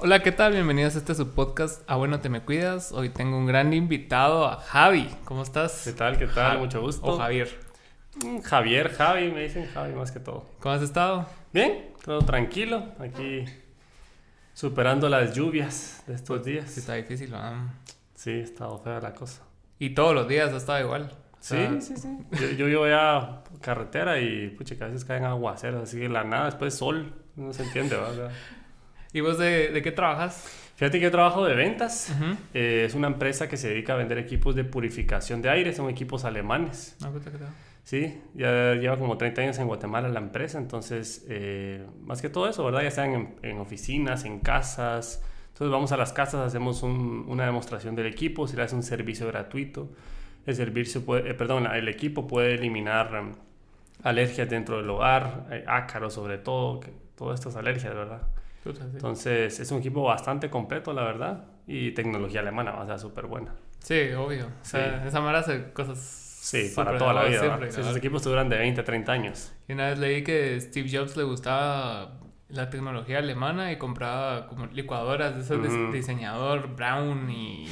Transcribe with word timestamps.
Hola, 0.00 0.22
¿qué 0.22 0.30
tal? 0.30 0.52
Bienvenidos 0.52 0.94
a 0.94 0.98
este 0.98 1.12
su 1.12 1.34
podcast 1.34 1.82
A 1.90 1.96
Bueno 1.96 2.20
Te 2.20 2.28
Me 2.28 2.40
Cuidas. 2.40 2.92
Hoy 2.92 3.08
tengo 3.08 3.36
un 3.36 3.46
gran 3.46 3.72
invitado, 3.72 4.46
a 4.46 4.58
Javi. 4.60 5.08
¿Cómo 5.24 5.42
estás? 5.42 5.82
¿Qué 5.84 5.92
tal? 5.92 6.16
¿Qué 6.16 6.28
tal? 6.28 6.60
Mucho 6.60 6.80
gusto. 6.80 7.04
O 7.04 7.18
Javier. 7.18 7.48
Mm, 8.24 8.38
Javier, 8.38 8.92
Javi, 8.92 9.32
me 9.32 9.42
dicen 9.42 9.66
Javi 9.66 9.94
más 9.94 10.12
que 10.12 10.20
todo. 10.20 10.46
¿Cómo 10.60 10.72
has 10.76 10.82
estado? 10.82 11.26
Bien, 11.52 11.90
todo 12.04 12.20
tranquilo. 12.20 12.92
Aquí 13.00 13.44
superando 14.54 15.08
las 15.08 15.34
lluvias 15.34 16.04
de 16.06 16.14
estos 16.14 16.44
días. 16.44 16.70
Sí, 16.70 16.78
está 16.78 16.94
difícil, 16.94 17.32
¿verdad? 17.32 17.56
Sí, 18.14 18.30
estado 18.38 18.78
fea 18.78 19.00
la 19.00 19.14
cosa. 19.14 19.42
Y 19.80 19.90
todos 19.90 20.14
los 20.14 20.28
días 20.28 20.52
ha 20.52 20.58
estado 20.58 20.80
igual. 20.80 21.10
O 21.12 21.36
Sí, 21.40 21.56
sí, 21.80 21.96
sí. 21.96 22.18
Yo, 22.40 22.48
yo 22.50 22.66
vivo 22.66 22.86
ya 22.86 23.42
carretera 23.60 24.20
y 24.20 24.50
pucha, 24.50 24.76
que 24.76 24.84
a 24.84 24.86
veces 24.86 25.04
caen 25.04 25.24
aguaceros, 25.24 25.82
así 25.82 25.98
de 25.98 26.08
la 26.08 26.22
nada, 26.22 26.44
después 26.44 26.74
sol. 26.74 27.14
No 27.34 27.52
se 27.52 27.64
entiende, 27.64 27.96
¿verdad? 27.96 28.30
¿Y 29.12 29.20
vos 29.20 29.38
de, 29.38 29.68
de 29.70 29.82
qué 29.82 29.92
trabajas? 29.92 30.54
Fíjate 30.76 30.98
que 30.98 31.04
yo 31.04 31.10
trabajo 31.10 31.44
de 31.44 31.54
ventas. 31.54 32.14
Eh, 32.54 32.84
es 32.86 32.94
una 32.94 33.08
empresa 33.08 33.48
que 33.48 33.56
se 33.56 33.68
dedica 33.68 33.94
a 33.94 33.96
vender 33.96 34.18
equipos 34.18 34.54
de 34.54 34.64
purificación 34.64 35.42
de 35.42 35.50
aire. 35.50 35.72
Son 35.72 35.88
equipos 35.90 36.24
alemanes. 36.24 36.96
No, 37.00 37.10
puta, 37.10 37.30
¿qué 37.32 37.38
tal? 37.38 37.48
Sí, 37.82 38.20
ya 38.34 38.74
lleva 38.74 38.96
como 38.98 39.16
30 39.16 39.40
años 39.42 39.58
en 39.58 39.66
Guatemala 39.66 40.08
la 40.10 40.20
empresa, 40.20 40.58
entonces, 40.58 41.24
eh, 41.30 41.86
más 42.04 42.20
que 42.20 42.28
todo 42.28 42.46
eso, 42.46 42.62
¿verdad? 42.62 42.82
Ya 42.82 42.90
sean 42.90 43.12
en, 43.14 43.34
en 43.42 43.58
oficinas, 43.58 44.24
en 44.26 44.40
casas. 44.40 45.22
Entonces 45.54 45.72
vamos 45.72 45.90
a 45.92 45.96
las 45.96 46.12
casas, 46.12 46.46
hacemos 46.46 46.82
un- 46.82 47.24
una 47.28 47.46
demostración 47.46 47.96
del 47.96 48.06
equipo, 48.06 48.46
se 48.46 48.56
le 48.56 48.62
hace 48.62 48.74
un 48.76 48.82
servicio 48.82 49.26
gratuito. 49.26 49.88
El 50.46 50.54
servicio 50.54 51.02
puede, 51.04 51.30
eh, 51.30 51.34
perdón, 51.34 51.66
el 51.66 51.88
equipo 51.88 52.26
puede 52.28 52.54
eliminar 52.56 53.14
em, 53.14 53.32
alergias 54.04 54.48
dentro 54.50 54.76
del 54.76 54.90
hogar, 54.90 55.46
eh, 55.50 55.64
ácaros 55.66 56.12
sobre 56.14 56.36
todo, 56.38 56.80
que, 56.80 56.92
todas 57.16 57.40
estas 57.40 57.56
alergias, 57.56 57.94
¿verdad? 57.94 58.20
Entonces 58.64 59.60
es 59.60 59.70
un 59.70 59.78
equipo 59.78 60.02
bastante 60.02 60.50
completo, 60.50 60.92
la 60.92 61.04
verdad, 61.04 61.44
y 61.66 61.92
tecnología 61.92 62.40
alemana, 62.40 62.80
o 62.80 62.86
sea, 62.86 62.98
súper 62.98 63.26
buena. 63.26 63.54
Sí, 63.78 64.12
obvio. 64.12 64.46
O 64.46 64.64
sea, 64.64 65.06
esa 65.06 65.20
mara 65.20 65.38
hace 65.40 65.72
cosas. 65.72 65.98
Sí, 65.98 66.72
para 66.74 66.96
toda 66.96 67.12
la 67.12 67.24
vida. 67.24 67.58
Sí, 67.70 67.80
esos 67.80 67.96
equipos 67.96 68.22
duran 68.24 68.48
de 68.48 68.56
20 68.56 68.80
a 68.80 68.84
30 68.84 69.12
años. 69.12 69.52
Y 69.68 69.72
una 69.72 69.88
vez 69.88 69.98
leí 69.98 70.24
que 70.24 70.60
Steve 70.60 70.88
Jobs 70.90 71.16
le 71.16 71.24
gustaba 71.24 72.20
la 72.48 72.70
tecnología 72.70 73.18
alemana 73.18 73.70
y 73.72 73.76
compraba 73.76 74.46
como 74.46 74.66
licuadoras 74.66 75.48
de 75.48 75.56
Ujú. 75.56 75.92
diseñador 75.92 76.74
Brown 76.74 77.30
y, 77.30 77.66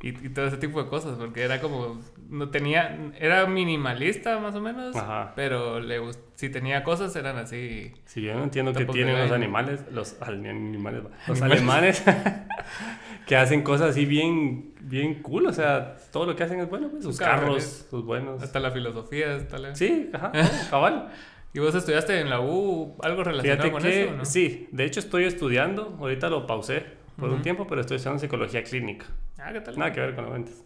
y, 0.00 0.08
y 0.08 0.28
todo 0.30 0.46
ese 0.46 0.56
tipo 0.56 0.82
de 0.82 0.88
cosas, 0.88 1.18
porque 1.18 1.42
era 1.42 1.60
como, 1.60 2.00
no 2.28 2.50
tenía, 2.50 3.12
era 3.18 3.46
minimalista 3.46 4.38
más 4.38 4.54
o 4.54 4.60
menos, 4.60 4.94
Ajá. 4.96 5.32
pero 5.36 5.80
le 5.80 6.00
si 6.34 6.48
tenía 6.50 6.84
cosas 6.84 7.14
eran 7.16 7.36
así. 7.38 7.92
Sí, 8.04 8.22
yo 8.22 8.34
no 8.34 8.44
entiendo 8.44 8.72
Tampoco 8.72 8.92
tienen 8.94 9.18
los 9.18 9.32
animales, 9.32 9.80
los 9.90 10.20
al- 10.20 10.44
animales, 10.46 11.02
los 11.26 11.40
Animales. 11.42 12.02
alemanes 12.06 12.46
que 13.26 13.36
hacen 13.36 13.62
cosas 13.62 13.90
así 13.90 14.04
bien, 14.04 14.72
bien 14.80 15.22
cool, 15.22 15.46
o 15.46 15.52
sea, 15.52 15.96
todo 16.12 16.26
lo 16.26 16.36
que 16.36 16.42
hacen 16.44 16.60
es 16.60 16.68
bueno, 16.68 16.88
pues, 16.90 17.04
sus 17.04 17.18
carros, 17.18 17.86
sus 17.90 18.04
buenos. 18.04 18.42
Hasta 18.42 18.60
la 18.60 18.70
filosofía, 18.70 19.34
hasta 19.36 19.58
la... 19.58 19.74
Sí, 19.74 20.10
ajá, 20.12 20.32
cabal. 20.70 21.08
¿Y 21.54 21.58
vos 21.58 21.74
estudiaste 21.74 22.20
en 22.20 22.28
la 22.28 22.40
U 22.40 22.96
algo 23.02 23.24
relacionado 23.24 23.62
Fíjate 23.62 23.72
con 23.72 23.82
que 23.82 24.02
eso, 24.04 24.12
no? 24.14 24.24
sí, 24.26 24.68
de 24.72 24.84
hecho 24.84 25.00
estoy 25.00 25.24
estudiando, 25.24 25.96
ahorita 25.98 26.28
lo 26.28 26.46
pausé 26.46 26.84
por 27.18 27.30
un 27.30 27.40
tiempo, 27.40 27.66
pero 27.66 27.80
estoy 27.80 27.96
estudiando 27.96 28.20
psicología 28.20 28.62
clínica. 28.62 29.06
Ah, 29.38 29.50
¿qué 29.52 29.60
tal? 29.62 29.78
Nada 29.78 29.90
que 29.90 30.00
ver 30.00 30.14
con 30.14 30.24
los 30.24 30.34
ventas. 30.34 30.62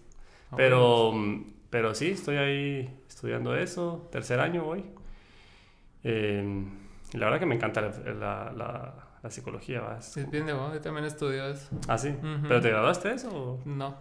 Ah, 0.51 0.57
Pero, 0.57 1.13
mm, 1.13 1.45
pero 1.71 1.95
sí, 1.95 2.11
estoy 2.11 2.37
ahí 2.37 3.03
estudiando 3.09 3.57
eso, 3.57 4.09
tercer 4.11 4.41
año 4.41 4.65
voy. 4.65 4.85
Eh, 6.03 6.65
y 7.13 7.17
la 7.19 7.27
verdad 7.27 7.41
que 7.41 7.47
me 7.47 7.55
encanta 7.57 7.81
la, 7.81 7.91
la, 8.15 8.53
la- 8.57 8.95
la 9.23 9.31
psicología, 9.31 9.83
¿va? 9.83 9.99
Es- 9.99 10.31
bien 10.31 10.47
de 10.47 10.55
vos, 10.55 10.73
yo 10.73 10.81
también 10.81 11.05
estudio 11.05 11.45
eso. 11.47 11.69
Ah, 11.89 11.99
sí. 11.99 12.09
Ujú. 12.09 12.49
¿Pero 12.49 12.61
te 12.63 12.71
graduaste 12.71 13.09
de 13.11 13.15
eso? 13.17 13.61
No. 13.67 13.97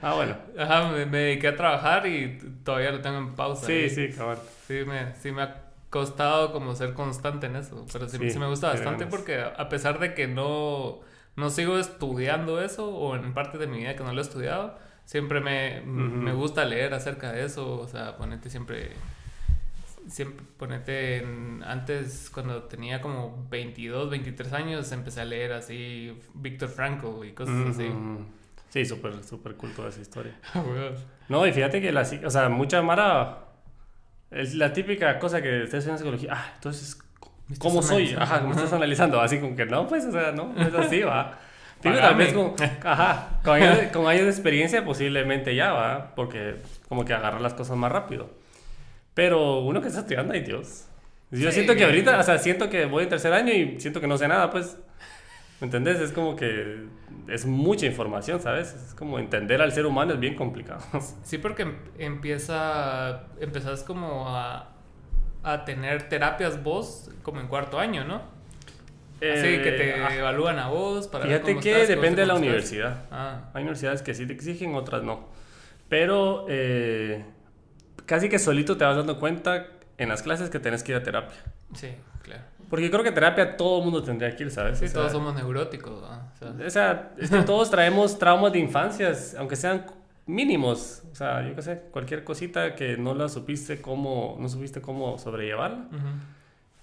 Ah, 0.00 0.14
bueno. 0.14 0.36
Ajá, 0.58 0.92
me, 0.92 1.06
me 1.06 1.18
dediqué 1.18 1.48
a 1.48 1.56
trabajar 1.56 2.06
y 2.06 2.38
todavía 2.62 2.92
lo 2.92 3.00
tengo 3.00 3.18
en 3.18 3.34
pausa. 3.34 3.66
Sí, 3.66 3.88
sí, 3.90 4.10
cabal. 4.16 4.38
Sí 4.68 4.84
me, 4.86 5.14
sí 5.16 5.32
me 5.32 5.42
ha 5.42 5.64
costado 5.90 6.52
como 6.52 6.76
ser 6.76 6.94
constante 6.94 7.46
en 7.46 7.56
eso, 7.56 7.84
pero 7.92 8.08
sí, 8.08 8.16
Sí, 8.18 8.30
sí 8.30 8.38
me 8.38 8.46
gusta 8.46 8.68
bastante 8.68 9.06
porque 9.06 9.40
a 9.42 9.68
pesar 9.68 9.98
de 9.98 10.14
que 10.14 10.28
no, 10.28 11.00
no 11.34 11.50
sigo 11.50 11.76
estudiando 11.76 12.62
eso 12.62 12.94
o 12.94 13.16
en 13.16 13.34
parte 13.34 13.58
de 13.58 13.66
mi 13.66 13.78
vida 13.78 13.96
que 13.96 14.04
no 14.04 14.12
lo 14.12 14.20
he 14.20 14.22
estudiado, 14.22 14.78
siempre 15.10 15.40
me, 15.40 15.80
me 15.84 16.32
gusta 16.32 16.64
leer 16.64 16.94
acerca 16.94 17.32
de 17.32 17.44
eso, 17.44 17.80
o 17.80 17.88
sea, 17.88 18.16
ponete 18.16 18.48
siempre... 18.48 18.90
Siempre 20.08 20.44
ponete 20.56 21.18
en- 21.18 21.62
antes 21.64 22.30
cuando 22.32 22.62
tenía 22.64 23.00
como 23.00 23.46
22, 23.50 24.08
23 24.08 24.52
años 24.52 24.92
empecé 24.92 25.20
a 25.20 25.24
leer 25.24 25.52
así 25.52 26.16
Víctor 26.34 26.68
Frankl 26.68 27.24
y 27.26 27.32
cosas 27.32 27.56
así. 27.70 27.88
Ujú. 27.88 28.24
Sí, 28.68 28.84
súper, 28.84 29.22
súper 29.24 29.56
cool 29.56 29.72
toda 29.74 29.88
esa 29.88 30.00
historia. 30.00 30.38
Ah. 30.54 30.62
No, 31.28 31.44
y 31.46 31.52
fíjate 31.52 31.80
que 31.80 31.90
la, 31.92 32.02
o 32.24 32.30
sea, 32.30 32.48
mucha 32.48 32.80
mara, 32.82 33.46
es 34.30 34.54
la 34.54 34.72
típica 34.72 35.18
cosa 35.18 35.42
que 35.42 35.64
estés 35.64 35.86
en 35.88 35.98
psicología, 35.98 36.34
ah, 36.34 36.52
entonces, 36.54 36.98
Me 37.48 37.54
estás 37.54 37.68
¿cómo 37.68 37.82
soy? 37.82 38.14
Ajá, 38.16 38.40
¿cómo 38.42 38.52
estás 38.54 38.72
analizando? 38.72 39.20
Así 39.20 39.40
como 39.40 39.54
que 39.56 39.66
no, 39.66 39.86
pues, 39.88 40.04
o 40.06 40.12
sea, 40.12 40.30
no, 40.32 40.52
no 40.52 40.62
es 40.68 40.74
así, 40.74 41.00
va. 41.02 41.38
Digo, 41.82 41.96
tal 41.96 42.14
vez 42.16 42.32
con, 42.34 42.54
ajá, 42.84 43.40
con 43.42 43.54
años, 43.54 43.78
de- 43.80 43.90
con 43.90 44.06
años 44.06 44.24
de 44.24 44.30
experiencia 44.30 44.84
posiblemente 44.84 45.54
ya, 45.54 45.72
va, 45.72 46.14
porque 46.14 46.56
como 46.88 47.04
que 47.04 47.14
agarrar 47.14 47.40
las 47.40 47.54
cosas 47.54 47.76
más 47.76 47.90
rápido. 47.90 48.30
Pero 49.14 49.60
uno 49.60 49.80
que 49.80 49.88
está 49.88 50.00
estudiando, 50.00 50.32
ay 50.34 50.40
Dios. 50.42 50.86
Yo 51.30 51.48
Sí. 51.50 51.54
siento 51.56 51.74
que 51.76 51.84
ahorita, 51.84 52.18
o 52.18 52.22
sea, 52.22 52.38
siento 52.38 52.68
que 52.70 52.86
voy 52.86 53.04
en 53.04 53.08
tercer 53.08 53.32
año 53.32 53.52
y 53.52 53.80
siento 53.80 54.00
que 54.00 54.06
no 54.06 54.18
sé 54.18 54.26
nada, 54.28 54.50
pues, 54.50 54.76
¿me 55.60 55.66
entendés? 55.66 56.00
Es 56.00 56.12
como 56.12 56.34
que 56.36 56.86
es 57.28 57.46
mucha 57.46 57.86
información, 57.86 58.40
¿sabes? 58.40 58.72
Es 58.74 58.94
como 58.94 59.18
entender 59.18 59.62
al 59.62 59.72
ser 59.72 59.86
humano 59.86 60.14
es 60.14 60.20
bien 60.20 60.34
complicado. 60.34 60.80
Sí, 61.22 61.38
porque 61.38 61.62
em- 61.62 61.78
empieza, 61.98 63.24
empezás 63.40 63.82
como 63.84 64.28
a, 64.28 64.70
a 65.42 65.64
tener 65.64 66.08
terapias 66.08 66.62
vos 66.62 67.10
como 67.22 67.40
en 67.40 67.46
cuarto 67.48 67.78
año, 67.78 68.04
¿no? 68.04 68.22
Así 69.20 69.58
que 69.62 69.72
te 69.72 69.90
Eh, 69.90 70.02
ah, 70.02 70.14
evalúan 70.16 70.58
a 70.58 70.68
vos 70.68 71.06
para 71.08 71.24
ver 71.24 71.34
Fíjate 71.34 71.52
cómo 71.52 71.62
que 71.62 71.72
estás, 71.72 71.88
depende 71.88 72.22
de 72.22 72.26
la 72.26 72.34
estás. 72.34 72.46
universidad. 72.46 73.04
Ah, 73.10 73.50
Hay 73.54 73.62
universidades 73.62 74.02
que 74.02 74.14
sí 74.14 74.26
te 74.26 74.32
exigen, 74.32 74.74
otras 74.74 75.02
no. 75.02 75.28
Pero 75.88 76.46
eh, 76.48 77.24
casi 78.06 78.28
que 78.28 78.38
solito 78.38 78.76
te 78.76 78.84
vas 78.84 78.96
dando 78.96 79.18
cuenta 79.18 79.66
en 79.98 80.08
las 80.08 80.22
clases 80.22 80.48
que 80.50 80.58
tenés 80.58 80.82
que 80.82 80.92
ir 80.92 80.98
a 80.98 81.02
terapia. 81.02 81.36
sí, 81.74 81.88
claro. 82.22 82.42
Porque 82.70 82.88
creo 82.88 83.02
que 83.02 83.10
terapia 83.10 83.56
todo 83.56 83.78
el 83.78 83.84
mundo 83.84 84.00
tendría 84.04 84.34
que 84.36 84.44
ir, 84.44 84.50
¿sabes? 84.52 84.78
Sí, 84.78 84.84
O 84.84 84.88
sea, 84.88 84.94
todos 85.00 85.12
somos 85.12 85.34
neuróticos, 85.34 86.00
¿no? 86.02 86.64
O 86.64 86.70
sea, 86.70 87.10
es 87.18 87.28
que 87.28 87.42
todos 87.42 87.68
traemos 87.72 88.16
traumas 88.16 88.52
de 88.52 88.60
infancias, 88.60 89.34
aunque 89.36 89.56
sean 89.56 89.86
mínimos. 90.26 91.02
O 91.10 91.14
sea, 91.16 91.42
yo 91.48 91.56
qué 91.56 91.62
sé, 91.62 91.82
cualquier 91.90 92.22
cosita 92.22 92.76
que 92.76 92.96
no 92.96 93.14
la 93.14 93.28
supiste 93.28 93.80
cómo, 93.82 94.36
no 94.38 94.48
supiste 94.48 94.80
cómo 94.80 95.18
sobrellevarla. 95.18 95.88
ujú. 95.90 96.08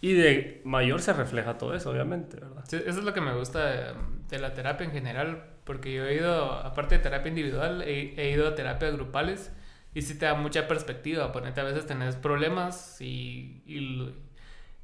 Y 0.01 0.13
de 0.13 0.61
mayor 0.63 1.01
se 1.01 1.11
refleja 1.13 1.57
todo 1.57 1.73
eso, 1.73 1.89
obviamente, 1.89 2.37
¿verdad? 2.39 2.63
Sí, 2.67 2.75
eso 2.85 2.99
es 2.99 3.03
lo 3.03 3.13
que 3.13 3.21
me 3.21 3.33
gusta 3.33 3.65
de, 3.65 3.93
de 4.29 4.39
la 4.39 4.53
terapia 4.53 4.85
en 4.85 4.91
general, 4.91 5.43
porque 5.63 5.93
yo 5.93 6.05
he 6.05 6.15
ido, 6.15 6.51
aparte 6.53 6.97
de 6.97 7.03
terapia 7.03 7.29
individual, 7.29 7.81
he, 7.81 8.13
he 8.15 8.31
ido 8.31 8.47
a 8.47 8.55
terapias 8.55 8.93
grupales 8.95 9.51
y 9.95 10.03
sí 10.03 10.17
te 10.19 10.25
da 10.25 10.35
mucha 10.35 10.67
perspectiva. 10.67 11.31
Ponete, 11.31 11.61
a 11.61 11.63
veces 11.63 11.87
tenés 11.87 12.15
problemas 12.15 13.01
y, 13.01 13.63
y, 13.65 13.79
lo, 13.79 14.11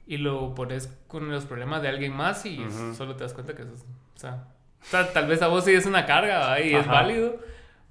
y 0.07 0.17
lo 0.17 0.55
pones 0.55 0.87
con 1.07 1.29
los 1.29 1.45
problemas 1.45 1.83
de 1.83 1.89
alguien 1.89 2.13
más 2.13 2.45
y 2.47 2.65
Ujú. 2.65 2.95
solo 2.95 3.15
te 3.15 3.23
das 3.23 3.33
cuenta 3.33 3.53
que 3.55 3.61
eso 3.61 3.73
es, 3.73 3.81
o 4.15 4.19
sea, 4.19 4.47
o 4.81 4.85
sea, 4.89 5.13
tal 5.13 5.27
vez 5.27 5.41
a 5.43 5.47
vos 5.47 5.63
sí 5.63 5.73
es 5.73 5.85
una 5.85 6.05
carga 6.07 6.59
y 6.59 6.73
es 6.73 6.85
Ajá. 6.87 6.91
válido, 6.91 7.39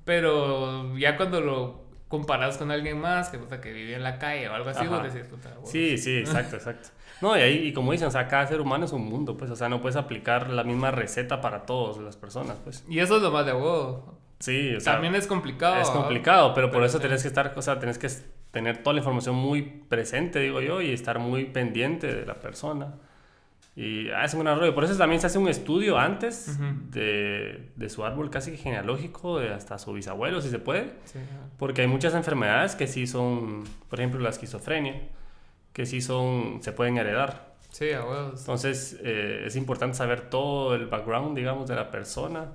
pero 0.05 0.97
ya 0.99 1.17
cuando 1.17 1.41
lo 1.41 1.83
comparas 2.09 2.59
con 2.59 2.71
alguien 2.71 3.01
más 3.01 3.31
que, 3.31 3.39
puta, 3.39 3.61
que 3.61 3.73
vive 3.73 3.95
en 3.95 4.03
la 4.03 4.19
calle 4.19 4.49
o 4.49 4.55
algo 4.55 4.69
así, 4.71 4.85
Ajá. 4.85 4.99
vos 4.99 5.03
decís, 5.15 5.27
puta, 5.29 5.55
vos- 5.61 5.71
Sí, 5.71 5.97
sí, 5.97 6.19
exacto, 6.19 6.57
exacto. 6.57 6.91
No, 7.23 7.37
y 7.39 7.41
ahí, 7.41 7.69
y 7.69 7.73
como 7.73 7.93
dicen, 7.93 8.09
o 8.09 8.11
sea, 8.11 8.27
cada 8.29 8.47
ser 8.49 8.61
humano 8.61 8.85
es 8.85 8.93
un 8.93 9.05
mundo, 9.07 9.37
pues, 9.37 9.51
o 9.51 9.57
sea, 9.57 9.69
no 9.69 9.81
puedes 9.81 9.97
aplicar 9.97 10.51
la 10.51 10.65
misma 10.65 10.91
receta 10.91 11.41
para 11.41 11.65
todas 11.65 11.97
las 11.99 12.17
personas, 12.17 12.59
pues. 12.65 12.85
Y 12.89 12.99
eso 12.99 13.17
es 13.17 13.23
lo 13.23 13.31
más 13.31 13.47
de 13.47 13.53
vos. 13.53 14.01
Sí, 14.41 14.75
o 14.75 14.81
sea, 14.81 14.95
También 14.95 15.15
es 15.15 15.27
complicado. 15.29 15.77
es 15.77 15.87
¿verdad? 15.89 15.95
complicado, 16.01 16.53
pero 16.55 16.67
por 16.67 16.75
Pero 16.79 16.87
eso 16.87 16.99
sí. 16.99 17.03
tenés 17.05 17.23
que 17.23 17.29
estar, 17.29 17.55
o 17.57 17.63
sea, 17.63 17.79
tenés 17.79 17.97
que 17.99 18.09
tener 18.51 18.79
toda 18.83 18.95
la 18.95 18.99
información 18.99 19.37
muy 19.37 19.63
presente, 19.63 20.41
digo 20.41 20.61
yo, 20.61 20.83
y 20.83 20.91
estar 20.93 21.21
muy 21.21 21.45
pendiente 21.45 22.13
de 22.13 22.27
la 22.27 22.35
persona. 22.35 22.95
Y 23.75 24.11
ah, 24.11 24.25
es 24.25 24.35
un 24.35 24.45
rollo. 24.45 24.75
Por 24.75 24.85
eso 24.85 24.99
también 24.99 25.21
se 25.21 25.29
hace 25.29 25.39
un 25.39 25.49
estudio 25.49 25.97
antes 25.99 26.59
de, 26.91 27.71
de 27.75 27.89
su 27.89 28.05
árbol 28.05 28.29
casi 28.29 28.57
genealógico, 28.59 29.39
de 29.39 29.55
hasta 29.55 29.79
su 29.79 29.93
bisabuelo, 29.95 30.43
si 30.43 30.51
se 30.51 30.59
puede. 30.59 30.93
Sí. 31.05 31.19
Porque 31.59 31.81
hay 31.83 31.87
muchas 31.87 32.13
enfermedades 32.15 32.75
que 32.75 32.87
sí 32.87 33.07
son, 33.07 33.65
por 33.89 34.01
ejemplo, 34.01 34.21
la 34.21 34.29
esquizofrenia, 34.29 35.01
que 35.73 35.87
sí 35.87 36.01
son, 36.01 36.63
se 36.63 36.73
pueden 36.73 36.99
heredar. 36.99 37.53
Sí, 37.71 37.91
a 37.93 38.05
huevos. 38.05 38.41
Entonces 38.41 38.99
eh, 39.03 39.45
es 39.47 39.57
importante 39.57 39.97
saber 39.97 40.29
todo 40.29 40.75
el 40.75 40.87
background, 40.87 41.37
digamos, 41.37 41.69
de 41.69 41.75
la 41.75 41.91
persona, 41.91 42.53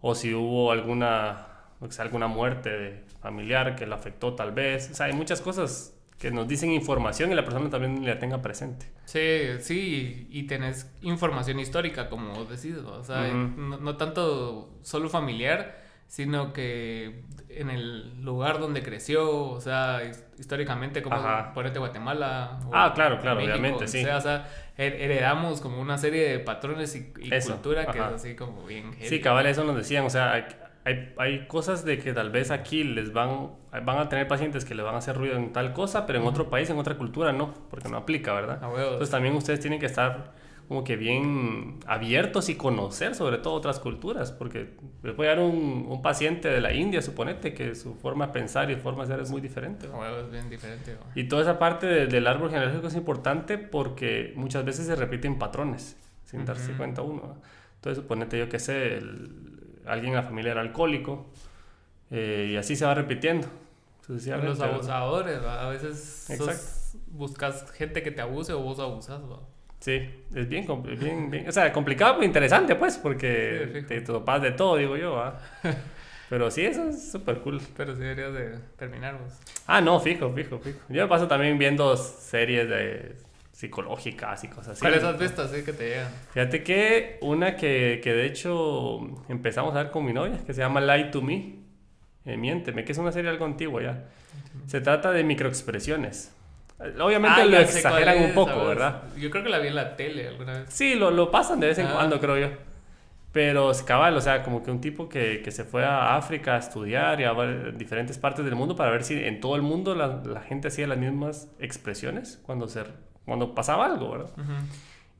o 0.00 0.14
si 0.14 0.34
hubo 0.34 0.70
alguna, 0.70 1.46
o 1.80 1.90
sea, 1.90 2.04
alguna 2.04 2.26
muerte 2.26 2.70
de 2.70 3.04
familiar 3.20 3.74
que 3.76 3.86
lo 3.86 3.94
afectó 3.94 4.34
tal 4.34 4.52
vez. 4.52 4.90
O 4.90 4.94
sea, 4.94 5.06
hay 5.06 5.14
muchas 5.14 5.40
cosas 5.40 5.94
que 6.18 6.30
nos 6.30 6.48
dicen 6.48 6.72
información 6.72 7.30
y 7.30 7.34
la 7.34 7.44
persona 7.44 7.70
también 7.70 8.04
la 8.04 8.18
tenga 8.18 8.42
presente. 8.42 8.86
Sí, 9.04 9.60
sí, 9.60 10.26
y 10.30 10.42
tenés 10.44 10.90
información 11.02 11.60
histórica, 11.60 12.10
como 12.10 12.44
decís, 12.44 12.76
o 12.76 13.04
sea, 13.04 13.32
no, 13.32 13.96
tanto 13.96 14.78
solo 14.82 15.08
familiar, 15.08 15.80
sino 16.08 16.52
que 16.52 17.22
en 17.58 17.70
el 17.70 18.22
lugar 18.22 18.60
donde 18.60 18.82
creció, 18.82 19.50
o 19.50 19.60
sea, 19.60 20.02
históricamente, 20.38 21.02
como 21.02 21.16
ponete 21.54 21.78
Guatemala. 21.78 22.60
ah, 22.72 22.92
claro, 22.94 23.20
claro, 23.20 23.40
obviamente, 23.40 23.88
sí. 23.88 24.04
O 24.04 24.20
sea, 24.20 24.48
heredamos 24.76 25.60
como 25.60 25.80
una 25.80 25.98
serie 25.98 26.28
de 26.28 26.38
patrones 26.38 26.94
y, 26.94 27.12
cultura 27.12 27.86
que 27.86 27.98
es 27.98 28.04
así 28.04 28.36
como 28.36 28.64
bien... 28.64 28.92
Sí, 29.02 29.20
cabal, 29.20 29.46
eso 29.46 29.64
nos 29.64 29.76
decían, 29.76 30.04
o 30.04 30.10
sea, 30.10 30.32
hay, 30.84 31.12
hay, 31.18 31.46
cosas 31.46 31.84
de 31.84 31.98
que 31.98 32.12
tal 32.12 32.30
vez 32.30 32.50
aquí 32.50 32.84
les 32.84 33.12
van, 33.12 33.50
van 33.70 33.98
a 33.98 34.08
tener 34.08 34.28
pacientes 34.28 34.64
que 34.64 34.74
les 34.74 34.84
van 34.84 34.94
a 34.94 34.98
hacer 34.98 35.16
ruido 35.16 35.36
en 35.36 35.52
tal 35.52 35.72
cosa, 35.72 36.06
pero 36.06 36.20
en 36.20 36.26
otro 36.26 36.48
país, 36.48 36.70
en 36.70 36.78
otra 36.78 36.96
cultura 36.96 37.32
no, 37.32 37.52
porque 37.70 37.88
no 37.88 37.96
aplica, 37.96 38.32
¿verdad? 38.32 38.60
Entonces 38.62 39.10
también 39.10 39.34
ustedes 39.34 39.60
tienen 39.60 39.80
que 39.80 39.86
estar 39.86 40.32
como 40.68 40.84
que 40.84 40.96
bien 40.96 41.80
abiertos 41.86 42.50
y 42.50 42.54
conocer 42.54 43.14
sobre 43.14 43.38
todo 43.38 43.54
otras 43.54 43.80
culturas, 43.80 44.32
porque 44.32 44.74
les 45.02 45.18
a 45.18 45.22
dar 45.22 45.40
un, 45.40 45.86
un 45.88 46.02
paciente 46.02 46.48
de 46.48 46.60
la 46.60 46.74
India, 46.74 47.00
suponete, 47.00 47.54
que 47.54 47.74
su 47.74 47.94
forma 47.94 48.26
de 48.26 48.32
pensar 48.34 48.70
y 48.70 48.76
forma 48.76 49.04
de 49.04 49.14
ser 49.14 49.20
es 49.20 49.30
muy 49.30 49.40
diferente. 49.40 49.86
es 49.86 50.30
bien 50.30 50.50
diferente. 50.50 50.98
Y 51.14 51.24
toda 51.24 51.40
esa 51.42 51.58
parte 51.58 52.06
del 52.06 52.26
árbol 52.26 52.50
genealógico 52.50 52.88
es 52.88 52.96
importante 52.96 53.56
porque 53.56 54.34
muchas 54.36 54.62
veces 54.66 54.86
se 54.86 54.94
repiten 54.94 55.38
patrones 55.38 55.96
sin 56.24 56.44
darse 56.44 56.72
cuenta 56.72 57.00
uno. 57.00 57.40
Entonces, 57.76 58.02
suponete 58.02 58.38
yo 58.38 58.50
que 58.50 58.58
sé, 58.58 58.98
el, 58.98 59.80
alguien 59.86 60.12
en 60.12 60.16
la 60.16 60.22
familia 60.22 60.52
era 60.52 60.60
alcohólico 60.60 61.26
eh, 62.10 62.50
y 62.52 62.56
así 62.56 62.76
se 62.76 62.84
va 62.84 62.94
repitiendo. 62.94 63.48
Los 64.06 64.60
abusadores, 64.60 65.40
a 65.42 65.68
veces 65.68 66.96
buscas 67.06 67.70
gente 67.72 68.02
que 68.02 68.10
te 68.10 68.20
abuse 68.20 68.52
o 68.52 68.60
vos 68.60 68.78
abusas. 68.78 69.20
Sí, 69.80 70.24
es 70.34 70.48
bien, 70.48 70.66
bien, 70.98 71.30
bien, 71.30 71.48
o 71.48 71.52
sea, 71.52 71.72
complicado 71.72 72.14
pero 72.14 72.24
interesante 72.24 72.74
pues, 72.74 72.96
porque 72.96 73.84
te 73.86 74.00
topas 74.00 74.42
de 74.42 74.52
todo, 74.52 74.76
digo 74.76 74.96
yo. 74.96 75.32
Pero 76.28 76.50
sí, 76.50 76.62
eso 76.62 76.90
es 76.90 77.10
súper 77.10 77.38
cool. 77.38 77.60
Pero 77.76 77.94
sí 77.94 78.02
deberías 78.02 78.34
de 78.34 78.58
terminar 78.76 79.18
Ah, 79.66 79.80
no, 79.80 79.98
fijo, 79.98 80.30
fijo, 80.34 80.58
fijo. 80.58 80.78
Yo 80.88 81.02
me 81.02 81.08
paso 81.08 81.26
también 81.26 81.58
viendo 81.58 81.96
series 81.96 82.68
de 82.68 83.16
psicológicas 83.52 84.44
y 84.44 84.48
cosas 84.48 84.68
así. 84.68 84.80
¿Cuáles 84.80 85.02
has 85.02 85.18
visto 85.18 85.42
así 85.42 85.62
que 85.62 85.72
te 85.72 85.88
llegan? 85.88 86.12
Fíjate 86.32 86.62
que 86.62 87.18
una 87.22 87.56
que, 87.56 88.00
que, 88.02 88.12
de 88.12 88.26
hecho 88.26 89.00
empezamos 89.28 89.74
a 89.74 89.84
ver 89.84 89.90
con 89.90 90.04
mi 90.04 90.12
novia, 90.12 90.38
que 90.46 90.52
se 90.52 90.60
llama 90.60 90.80
Lie 90.80 91.04
to 91.04 91.22
Me, 91.22 91.56
eh, 92.24 92.36
Miénteme, 92.36 92.84
que 92.84 92.92
es 92.92 92.98
una 92.98 93.10
serie 93.10 93.30
algo 93.30 93.46
antigua 93.46 93.82
ya. 93.82 94.04
Se 94.66 94.80
trata 94.80 95.10
de 95.12 95.24
microexpresiones. 95.24 96.34
Obviamente 97.00 97.40
ah, 97.40 97.44
lo 97.44 97.58
exageran 97.58 98.22
un 98.22 98.34
poco, 98.34 98.66
¿verdad? 98.66 99.02
Yo 99.16 99.30
creo 99.30 99.42
que 99.42 99.50
la 99.50 99.58
vi 99.58 99.68
en 99.68 99.74
la 99.74 99.96
tele 99.96 100.28
alguna 100.28 100.52
vez. 100.52 100.66
Sí, 100.68 100.94
lo, 100.94 101.10
lo 101.10 101.30
pasan 101.30 101.58
de 101.58 101.68
vez 101.68 101.78
en 101.78 101.86
ah. 101.86 101.92
cuando, 101.94 102.20
creo 102.20 102.38
yo. 102.38 102.48
Pero 103.32 103.72
cabal, 103.84 104.16
o 104.16 104.20
sea, 104.20 104.42
como 104.42 104.62
que 104.62 104.70
un 104.70 104.80
tipo 104.80 105.08
que, 105.08 105.42
que, 105.42 105.50
se 105.50 105.64
fue 105.64 105.84
a 105.84 106.16
África 106.16 106.54
a 106.54 106.58
estudiar 106.58 107.20
y 107.20 107.24
a 107.24 107.34
diferentes 107.72 108.16
partes 108.16 108.44
del 108.44 108.54
mundo 108.54 108.74
para 108.74 108.90
ver 108.90 109.04
si 109.04 109.14
en 109.22 109.40
todo 109.40 109.54
el 109.56 109.62
mundo 109.62 109.94
la, 109.94 110.22
la 110.24 110.40
gente 110.40 110.68
hacía 110.68 110.86
las 110.86 110.98
mismas 110.98 111.50
expresiones 111.58 112.40
cuando 112.44 112.68
se 112.68 112.84
cuando 113.28 113.54
pasaba 113.54 113.84
algo, 113.84 114.10
¿verdad? 114.10 114.30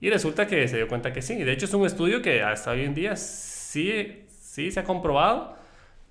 Y 0.00 0.08
resulta 0.10 0.46
que 0.46 0.66
se 0.66 0.76
dio 0.76 0.88
cuenta 0.88 1.12
que 1.12 1.20
sí. 1.20 1.36
De 1.36 1.52
hecho, 1.52 1.66
es 1.66 1.74
un 1.74 1.84
estudio 1.84 2.22
que 2.22 2.42
hasta 2.42 2.70
hoy 2.70 2.84
en 2.84 2.94
día 2.94 3.14
sí, 3.16 4.24
sí 4.30 4.70
se 4.70 4.80
ha 4.80 4.84
comprobado, 4.84 5.54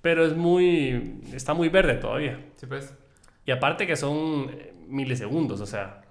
pero 0.00 0.24
es 0.24 0.36
muy, 0.36 1.20
está 1.34 1.54
muy 1.54 1.68
verde 1.68 1.94
todavía. 1.94 2.38
Sí, 2.54 2.66
pues. 2.66 2.94
Y 3.44 3.50
aparte 3.50 3.86
que 3.86 3.96
son 3.96 4.50
milisegundos, 4.88 5.60
o 5.60 5.66
sea, 5.66 6.02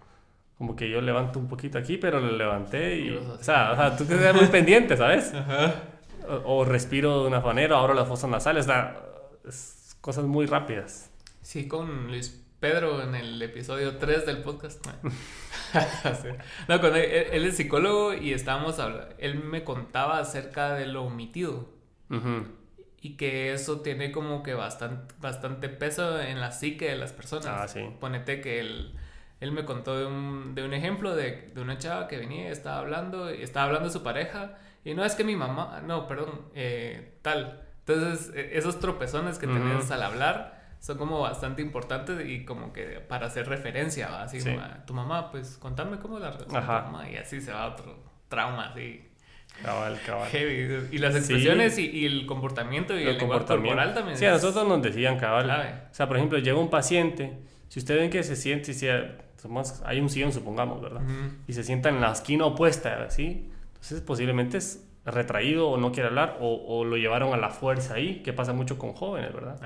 como 0.57 0.75
que 0.75 0.89
yo 0.89 1.01
levanto 1.01 1.39
un 1.39 1.47
poquito 1.47 1.77
aquí, 1.77 1.97
pero 1.97 2.19
lo 2.19 2.31
levanté 2.31 2.99
y... 2.99 3.09
O 3.11 3.43
sea, 3.43 3.71
o 3.71 3.75
sea, 3.75 3.95
tú 3.95 4.05
te 4.05 4.17
quedas 4.17 4.35
muy 4.35 4.47
pendiente, 4.47 4.97
¿sabes? 4.97 5.33
Ajá. 5.35 5.75
O, 6.45 6.65
respiro 6.65 7.21
de 7.21 7.27
una 7.27 7.39
manera, 7.39 7.77
abro 7.77 7.93
las 7.93 8.07
fosas 8.07 8.29
nasales, 8.29 8.65
o 8.65 8.69
sea, 8.69 9.01
es 9.47 9.95
cosas 10.01 10.25
muy 10.25 10.45
rápidas. 10.45 11.09
Sí, 11.41 11.67
con 11.67 12.07
Luis 12.07 12.43
Pedro 12.59 13.01
en 13.01 13.15
el 13.15 13.41
episodio 13.41 13.97
3 13.97 14.25
del 14.25 14.41
podcast. 14.41 14.85
No, 16.67 16.79
cuando 16.79 16.97
él, 16.97 17.45
es 17.45 17.57
psicólogo 17.57 18.13
y 18.13 18.33
estábamos 18.33 18.79
hablando, 18.79 19.13
él 19.17 19.43
me 19.43 19.63
contaba 19.63 20.19
acerca 20.19 20.73
de 20.73 20.87
lo 20.87 21.03
omitido. 21.03 21.69
Y 23.07 23.15
que 23.15 23.53
eso 23.53 23.79
tiene 23.79 24.11
como 24.11 24.43
que 24.43 24.53
bastante, 24.53 25.15
bastante 25.21 25.69
peso 25.69 26.19
en 26.19 26.41
la 26.41 26.51
psique 26.51 26.89
de 26.89 26.97
las 26.97 27.13
personas. 27.13 27.47
Ah, 27.47 27.67
sí. 27.67 27.89
Ponete 28.01 28.41
que 28.41 28.59
él, 28.59 28.93
él 29.39 29.53
me 29.53 29.63
contó 29.63 29.97
de 29.97 30.05
un, 30.05 30.55
de 30.55 30.65
un 30.65 30.73
ejemplo 30.73 31.15
de, 31.15 31.51
de, 31.53 31.61
una 31.61 31.77
chava 31.77 32.09
que 32.09 32.17
venía 32.17 32.49
y 32.49 32.51
estaba 32.51 32.79
hablando, 32.79 33.33
y 33.33 33.41
estaba 33.43 33.67
hablando 33.67 33.87
de 33.87 33.93
su 33.93 34.03
pareja. 34.03 34.57
Y 34.83 34.93
no 34.93 35.05
es 35.05 35.15
que 35.15 35.23
mi 35.23 35.37
mamá, 35.37 35.81
no, 35.85 36.05
perdón, 36.05 36.49
eh, 36.53 37.13
tal. 37.21 37.63
Entonces, 37.85 38.33
e, 38.35 38.57
esos 38.57 38.81
tropezones 38.81 39.39
que 39.39 39.47
tenés 39.47 39.89
al 39.89 40.03
hablar 40.03 40.75
son 40.81 40.97
como 40.97 41.21
bastante 41.21 41.61
importantes 41.61 42.27
y 42.27 42.43
como 42.43 42.73
que 42.73 42.99
para 42.99 43.27
hacer 43.27 43.47
referencia, 43.47 44.09
¿va? 44.09 44.23
así 44.23 44.39
tu 44.85 44.93
mamá, 44.93 45.31
pues 45.31 45.57
contame 45.57 45.97
cómo 45.97 46.19
la 46.19 46.31
relación 46.31 46.61
tu 46.61 46.67
mamá 46.67 47.09
y 47.09 47.15
así 47.15 47.39
se 47.39 47.53
va 47.53 47.67
otro 47.67 48.03
trauma 48.27 48.67
así. 48.67 49.06
Cabal, 49.63 49.99
cabal. 50.05 50.29
Y 50.91 50.97
las 50.97 51.15
expresiones 51.15 51.77
y, 51.77 52.05
el 52.05 52.25
comportamiento 52.25 52.97
y 52.97 53.03
el, 53.03 53.17
comportamiento 53.17 53.69
corporal 53.69 53.93
también. 53.93 54.17
Sí, 54.17 54.25
a 54.25 54.31
nosotros 54.31 54.67
nos 54.67 54.81
decían 54.81 55.17
cabal. 55.17 55.49
O 55.91 55.93
sea, 55.93 56.07
por 56.07 56.17
ejemplo, 56.17 56.37
llega 56.39 56.57
un 56.57 56.69
paciente, 56.69 57.37
si 57.69 57.79
ustedes 57.79 58.01
ven 58.01 58.09
que 58.09 58.23
se 58.23 58.35
siente, 58.35 58.73
si 58.73 58.87
hay 58.87 59.99
un 59.99 60.09
sillón, 60.09 60.31
supongamos, 60.31 60.81
¿verdad? 60.81 61.01
Y 61.47 61.53
se 61.53 61.63
sienta 61.63 61.89
en 61.89 62.01
la 62.01 62.11
esquina 62.11 62.45
opuesta, 62.45 63.09
¿sí? 63.09 63.49
Entonces 63.75 64.01
posiblemente 64.01 64.57
es 64.57 64.83
retraído 65.05 65.69
o 65.69 65.77
no 65.77 65.91
quiere 65.91 66.09
hablar 66.09 66.37
o, 66.41 66.65
o, 66.67 66.83
lo 66.83 66.97
llevaron 66.97 67.33
a 67.33 67.37
la 67.37 67.49
fuerza 67.49 67.93
ahí, 67.93 68.21
que 68.23 68.33
pasa 68.33 68.53
mucho 68.53 68.77
con 68.77 68.93
jóvenes, 68.93 69.33
¿verdad? 69.33 69.57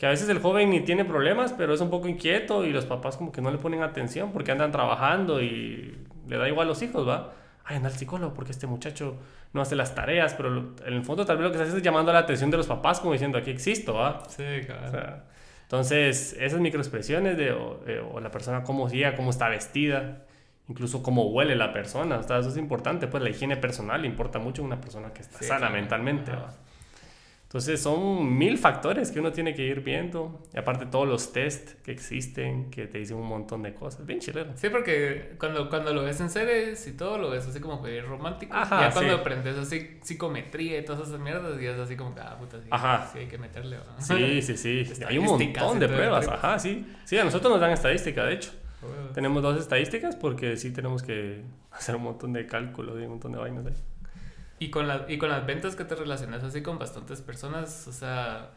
que 0.00 0.06
a 0.06 0.08
veces 0.08 0.30
el 0.30 0.38
joven 0.38 0.70
ni 0.70 0.80
tiene 0.80 1.04
problemas, 1.04 1.52
pero 1.52 1.74
es 1.74 1.80
un 1.82 1.90
poco 1.90 2.08
inquieto 2.08 2.64
y 2.64 2.72
los 2.72 2.86
papás 2.86 3.18
como 3.18 3.32
que 3.32 3.42
no 3.42 3.50
le 3.50 3.58
ponen 3.58 3.82
atención 3.82 4.32
porque 4.32 4.50
andan 4.50 4.72
trabajando 4.72 5.42
y 5.42 5.94
le 6.26 6.38
da 6.38 6.48
igual 6.48 6.68
a 6.68 6.70
los 6.70 6.80
hijos, 6.80 7.06
¿va? 7.06 7.34
Ay, 7.70 7.76
anda 7.76 7.88
al 7.88 7.94
psicólogo 7.94 8.34
porque 8.34 8.50
este 8.50 8.66
muchacho 8.66 9.16
no 9.52 9.62
hace 9.62 9.76
las 9.76 9.94
tareas, 9.94 10.34
pero 10.34 10.74
en 10.84 10.92
el 10.92 11.04
fondo 11.04 11.24
tal 11.24 11.36
vez 11.36 11.44
lo 11.44 11.52
que 11.52 11.58
se 11.58 11.62
hace 11.62 11.76
es 11.76 11.82
llamando 11.84 12.12
la 12.12 12.18
atención 12.18 12.50
de 12.50 12.56
los 12.56 12.66
papás 12.66 12.98
como 12.98 13.12
diciendo 13.12 13.38
aquí 13.38 13.52
existo, 13.52 13.94
¿va? 13.94 14.24
Sí, 14.28 14.42
claro. 14.66 15.22
entonces, 15.62 16.36
esas 16.40 16.58
microexpresiones 16.58 17.36
de 17.36 17.52
o, 17.52 18.18
la 18.18 18.32
persona 18.32 18.64
cómo 18.64 18.88
llega, 18.88 19.14
cómo 19.14 19.30
está 19.30 19.48
vestida, 19.48 20.26
incluso 20.66 21.00
cómo 21.00 21.30
huele 21.30 21.54
la 21.54 21.72
persona, 21.72 22.18
eso 22.18 22.40
es 22.40 22.56
importante, 22.56 23.06
pues 23.06 23.22
la 23.22 23.30
higiene 23.30 23.56
personal 23.56 24.04
importa 24.04 24.40
mucho 24.40 24.62
en 24.62 24.66
una 24.66 24.80
persona 24.80 25.12
que 25.12 25.22
está 25.22 25.38
sana 25.38 25.70
mentalmente, 25.70 26.32
¿va? 26.32 26.52
Entonces 27.50 27.82
son 27.82 28.38
mil 28.38 28.58
factores 28.58 29.10
que 29.10 29.18
uno 29.18 29.32
tiene 29.32 29.56
que 29.56 29.62
ir 29.62 29.80
viendo. 29.80 30.40
Y 30.54 30.58
aparte 30.60 30.86
todos 30.86 31.08
los 31.08 31.32
test 31.32 31.82
que 31.82 31.90
existen, 31.90 32.70
que 32.70 32.86
te 32.86 32.98
dicen 32.98 33.16
un 33.16 33.26
montón 33.26 33.64
de 33.64 33.74
cosas. 33.74 34.06
Bien 34.06 34.20
chileno. 34.20 34.52
Sí, 34.54 34.68
porque 34.68 35.32
cuando, 35.36 35.68
cuando 35.68 35.92
lo 35.92 36.04
ves 36.04 36.20
en 36.20 36.30
series 36.30 36.86
y 36.86 36.92
todo, 36.92 37.18
lo 37.18 37.28
ves 37.28 37.48
así 37.48 37.58
como 37.58 37.82
que 37.82 38.02
romántico. 38.02 38.54
Ajá, 38.54 38.82
ya 38.82 38.92
cuando 38.92 39.16
aprendes 39.16 39.58
así 39.58 39.98
psicometría 40.00 40.78
y 40.78 40.84
todas 40.84 41.08
esas 41.08 41.18
mierdas, 41.18 41.60
ya 41.60 41.72
es 41.72 41.80
así 41.80 41.96
como 41.96 42.14
que, 42.14 42.20
ah, 42.20 42.36
puta, 42.38 42.60
sí, 42.60 42.68
Ajá. 42.70 43.10
sí 43.12 43.18
hay 43.18 43.26
que 43.26 43.38
meterle. 43.38 43.78
Sí, 43.98 44.42
sí, 44.42 44.56
sí. 44.56 45.02
hay 45.08 45.18
un 45.18 45.24
montón 45.24 45.80
de 45.80 45.88
pruebas. 45.88 46.28
Ajá, 46.28 46.56
sí. 46.56 46.86
Sí, 47.04 47.18
a 47.18 47.24
nosotros 47.24 47.50
nos 47.50 47.60
dan 47.60 47.72
estadística, 47.72 48.26
de 48.26 48.34
hecho. 48.34 48.52
Tenemos 49.12 49.42
dos 49.42 49.60
estadísticas 49.60 50.14
porque 50.14 50.56
sí 50.56 50.72
tenemos 50.72 51.02
que 51.02 51.42
hacer 51.72 51.96
un 51.96 52.04
montón 52.04 52.32
de 52.32 52.46
cálculos 52.46 52.96
y 53.00 53.02
un 53.02 53.10
montón 53.10 53.32
de 53.32 53.38
vainas 53.38 53.66
ahí. 53.66 53.74
Y 54.60 54.70
con, 54.70 54.86
la, 54.86 55.06
y 55.08 55.18
con 55.18 55.30
las 55.30 55.44
ventas 55.46 55.74
que 55.74 55.84
te 55.84 55.96
relacionas 55.96 56.44
así 56.44 56.62
con 56.62 56.78
bastantes 56.78 57.20
personas, 57.22 57.88
o 57.88 57.92
sea, 57.92 58.50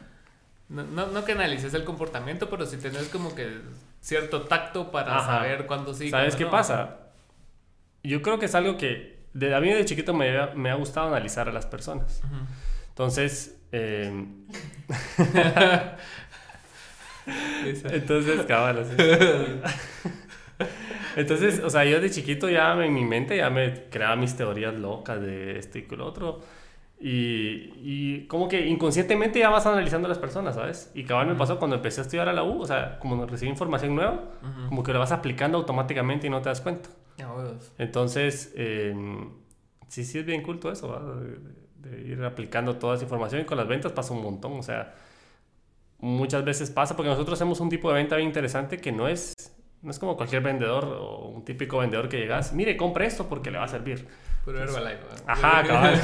no, 0.70 0.84
no, 0.84 1.26
que 1.26 1.32
analices 1.32 1.74
el 1.74 1.86
comportamiento, 1.86 2.50
pero 2.50 2.66
si 2.66 2.78
tenés 2.78 3.08
como 3.08 3.34
que 3.34 3.62
cierto 4.02 4.42
tacto 4.42 4.92
para 4.92 5.26
saber 5.26 5.66
cuándo 5.66 5.94
sí. 5.94 6.10
¿Sabes 6.10 6.36
qué 6.36 6.46
pasa? 6.46 6.98
Yo 8.04 8.22
creo 8.22 8.38
que 8.38 8.48
es 8.48 8.54
algo 8.56 8.78
que 8.78 9.24
de, 9.34 9.56
a 9.56 9.62
mí 9.62 9.72
de 9.72 9.86
chiquito 9.86 10.14
me, 10.14 10.54
me 10.56 10.70
ha 10.70 10.76
gustado 10.76 11.08
analizar 11.08 11.48
a 11.48 11.54
las 11.54 11.66
personas. 11.66 12.22
Entonces, 12.90 13.58
eh... 13.72 14.26
entonces, 17.86 18.46
cabal. 18.46 18.86
Entonces, 21.16 21.60
o 21.60 21.70
sea, 21.70 21.86
yo 21.86 22.00
de 22.02 22.10
chiquito 22.10 22.50
ya 22.50 22.74
en 22.84 22.94
mi 22.94 23.06
mente 23.06 23.38
ya 23.38 23.50
me 23.50 23.86
creaba 23.90 24.16
mis 24.16 24.36
teorías 24.36 24.74
locas 24.74 25.22
de 25.22 25.60
esto 25.60 25.78
y 25.78 25.86
lo 25.96 26.06
otro. 26.06 26.40
Y, 27.00 27.74
y, 27.82 28.28
como 28.28 28.48
que 28.48 28.66
inconscientemente 28.66 29.40
ya 29.40 29.50
vas 29.50 29.66
analizando 29.66 30.06
a 30.06 30.10
las 30.10 30.20
personas, 30.20 30.56
¿sabes? 30.56 30.90
Y 30.96 31.04
cabal 31.04 31.28
me 31.28 31.36
pasó 31.36 31.60
cuando 31.60 31.76
empecé 31.76 32.00
a 32.00 32.04
estudiar 32.04 32.30
a 32.30 32.34
la 32.34 32.44
U, 32.44 32.62
o 32.62 32.66
sea, 32.66 32.98
como 33.00 33.26
recibí 33.26 33.52
información 33.52 33.94
nueva, 33.94 34.24
como 34.70 34.84
que 34.84 34.94
lo 34.94 35.00
vas 35.00 35.12
aplicando 35.12 35.58
automáticamente 35.58 36.28
y 36.28 36.30
no 36.30 36.42
te 36.42 36.48
das 36.48 36.62
cuenta. 36.62 36.90
Entonces, 37.78 38.54
em, 38.56 39.32
sí, 39.90 40.06
sí 40.06 40.20
es 40.20 40.26
bien 40.26 40.44
culto 40.44 40.72
eso, 40.72 40.88
¿va? 40.88 41.02
De, 41.02 41.90
de, 41.90 42.08
ir 42.08 42.24
aplicando 42.24 42.78
toda 42.78 42.96
esa 42.96 43.04
información 43.04 43.42
y 43.42 43.46
con 43.46 43.58
las 43.58 43.68
ventas 43.68 43.92
pasa 43.92 44.14
un 44.14 44.24
montón, 44.24 44.54
o 44.54 44.64
sea, 44.64 44.96
muchas 46.00 46.46
veces 46.46 46.72
pasa 46.72 46.96
porque 46.96 47.10
nosotros 47.10 47.38
hacemos 47.38 47.60
un 47.60 47.70
tipo 47.70 47.90
de 47.90 47.96
venta 47.96 48.16
bien 48.16 48.30
interesante 48.30 48.78
que 48.78 48.94
no 48.94 49.10
es 49.10 49.53
no 49.84 49.92
es 49.92 50.00
como 50.00 50.16
cualquier 50.16 50.42
vendedor 50.42 50.86
o 50.86 51.28
un 51.28 51.44
típico 51.44 51.78
vendedor 51.78 52.08
que 52.08 52.18
llegas, 52.18 52.54
mire, 52.54 52.78
compre 52.78 53.06
esto 53.06 53.28
porque 53.28 53.52
le 53.52 53.58
va 53.58 53.66
a 53.66 53.68
servir. 53.68 54.08
Puro 54.44 54.62
Herbalife. 54.62 55.04
Ajá, 55.28 55.64
cabal. 55.64 56.00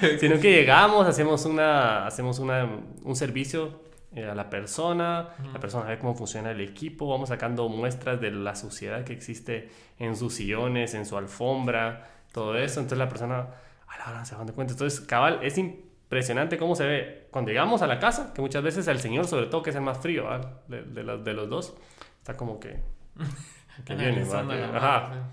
Sino 0.18 0.38
que 0.40 0.52
llegamos, 0.52 1.06
hacemos, 1.06 1.44
una, 1.44 2.06
hacemos 2.06 2.38
una, 2.38 2.68
un 3.02 3.14
servicio 3.16 3.80
eh, 4.14 4.24
a 4.24 4.34
la 4.34 4.50
persona, 4.50 5.30
la 5.52 5.60
persona 5.60 5.84
ve 5.86 5.98
cómo 5.98 6.14
funciona 6.14 6.50
el 6.50 6.60
equipo, 6.60 7.08
vamos 7.08 7.28
sacando 7.28 7.68
muestras 7.68 8.20
de 8.20 8.30
la 8.30 8.54
suciedad 8.54 9.04
que 9.04 9.12
existe 9.12 9.68
en 9.98 10.16
sus 10.16 10.34
sillones, 10.34 10.94
en 10.94 11.06
su 11.06 11.16
alfombra, 11.16 12.08
todo 12.32 12.56
eso. 12.56 12.80
Entonces 12.80 12.98
la 12.98 13.08
persona, 13.08 13.46
a 13.88 13.98
la 13.98 14.10
hora 14.10 14.24
se 14.24 14.34
dan 14.36 14.48
cuenta. 14.48 14.74
Entonces, 14.74 15.00
cabal, 15.00 15.40
es 15.42 15.56
impresionante 15.58 16.58
cómo 16.58 16.76
se 16.76 16.84
ve 16.84 17.28
cuando 17.30 17.50
llegamos 17.50 17.82
a 17.82 17.86
la 17.86 17.98
casa, 17.98 18.32
que 18.34 18.42
muchas 18.42 18.62
veces 18.62 18.86
el 18.86 19.00
señor, 19.00 19.26
sobre 19.26 19.46
todo, 19.46 19.62
que 19.62 19.70
es 19.70 19.76
el 19.76 19.82
más 19.82 19.98
frío 19.98 20.24
de, 20.68 20.82
de, 20.82 21.02
los, 21.04 21.24
de 21.24 21.32
los 21.32 21.48
dos, 21.48 21.74
está 22.22 22.36
como 22.36 22.60
que... 22.60 22.78
que 23.84 23.94
viene, 23.96 24.22
ajá. 24.22 25.28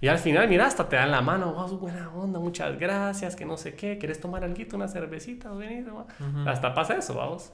Y 0.00 0.08
al 0.08 0.18
final, 0.18 0.48
mira, 0.48 0.66
hasta 0.66 0.88
te 0.88 0.96
dan 0.96 1.12
la 1.12 1.22
mano, 1.22 1.54
oh, 1.56 1.78
buena 1.78 2.10
onda, 2.12 2.40
muchas 2.40 2.76
gracias, 2.76 3.36
que 3.36 3.44
no 3.44 3.56
sé 3.56 3.74
qué, 3.74 3.98
¿quieres 3.98 4.20
tomar 4.20 4.42
algo, 4.42 4.60
una 4.74 4.88
cervecita? 4.88 5.52
Venido, 5.52 6.08
Hasta 6.44 6.74
pasa 6.74 6.96
eso, 6.96 7.14
vamos. 7.14 7.52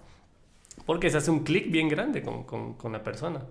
Porque 0.86 1.10
se 1.10 1.18
hace 1.18 1.30
un 1.30 1.40
clic 1.40 1.70
bien 1.70 1.90
grande 1.90 2.22
con, 2.22 2.44
con, 2.44 2.72
con, 2.74 2.92
la 2.92 3.02
persona. 3.02 3.42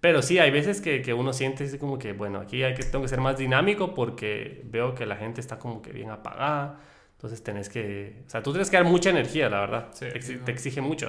Pero 0.00 0.22
sí, 0.22 0.38
hay 0.38 0.52
veces 0.52 0.80
que, 0.80 1.02
que 1.02 1.12
uno 1.12 1.32
siente 1.32 1.76
como 1.80 1.98
que, 1.98 2.12
bueno, 2.12 2.38
aquí 2.38 2.62
hay 2.62 2.74
que, 2.74 2.84
tengo 2.84 3.02
que 3.02 3.08
ser 3.08 3.20
más 3.20 3.36
dinámico 3.36 3.92
porque 3.92 4.62
veo 4.66 4.94
que 4.94 5.04
la 5.04 5.16
gente 5.16 5.40
está 5.40 5.58
como 5.58 5.82
que 5.82 5.90
bien 5.90 6.10
apagada. 6.10 6.78
Entonces 7.16 7.42
tenés 7.42 7.68
que, 7.68 8.22
o 8.24 8.30
sea, 8.30 8.40
tú 8.40 8.52
tienes 8.52 8.70
que 8.70 8.76
dar 8.76 8.86
mucha 8.86 9.10
energía, 9.10 9.48
la 9.48 9.60
verdad. 9.60 9.90
te, 9.98 10.52
exige 10.52 10.80
mucho. 10.80 11.08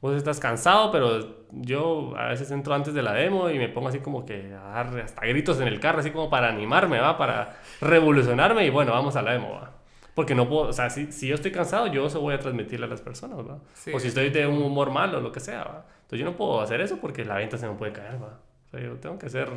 Vos 0.00 0.16
estás 0.16 0.40
cansado, 0.40 0.90
pero 0.90 1.46
yo 1.52 2.14
a 2.16 2.28
veces 2.28 2.50
entro 2.50 2.74
antes 2.74 2.94
de 2.94 3.02
la 3.02 3.12
demo 3.12 3.50
y 3.50 3.58
me 3.58 3.68
pongo 3.68 3.88
así 3.88 4.00
como 4.00 4.24
que 4.24 4.54
a 4.54 4.68
dar 4.68 5.00
hasta 5.00 5.24
gritos 5.26 5.60
en 5.60 5.68
el 5.68 5.80
carro, 5.80 6.00
así 6.00 6.10
como 6.10 6.28
para 6.28 6.48
animarme, 6.48 7.00
¿va? 7.00 7.16
Para 7.16 7.58
revolucionarme 7.80 8.66
y 8.66 8.70
bueno, 8.70 8.92
vamos 8.92 9.16
a 9.16 9.22
la 9.22 9.32
demo, 9.32 9.52
¿va? 9.52 9.72
Porque 10.14 10.34
no 10.34 10.48
puedo, 10.48 10.68
o 10.68 10.72
sea, 10.72 10.88
si, 10.90 11.12
si 11.12 11.28
yo 11.28 11.34
estoy 11.34 11.52
cansado, 11.52 11.88
yo 11.88 12.06
eso 12.06 12.20
voy 12.20 12.34
a 12.34 12.38
transmitirle 12.38 12.86
a 12.86 12.88
las 12.88 13.00
personas, 13.00 13.38
¿va? 13.38 13.58
o 13.92 14.00
si 14.00 14.08
estoy 14.08 14.30
de 14.30 14.46
un 14.46 14.62
humor 14.62 14.90
malo, 14.90 15.20
lo 15.20 15.32
que 15.32 15.40
sea, 15.40 15.64
¿va? 15.64 15.84
Entonces 16.02 16.20
yo 16.20 16.24
no 16.24 16.36
puedo 16.36 16.60
hacer 16.60 16.80
eso 16.80 16.98
porque 17.00 17.24
la 17.24 17.36
venta 17.36 17.58
se 17.58 17.68
me 17.68 17.74
puede 17.74 17.92
caer, 17.92 18.22
¿va? 18.22 18.38
O 18.66 18.70
sea, 18.70 18.80
yo 18.80 18.94
tengo 18.94 19.18
que 19.18 19.26
hacer 19.26 19.50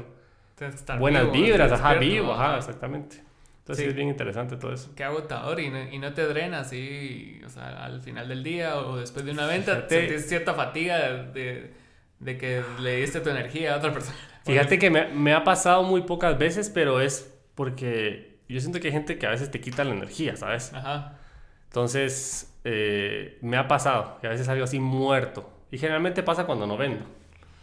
buenas 1.00 1.32
vibras, 1.32 1.72
ajá, 1.72 1.94
vivo, 1.96 2.34
ajá, 2.34 2.58
exactamente. 2.58 3.29
Entonces 3.70 3.90
es 3.90 3.96
bien 3.96 4.08
interesante 4.08 4.56
todo 4.58 4.74
eso. 4.74 4.90
Qué 4.96 5.04
agotador 5.04 5.60
y 5.60 5.70
no, 5.70 5.80
y 5.92 6.00
no 6.00 6.12
te 6.14 6.26
drenas 6.26 6.74
y, 6.74 7.40
o 7.46 7.50
sea, 7.50 7.86
al 7.86 8.02
final 8.02 8.28
del 8.28 8.44
día 8.44 8.78
o 8.78 8.98
después 8.98 9.24
de 9.24 9.32
una 9.32 9.46
venta 9.46 9.86
tienes 9.86 10.28
cierta 10.28 10.56
fatiga 10.56 10.98
de, 10.98 11.72
de, 12.18 12.38
que 12.40 12.64
le 12.80 12.96
diste 12.96 13.20
tu 13.20 13.30
energía 13.30 13.76
a 13.76 13.78
otra 13.78 13.94
persona. 13.94 14.18
Fíjate 14.44 14.80
que 14.80 14.90
me, 14.90 15.10
me 15.10 15.36
ha 15.36 15.44
pasado 15.44 15.84
muy 15.84 16.02
pocas 16.02 16.40
veces, 16.40 16.72
pero 16.72 17.00
es 17.00 17.32
porque 17.54 18.40
yo 18.50 18.60
siento 18.60 18.80
que 18.80 18.88
hay 18.88 18.94
gente 18.94 19.20
que 19.20 19.28
a 19.28 19.30
veces 19.30 19.52
te 19.52 19.62
quita 19.62 19.84
la 19.84 19.94
energía, 19.94 20.36
¿sabes? 20.36 20.74
Ajá. 20.74 21.20
Entonces, 21.66 22.58
eh, 22.64 23.38
me 23.42 23.58
ha 23.58 23.68
pasado 23.68 24.18
que 24.20 24.26
a 24.26 24.32
veces 24.32 24.48
salgo 24.48 24.64
así 24.64 24.80
muerto. 24.80 25.48
Y 25.70 25.78
generalmente 25.78 26.24
pasa 26.24 26.48
cuando 26.48 26.66
no 26.66 26.76
vendo. 26.76 27.06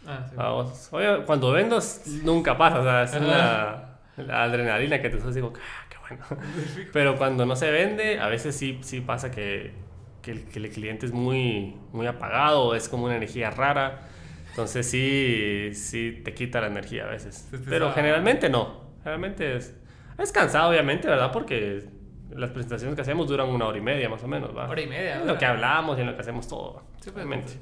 Ah, 0.07 0.25
sí. 0.73 0.87
Oye, 0.91 1.23
cuando 1.25 1.51
vendo 1.51 1.79
nunca 2.23 2.57
pasa, 2.57 2.79
o 2.79 2.83
sea, 2.83 3.03
es 3.03 3.13
una 3.13 3.87
la 4.17 4.43
adrenalina 4.43 5.01
que 5.01 5.09
te 5.09 5.17
suena 5.17 5.35
digo, 5.35 5.53
ah, 5.55 5.86
bueno. 6.07 6.25
Pero 6.93 7.17
cuando 7.17 7.45
no 7.45 7.55
se 7.55 7.71
vende, 7.71 8.19
a 8.19 8.27
veces 8.27 8.55
sí, 8.55 8.79
sí 8.81 9.01
pasa 9.01 9.31
que, 9.31 9.73
que, 10.21 10.31
el, 10.31 10.45
que 10.45 10.59
el 10.59 10.69
cliente 10.69 11.05
es 11.05 11.11
muy, 11.11 11.75
muy 11.91 12.07
apagado, 12.07 12.75
es 12.75 12.89
como 12.89 13.05
una 13.05 13.15
energía 13.15 13.49
rara. 13.51 14.07
Entonces 14.49 14.89
sí, 14.89 15.71
sí 15.73 16.21
te 16.23 16.33
quita 16.33 16.61
la 16.61 16.67
energía 16.67 17.05
a 17.05 17.07
veces. 17.07 17.47
Pero 17.69 17.91
generalmente 17.93 18.49
no. 18.49 18.87
Generalmente 18.99 19.57
es, 19.57 19.75
es 20.17 20.31
cansado, 20.31 20.69
obviamente, 20.69 21.07
¿verdad? 21.07 21.31
Porque 21.31 21.85
las 22.31 22.49
presentaciones 22.49 22.95
que 22.95 23.01
hacemos 23.01 23.27
duran 23.27 23.49
una 23.49 23.67
hora 23.67 23.77
y 23.77 23.81
media, 23.81 24.09
más 24.09 24.23
o 24.23 24.27
menos, 24.27 24.55
¿va? 24.55 24.67
Hora 24.67 24.81
y 24.81 24.87
media. 24.87 25.21
En 25.21 25.27
lo 25.27 25.37
que 25.37 25.45
hablamos 25.45 25.97
y 25.97 26.01
en 26.01 26.07
lo 26.07 26.15
que 26.15 26.21
hacemos 26.21 26.47
todo, 26.47 26.83
sí, 26.99 27.09
obviamente. 27.13 27.53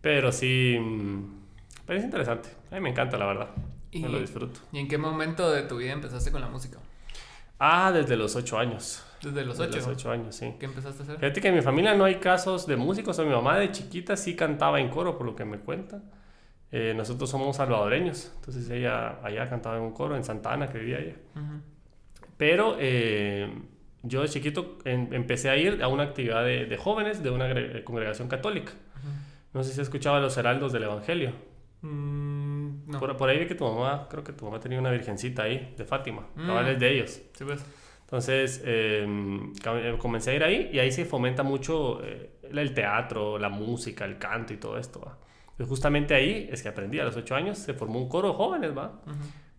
Pero 0.00 0.32
sí, 0.32 0.76
mm, 0.78 1.42
pero 1.86 1.98
es 1.98 2.04
interesante. 2.04 2.48
A 2.70 2.74
mí 2.74 2.80
me 2.80 2.90
encanta, 2.90 3.16
la 3.16 3.26
verdad. 3.26 3.48
Y, 3.90 4.00
me 4.00 4.08
lo 4.08 4.18
disfruto. 4.20 4.60
¿Y 4.72 4.78
en 4.78 4.88
qué 4.88 4.98
momento 4.98 5.50
de 5.50 5.62
tu 5.62 5.76
vida 5.76 5.92
empezaste 5.92 6.32
con 6.32 6.40
la 6.40 6.48
música? 6.48 6.78
Ah, 7.64 7.92
desde 7.92 8.16
los 8.16 8.34
ocho 8.34 8.58
años. 8.58 9.04
¿Desde 9.22 9.44
los 9.44 9.56
ocho? 9.60 9.66
Desde 9.70 9.78
los 9.78 9.96
ocho 9.96 10.10
años, 10.10 10.34
sí. 10.34 10.52
¿Qué 10.58 10.66
empezaste 10.66 11.02
a 11.02 11.04
hacer? 11.04 11.18
Fíjate 11.20 11.40
que 11.40 11.46
en 11.46 11.54
mi 11.54 11.62
familia 11.62 11.94
no 11.94 12.04
hay 12.04 12.16
casos 12.16 12.66
de 12.66 12.74
músicos. 12.74 13.16
O 13.20 13.24
mi 13.24 13.30
mamá 13.30 13.56
de 13.56 13.70
chiquita 13.70 14.16
sí 14.16 14.34
cantaba 14.34 14.80
en 14.80 14.88
coro, 14.88 15.16
por 15.16 15.28
lo 15.28 15.36
que 15.36 15.44
me 15.44 15.60
cuenta. 15.60 16.02
Eh, 16.72 16.92
nosotros 16.96 17.30
somos 17.30 17.54
salvadoreños, 17.54 18.32
entonces 18.34 18.68
ella 18.68 19.20
allá 19.22 19.48
cantaba 19.48 19.76
en 19.76 19.84
un 19.84 19.92
coro 19.92 20.16
en 20.16 20.24
Santa 20.24 20.52
Ana, 20.52 20.66
que 20.70 20.78
vivía 20.78 20.98
ella. 20.98 21.14
Pero 22.36 22.76
eh, 22.80 23.48
yo 24.02 24.22
de 24.22 24.28
chiquito 24.28 24.78
empecé 24.84 25.48
a 25.48 25.56
ir 25.56 25.84
a 25.84 25.86
una 25.86 26.02
actividad 26.02 26.44
de, 26.44 26.76
jóvenes 26.76 27.22
de 27.22 27.30
una 27.30 27.84
congregación 27.84 28.26
católica. 28.26 28.72
No 29.54 29.62
sé 29.62 29.72
si 29.72 29.80
has 29.80 29.86
escuchado 29.86 30.16
a 30.16 30.20
los 30.20 30.36
heraldos 30.36 30.72
del 30.72 30.82
Evangelio. 30.82 31.32
Mm, 31.82 32.31
no. 32.86 33.16
por, 33.16 33.28
ahí 33.28 33.38
vi 33.38 33.46
que 33.46 33.54
tu 33.54 33.64
mamá, 33.64 34.06
creo 34.10 34.24
que 34.24 34.32
tu 34.32 34.44
mamá 34.44 34.60
tenía 34.60 34.78
una 34.78 34.90
virgencita 34.90 35.44
ahí, 35.44 35.74
de 35.76 35.84
Fátima, 35.84 36.26
mm. 36.34 36.46
cabales 36.46 36.78
de 36.78 36.92
ellos. 36.92 37.22
Sí, 37.32 37.44
pues. 37.44 37.64
Entonces 38.12 38.62
em, 38.66 39.54
comencé 39.96 40.32
a 40.32 40.34
ir 40.34 40.44
ahí 40.44 40.70
y 40.70 40.78
ahí 40.78 40.92
se 40.92 41.06
fomenta 41.06 41.42
mucho 41.42 42.04
eh, 42.04 42.32
el 42.42 42.74
teatro, 42.74 43.38
la 43.38 43.48
música, 43.48 44.04
el 44.04 44.18
canto 44.18 44.52
y 44.52 44.58
todo 44.58 44.76
esto. 44.76 45.00
Pues 45.56 45.66
justamente 45.66 46.14
ahí 46.14 46.46
es 46.52 46.62
que 46.62 46.68
aprendí 46.68 46.98
a 46.98 47.04
los 47.04 47.16
ocho 47.16 47.34
años, 47.34 47.56
se 47.56 47.72
formó 47.72 47.98
un 47.98 48.10
coro 48.10 48.28
de 48.28 48.34
jóvenes, 48.34 48.76
¿va? 48.76 49.00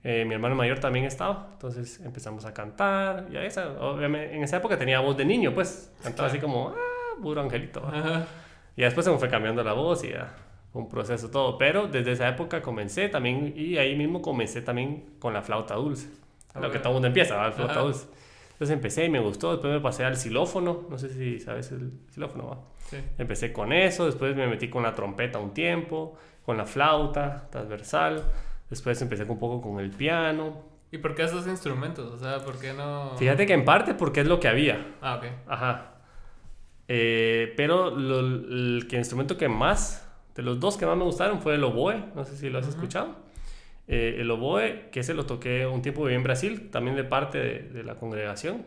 Eh, 0.03 0.23
mi 0.25 0.35
hermano 0.35 0.53
mayor 0.53 0.77
también 0.77 1.05
estaba, 1.05 1.49
entonces 1.53 1.99
empezamos 2.01 2.45
a 2.45 2.53
cantar. 2.53 3.27
Y 3.31 3.37
esa, 3.37 3.71
obviamente, 3.81 4.35
en 4.35 4.43
esa 4.43 4.57
época 4.57 4.77
tenía 4.77 4.99
voz 4.99 5.17
de 5.17 5.25
niño, 5.25 5.51
pues 5.51 5.91
cantaba 6.03 6.27
así 6.27 6.37
como, 6.37 6.69
ah, 6.69 7.21
puro 7.21 7.41
angelito. 7.41 7.81
Y 8.75 8.83
después 8.83 9.03
se 9.03 9.11
me 9.11 9.17
fue 9.17 9.29
cambiando 9.29 9.63
la 9.63 9.73
voz 9.73 10.03
y 10.03 10.09
ya, 10.09 10.31
un 10.73 10.89
proceso 10.89 11.29
todo. 11.29 11.57
Pero 11.57 11.87
desde 11.87 12.11
esa 12.11 12.27
época 12.27 12.61
comencé 12.61 13.09
también, 13.09 13.53
y 13.55 13.77
ahí 13.77 13.95
mismo 13.95 14.21
comencé 14.21 14.61
también 14.61 15.15
con 15.19 15.33
la 15.33 15.41
flauta 15.41 15.75
dulce. 15.75 16.09
lo 16.59 16.71
que 16.71 16.79
todo 16.79 16.89
el 16.89 16.93
mundo 16.95 17.07
empieza, 17.07 17.35
la 17.37 17.51
flauta 17.51 17.79
dulce. 17.79 18.07
Entonces 18.53 18.75
empecé 18.75 19.05
y 19.05 19.09
me 19.09 19.19
gustó, 19.19 19.51
después 19.51 19.73
me 19.73 19.79
pasé 19.79 20.05
al 20.05 20.15
xilófono, 20.15 20.85
no 20.89 20.97
sé 20.97 21.09
si 21.09 21.39
sabes 21.39 21.71
el 21.71 21.91
xilófono, 22.11 22.47
¿va? 22.47 22.57
Empecé 23.17 23.51
con 23.51 23.73
eso, 23.73 24.05
después 24.05 24.35
me 24.35 24.47
metí 24.47 24.69
con 24.69 24.83
la 24.83 24.93
trompeta 24.93 25.39
un 25.39 25.53
tiempo, 25.53 26.15
con 26.45 26.57
la 26.57 26.65
flauta 26.65 27.47
transversal, 27.49 28.23
después 28.69 29.01
empecé 29.01 29.23
un 29.23 29.39
poco 29.39 29.61
con 29.61 29.79
el 29.79 29.89
piano. 29.89 30.61
¿Y 30.91 30.99
por 30.99 31.15
qué 31.15 31.23
esos 31.23 31.47
instrumentos? 31.47 32.13
O 32.13 32.17
sea, 32.17 32.39
¿por 32.45 32.59
qué 32.59 32.73
no...? 32.73 33.17
Fíjate 33.17 33.47
que 33.47 33.53
en 33.53 33.65
parte 33.65 33.95
porque 33.95 34.21
es 34.21 34.27
lo 34.27 34.39
que 34.39 34.47
había. 34.47 34.93
Ah, 35.01 35.15
ok. 35.15 35.25
Ajá. 35.47 35.93
Eh, 36.87 37.53
pero 37.57 37.87
el, 37.87 38.87
instrumento 38.91 39.37
que 39.37 39.49
más, 39.49 40.02
de 40.35 40.41
los 40.41 40.59
dos 40.59 40.77
que 40.77 40.85
más 40.85 40.97
me 40.97 41.03
gustaron 41.03 41.41
fue 41.41 41.55
el 41.55 41.63
oboe, 41.63 42.03
no 42.15 42.25
sé 42.25 42.35
si 42.35 42.49
lo 42.49 42.59
has 42.59 42.67
escuchado. 42.67 43.15
Eh, 43.87 44.17
el 44.19 44.31
oboe, 44.31 44.89
que 44.91 45.01
ese 45.01 45.13
lo 45.13 45.25
toqué 45.25 45.67
un 45.67 45.81
tiempo 45.81 46.03
viví 46.03 46.15
en 46.15 46.23
Brasil, 46.23 46.69
también 46.71 46.95
de 46.95 47.03
parte 47.03 47.37
de 47.37 47.83
la 47.83 47.95
congregación. 47.95 48.65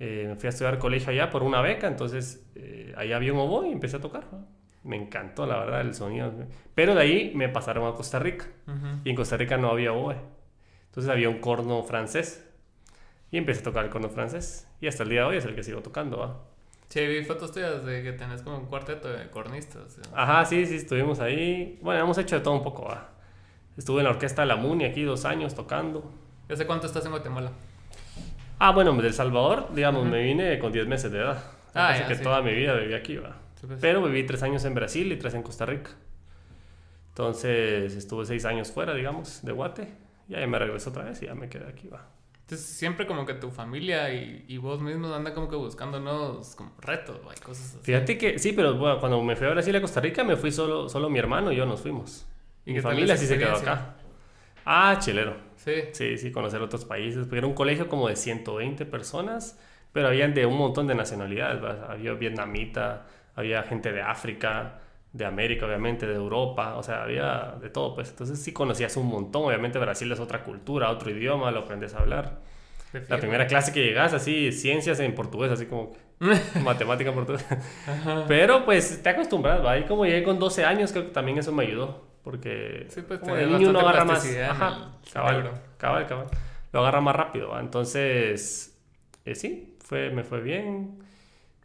Eh, 0.00 0.34
fui 0.38 0.46
a 0.46 0.50
estudiar 0.50 0.78
colegio 0.78 1.10
allá 1.10 1.28
por 1.30 1.42
una 1.42 1.60
beca, 1.60 1.88
entonces 1.88 2.48
eh, 2.54 2.94
allá 2.96 3.16
había 3.16 3.32
un 3.32 3.40
oboe 3.40 3.68
y 3.68 3.72
empecé 3.72 3.96
a 3.96 4.00
tocar. 4.00 4.24
Me 4.84 4.96
encantó, 4.96 5.46
la 5.46 5.58
verdad, 5.58 5.80
el 5.80 5.94
sonido. 5.94 6.32
Pero 6.74 6.94
de 6.94 7.02
ahí 7.02 7.32
me 7.34 7.48
pasaron 7.48 7.86
a 7.86 7.94
Costa 7.94 8.18
Rica. 8.18 8.46
Y 9.04 9.10
en 9.10 9.16
Costa 9.16 9.36
Rica 9.36 9.56
no 9.56 9.70
había 9.70 9.92
oboe. 9.92 10.16
Entonces 10.86 11.10
había 11.10 11.28
un 11.28 11.40
corno 11.40 11.82
francés. 11.82 12.44
Y 13.30 13.36
empecé 13.36 13.60
a 13.60 13.64
tocar 13.64 13.84
el 13.84 13.90
corno 13.90 14.08
francés. 14.08 14.66
Y 14.80 14.86
hasta 14.86 15.02
el 15.02 15.10
día 15.10 15.22
de 15.22 15.26
hoy 15.26 15.36
es 15.36 15.44
el 15.44 15.54
que 15.54 15.62
sigo 15.62 15.82
tocando. 15.82 16.18
¿va? 16.18 16.40
Sí, 16.88 17.06
vi 17.06 17.22
fotos 17.22 17.52
tuyas 17.52 17.84
de 17.84 18.02
que 18.02 18.12
tenés 18.12 18.42
como 18.42 18.58
un 18.58 18.66
cuarteto 18.66 19.08
de 19.08 19.28
cornistas. 19.28 19.98
Ajá, 20.14 20.44
sí, 20.46 20.64
sí, 20.64 20.76
estuvimos 20.76 21.20
ahí. 21.20 21.78
Bueno, 21.82 22.02
hemos 22.02 22.16
hecho 22.16 22.36
de 22.36 22.42
todo 22.42 22.54
un 22.54 22.62
poco. 22.62 22.86
¿va? 22.86 23.10
Estuve 23.76 23.98
en 23.98 24.04
la 24.04 24.10
orquesta 24.10 24.44
La 24.46 24.56
Muni 24.56 24.84
aquí 24.84 25.02
dos 25.02 25.24
años 25.26 25.54
tocando. 25.54 26.10
¿Hace 26.48 26.66
cuánto 26.66 26.86
estás 26.86 27.04
en 27.04 27.10
Guatemala? 27.10 27.52
Ah, 28.58 28.72
bueno, 28.72 28.92
de 28.94 29.06
El 29.06 29.14
Salvador, 29.14 29.68
digamos, 29.74 30.06
me 30.06 30.22
vine 30.22 30.58
con 30.58 30.72
10 30.72 30.86
meses 30.88 31.12
de 31.12 31.18
edad. 31.18 31.44
Ah, 31.74 31.90
Así 31.90 32.04
que 32.04 32.16
toda 32.16 32.40
mi 32.42 32.54
vida 32.54 32.74
viví 32.74 32.94
aquí, 32.94 33.16
va. 33.16 33.36
Pues. 33.66 33.78
Pero 33.80 34.02
viví 34.02 34.24
3 34.24 34.42
años 34.44 34.64
en 34.64 34.74
Brasil 34.74 35.12
y 35.12 35.16
3 35.16 35.34
en 35.34 35.42
Costa 35.42 35.66
Rica. 35.66 35.90
Entonces 37.10 37.94
estuve 37.94 38.24
6 38.24 38.44
años 38.46 38.72
fuera, 38.72 38.94
digamos, 38.94 39.44
de 39.44 39.52
Guate. 39.52 39.88
Y 40.28 40.34
ahí 40.34 40.46
me 40.46 40.58
regresé 40.58 40.88
otra 40.88 41.04
vez 41.04 41.22
y 41.22 41.26
ya 41.26 41.34
me 41.34 41.48
quedé 41.48 41.68
aquí, 41.68 41.88
va. 41.88 42.06
Entonces 42.48 42.66
siempre 42.66 43.06
como 43.06 43.26
que 43.26 43.34
tu 43.34 43.50
familia 43.50 44.10
y, 44.10 44.46
y 44.48 44.56
vos 44.56 44.80
mismos 44.80 45.14
andan 45.14 45.34
como 45.34 45.50
que 45.50 45.56
buscando 45.56 46.00
nuevos 46.00 46.54
como 46.54 46.72
retos, 46.80 47.20
hay 47.28 47.38
cosas 47.42 47.74
así. 47.74 47.78
Fíjate 47.82 48.16
que 48.16 48.38
sí, 48.38 48.54
pero 48.54 48.74
bueno, 48.74 48.98
cuando 49.00 49.22
me 49.22 49.36
fui 49.36 49.46
a 49.46 49.50
Brasil 49.50 49.74
y 49.74 49.76
a 49.76 49.82
Costa 49.82 50.00
Rica 50.00 50.24
me 50.24 50.34
fui 50.34 50.50
solo, 50.50 50.88
solo 50.88 51.10
mi 51.10 51.18
hermano 51.18 51.52
y 51.52 51.56
yo 51.56 51.66
nos 51.66 51.82
fuimos. 51.82 52.26
¿Y 52.64 52.72
mi 52.72 52.80
familia 52.80 53.18
sí 53.18 53.26
se 53.26 53.36
quedó 53.36 53.54
acá. 53.54 53.96
Ah, 54.64 54.96
chilero. 54.98 55.36
Sí. 55.56 56.16
Sí, 56.16 56.32
conocer 56.32 56.62
otros 56.62 56.86
países. 56.86 57.24
Porque 57.24 57.36
era 57.36 57.46
un 57.46 57.52
colegio 57.52 57.86
como 57.86 58.08
de 58.08 58.16
120 58.16 58.86
personas, 58.86 59.60
pero 59.92 60.08
habían 60.08 60.32
de 60.32 60.46
un 60.46 60.56
montón 60.56 60.86
de 60.86 60.94
nacionalidades. 60.94 61.62
Había 61.86 62.14
vietnamita, 62.14 63.06
había 63.34 63.62
gente 63.62 63.92
de 63.92 64.00
África, 64.00 64.80
de 65.12 65.24
América, 65.24 65.66
obviamente, 65.66 66.06
de 66.06 66.14
Europa, 66.14 66.76
o 66.76 66.82
sea, 66.82 67.02
había 67.02 67.56
de 67.60 67.70
todo, 67.70 67.94
pues. 67.94 68.10
Entonces 68.10 68.40
sí 68.42 68.52
conocías 68.52 68.96
un 68.96 69.06
montón, 69.06 69.44
obviamente 69.44 69.78
Brasil 69.78 70.10
es 70.12 70.20
otra 70.20 70.44
cultura, 70.44 70.90
otro 70.90 71.10
idioma, 71.10 71.50
lo 71.50 71.60
aprendes 71.60 71.94
a 71.94 72.00
hablar. 72.00 72.40
La 73.08 73.18
primera 73.18 73.46
clase 73.46 73.72
que 73.72 73.84
llegas, 73.84 74.14
así, 74.14 74.50
ciencias 74.50 74.98
en 75.00 75.14
portugués, 75.14 75.50
así 75.52 75.66
como 75.66 75.92
matemática 76.64 77.10
en 77.10 77.16
portugués. 77.16 77.46
Pero 78.26 78.64
pues 78.64 79.02
te 79.02 79.10
acostumbras, 79.10 79.64
¿va? 79.64 79.78
Y 79.78 79.84
como 79.84 80.06
llegué 80.06 80.22
con 80.22 80.38
12 80.38 80.64
años, 80.64 80.92
creo 80.92 81.04
que 81.04 81.12
también 81.12 81.38
eso 81.38 81.52
me 81.52 81.64
ayudó. 81.64 82.08
Porque 82.22 82.86
sí, 82.88 83.02
pues, 83.02 83.20
como 83.20 83.36
el 83.36 83.50
niño 83.50 83.70
uno 83.70 83.80
agarra 83.80 84.04
más. 84.04 84.26
Ajá, 84.36 84.92
cabal, 85.12 85.50
cabal, 85.78 86.06
cabal. 86.06 86.26
Lo 86.72 86.80
agarra 86.80 87.00
más 87.00 87.16
rápido, 87.16 87.50
¿va? 87.50 87.60
Entonces, 87.60 88.78
eh, 89.24 89.34
sí, 89.34 89.76
fue, 89.82 90.10
me 90.10 90.24
fue 90.24 90.40
bien. 90.40 90.98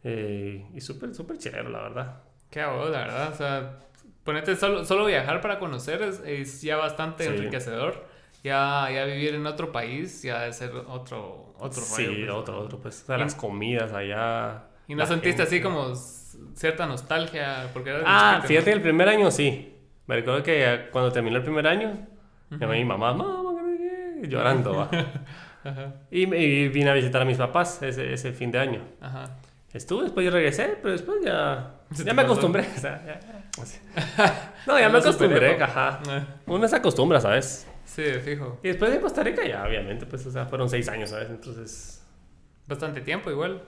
Eh, 0.02 0.66
y 0.74 0.80
súper, 0.80 1.14
súper 1.14 1.38
chévere, 1.38 1.68
la 1.68 1.82
verdad. 1.82 2.23
Qué 2.54 2.60
hago, 2.60 2.88
la 2.88 2.98
verdad. 2.98 3.32
O 3.32 3.34
sea, 3.34 3.78
ponete 4.22 4.54
solo, 4.54 4.84
solo 4.84 5.06
viajar 5.06 5.40
para 5.40 5.58
conocer 5.58 6.00
es, 6.24 6.62
ya 6.62 6.76
bastante 6.76 7.26
enriquecedor 7.26 8.06
ya, 8.44 8.88
ya 8.92 9.06
vivir 9.06 9.34
en 9.34 9.44
otro 9.44 9.72
país 9.72 10.22
ya 10.22 10.42
debe 10.42 10.52
ser 10.52 10.70
otro, 10.86 11.54
otro 11.58 11.82
Sí, 11.82 12.06
pues, 12.06 12.30
otro, 12.30 12.60
otro, 12.60 12.78
pues. 12.78 13.02
O 13.02 13.06
sea, 13.06 13.18
las 13.18 13.34
comidas 13.34 13.92
allá. 13.92 14.66
¿Y 14.86 14.94
no 14.94 15.04
sentiste 15.04 15.42
así 15.42 15.60
como 15.60 15.96
cierta 16.54 16.86
nostalgia? 16.86 17.70
Porque 17.72 17.92
ah, 18.06 18.40
fíjate, 18.46 18.70
el 18.70 18.82
primer 18.82 19.08
año 19.08 19.32
sí. 19.32 19.74
Me 20.06 20.14
recuerdo 20.14 20.44
que 20.44 20.90
cuando 20.92 21.10
terminó 21.10 21.38
el 21.38 21.42
primer 21.42 21.66
año, 21.66 22.06
llamé 22.50 22.74
a 22.76 22.78
mi 22.78 22.84
mamá, 22.84 23.14
mamá, 23.14 23.62
llorando, 24.22 24.76
va. 24.76 24.90
Y, 26.10 26.22
y, 26.34 26.68
vine 26.68 26.90
a 26.90 26.92
visitar 26.92 27.22
a 27.22 27.24
mis 27.24 27.38
papás 27.38 27.82
ese, 27.82 28.12
ese 28.12 28.32
fin 28.34 28.50
de 28.50 28.58
año. 28.58 28.82
Ajá. 29.00 29.38
Estuve, 29.72 30.04
después 30.04 30.24
yo 30.24 30.30
regresé, 30.30 30.76
pero 30.80 30.92
después 30.92 31.24
ya, 31.24 31.73
ya 31.90 32.14
me 32.14 32.22
acostumbré. 32.22 32.66
O 32.76 32.80
sea, 32.80 33.04
ya, 33.06 34.52
no, 34.66 34.78
ya 34.78 34.88
me 34.88 34.98
acostumbré, 34.98 35.62
ajá. 35.62 36.00
Uno 36.46 36.66
se 36.68 36.76
acostumbra, 36.76 37.20
¿sabes? 37.20 37.66
Sí, 37.84 38.02
fijo. 38.24 38.58
Y 38.62 38.68
después 38.68 38.90
de 38.92 39.00
Costa 39.00 39.22
Rica 39.22 39.46
ya, 39.46 39.64
obviamente, 39.64 40.06
pues, 40.06 40.26
o 40.26 40.30
sea, 40.30 40.46
fueron 40.46 40.68
seis 40.68 40.88
años, 40.88 41.10
¿sabes? 41.10 41.30
Entonces... 41.30 42.00
Bastante 42.66 43.02
tiempo 43.02 43.30
igual. 43.30 43.62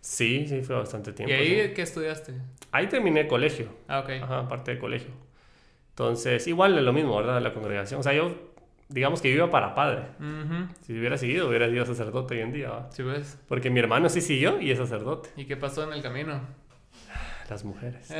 Sí, 0.00 0.46
sí, 0.46 0.62
fue 0.62 0.76
bastante 0.76 1.12
tiempo. 1.12 1.32
¿Y 1.32 1.36
ahí 1.36 1.74
qué 1.74 1.82
estudiaste? 1.82 2.34
Ahí 2.70 2.86
terminé 2.88 3.26
colegio. 3.26 3.68
Ah, 3.88 4.00
ok. 4.00 4.10
Ajá, 4.22 4.48
parte 4.48 4.72
de 4.72 4.78
colegio. 4.78 5.10
Entonces, 5.90 6.46
igual 6.48 6.76
es 6.76 6.84
lo 6.84 6.92
mismo, 6.92 7.16
¿verdad? 7.16 7.40
La 7.40 7.54
congregación. 7.54 8.00
O 8.00 8.02
sea, 8.02 8.12
yo, 8.12 8.34
digamos 8.88 9.22
que 9.22 9.28
iba 9.28 9.50
para 9.50 9.74
padre. 9.74 10.02
Si 10.82 10.98
hubiera 10.98 11.16
seguido, 11.16 11.48
hubiera 11.48 11.68
sido 11.68 11.84
sacerdote 11.86 12.34
hoy 12.34 12.40
en 12.40 12.52
día, 12.52 12.70
¿va? 12.70 12.90
Sí, 12.90 13.02
ves. 13.02 13.38
Porque 13.48 13.70
mi 13.70 13.80
hermano 13.80 14.08
sí 14.08 14.20
siguió 14.20 14.60
y 14.60 14.70
es 14.70 14.78
sacerdote. 14.78 15.30
¿Y 15.36 15.44
qué 15.44 15.56
pasó 15.56 15.84
en 15.84 15.92
el 15.92 16.02
camino? 16.02 16.40
Las 17.48 17.64
mujeres. 17.64 18.06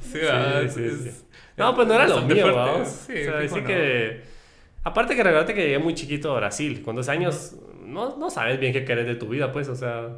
sí, 0.00 0.20
sí, 0.20 0.68
sí, 0.68 0.90
sí. 0.90 1.24
No, 1.56 1.74
pues 1.74 1.88
no 1.88 1.94
era 1.94 2.06
lo 2.06 2.22
mío, 2.22 2.54
vamos. 2.54 2.88
Sí, 2.88 3.26
o 3.26 3.48
sea, 3.48 3.64
que... 3.64 4.22
Aparte 4.84 5.16
que 5.16 5.22
recuerda 5.22 5.52
que 5.52 5.62
llegué 5.62 5.78
muy 5.78 5.94
chiquito 5.94 6.32
a 6.32 6.36
Brasil. 6.36 6.82
Con 6.82 6.96
dos 6.96 7.08
años 7.08 7.56
no, 7.82 8.16
no 8.16 8.30
sabes 8.30 8.60
bien 8.60 8.72
qué 8.72 8.84
querés 8.84 9.06
de 9.06 9.16
tu 9.16 9.28
vida, 9.28 9.52
pues, 9.52 9.68
o 9.68 9.74
sea... 9.74 10.08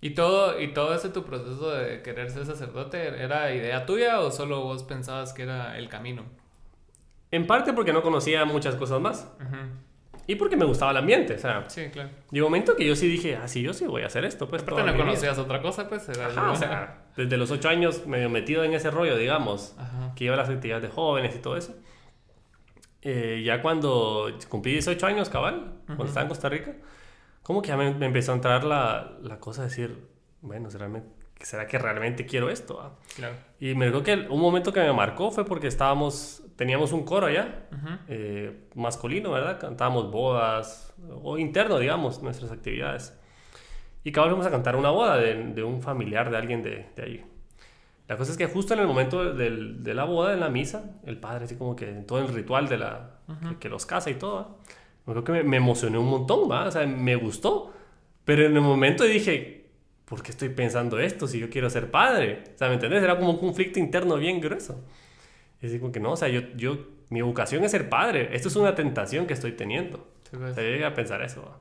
¿Y 0.00 0.10
todo, 0.10 0.60
¿Y 0.60 0.72
todo 0.74 0.94
ese 0.94 1.10
tu 1.10 1.22
proceso 1.22 1.70
de 1.70 2.02
querer 2.02 2.28
ser 2.30 2.44
sacerdote 2.44 3.22
era 3.22 3.54
idea 3.54 3.86
tuya 3.86 4.18
o 4.20 4.32
solo 4.32 4.62
vos 4.62 4.82
pensabas 4.82 5.32
que 5.32 5.44
era 5.44 5.78
el 5.78 5.88
camino? 5.88 6.24
En 7.30 7.46
parte 7.46 7.72
porque 7.72 7.92
no 7.92 8.02
conocía 8.02 8.44
muchas 8.44 8.74
cosas 8.74 9.00
más. 9.00 9.32
Y 10.26 10.36
porque 10.36 10.56
me 10.56 10.64
gustaba 10.64 10.92
el 10.92 10.96
ambiente, 10.96 11.34
o 11.34 11.38
sea... 11.38 11.64
Sí, 11.68 11.88
claro. 11.92 12.10
Un 12.30 12.40
momento 12.40 12.76
que 12.76 12.86
yo 12.86 12.94
sí 12.94 13.08
dije, 13.08 13.36
ah, 13.36 13.48
sí, 13.48 13.62
yo 13.62 13.72
sí 13.72 13.86
voy 13.86 14.02
a 14.02 14.06
hacer 14.06 14.24
esto, 14.24 14.48
pues... 14.48 14.62
Aparte 14.62 14.84
no 14.84 14.96
conocías 14.96 15.38
otra 15.38 15.60
cosa, 15.60 15.88
pues... 15.88 16.08
Era 16.08 16.26
Ajá, 16.26 16.52
o 16.52 16.56
sea, 16.56 17.04
desde 17.16 17.36
los 17.36 17.50
ocho 17.50 17.68
años 17.68 18.06
medio 18.06 18.30
metido 18.30 18.62
en 18.64 18.72
ese 18.72 18.90
rollo, 18.90 19.16
digamos, 19.16 19.76
que 20.14 20.24
iba 20.24 20.34
a 20.34 20.38
las 20.38 20.48
actividades 20.48 20.82
de 20.82 20.88
jóvenes 20.88 21.34
y 21.34 21.38
todo 21.38 21.56
eso. 21.56 21.74
Eh, 23.02 23.42
ya 23.44 23.60
cuando 23.60 24.30
cumplí 24.48 24.72
18 24.72 25.06
años, 25.06 25.28
cabal, 25.28 25.72
cuando 25.86 26.04
estaba 26.04 26.22
en 26.22 26.28
Costa 26.28 26.48
Rica, 26.48 26.76
como 27.42 27.60
que 27.60 27.68
ya 27.68 27.76
me, 27.76 27.88
empezó 27.88 28.30
a 28.32 28.36
entrar 28.36 28.62
la, 28.62 29.18
la, 29.20 29.40
cosa 29.40 29.62
de 29.62 29.68
decir, 29.68 30.06
bueno, 30.40 30.68
¿será 30.70 31.66
que 31.66 31.78
realmente 31.78 32.26
quiero 32.26 32.48
esto? 32.48 32.80
Ah? 32.80 32.92
Claro. 33.16 33.34
Y 33.58 33.74
me 33.74 33.86
recuerdo 33.86 34.04
que 34.04 34.32
un 34.32 34.40
momento 34.40 34.72
que 34.72 34.80
me 34.80 34.92
marcó 34.92 35.32
fue 35.32 35.44
porque 35.44 35.66
estábamos, 35.66 36.41
teníamos 36.56 36.92
un 36.92 37.04
coro 37.04 37.26
allá, 37.26 37.66
eh, 38.08 38.68
masculino, 38.74 39.30
¿verdad? 39.32 39.58
Cantábamos 39.60 40.10
bodas, 40.10 40.94
o 41.22 41.38
interno, 41.38 41.78
digamos, 41.78 42.22
nuestras 42.22 42.50
actividades. 42.52 43.18
Y 44.04 44.12
cabal 44.12 44.30
fuimos 44.30 44.46
a 44.46 44.50
cantar 44.50 44.76
una 44.76 44.90
boda 44.90 45.16
de, 45.16 45.34
de 45.34 45.62
un 45.62 45.80
familiar 45.82 46.30
de 46.30 46.36
alguien 46.36 46.62
de, 46.62 46.86
de 46.96 47.02
ahí. 47.02 47.24
La 48.08 48.16
cosa 48.16 48.32
es 48.32 48.38
que 48.38 48.46
justo 48.46 48.74
en 48.74 48.80
el 48.80 48.86
momento 48.86 49.32
del, 49.32 49.82
de 49.82 49.94
la 49.94 50.04
boda, 50.04 50.34
en 50.34 50.40
la 50.40 50.50
misa, 50.50 50.98
el 51.06 51.18
padre, 51.18 51.44
así 51.44 51.56
como 51.56 51.76
que 51.76 51.86
todo 51.86 52.18
el 52.18 52.28
ritual 52.28 52.68
de 52.68 52.78
la, 52.78 53.20
que, 53.58 53.68
los 53.68 53.86
casa 53.86 54.10
y 54.10 54.14
todo, 54.14 54.58
creo 55.06 55.24
que 55.24 55.32
me, 55.32 55.42
me, 55.44 55.56
emocioné 55.56 55.98
un 55.98 56.08
montón, 56.08 56.50
¿va? 56.50 56.66
O 56.66 56.70
sea, 56.70 56.86
me 56.86 57.16
gustó. 57.16 57.72
Pero 58.24 58.44
en 58.44 58.54
el 58.54 58.60
momento 58.60 59.04
dije, 59.04 59.70
¿por 60.04 60.22
qué 60.22 60.30
estoy 60.30 60.50
pensando 60.50 60.98
esto 60.98 61.26
si 61.26 61.38
yo 61.38 61.48
quiero 61.48 61.70
ser 61.70 61.90
padre? 61.90 62.44
O 62.54 62.58
sea, 62.58 62.68
¿me 62.68 62.74
entendés? 62.74 63.02
Era 63.02 63.16
como 63.16 63.30
un 63.30 63.38
conflicto 63.38 63.78
interno 63.78 64.16
bien 64.16 64.40
grueso. 64.40 64.84
Y 65.62 65.66
así 65.66 65.78
como 65.78 65.92
que 65.92 66.00
no, 66.00 66.12
o 66.12 66.16
sea, 66.16 66.28
yo, 66.28 66.40
yo, 66.56 66.78
mi 67.08 67.22
vocación 67.22 67.62
es 67.64 67.70
ser 67.70 67.88
padre. 67.88 68.30
Esto 68.32 68.48
es 68.48 68.56
una 68.56 68.74
tentación 68.74 69.26
que 69.26 69.32
estoy 69.32 69.52
teniendo. 69.52 70.08
Sí, 70.30 70.36
pues. 70.36 70.50
O 70.50 70.54
sea, 70.54 70.64
yo 70.64 70.70
llegué 70.70 70.84
a 70.84 70.94
pensar 70.94 71.22
eso, 71.22 71.42
¿va? 71.42 71.58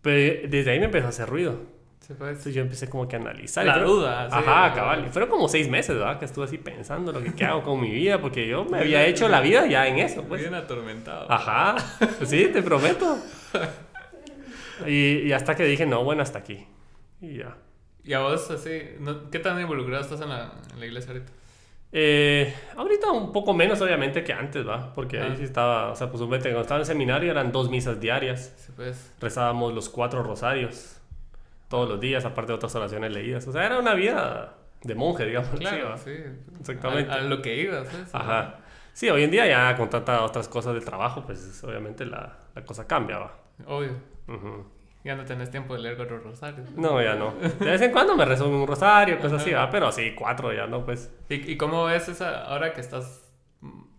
Pero 0.00 0.48
desde 0.48 0.70
ahí 0.70 0.78
me 0.78 0.86
empezó 0.86 1.06
a 1.06 1.10
hacer 1.10 1.28
ruido. 1.28 1.60
Entonces 2.08 2.54
yo 2.54 2.60
empecé 2.60 2.88
como 2.88 3.08
que 3.08 3.16
a 3.16 3.18
analizar. 3.18 3.64
La 3.64 3.78
duda. 3.78 4.26
Ajá, 4.30 4.74
cabal. 4.74 5.08
Fueron 5.10 5.30
como 5.30 5.48
seis 5.48 5.68
meses, 5.68 5.96
¿verdad? 5.96 6.18
Que 6.18 6.26
estuve 6.26 6.44
así 6.44 6.58
pensando 6.58 7.12
lo 7.12 7.22
que 7.22 7.34
qué 7.34 7.44
hago 7.44 7.62
con 7.62 7.80
mi 7.80 7.90
vida, 7.90 8.20
porque 8.20 8.46
yo 8.46 8.64
me 8.64 8.78
había 8.80 9.06
hecho 9.06 9.28
la 9.28 9.40
vida 9.40 9.66
ya 9.66 9.86
en 9.86 9.98
eso, 9.98 10.22
pues. 10.24 10.42
Bien 10.42 10.54
atormentado. 10.54 11.30
Ajá. 11.30 11.76
Sí, 12.24 12.48
te 12.52 12.62
prometo. 12.62 13.18
Y, 14.88 15.28
y, 15.28 15.32
hasta 15.32 15.54
que 15.54 15.64
dije, 15.64 15.86
no, 15.86 16.02
bueno, 16.02 16.22
hasta 16.22 16.40
aquí. 16.40 16.66
Y 17.20 17.38
ya. 17.38 17.56
¿Y 18.02 18.12
a 18.12 18.18
vos, 18.18 18.50
así, 18.50 18.70
qué 19.30 19.38
tan 19.38 19.58
involucrado 19.60 20.02
estás 20.02 20.20
en 20.20 20.28
la, 20.28 20.52
en 20.72 20.80
la 20.80 20.86
iglesia 20.86 21.12
ahorita? 21.12 21.32
Eh, 21.96 22.52
ahorita 22.76 23.12
un 23.12 23.30
poco 23.30 23.54
menos, 23.54 23.80
obviamente, 23.80 24.24
que 24.24 24.32
antes, 24.32 24.66
¿va? 24.66 24.92
Porque 24.92 25.20
ahí 25.20 25.30
ah. 25.32 25.36
sí 25.36 25.44
estaba, 25.44 25.92
o 25.92 25.94
sea, 25.94 26.10
pues 26.10 26.20
cuando 26.24 26.36
estaba 26.60 26.78
en 26.78 26.80
el 26.80 26.86
seminario 26.86 27.30
eran 27.30 27.52
dos 27.52 27.70
misas 27.70 28.00
diarias. 28.00 28.52
Sí, 28.56 28.72
pues. 28.74 29.14
Rezábamos 29.20 29.72
los 29.72 29.88
cuatro 29.88 30.24
rosarios 30.24 31.00
todos 31.68 31.88
los 31.88 32.00
días, 32.00 32.24
aparte 32.24 32.50
de 32.50 32.56
otras 32.56 32.74
oraciones 32.74 33.12
leídas. 33.12 33.46
O 33.46 33.52
sea, 33.52 33.64
era 33.64 33.78
una 33.78 33.94
vida 33.94 34.54
de 34.82 34.94
monje, 34.96 35.24
digamos. 35.24 35.50
Claro, 35.50 35.96
sí. 35.96 36.16
Exactamente. 36.58 37.12
A, 37.12 37.20
lo 37.20 37.40
que 37.40 37.54
ibas. 37.62 37.86
¿sí? 37.86 37.96
Ajá. 38.12 38.56
Sí, 38.92 39.08
hoy 39.08 39.22
en 39.22 39.30
día 39.30 39.46
ya 39.46 39.76
con 39.76 39.88
tantas 39.88 40.20
otras 40.20 40.48
cosas 40.48 40.74
de 40.74 40.80
trabajo, 40.80 41.24
pues 41.24 41.62
obviamente 41.62 42.04
la, 42.04 42.38
la 42.56 42.64
cosa 42.64 42.88
cambia, 42.88 43.18
¿va? 43.18 43.36
Obvio. 43.66 43.92
Ya 45.04 45.14
no 45.14 45.24
tenés 45.26 45.50
tiempo 45.50 45.74
de 45.74 45.80
leer 45.80 45.96
cuatro 45.96 46.18
rosarios. 46.18 46.70
No, 46.70 47.02
ya 47.02 47.14
no. 47.14 47.34
De 47.34 47.70
vez 47.70 47.82
en 47.82 47.92
cuando 47.92 48.16
me 48.16 48.24
rezo 48.24 48.48
un 48.48 48.66
rosario, 48.66 49.18
cosas 49.18 49.42
así, 49.42 49.52
¿va? 49.52 49.68
Pero 49.70 49.92
sí, 49.92 50.14
cuatro 50.16 50.50
ya 50.50 50.66
no, 50.66 50.82
pues. 50.82 51.12
¿Y, 51.28 51.52
¿Y, 51.52 51.56
cómo 51.58 51.84
ves 51.84 52.08
esa, 52.08 52.46
ahora 52.46 52.72
que 52.72 52.80
estás, 52.80 53.30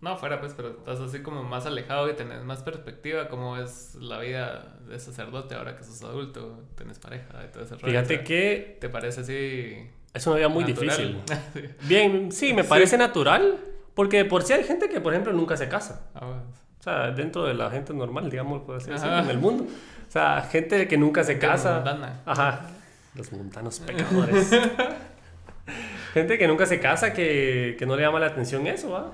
no 0.00 0.10
afuera 0.10 0.40
pues, 0.40 0.54
pero 0.54 0.70
estás 0.70 0.98
así 0.98 1.22
como 1.22 1.44
más 1.44 1.64
alejado 1.64 2.10
y 2.10 2.14
tenés 2.14 2.42
más 2.42 2.64
perspectiva, 2.64 3.28
cómo 3.28 3.56
es 3.56 3.94
la 3.94 4.18
vida 4.18 4.78
de 4.88 4.98
sacerdote 4.98 5.54
ahora 5.54 5.76
que 5.76 5.84
sos 5.84 6.02
adulto, 6.02 6.64
tenés 6.74 6.98
pareja 6.98 7.44
y 7.48 7.52
todo 7.52 7.62
ese 7.62 7.76
rollo? 7.76 7.86
Fíjate 7.86 8.24
que... 8.24 8.76
¿Te 8.80 8.88
parece 8.88 9.20
así? 9.20 9.88
Es 10.12 10.26
una 10.26 10.36
vida 10.36 10.48
muy 10.48 10.64
difícil. 10.64 11.20
Bien, 11.82 12.32
sí, 12.32 12.52
me 12.52 12.64
parece 12.64 12.98
natural, 12.98 13.60
porque 13.94 14.24
por 14.24 14.42
si 14.42 14.54
hay 14.54 14.64
gente 14.64 14.88
que, 14.88 15.00
por 15.00 15.12
ejemplo, 15.12 15.32
nunca 15.32 15.56
se 15.56 15.68
casa. 15.68 16.10
Ah, 16.16 16.42
o 16.80 16.82
sea, 16.82 17.12
dentro 17.12 17.44
de 17.44 17.54
la 17.54 17.70
gente 17.70 17.94
normal, 17.94 18.28
digamos, 18.28 18.62
puede 18.62 18.80
ser 18.80 18.94
así, 18.94 19.06
en 19.06 19.30
el 19.30 19.38
mundo. 19.38 19.66
O 20.08 20.10
sea, 20.10 20.42
gente 20.50 20.88
que 20.88 20.96
nunca 20.96 21.24
se 21.24 21.38
casa. 21.38 21.82
Ajá. 22.24 22.66
Los 23.14 23.32
montanos 23.32 23.80
pecadores. 23.80 24.50
gente 26.14 26.38
que 26.38 26.46
nunca 26.46 26.66
se 26.66 26.80
casa, 26.80 27.12
que, 27.12 27.76
que, 27.78 27.86
no 27.86 27.96
le 27.96 28.02
llama 28.02 28.20
la 28.20 28.26
atención 28.26 28.66
eso, 28.66 28.90
¿va? 28.90 29.12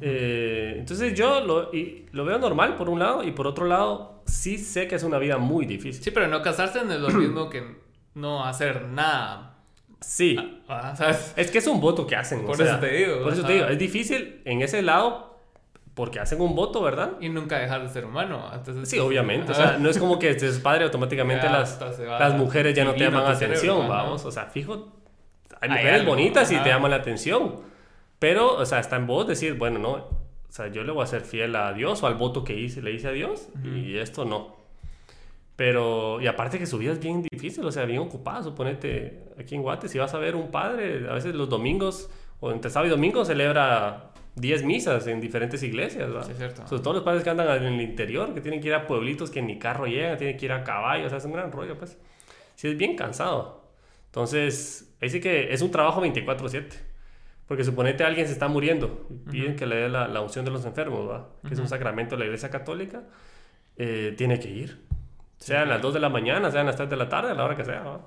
Eh, 0.00 0.76
entonces 0.78 1.14
yo 1.14 1.40
lo, 1.40 1.74
y, 1.74 2.06
lo 2.12 2.24
veo 2.24 2.38
normal 2.38 2.76
por 2.76 2.88
un 2.88 2.98
lado 2.98 3.22
y 3.22 3.32
por 3.32 3.46
otro 3.46 3.66
lado 3.66 4.22
sí 4.26 4.58
sé 4.58 4.88
que 4.88 4.94
es 4.94 5.02
una 5.02 5.18
vida 5.18 5.38
muy 5.38 5.66
difícil. 5.66 6.02
Sí, 6.02 6.10
pero 6.10 6.26
no 6.28 6.42
casarse 6.42 6.84
no 6.84 6.92
es 6.92 7.00
lo 7.00 7.10
mismo 7.10 7.50
que 7.50 7.76
no 8.14 8.44
hacer 8.44 8.88
nada. 8.88 9.58
Sí. 10.00 10.36
Ah, 10.68 10.94
ah, 10.98 11.16
es 11.36 11.50
que 11.50 11.58
es 11.58 11.66
un 11.66 11.80
voto 11.80 12.06
que 12.06 12.16
hacen. 12.16 12.44
Por 12.44 12.60
eso 12.60 12.78
te 12.78 12.88
digo. 12.88 13.22
Por 13.22 13.32
eso 13.32 13.44
te 13.44 13.54
digo, 13.54 13.66
es 13.66 13.78
difícil 13.78 14.42
en 14.44 14.62
ese 14.62 14.82
lado 14.82 15.33
porque 15.94 16.18
hacen 16.18 16.40
un 16.40 16.54
voto, 16.56 16.82
¿verdad? 16.82 17.12
Y 17.20 17.28
nunca 17.28 17.58
dejar 17.58 17.82
de 17.82 17.88
ser 17.88 18.04
humano. 18.04 18.50
Entonces, 18.52 18.88
sí, 18.88 18.98
obviamente. 18.98 19.52
O 19.52 19.54
sea, 19.54 19.78
no 19.78 19.88
es 19.88 19.98
como 19.98 20.18
que 20.18 20.30
estés 20.30 20.58
padre 20.58 20.84
automáticamente 20.84 21.48
las, 21.48 21.80
las 21.98 22.34
mujeres 22.34 22.74
ya 22.74 22.84
no 22.84 22.94
te 22.94 23.00
llaman 23.00 23.26
atención, 23.26 23.88
vamos. 23.88 24.24
O 24.24 24.30
sea, 24.30 24.46
fijo, 24.46 24.88
hay 25.60 25.68
mujeres 25.68 26.04
bonitas 26.04 26.50
y 26.50 26.58
te 26.58 26.68
llaman 26.68 26.90
la 26.90 26.96
atención. 26.96 27.60
Pero, 28.18 28.54
o 28.54 28.66
sea, 28.66 28.80
está 28.80 28.96
en 28.96 29.06
vos 29.06 29.26
decir, 29.26 29.54
bueno, 29.54 29.78
no, 29.78 29.90
o 29.92 30.08
sea, 30.48 30.68
yo 30.68 30.84
le 30.84 30.92
voy 30.92 31.02
a 31.02 31.06
ser 31.06 31.22
fiel 31.22 31.54
a 31.56 31.72
Dios 31.72 32.02
o 32.02 32.06
al 32.06 32.14
voto 32.14 32.44
que 32.44 32.54
hice, 32.54 32.80
le 32.80 32.92
hice 32.92 33.08
a 33.08 33.10
Dios 33.10 33.48
y 33.64 33.98
esto 33.98 34.24
no. 34.24 34.56
Pero, 35.56 36.20
y 36.20 36.26
aparte 36.26 36.58
que 36.58 36.66
su 36.66 36.78
vida 36.78 36.92
es 36.92 37.00
bien 37.00 37.22
difícil, 37.22 37.64
o 37.64 37.70
sea, 37.70 37.84
bien 37.84 38.00
ocupada, 38.00 38.42
suponete, 38.42 39.24
aquí 39.38 39.54
en 39.54 39.62
Guate, 39.62 39.88
si 39.88 39.98
vas 39.98 40.14
a 40.14 40.18
ver 40.18 40.34
un 40.34 40.50
padre, 40.50 41.08
a 41.08 41.14
veces 41.14 41.34
los 41.34 41.48
domingos, 41.48 42.10
o 42.40 42.50
entre 42.50 42.70
sábado 42.70 42.88
y 42.88 42.90
domingo, 42.90 43.24
celebra 43.24 44.13
10 44.36 44.64
misas 44.64 45.06
en 45.06 45.20
diferentes 45.20 45.62
iglesias. 45.62 46.10
Sí, 46.26 46.32
es 46.32 46.38
cierto. 46.38 46.66
Sobre 46.66 46.82
todo 46.82 46.94
los 46.94 47.02
padres 47.02 47.22
que 47.22 47.30
andan 47.30 47.48
en 47.62 47.74
el 47.74 47.80
interior, 47.80 48.34
que 48.34 48.40
tienen 48.40 48.60
que 48.60 48.68
ir 48.68 48.74
a 48.74 48.86
pueblitos 48.86 49.30
que 49.30 49.42
ni 49.42 49.58
carro 49.58 49.86
llega, 49.86 50.16
tienen 50.16 50.36
que 50.36 50.46
ir 50.46 50.52
a 50.52 50.64
caballo, 50.64 51.06
o 51.06 51.08
sea, 51.08 51.18
es 51.18 51.24
un 51.24 51.32
gran 51.32 51.52
rollo, 51.52 51.78
pues. 51.78 51.98
Sí, 52.56 52.68
es 52.68 52.76
bien 52.76 52.96
cansado. 52.96 53.64
Entonces, 54.06 54.94
ahí 55.00 55.10
sí 55.10 55.20
que 55.20 55.52
es 55.52 55.62
un 55.62 55.70
trabajo 55.70 56.02
24-7. 56.04 56.66
Porque 57.46 57.62
suponete 57.62 58.04
alguien 58.04 58.26
se 58.26 58.32
está 58.32 58.48
muriendo 58.48 59.06
y 59.10 59.30
piden 59.30 59.54
que 59.54 59.66
le 59.66 59.76
dé 59.76 59.88
la, 59.88 60.08
la, 60.08 60.20
unción 60.22 60.44
de 60.44 60.50
los 60.50 60.64
enfermos. 60.64 61.22
Que 61.46 61.54
es 61.54 61.60
un 61.60 61.68
sacramento 61.68 62.14
de 62.14 62.20
la 62.20 62.24
iglesia 62.24 62.48
católica, 62.48 63.02
eh, 63.76 64.14
tiene 64.16 64.38
que 64.40 64.48
ir. 64.48 64.80
Sean 65.36 65.68
las 65.68 65.82
2 65.82 65.94
de 65.94 66.00
la 66.00 66.08
mañana, 66.08 66.50
sean 66.50 66.64
las 66.64 66.76
3 66.76 66.88
de 66.88 66.96
la 66.96 67.08
tarde, 67.08 67.32
a 67.32 67.34
la 67.34 67.44
hora 67.44 67.56
que 67.56 67.64
sea. 67.64 68.00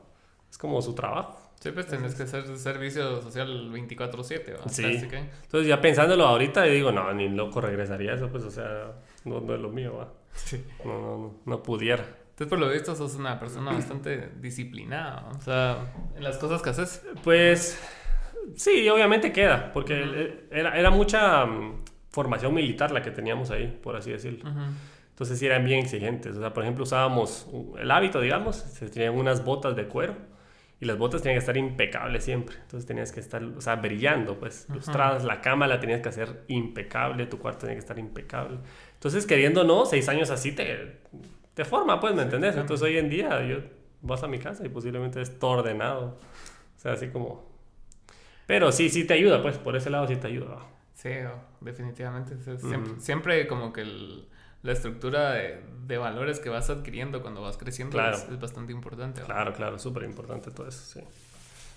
Es 0.50 0.58
como 0.58 0.82
su 0.82 0.96
trabajo. 0.96 1.47
Sí, 1.60 1.72
pues 1.72 1.88
tenés 1.88 2.14
que 2.14 2.24
hacer 2.24 2.58
servicio 2.58 3.22
social 3.22 3.72
24-7, 3.72 4.46
¿verdad? 4.46 4.68
Sí. 4.70 4.84
Entonces 4.86 5.68
ya 5.68 5.82
pensándolo 5.82 6.28
ahorita, 6.28 6.64
digo, 6.64 6.92
no, 6.92 7.12
ni 7.14 7.30
loco 7.30 7.62
regresaría 7.62 8.14
eso, 8.14 8.30
pues, 8.30 8.44
o 8.44 8.52
sea, 8.52 8.92
no, 9.26 9.42
no 9.42 9.56
es 9.56 9.60
lo 9.60 9.70
mío, 9.70 9.98
¿verdad? 9.98 10.14
Sí. 10.34 10.64
No, 10.86 10.92
no, 10.94 11.18
no, 11.18 11.34
no 11.46 11.64
pudiera. 11.64 12.04
Entonces, 12.04 12.48
por 12.48 12.60
lo 12.60 12.70
visto, 12.70 12.96
sos 12.96 13.16
una 13.16 13.40
persona 13.40 13.72
bastante 13.72 14.30
disciplinada, 14.40 15.28
o 15.36 15.42
sea, 15.42 15.78
en 16.16 16.24
las 16.24 16.38
cosas 16.38 16.62
que 16.62 16.70
haces. 16.70 17.04
Pues, 17.24 17.82
sí, 18.56 18.88
obviamente 18.90 19.32
queda, 19.32 19.74
porque 19.74 20.04
uh 20.04 20.06
-huh. 20.06 20.36
era, 20.52 20.78
era, 20.78 20.92
mucha 20.92 21.46
um, 21.46 21.80
formación 22.12 22.54
militar 22.54 22.92
la 22.92 23.02
que 23.02 23.10
teníamos 23.10 23.50
ahí, 23.50 23.80
por 23.82 23.96
así 23.96 24.12
decirlo. 24.12 24.48
Uh 24.48 24.54
-huh. 24.54 24.70
Entonces, 25.10 25.40
sí 25.40 25.48
eran 25.48 25.66
bien 25.66 25.80
exigentes. 25.80 26.38
O 26.38 26.40
sea, 26.40 26.54
por 26.54 26.62
ejemplo, 26.62 26.84
usábamos 26.84 27.48
el 27.80 27.90
hábito, 27.90 28.22
digamos, 28.22 28.58
se 28.58 28.88
tenían 28.88 29.16
unas 29.16 29.44
botas 29.44 29.76
de 29.76 29.88
cuero 29.88 30.37
y 30.80 30.86
las 30.86 30.98
botas 30.98 31.22
tenían 31.22 31.38
que 31.38 31.40
estar 31.40 31.58
impecables 31.58 32.24
siempre. 32.24 32.56
Entonces 32.62 32.86
tenías 32.86 33.12
que 33.12 33.20
estar, 33.20 33.44
o 33.44 33.62
sea, 33.62 33.78
brillando, 33.78 34.40
pues, 34.40 34.68
lustradas. 34.70 35.24
La 35.24 35.42
cama 35.42 35.68
la 35.68 35.80
tenías 35.80 36.02
que 36.02 36.10
hacer 36.10 36.44
impecable, 36.48 37.26
tu 37.26 37.40
cuarto 37.40 37.62
tenía 37.62 37.76
que 37.76 37.80
estar 37.80 37.98
impecable. 37.98 38.60
Entonces, 38.94 39.26
queriendo 39.26 39.62
o 39.62 39.64
no, 39.64 39.86
seis 39.86 40.08
años 40.08 40.30
así 40.30 40.52
te, 40.52 41.00
te 41.56 41.66
forma, 41.66 42.00
pues, 42.00 42.14
¿me 42.14 42.22
entendés? 42.22 42.56
Entonces, 42.56 42.84
hoy 42.84 42.98
en 42.98 43.10
día, 43.10 43.44
yo 43.44 43.58
vas 44.02 44.22
a 44.24 44.28
mi 44.28 44.38
casa 44.38 44.66
y 44.66 44.70
posiblemente 44.70 45.20
es 45.20 45.40
todo 45.40 45.52
ordenado. 45.52 46.20
O 46.76 46.80
sea, 46.80 46.94
así 46.94 47.08
como... 47.08 47.48
Pero 48.46 48.72
sí, 48.72 48.90
sí 48.90 49.04
te 49.04 49.16
ayuda, 49.16 49.42
pues, 49.42 49.58
por 49.58 49.76
ese 49.76 49.90
lado 49.90 50.08
sí 50.08 50.16
te 50.16 50.28
ayuda. 50.28 50.60
Sí, 50.94 51.10
definitivamente. 51.62 52.38
Siempre, 52.38 52.94
mm. 52.94 53.00
siempre 53.00 53.48
como 53.48 53.74
que 53.74 53.82
el 53.82 54.28
la 54.68 54.74
estructura 54.74 55.32
de, 55.32 55.62
de, 55.88 55.98
valores 55.98 56.42
que 56.42 56.50
vas 56.50 56.70
adquiriendo 56.70 57.22
cuando 57.22 57.42
vas 57.42 57.56
creciendo 57.56 57.94
claro. 57.94 58.18
es, 58.18 58.24
es, 58.30 58.38
bastante 58.38 58.74
importante. 58.74 59.22
¿verdad? 59.22 59.36
Claro, 59.36 59.54
claro, 59.54 59.80
súper 59.80 60.04
importante 60.04 60.52
todo 60.52 60.68
eso, 60.68 60.82
sí. 60.84 61.00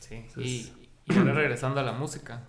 Sí, 0.01 0.15
Entonces... 0.17 0.45
y, 0.45 0.73
y, 1.07 1.17
ahora 1.17 1.33
regresando 1.35 1.79
a 1.79 1.85
la 1.85 1.93
música, 1.93 2.43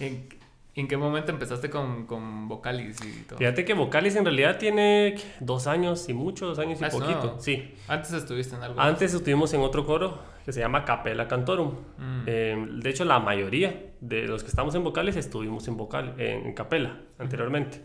¿en, 0.00 0.26
¿en, 0.74 0.88
qué 0.88 0.96
momento 0.96 1.32
empezaste 1.32 1.68
con, 1.68 2.06
con 2.06 2.48
Vocalis 2.48 2.96
y 3.04 3.24
todo? 3.24 3.38
Fíjate 3.38 3.66
que 3.66 3.74
Vocalis 3.74 4.16
en 4.16 4.24
realidad 4.24 4.56
tiene 4.56 5.16
dos 5.40 5.66
años 5.66 6.08
y 6.08 6.14
mucho, 6.14 6.46
dos 6.46 6.58
años 6.58 6.80
y 6.80 6.84
ah, 6.84 6.88
poquito, 6.88 7.34
no. 7.34 7.40
sí. 7.40 7.74
Antes 7.88 8.14
estuviste 8.14 8.56
en 8.56 8.62
algo 8.62 8.80
Antes 8.80 9.12
estuvimos 9.12 9.52
en 9.52 9.60
otro 9.60 9.84
coro 9.84 10.18
que 10.46 10.52
se 10.54 10.60
llama 10.60 10.86
Capella 10.86 11.28
Cantorum. 11.28 11.74
Mm. 11.98 12.22
Eh, 12.24 12.66
de 12.70 12.88
hecho, 12.88 13.04
la 13.04 13.18
mayoría 13.18 13.92
de 14.00 14.22
los 14.22 14.42
que 14.42 14.48
estamos 14.48 14.74
en 14.74 14.82
Vocalis 14.82 15.16
estuvimos 15.16 15.68
en, 15.68 15.76
vocal, 15.76 16.14
en 16.16 16.54
Capella 16.54 17.02
anteriormente. 17.18 17.82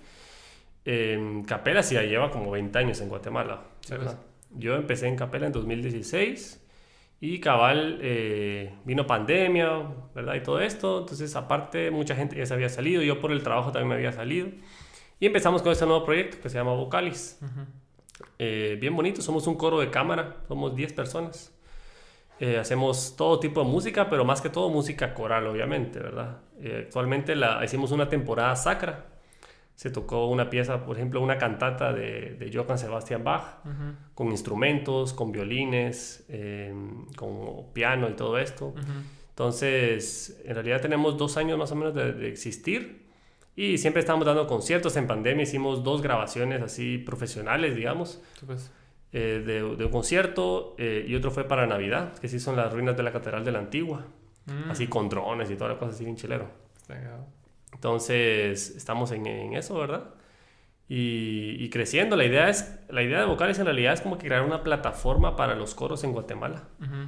Eh, 0.85 1.43
Capela 1.47 1.81
sí 1.83 1.95
ya 1.95 2.03
lleva 2.03 2.29
como 2.31 2.51
20 2.51 2.77
años 2.77 3.01
en 3.01 3.09
Guatemala. 3.09 3.61
Sí, 3.81 3.95
pues. 3.95 4.17
Yo 4.51 4.75
empecé 4.75 5.07
en 5.07 5.15
Capela 5.15 5.47
en 5.47 5.51
2016 5.51 6.63
y 7.19 7.39
cabal 7.39 7.99
eh, 8.01 8.73
vino 8.83 9.07
pandemia, 9.07 9.81
¿verdad? 10.13 10.35
Y 10.35 10.41
todo 10.41 10.59
esto. 10.59 10.99
Entonces, 10.99 11.35
aparte, 11.35 11.89
mucha 11.89 12.15
gente 12.15 12.35
ya 12.35 12.45
se 12.45 12.53
había 12.53 12.69
salido. 12.69 13.01
Yo 13.01 13.19
por 13.21 13.31
el 13.31 13.41
trabajo 13.43 13.71
también 13.71 13.87
me 13.87 13.95
había 13.95 14.11
salido. 14.11 14.49
Y 15.19 15.25
empezamos 15.25 15.61
con 15.61 15.71
este 15.71 15.85
nuevo 15.85 16.03
proyecto 16.03 16.41
que 16.41 16.49
se 16.49 16.57
llama 16.57 16.73
Vocalis. 16.73 17.39
Uh 17.41 17.45
-huh. 17.45 17.65
eh, 18.39 18.77
bien 18.79 18.93
bonito, 18.95 19.21
somos 19.21 19.47
un 19.47 19.55
coro 19.55 19.79
de 19.79 19.89
cámara, 19.89 20.35
somos 20.49 20.75
10 20.75 20.91
personas. 20.93 21.57
Eh, 22.39 22.57
hacemos 22.57 23.15
todo 23.15 23.39
tipo 23.39 23.63
de 23.63 23.69
música, 23.69 24.09
pero 24.09 24.25
más 24.25 24.41
que 24.41 24.49
todo 24.49 24.69
música 24.69 25.13
coral, 25.13 25.47
obviamente, 25.47 25.99
¿verdad? 25.99 26.41
Actualmente 26.77 27.35
la, 27.35 27.63
hicimos 27.63 27.91
una 27.91 28.09
temporada 28.09 28.55
sacra 28.57 29.12
se 29.75 29.89
tocó 29.89 30.27
una 30.27 30.49
pieza, 30.49 30.85
por 30.85 30.95
ejemplo, 30.97 31.21
una 31.21 31.37
cantata 31.37 31.91
de, 31.93 32.35
de 32.35 32.51
Johann 32.53 32.77
Sebastian 32.77 33.23
Bach, 33.23 33.65
uh 33.65 33.69
-huh. 33.69 33.95
con 34.13 34.27
instrumentos, 34.31 35.13
con 35.13 35.31
violines, 35.31 36.25
eh, 36.29 36.73
con 37.15 37.71
piano 37.73 38.09
y 38.09 38.13
todo 38.13 38.37
esto. 38.37 38.67
Uh 38.67 38.75
-huh. 38.75 39.03
Entonces, 39.29 40.41
en 40.45 40.53
realidad 40.53 40.79
tenemos 40.81 41.17
dos 41.17 41.37
años 41.37 41.57
más 41.57 41.71
o 41.71 41.75
menos 41.75 41.93
de, 41.95 42.13
de, 42.13 42.27
existir 42.29 43.07
y 43.55 43.77
siempre 43.79 43.99
estamos 44.01 44.25
dando 44.25 44.45
conciertos. 44.45 44.95
En 44.95 45.07
pandemia 45.07 45.43
hicimos 45.43 45.83
dos 45.83 46.01
grabaciones 46.01 46.61
así 46.61 46.99
profesionales, 46.99 47.75
digamos, 47.75 48.21
eh, 49.11 49.43
de, 49.45 49.75
de, 49.75 49.85
un 49.85 49.91
concierto 49.91 50.75
eh, 50.77 51.05
y 51.07 51.15
otro 51.15 51.31
fue 51.31 51.45
para 51.45 51.65
Navidad, 51.65 52.13
que 52.19 52.27
se 52.29 52.37
hizo 52.37 52.51
en 52.51 52.57
las 52.57 52.71
ruinas 52.71 52.95
de 52.95 53.03
la 53.03 53.11
Catedral 53.11 53.43
de 53.43 53.51
la 53.51 53.59
Antigua, 53.59 54.05
Mm. 54.45 54.71
así 54.71 54.87
con 54.87 55.07
drones 55.09 55.49
y 55.49 55.55
toda 55.55 55.71
la 55.71 55.79
cosa 55.79 55.91
así 55.91 56.03
bien 56.03 56.15
chilero. 56.17 56.47
Está. 56.75 57.25
Entonces, 57.73 58.75
estamos 58.75 59.11
en, 59.11 59.25
en 59.25 59.53
eso, 59.53 59.77
¿verdad? 59.77 60.13
Y, 60.87 61.57
y, 61.59 61.69
creciendo. 61.69 62.15
La 62.15 62.25
idea, 62.25 62.49
es, 62.49 62.79
la 62.89 63.01
idea 63.01 63.19
de 63.19 63.25
Vocales 63.25 63.57
en 63.59 63.65
realidad 63.65 63.93
es 63.93 64.01
como 64.01 64.17
que 64.17 64.27
crear 64.27 64.43
una 64.43 64.63
plataforma 64.63 65.35
para 65.35 65.55
los 65.55 65.75
coros 65.75 66.03
en 66.03 66.11
Guatemala. 66.11 66.67
Uh 66.79 66.83
-huh. 66.83 67.07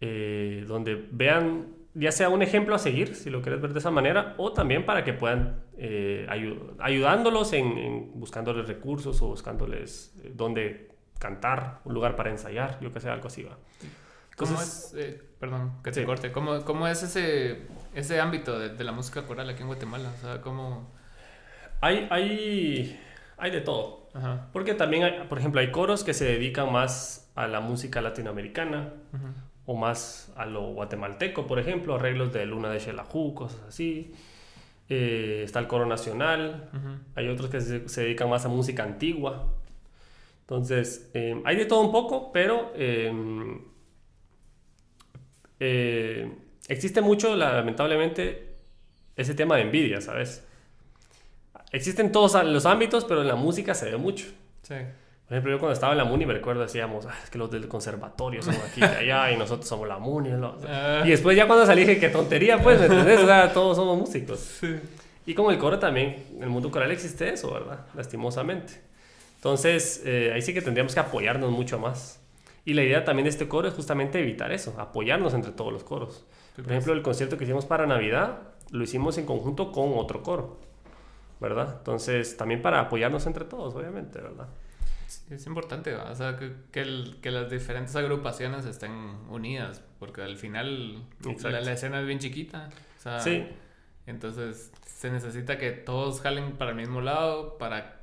eh, 0.00 0.64
donde 0.66 1.06
vean, 1.10 1.68
ya 1.94 2.12
sea 2.12 2.28
un 2.28 2.42
ejemplo 2.42 2.74
a 2.74 2.78
seguir, 2.78 3.14
si 3.14 3.30
lo 3.30 3.40
quieres 3.40 3.60
ver 3.60 3.72
de 3.72 3.78
esa 3.78 3.90
manera, 3.90 4.34
o 4.38 4.52
también 4.52 4.84
para 4.84 5.02
que 5.04 5.12
puedan, 5.12 5.62
eh, 5.78 6.26
ayud 6.28 6.56
ayudándolos 6.78 7.52
en, 7.52 7.78
en, 7.78 8.20
buscándoles 8.20 8.66
recursos 8.66 9.22
o 9.22 9.28
buscándoles 9.28 10.14
eh, 10.22 10.32
dónde 10.34 10.88
cantar, 11.18 11.80
un 11.84 11.94
lugar 11.94 12.16
para 12.16 12.30
ensayar, 12.30 12.78
yo 12.80 12.92
que 12.92 13.00
sé, 13.00 13.08
algo 13.08 13.28
así 13.28 13.42
va. 13.42 13.56
¿Cómo 14.36 14.60
es, 14.60 14.94
eh, 14.96 15.22
perdón, 15.40 15.72
que 15.82 15.90
te 15.90 16.00
sí. 16.00 16.06
corte, 16.06 16.30
¿cómo, 16.30 16.62
cómo 16.64 16.86
es 16.86 17.02
ese, 17.02 17.66
ese 17.96 18.20
ámbito 18.20 18.58
de, 18.58 18.68
de, 18.70 18.84
la 18.84 18.92
música 18.92 19.22
coral 19.26 19.48
aquí 19.50 19.62
en 19.62 19.68
Guatemala? 19.68 20.12
O 20.16 20.20
sea, 20.20 20.40
¿cómo...? 20.40 20.94
Hay, 21.80 22.06
hay, 22.10 23.00
hay 23.36 23.50
de 23.50 23.60
todo. 23.60 24.08
Ajá. 24.14 24.48
Porque 24.52 24.74
también, 24.74 25.04
hay, 25.04 25.26
por 25.28 25.38
ejemplo, 25.38 25.60
hay 25.60 25.70
coros 25.70 26.04
que 26.04 26.14
se 26.14 26.24
dedican 26.24 26.72
más 26.72 27.30
a 27.34 27.46
la 27.46 27.60
música 27.60 28.00
latinoamericana 28.00 28.92
uh 29.12 29.16
-huh. 29.16 29.32
o 29.66 29.74
más 29.74 30.32
a 30.36 30.46
lo 30.46 30.72
guatemalteco, 30.72 31.46
por 31.46 31.58
ejemplo, 31.58 31.96
arreglos 31.96 32.32
de 32.32 32.46
Luna 32.46 32.70
de 32.70 32.80
Xelajú, 32.80 33.34
cosas 33.34 33.60
así. 33.68 34.14
Eh, 34.88 35.42
está 35.44 35.58
el 35.58 35.66
coro 35.66 35.86
nacional. 35.86 36.70
Uh 36.72 36.76
-huh. 36.76 36.98
Hay 37.16 37.28
otros 37.28 37.50
que 37.50 37.60
se, 37.60 37.88
se, 37.88 38.02
dedican 38.02 38.30
más 38.30 38.44
a 38.46 38.48
música 38.48 38.84
antigua. 38.84 39.52
Entonces, 40.42 41.10
eh, 41.12 41.42
hay 41.44 41.56
de 41.56 41.66
todo 41.66 41.80
un 41.80 41.92
poco, 41.92 42.30
pero... 42.32 42.72
Eh, 42.74 43.12
eh, 45.60 46.30
existe 46.68 47.00
mucho, 47.00 47.36
lamentablemente, 47.36 48.54
ese 49.16 49.34
tema 49.34 49.56
de 49.56 49.62
envidia, 49.62 50.00
¿sabes? 50.00 50.44
Existen 51.72 52.12
todos 52.12 52.42
los 52.44 52.66
ámbitos, 52.66 53.04
pero 53.04 53.22
en 53.22 53.28
la 53.28 53.36
música 53.36 53.74
se 53.74 53.90
ve 53.90 53.96
mucho. 53.96 54.26
Sí. 54.62 54.74
Por 55.26 55.36
ejemplo, 55.36 55.52
yo 55.52 55.58
cuando 55.58 55.72
estaba 55.72 55.92
en 55.92 55.98
la 55.98 56.04
MUNI 56.04 56.24
me 56.24 56.34
recuerdo 56.34 56.62
decíamos, 56.62 57.04
ah, 57.06 57.14
es 57.24 57.30
que 57.30 57.38
los 57.38 57.50
del 57.50 57.66
conservatorio 57.66 58.42
son 58.42 58.54
aquí 58.54 58.80
y 58.80 58.84
allá 58.84 59.32
y 59.32 59.36
nosotros 59.36 59.68
somos 59.68 59.88
la 59.88 59.98
MUNI. 59.98 60.30
¿no? 60.30 60.50
Uh. 60.50 61.04
Y 61.04 61.10
después 61.10 61.36
ya 61.36 61.48
cuando 61.48 61.66
salí 61.66 61.80
dije, 61.80 61.98
qué 61.98 62.10
tontería, 62.10 62.62
pues, 62.62 62.78
¿me 62.78 62.86
entendés? 62.86 63.20
O 63.20 63.26
sea, 63.26 63.52
todos 63.52 63.76
somos 63.76 63.98
músicos. 63.98 64.38
Sí. 64.38 64.76
Y 65.26 65.34
con 65.34 65.52
el 65.52 65.58
coro 65.58 65.80
también, 65.80 66.24
en 66.36 66.44
el 66.44 66.48
mundo 66.48 66.70
coral 66.70 66.92
existe 66.92 67.28
eso, 67.28 67.52
¿verdad? 67.52 67.80
Lastimosamente. 67.94 68.74
Entonces, 69.34 70.02
eh, 70.04 70.30
ahí 70.32 70.42
sí 70.42 70.54
que 70.54 70.62
tendríamos 70.62 70.94
que 70.94 71.00
apoyarnos 71.00 71.50
mucho 71.50 71.80
más. 71.80 72.20
Y 72.64 72.74
la 72.74 72.84
idea 72.84 73.04
también 73.04 73.24
de 73.24 73.30
este 73.30 73.48
coro 73.48 73.66
es 73.66 73.74
justamente 73.74 74.20
evitar 74.20 74.52
eso, 74.52 74.74
apoyarnos 74.78 75.34
entre 75.34 75.50
todos 75.50 75.72
los 75.72 75.82
coros. 75.82 76.24
Por 76.56 76.72
ejemplo, 76.72 76.92
el 76.92 77.02
concierto 77.02 77.36
que 77.36 77.44
hicimos 77.44 77.66
para 77.66 77.86
Navidad 77.86 78.38
lo 78.70 78.82
hicimos 78.82 79.18
en 79.18 79.26
conjunto 79.26 79.72
con 79.72 79.92
otro 79.94 80.22
coro, 80.22 80.58
¿verdad? 81.40 81.76
Entonces, 81.78 82.36
también 82.36 82.62
para 82.62 82.80
apoyarnos 82.80 83.26
entre 83.26 83.44
todos, 83.44 83.74
obviamente, 83.74 84.20
¿verdad? 84.20 84.48
Es 85.30 85.46
importante, 85.46 85.94
o 85.94 86.14
sea, 86.14 86.36
que, 86.36 86.52
que, 86.72 86.80
el, 86.80 87.18
que, 87.22 87.30
las 87.30 87.50
diferentes 87.50 87.94
agrupaciones 87.94 88.64
estén 88.64 88.92
unidas, 89.30 89.82
porque 89.98 90.22
al 90.22 90.36
final 90.36 91.04
la, 91.42 91.60
la, 91.60 91.72
escena 91.72 92.00
es 92.00 92.06
bien 92.06 92.18
chiquita. 92.18 92.70
O 92.98 93.02
sea, 93.02 93.20
sí. 93.20 93.46
Entonces, 94.06 94.72
se 94.84 95.10
necesita 95.10 95.58
que 95.58 95.72
todos 95.72 96.20
jalen 96.20 96.52
para 96.52 96.70
el 96.70 96.76
mismo 96.76 97.00
lado, 97.00 97.58
para 97.58 97.95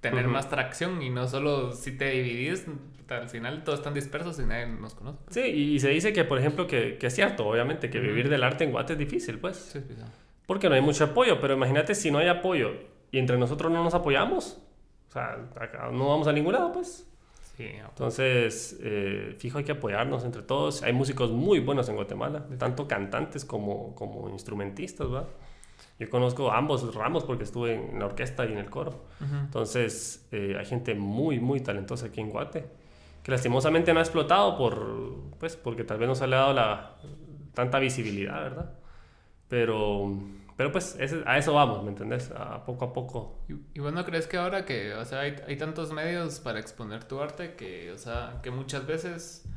tener 0.00 0.26
uh 0.26 0.28
-huh. 0.28 0.32
más 0.32 0.48
tracción 0.48 1.02
y 1.02 1.10
no 1.10 1.26
solo 1.28 1.72
si 1.72 1.92
te 1.92 2.10
dividís, 2.10 2.66
al 3.08 3.28
final 3.28 3.64
todos 3.64 3.80
están 3.80 3.94
dispersos 3.94 4.38
y 4.38 4.46
nadie 4.46 4.66
nos 4.66 4.94
conoce. 4.94 5.18
Sí, 5.30 5.40
y 5.40 5.80
se 5.80 5.90
dice 5.90 6.12
que, 6.12 6.24
por 6.24 6.38
ejemplo, 6.38 6.66
que, 6.66 6.98
que 6.98 7.06
es 7.06 7.14
cierto, 7.14 7.46
obviamente, 7.46 7.90
que 7.90 7.98
uh 7.98 8.02
-huh. 8.02 8.06
vivir 8.06 8.28
del 8.28 8.42
arte 8.42 8.64
en 8.64 8.72
Guate 8.72 8.94
es 8.94 8.98
difícil, 8.98 9.38
pues. 9.38 9.56
Sí, 9.56 9.80
sí, 9.80 9.94
sí. 9.96 10.02
Porque 10.46 10.68
no 10.68 10.74
hay 10.74 10.80
mucho 10.80 11.04
apoyo, 11.04 11.40
pero 11.40 11.54
imagínate 11.54 11.94
si 11.94 12.10
no 12.10 12.18
hay 12.18 12.28
apoyo 12.28 12.72
y 13.10 13.18
entre 13.18 13.36
nosotros 13.38 13.72
no 13.72 13.82
nos 13.82 13.94
apoyamos, 13.94 14.60
o 15.08 15.12
sea, 15.12 15.38
no 15.92 16.08
vamos 16.08 16.26
a 16.28 16.32
ningún 16.32 16.52
lado, 16.52 16.72
pues. 16.72 17.06
Sí, 17.56 17.64
Entonces, 17.64 18.78
eh, 18.82 19.34
fijo, 19.38 19.56
hay 19.56 19.64
que 19.64 19.72
apoyarnos 19.72 20.24
entre 20.24 20.42
todos. 20.42 20.82
Hay 20.82 20.92
músicos 20.92 21.30
muy 21.30 21.58
buenos 21.60 21.88
en 21.88 21.94
Guatemala, 21.94 22.46
tanto 22.58 22.86
cantantes 22.86 23.46
como, 23.46 23.94
como 23.94 24.28
instrumentistas, 24.28 25.06
¿va? 25.10 25.26
Yo 25.98 26.10
conozco 26.10 26.52
ambos 26.52 26.94
ramos 26.94 27.24
porque 27.24 27.44
estuve 27.44 27.74
en 27.74 27.98
la 27.98 28.06
orquesta 28.06 28.44
y 28.46 28.52
en 28.52 28.58
el 28.58 28.68
coro. 28.70 29.04
ujú. 29.20 29.36
Entonces, 29.36 30.26
eh, 30.32 30.56
hay 30.58 30.66
gente 30.66 30.94
muy, 30.94 31.40
muy 31.40 31.60
talentosa 31.60 32.06
aquí 32.06 32.20
en 32.20 32.30
Guate, 32.30 32.66
que 33.22 33.30
lastimosamente 33.30 33.92
no 33.94 34.00
ha 34.00 34.02
explotado 34.02 34.56
por, 34.58 35.14
pues, 35.38 35.56
porque 35.56 35.84
tal 35.84 35.98
vez 35.98 36.08
no 36.08 36.14
se 36.14 36.26
le 36.26 36.36
ha 36.36 36.40
dado 36.40 36.52
la, 36.52 36.96
tanta 37.54 37.78
visibilidad, 37.78 38.40
¿verdad? 38.42 38.72
Pero, 39.48 40.12
pero 40.56 40.72
pues, 40.72 40.96
ese- 40.98 41.22
a 41.26 41.38
eso 41.38 41.54
vamos, 41.54 41.82
¿me 41.82 41.90
entendés? 41.90 42.30
A 42.36 42.64
poco 42.64 42.84
a 42.86 42.92
poco. 42.92 43.38
Y, 43.48 43.54
y 43.78 43.80
vos 43.80 43.92
no 43.92 44.04
crees 44.04 44.26
que 44.26 44.36
ahora 44.36 44.64
que, 44.64 44.94
o 44.94 45.04
sea, 45.04 45.20
hay, 45.20 45.36
hay 45.46 45.56
tantos 45.56 45.92
medios 45.92 46.40
para 46.40 46.58
exponer 46.58 47.04
tu 47.04 47.20
arte 47.20 47.54
que, 47.54 47.92
o 47.92 47.98
sea, 47.98 48.40
que 48.42 48.50
muchas 48.50 48.86
veces 48.86 49.48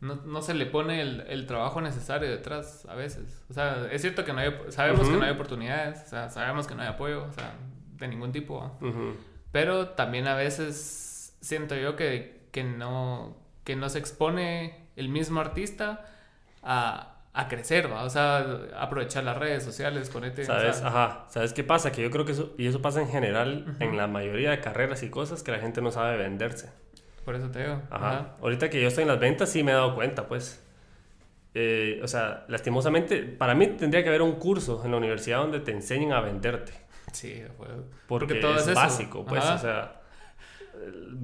no, 0.00 0.16
no 0.16 0.42
se 0.42 0.54
le 0.54 0.66
pone 0.66 1.00
el, 1.00 1.22
el 1.28 1.46
trabajo 1.46 1.80
necesario 1.80 2.30
detrás 2.30 2.86
a 2.88 2.94
veces. 2.94 3.44
O 3.50 3.54
sea, 3.54 3.88
es 3.90 4.00
cierto 4.00 4.24
que 4.24 4.32
no 4.32 4.40
hay, 4.40 4.54
sabemos 4.68 5.08
que 5.08 5.16
no 5.16 5.24
hay 5.24 5.32
oportunidades, 5.32 6.04
o 6.06 6.08
sea, 6.08 6.30
sabemos 6.30 6.66
que 6.66 6.74
no 6.74 6.82
hay 6.82 6.88
apoyo, 6.88 7.24
o 7.24 7.32
sea, 7.32 7.54
de 7.96 8.08
ningún 8.08 8.32
tipo. 8.32 8.78
Pero 9.50 9.88
también 9.90 10.28
a 10.28 10.34
veces 10.34 11.36
siento 11.40 11.74
yo 11.74 11.96
que, 11.96 12.48
que, 12.52 12.62
no, 12.64 13.36
que 13.64 13.76
no 13.76 13.88
se 13.88 13.98
expone 13.98 14.88
el 14.96 15.08
mismo 15.08 15.40
artista 15.40 16.04
a, 16.62 17.16
a 17.32 17.48
crecer, 17.48 17.90
¿va? 17.90 18.04
O 18.04 18.10
sea, 18.10 18.46
aprovechar 18.78 19.24
las 19.24 19.36
redes 19.36 19.64
sociales, 19.64 20.10
ponete... 20.10 20.42
o 20.42 20.44
¿Sabes? 20.44 20.76
sea, 20.76 20.88
Ajá. 20.88 21.26
¿Sabes 21.28 21.52
qué 21.52 21.64
pasa? 21.64 21.92
Que 21.92 22.02
yo 22.02 22.10
creo 22.10 22.24
que 22.24 22.32
eso, 22.32 22.54
y 22.58 22.66
eso 22.66 22.82
pasa 22.82 23.00
en 23.00 23.08
general 23.08 23.76
en 23.80 23.96
la 23.96 24.06
mayoría 24.06 24.50
de 24.50 24.60
carreras 24.60 25.02
y 25.02 25.10
cosas, 25.10 25.42
que 25.42 25.52
la 25.52 25.58
gente 25.58 25.80
no 25.80 25.90
sabe 25.90 26.16
venderse. 26.16 26.70
Por 27.28 27.36
eso 27.36 27.50
te 27.50 27.58
digo. 27.58 27.82
Ajá. 27.90 28.08
Ajá. 28.10 28.36
Ahorita 28.40 28.70
que 28.70 28.80
yo 28.80 28.88
estoy 28.88 29.02
en 29.02 29.08
las 29.08 29.20
ventas 29.20 29.50
sí 29.50 29.62
me 29.62 29.72
he 29.72 29.74
dado 29.74 29.94
cuenta, 29.94 30.26
pues. 30.26 30.64
Eh, 31.52 32.00
o 32.02 32.08
sea, 32.08 32.46
lastimosamente, 32.48 33.22
para 33.22 33.54
mí 33.54 33.66
tendría 33.66 34.02
que 34.02 34.08
haber 34.08 34.22
un 34.22 34.36
curso 34.36 34.80
en 34.82 34.92
la 34.92 34.96
universidad 34.96 35.36
donde 35.40 35.60
te 35.60 35.72
enseñen 35.72 36.12
a 36.14 36.22
venderte. 36.22 36.72
Sí, 37.12 37.42
fue- 37.58 37.66
Porque, 38.06 38.36
todo 38.36 38.54
es, 38.54 38.62
es 38.62 38.68
eso. 38.68 38.74
básico, 38.76 39.26
pues. 39.26 39.44
Ajá. 39.44 39.54
O 39.56 39.58
sea, 39.58 40.00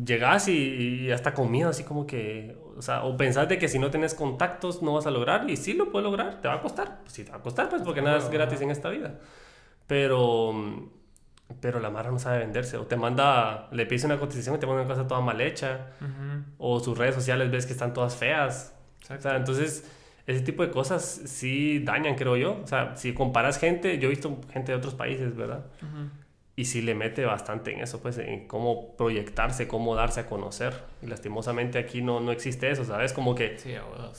llegas 0.05 0.49
y, 0.49 1.07
y 1.07 1.11
hasta 1.11 1.33
con 1.33 1.51
miedo, 1.51 1.71
así 1.71 1.85
como 1.85 2.07
que. 2.07 2.55
O 2.77 2.83
sea, 2.83 3.05
o 3.05 3.17
pensás 3.17 3.49
de 3.49 3.57
que 3.57 3.67
si 3.69 3.79
no 3.79 3.91
tenés 3.91 4.13
contactos 4.13 4.83
no 4.83 4.93
vas 4.93 5.07
a 5.07 5.11
lograr, 5.11 5.49
y 5.49 5.57
sí 5.57 5.73
lo 5.73 5.91
puedes 5.91 6.05
lograr, 6.05 6.43
te 6.43 6.49
va 6.49 6.55
a 6.57 6.61
costar. 6.61 6.99
Pues 7.01 7.15
sí, 7.15 7.25
te 7.25 7.31
va 7.31 7.39
a 7.39 7.41
costar, 7.41 7.71
pues, 7.71 7.81
porque 7.81 8.03
nada 8.03 8.19
es 8.19 8.29
gratis 8.29 8.61
en 8.61 8.71
esta 8.71 8.91
vida. 8.91 9.21
Pero. 9.87 10.91
Pero 11.61 11.79
la 11.81 11.91
Mara 11.91 12.11
no 12.11 12.19
sabe 12.19 12.39
venderse. 12.39 12.77
O 12.77 12.87
te 12.87 12.97
manda, 12.97 13.69
le 13.71 13.87
pides 13.87 14.05
una 14.05 14.19
cotización 14.19 14.57
y 14.57 14.59
te 14.59 14.67
manda 14.67 14.83
una 14.83 14.91
cosa 14.91 15.07
toda 15.07 15.21
mal 15.21 15.41
hecha. 15.41 15.89
O 16.59 16.81
sus 16.81 16.97
redes 16.97 17.15
sociales 17.15 17.51
ves 17.51 17.67
que 17.67 17.73
están 17.73 17.93
todas 17.93 18.17
feas. 18.17 18.75
O 19.03 19.21
sea, 19.21 19.37
entonces, 19.37 19.91
ese 20.27 20.41
tipo 20.41 20.65
de 20.65 20.71
cosas 20.71 21.05
sí 21.27 21.81
dañan, 21.81 22.15
creo 22.15 22.37
yo. 22.37 22.61
O 22.63 22.67
sea, 22.67 22.97
si 22.97 23.13
comparas 23.13 23.59
gente, 23.59 23.99
yo 23.99 24.07
he 24.07 24.11
visto 24.11 24.39
gente 24.53 24.73
de 24.73 24.79
otros 24.79 24.95
países, 24.95 25.37
¿verdad? 25.37 25.67
Y 26.57 26.67
sí 26.67 26.83
le 26.83 26.95
mete 26.95 27.25
bastante 27.25 27.73
en 27.73 27.81
eso, 27.81 28.01
pues, 28.01 28.17
en 28.19 28.47
cómo 28.47 28.97
proyectarse, 28.97 29.67
cómo 29.69 29.95
darse 29.97 30.21
a 30.21 30.27
conocer. 30.27 30.73
Y 31.03 31.07
lastimosamente 31.07 31.79
aquí 31.79 32.01
no, 32.01 32.21
no 32.21 32.33
existe 32.33 32.71
eso, 32.71 32.85
¿sabes? 32.85 33.13
Como 33.13 33.35
que 33.35 33.59
Sí, 33.59 33.75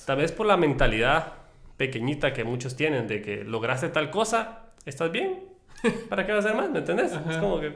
tal 0.06 0.18
vez 0.18 0.32
por 0.32 0.46
la 0.46 0.58
mentalidad 0.58 1.34
pequeñita 1.78 2.34
que 2.34 2.44
muchos 2.44 2.76
tienen 2.76 3.08
de 3.08 3.22
que 3.22 3.44
lograste 3.44 3.90
tal 3.90 4.12
cosa, 4.12 4.66
estás 4.86 5.12
bien. 5.12 5.55
¿Para 6.10 6.26
qué 6.26 6.32
vas 6.32 6.46
a 6.46 6.50
hacer 6.50 6.60
más? 6.62 6.70
¿Me 6.72 6.80
entendés? 6.80 7.12
Es 7.12 7.18
Ajá. 7.18 7.40
como 7.40 7.60
que 7.60 7.74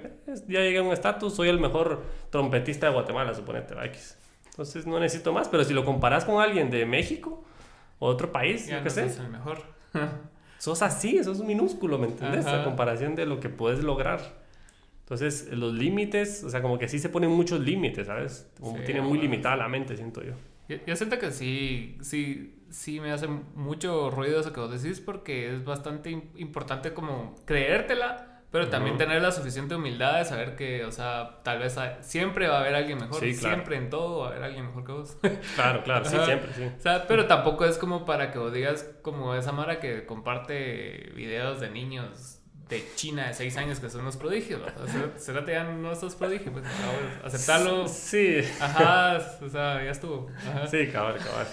ya 0.47 0.61
llegué 0.61 0.79
a 0.79 0.83
un 0.83 0.91
estatus, 0.93 1.33
soy 1.35 1.49
el 1.49 1.59
mejor 1.59 2.03
trompetista 2.29 2.87
de 2.87 2.93
Guatemala, 2.93 3.33
suponete, 3.33 3.75
va, 3.75 3.85
X. 3.85 4.17
Entonces 4.49 4.85
no 4.85 4.99
necesito 4.99 5.31
más, 5.31 5.47
pero 5.47 5.63
si 5.63 5.73
lo 5.73 5.85
comparas 5.85 6.25
con 6.25 6.41
alguien 6.41 6.69
de 6.69 6.85
México 6.85 7.43
o 7.99 8.07
otro 8.07 8.31
país, 8.31 8.67
Ya 8.67 8.77
yo 8.77 8.83
qué 8.83 8.89
no 8.89 8.95
sé, 8.95 9.09
sos 9.09 9.19
el 9.25 9.29
mejor. 9.31 9.61
sos 10.57 10.81
así, 10.81 11.23
sos 11.23 11.39
minúsculo, 11.41 11.97
¿me 11.97 12.07
entendés? 12.07 12.45
Ajá. 12.45 12.61
A 12.61 12.63
comparación 12.63 13.15
de 13.15 13.25
lo 13.25 13.39
que 13.39 13.49
puedes 13.49 13.83
lograr. 13.83 14.19
Entonces, 15.01 15.49
los 15.51 15.73
límites, 15.73 16.43
o 16.43 16.49
sea, 16.49 16.61
como 16.61 16.77
que 16.77 16.87
sí 16.87 16.99
se 16.99 17.09
ponen 17.09 17.31
muchos 17.31 17.59
límites, 17.61 18.05
¿sabes? 18.07 18.47
Como 18.59 18.77
Sí, 18.77 18.83
tiene 18.85 19.01
muy 19.01 19.17
limitada 19.17 19.55
la 19.55 19.67
mente, 19.67 19.95
siento 19.95 20.21
yo. 20.21 20.33
Yo, 20.67 20.77
yo 20.85 20.95
siento 20.95 21.17
que 21.17 21.31
sí, 21.31 21.97
sí, 22.01 22.58
sí 22.71 22.99
me 22.99 23.11
hace 23.11 23.27
mucho 23.27 24.09
ruido 24.11 24.39
eso 24.39 24.53
que 24.53 24.59
vos 24.59 24.71
decís 24.81 24.99
porque 24.99 25.53
es 25.53 25.63
bastante 25.65 26.09
im- 26.11 26.29
importante 26.35 26.93
como 26.93 27.35
creértela, 27.45 28.25
pero 28.51 28.67
también 28.69 28.97
tener 28.97 29.21
la 29.21 29.31
suficiente 29.31 29.75
humildad 29.75 30.17
de 30.17 30.25
saber 30.25 30.55
que, 30.55 30.83
o 30.83 30.91
sea, 30.91 31.39
tal 31.43 31.59
vez 31.59 31.77
siempre 32.01 32.47
va 32.47 32.57
a 32.57 32.59
haber 32.61 32.73
alguien 32.75 32.97
mejor, 32.97 33.19
Sí, 33.19 33.35
claro. 33.35 33.55
siempre 33.55 33.75
en 33.77 33.89
todo 33.91 34.19
va 34.21 34.27
a 34.27 34.29
haber 34.31 34.43
alguien 34.43 34.65
mejor 34.65 34.85
que 34.85 34.91
vos. 34.91 35.17
Claro, 35.55 35.83
claro, 35.83 36.05
sí, 36.05 36.17
siempre, 36.25 36.51
sí. 36.53 36.63
O 36.77 36.81
sea, 36.81 37.05
pero 37.07 37.27
tampoco 37.27 37.65
es 37.65 37.77
como 37.77 38.05
para 38.05 38.31
que 38.31 38.39
vos 38.39 38.51
digas 38.51 38.89
como 39.03 39.35
esa 39.35 39.51
Mara 39.51 39.79
que 39.79 40.05
comparte 40.07 41.11
videos 41.15 41.59
de 41.59 41.69
niños 41.69 42.38
de 42.69 42.83
China 42.95 43.27
de 43.27 43.33
6 43.33 43.57
años 43.57 43.79
que 43.79 43.89
son 43.89 44.01
unos 44.01 44.15
prodigios. 44.15 44.61
O 44.61 44.87
sea, 44.87 45.11
será 45.17 45.43
que 45.43 45.51
ya 45.53 45.63
no 45.63 45.95
sos 45.95 46.15
prodigio, 46.15 46.51
pues 46.51 46.63
aceptarlo. 47.23 47.87
Sí, 47.87 48.41
Ajá, 48.61 49.17
o 49.41 49.49
sea, 49.49 49.83
ya 49.83 49.91
estuvo. 49.91 50.29
Ajá. 50.47 50.67
sí, 50.67 50.87
cabal, 50.87 51.17
cabal. 51.17 51.47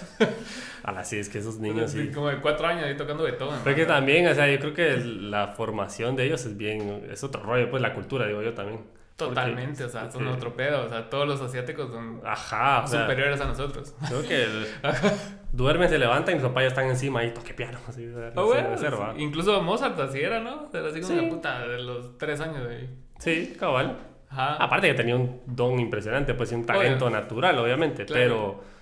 Ahora 0.83 1.03
sí, 1.03 1.17
es 1.17 1.27
que 1.27 1.39
esos 1.39 1.57
niños 1.57 1.91
sí. 1.91 2.11
Como 2.13 2.29
de 2.29 2.39
4 2.39 2.67
años 2.67 2.85
ahí 2.85 2.95
tocando 2.95 3.23
de 3.23 3.33
todo. 3.33 3.51
Pero 3.63 3.75
que 3.75 3.85
también, 3.85 4.27
o 4.27 4.35
sea, 4.35 4.47
yo 4.49 4.59
creo 4.59 4.73
que 4.73 4.97
la 5.03 5.47
formación 5.47 6.15
de 6.15 6.25
ellos 6.25 6.45
es 6.45 6.55
bien, 6.55 7.07
es 7.11 7.23
otro 7.23 7.41
rollo, 7.41 7.69
pues 7.69 7.81
la 7.81 7.93
cultura, 7.93 8.27
digo 8.27 8.43
yo 8.43 8.53
también. 8.53 8.81
Totalmente, 9.17 9.83
o 9.83 9.89
sea, 9.89 10.09
son 10.11 10.27
otro 10.27 10.55
pedo. 10.55 10.85
O 10.85 10.89
sea, 10.89 11.09
todos 11.09 11.27
los 11.27 11.41
asiáticos 11.41 11.89
son 11.91 12.21
Ajá, 12.23 12.83
o 12.83 12.87
sea, 12.87 13.01
superiores 13.01 13.41
a 13.41 13.45
nosotros. 13.45 13.95
creo 14.07 14.21
que 14.21 14.43
el- 14.43 14.67
duermen, 15.51 15.89
se 15.89 15.97
levantan 15.97 16.33
y 16.33 16.37
mis 16.37 16.47
papás 16.47 16.63
ya 16.63 16.67
están 16.67 16.85
encima 16.87 17.21
ahí, 17.21 17.31
toque 17.33 17.53
piano, 17.53 17.79
así, 17.87 18.05
o 18.07 18.13
sea, 18.13 18.31
no 18.35 18.77
sé, 18.77 18.89
bueno, 18.89 19.13
incluso 19.17 19.61
Mozart 19.61 19.99
así 19.99 20.19
era, 20.19 20.39
¿no? 20.39 20.69
Era 20.71 20.89
así 20.89 21.01
como 21.01 21.13
Sí. 21.15 21.21
la 21.25 21.29
puta 21.29 21.67
de 21.67 21.81
los 21.81 22.17
3 22.17 22.39
años 22.41 22.67
de 22.67 22.75
ahí. 22.75 22.89
Sí, 23.19 23.55
cabal. 23.59 23.97
Ajá. 24.29 24.55
Aparte 24.55 24.87
que 24.89 24.93
tenía 24.93 25.15
un 25.15 25.41
don 25.47 25.79
impresionante, 25.79 26.33
pues 26.33 26.51
y 26.51 26.55
un 26.55 26.65
talento 26.65 27.09
natural, 27.09 27.57
obviamente, 27.59 28.05
Claro. 28.05 28.21
pero 28.21 28.77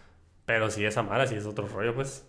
pero 0.45 0.69
si 0.69 0.85
esa 0.85 1.01
Mara, 1.01 1.25
si 1.25 1.33
es 1.35 1.45
otro 1.47 1.67
rollo, 1.67 1.95
pues. 1.95 2.23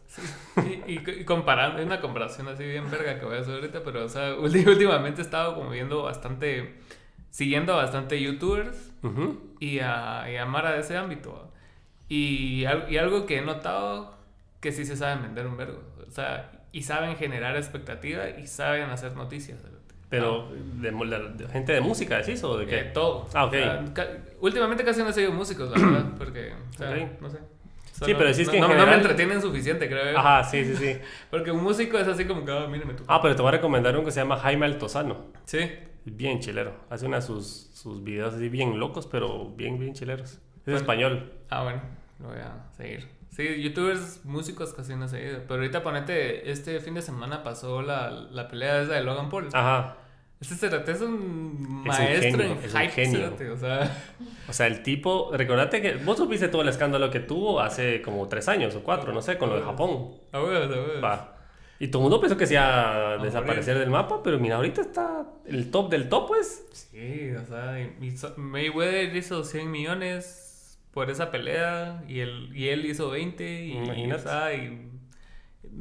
Y, 0.64 0.92
y, 0.94 1.02
y 1.20 1.24
comparando, 1.26 1.78
hay 1.80 1.84
una 1.84 2.00
comparación 2.00 2.48
así 2.48 2.64
bien 2.64 2.90
verga 2.90 3.18
que 3.18 3.26
voy 3.26 3.36
a 3.36 3.40
hacer 3.40 3.54
ahorita, 3.56 3.80
pero 3.84 4.04
o 4.04 4.08
sea, 4.08 4.34
últimamente 4.38 5.20
he 5.20 5.24
estado 5.24 5.54
como 5.54 5.68
viendo 5.68 6.02
bastante, 6.02 6.76
siguiendo 7.30 7.72
a 7.74 7.76
bastante 7.76 8.20
youtubers 8.20 8.92
ujú. 9.02 9.40
y 9.60 9.78
a, 9.80 10.24
y 10.30 10.36
a 10.36 10.46
Mara 10.46 10.72
de 10.72 10.80
ese 10.80 10.96
ámbito. 10.96 11.50
Y, 12.08 12.64
y 12.88 12.96
algo 12.98 13.26
que 13.26 13.38
he 13.38 13.42
notado 13.42 14.14
que 14.60 14.72
sí 14.72 14.84
se 14.84 14.96
saben 14.96 15.22
vender 15.22 15.46
un 15.46 15.56
vergo. 15.56 15.82
O 16.06 16.10
sea, 16.10 16.50
y 16.72 16.82
saben 16.82 17.16
generar 17.16 17.56
expectativa 17.56 18.28
y 18.28 18.46
saben 18.46 18.90
hacer 18.90 19.14
noticias. 19.16 19.58
Pero, 20.08 20.48
de, 20.80 20.92
mu- 20.92 21.04
de- 21.04 21.30
de 21.30 21.48
gente 21.48 21.72
de 21.72 21.80
música, 21.80 22.18
¿decís? 22.18 22.42
¿O 22.44 22.56
de 22.56 22.64
Eh, 22.64 22.68
qué? 22.68 22.76
todo. 22.90 23.28
Ah, 23.34 23.46
ok. 23.46 23.52
O 23.54 23.56
sea, 23.56 23.84
ca- 23.92 24.08
últimamente 24.40 24.84
casi 24.84 25.02
no 25.02 25.08
he 25.08 25.12
seguido 25.12 25.32
músicos, 25.32 25.68
la 25.70 25.84
verdad, 25.84 26.04
porque, 26.18 26.52
o 26.52 26.78
sea, 26.78 26.90
Ok. 26.90 27.20
no 27.20 27.28
sé. 27.30 27.38
Sí, 27.92 28.12
pero 28.14 28.26
decís 28.28 28.46
no, 28.46 28.52
que 28.52 28.58
en 28.58 28.62
no, 28.62 28.68
no 28.68 28.74
me 28.74 28.80
general- 28.80 29.00
entretienen 29.00 29.40
suficiente, 29.42 29.88
creo 29.88 30.12
yo. 30.12 30.18
Ajá, 30.18 30.44
sí, 30.44 30.64
sí, 30.64 30.76
sí. 30.76 30.98
Porque 31.30 31.50
un 31.50 31.62
músico 31.64 31.98
es 31.98 32.06
así 32.06 32.24
como 32.26 32.44
que, 32.44 32.52
ah, 32.52 32.66
mírame 32.70 32.92
tú. 32.94 33.02
Ah, 33.08 33.20
pero 33.22 33.34
te 33.34 33.42
voy 33.42 33.48
a 33.48 33.52
recomendar 33.52 33.96
uno 33.96 34.04
que 34.04 34.12
se 34.12 34.20
llama 34.20 34.36
Jaime 34.36 34.66
Altozano. 34.66 35.24
Sí. 35.44 35.58
Bien 36.06 36.40
chilero. 36.40 36.72
Hace 36.88 37.06
una 37.06 37.16
de 37.16 37.22
sus, 37.22 37.68
sus 37.74 38.02
videos 38.02 38.34
así 38.34 38.48
bien 38.48 38.78
locos, 38.78 39.06
pero 39.06 39.50
bien, 39.56 39.78
bien 39.78 39.92
chileros. 39.92 40.32
Es 40.32 40.40
Bueno. 40.64 40.78
español. 40.78 41.32
Ah, 41.50 41.62
bueno, 41.64 41.82
lo 42.20 42.28
voy 42.28 42.38
a 42.38 42.66
seguir. 42.76 43.08
Sí, 43.30 43.62
youtubers, 43.62 44.24
músicos 44.24 44.72
casi 44.72 44.94
no 44.96 45.04
he 45.04 45.08
seguido. 45.08 45.40
Pero 45.42 45.54
ahorita 45.60 45.82
ponete, 45.82 46.50
este 46.50 46.80
fin 46.80 46.94
de 46.94 47.02
semana 47.02 47.42
pasó 47.42 47.82
la, 47.82 48.10
la 48.10 48.48
pelea 48.48 48.80
esa 48.82 48.94
de 48.94 49.02
Logan 49.02 49.28
Paul. 49.28 49.48
Ajá. 49.52 49.96
Este 50.40 50.54
cerote 50.54 50.92
es 50.92 51.00
un 51.00 51.06
Es 51.06 51.08
un 51.68 51.84
maestro 51.84 52.30
genio, 52.38 52.44
en 52.52 52.58
es 52.64 52.74
un 52.74 52.80
hype, 52.80 52.92
genio. 52.92 53.32
o 53.52 53.56
sea... 53.56 53.96
O 54.48 54.52
sea, 54.52 54.66
el 54.66 54.82
tipo, 54.82 55.30
recordate 55.32 55.82
que 55.82 55.96
vos 55.96 56.16
supiste 56.18 56.48
todo 56.48 56.62
el 56.62 56.68
escándalo 56.68 57.10
que 57.10 57.20
tuvo 57.20 57.60
hace 57.60 58.00
como 58.02 58.28
tres 58.28 58.46
años 58.48 58.74
o 58.76 58.82
cuatro, 58.82 59.12
no 59.12 59.20
sé, 59.22 59.38
con 59.38 59.48
lo 59.50 59.56
de 59.56 59.62
Japón. 59.62 60.12
A 60.32 60.40
huevos, 60.40 60.66
a 60.76 60.80
huevos. 60.80 61.04
Va. 61.04 61.35
Y 61.78 61.88
todo 61.88 62.00
el 62.00 62.04
mundo 62.04 62.20
pensó 62.20 62.36
que 62.36 62.46
se 62.46 62.54
iba 62.54 63.12
a 63.14 63.18
desaparecer 63.18 63.78
del 63.78 63.90
mapa, 63.90 64.22
pero 64.22 64.38
mira, 64.38 64.56
ahorita 64.56 64.80
está 64.80 65.24
el 65.46 65.70
top 65.70 65.90
del 65.90 66.08
top, 66.08 66.28
pues. 66.28 66.66
Sí, 66.72 67.30
o 67.32 67.44
sea, 67.44 67.78
y- 67.80 68.14
Mayweather 68.36 69.14
hizo 69.14 69.44
100 69.44 69.70
millones 69.70 70.78
por 70.92 71.10
esa 71.10 71.30
pelea 71.30 72.02
y 72.08 72.20
él, 72.20 72.50
y 72.54 72.68
él 72.68 72.86
hizo 72.86 73.10
20 73.10 73.64
y, 73.64 73.72
Imagínate. 73.72 74.14
o 74.14 74.18
sea, 74.24 74.54
y- 74.54 74.90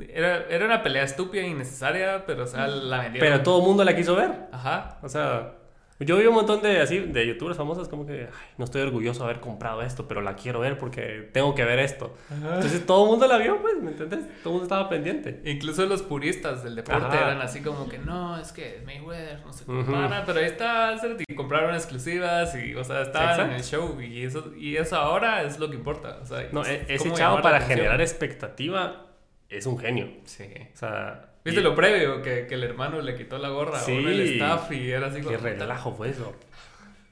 era, 0.10 0.45
era 0.49 0.65
una 0.65 0.84
pelea 0.84 1.03
estúpida 1.03 1.43
innecesaria, 1.43 2.25
pero 2.25 2.43
o 2.43 2.47
sea, 2.47 2.67
la 2.67 3.03
vendieron. 3.03 3.29
Pero 3.29 3.43
todo 3.43 3.60
el 3.62 3.65
mundo 3.67 3.84
la 3.86 3.95
quiso 3.95 4.15
ver. 4.15 4.31
Ajá. 4.51 4.99
O 5.01 5.08
sea, 5.08 5.53
Yo 5.99 6.17
vi 6.17 6.25
un 6.25 6.34
montón 6.34 6.62
de 6.62 6.81
así 6.81 6.99
de 6.99 7.25
youtubers 7.25 7.55
famosos 7.55 7.88
como 7.88 8.05
que 8.05 8.23
"Ay, 8.29 8.49
no 8.58 8.65
estoy 8.65 8.81
orgulloso 8.81 9.19
de 9.23 9.29
haber 9.29 9.39
comprado 9.39 9.81
esto, 9.81 10.10
pero 10.10 10.19
la 10.21 10.36
quiero 10.36 10.60
ver 10.60 10.77
porque 10.77 11.29
tengo 11.31 11.55
que 11.55 11.63
ver 11.63 11.79
esto. 11.79 12.17
Entonces 12.29 12.86
todo 12.86 13.05
el 13.05 13.12
mundo 13.12 13.27
la 13.27 13.38
vio, 13.38 13.62
pues, 13.62 13.75
¿me 13.81 13.91
entiendes? 13.91 14.19
Todo 14.43 14.49
el 14.49 14.51
mundo 14.51 14.63
estaba 14.63 14.89
pendiente. 14.89 15.41
Incluso 15.45 15.86
los 15.86 16.01
puristas 16.01 16.63
del 16.65 16.75
deporte 16.75 17.05
Ajá. 17.05 17.21
eran 17.31 17.41
así 17.41 17.62
como 17.62 17.88
que 17.88 17.97
no, 17.97 18.38
es 18.38 18.51
que 18.51 18.81
Mayweather 18.86 19.39
no 19.45 19.53
se 19.53 19.63
compara, 19.63 20.23
pero 20.25 20.39
ahí 20.39 20.45
está, 20.47 20.97
y 21.27 21.34
compraron 21.34 21.73
exclusivas 21.73 22.53
y, 22.55 22.75
o 22.75 22.84
sea, 22.84 23.01
estaban 23.03 23.51
en 23.51 23.55
el 23.55 23.63
show 23.63 24.01
y 24.01 24.23
eso, 24.25 24.51
y 24.58 24.75
eso 24.75 24.97
ahora 24.97 25.43
es 25.43 25.60
lo 25.60 25.69
que 25.69 25.75
importa. 25.77 26.19
O 26.21 26.25
sea, 26.25 26.45
No, 26.51 26.62
es 26.63 26.67
e- 26.89 26.95
ese 26.95 27.10
chavo 27.13 27.41
para 27.41 27.62
generar 27.62 28.01
expectativa 28.01 29.05
es 29.47 29.65
un 29.65 29.77
genio. 29.77 30.10
Sí. 30.25 30.43
O 30.73 30.77
sea, 30.77 31.29
¿Viste 31.45 31.62
y- 31.62 31.63
lo 31.63 31.75
previo? 31.75 32.21
Que, 32.21 32.47
que 32.47 32.55
el 32.55 32.63
hermano 32.63 32.99
le 33.01 33.15
quitó 33.15 33.38
la 33.38 33.49
gorra 33.49 33.79
Sí. 33.79 34.03
del 34.03 34.19
staff 34.21 34.71
y 34.71 34.89
era 34.91 35.08
así 35.08 35.19
Qué 35.19 35.23
como... 35.25 35.38
relajo 35.38 35.93
fue 35.93 36.10
eso. 36.10 36.34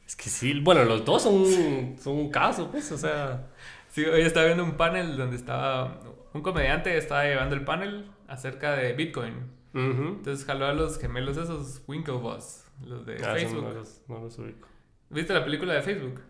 Es 0.05 0.15
que 0.17 0.29
sí, 0.29 0.59
bueno, 0.59 0.83
los 0.83 1.05
dos 1.05 1.21
son, 1.23 1.35
un- 1.35 1.97
son 2.01 2.17
un 2.17 2.29
caso, 2.31 2.69
pues, 2.69 2.91
o 2.91 2.97
sea. 2.97 3.47
Sí, 3.89 4.03
hoy 4.03 4.21
estaba 4.21 4.47
viendo 4.47 4.63
un 4.63 4.73
panel 4.73 5.15
donde 5.17 5.35
estaba... 5.35 5.99
Un 6.33 6.41
comediante 6.41 6.97
estaba 6.97 7.23
llevando 7.25 7.53
el 7.55 7.63
panel 7.63 8.09
acerca 8.27 8.75
de 8.75 8.93
Bitcoin. 8.93 9.35
ujú. 9.73 10.15
Entonces 10.17 10.45
jaló 10.45 10.65
a 10.65 10.73
los 10.73 10.97
gemelos 10.99 11.37
esos 11.37 11.83
Winklevoss, 11.87 12.65
los 12.85 13.05
de 13.05 13.17
Ah, 13.23 13.33
Facebook. 13.33 13.63
no 13.63 13.71
los, 13.71 14.01
no 14.07 14.19
los 14.19 14.37
ubico. 14.39 14.67
¿Viste 15.11 15.31
la 15.33 15.43
película 15.45 15.73
de 15.75 15.83
Facebook? 15.83 16.21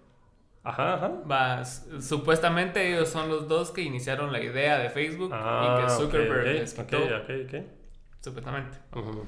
Ajá, 0.66 0.96
ajá. 0.96 1.08
Va, 1.30 1.64
supuestamente 1.66 2.94
ellos 2.94 3.08
son 3.10 3.30
los 3.30 3.48
dos 3.48 3.72
que 3.72 3.82
iniciaron 3.82 4.32
la 4.34 4.42
idea 4.42 4.78
de 4.78 4.90
Facebook 4.90 5.32
Ah, 5.34 5.76
y 5.80 5.80
que 5.86 5.92
ok, 5.94 6.00
Zuckerberg 6.00 6.42
ok, 6.42 6.46
les 6.54 6.74
quitó, 6.74 6.98
ok, 6.98 7.54
supuestamente. 8.24 8.78
Ujú. 8.96 9.26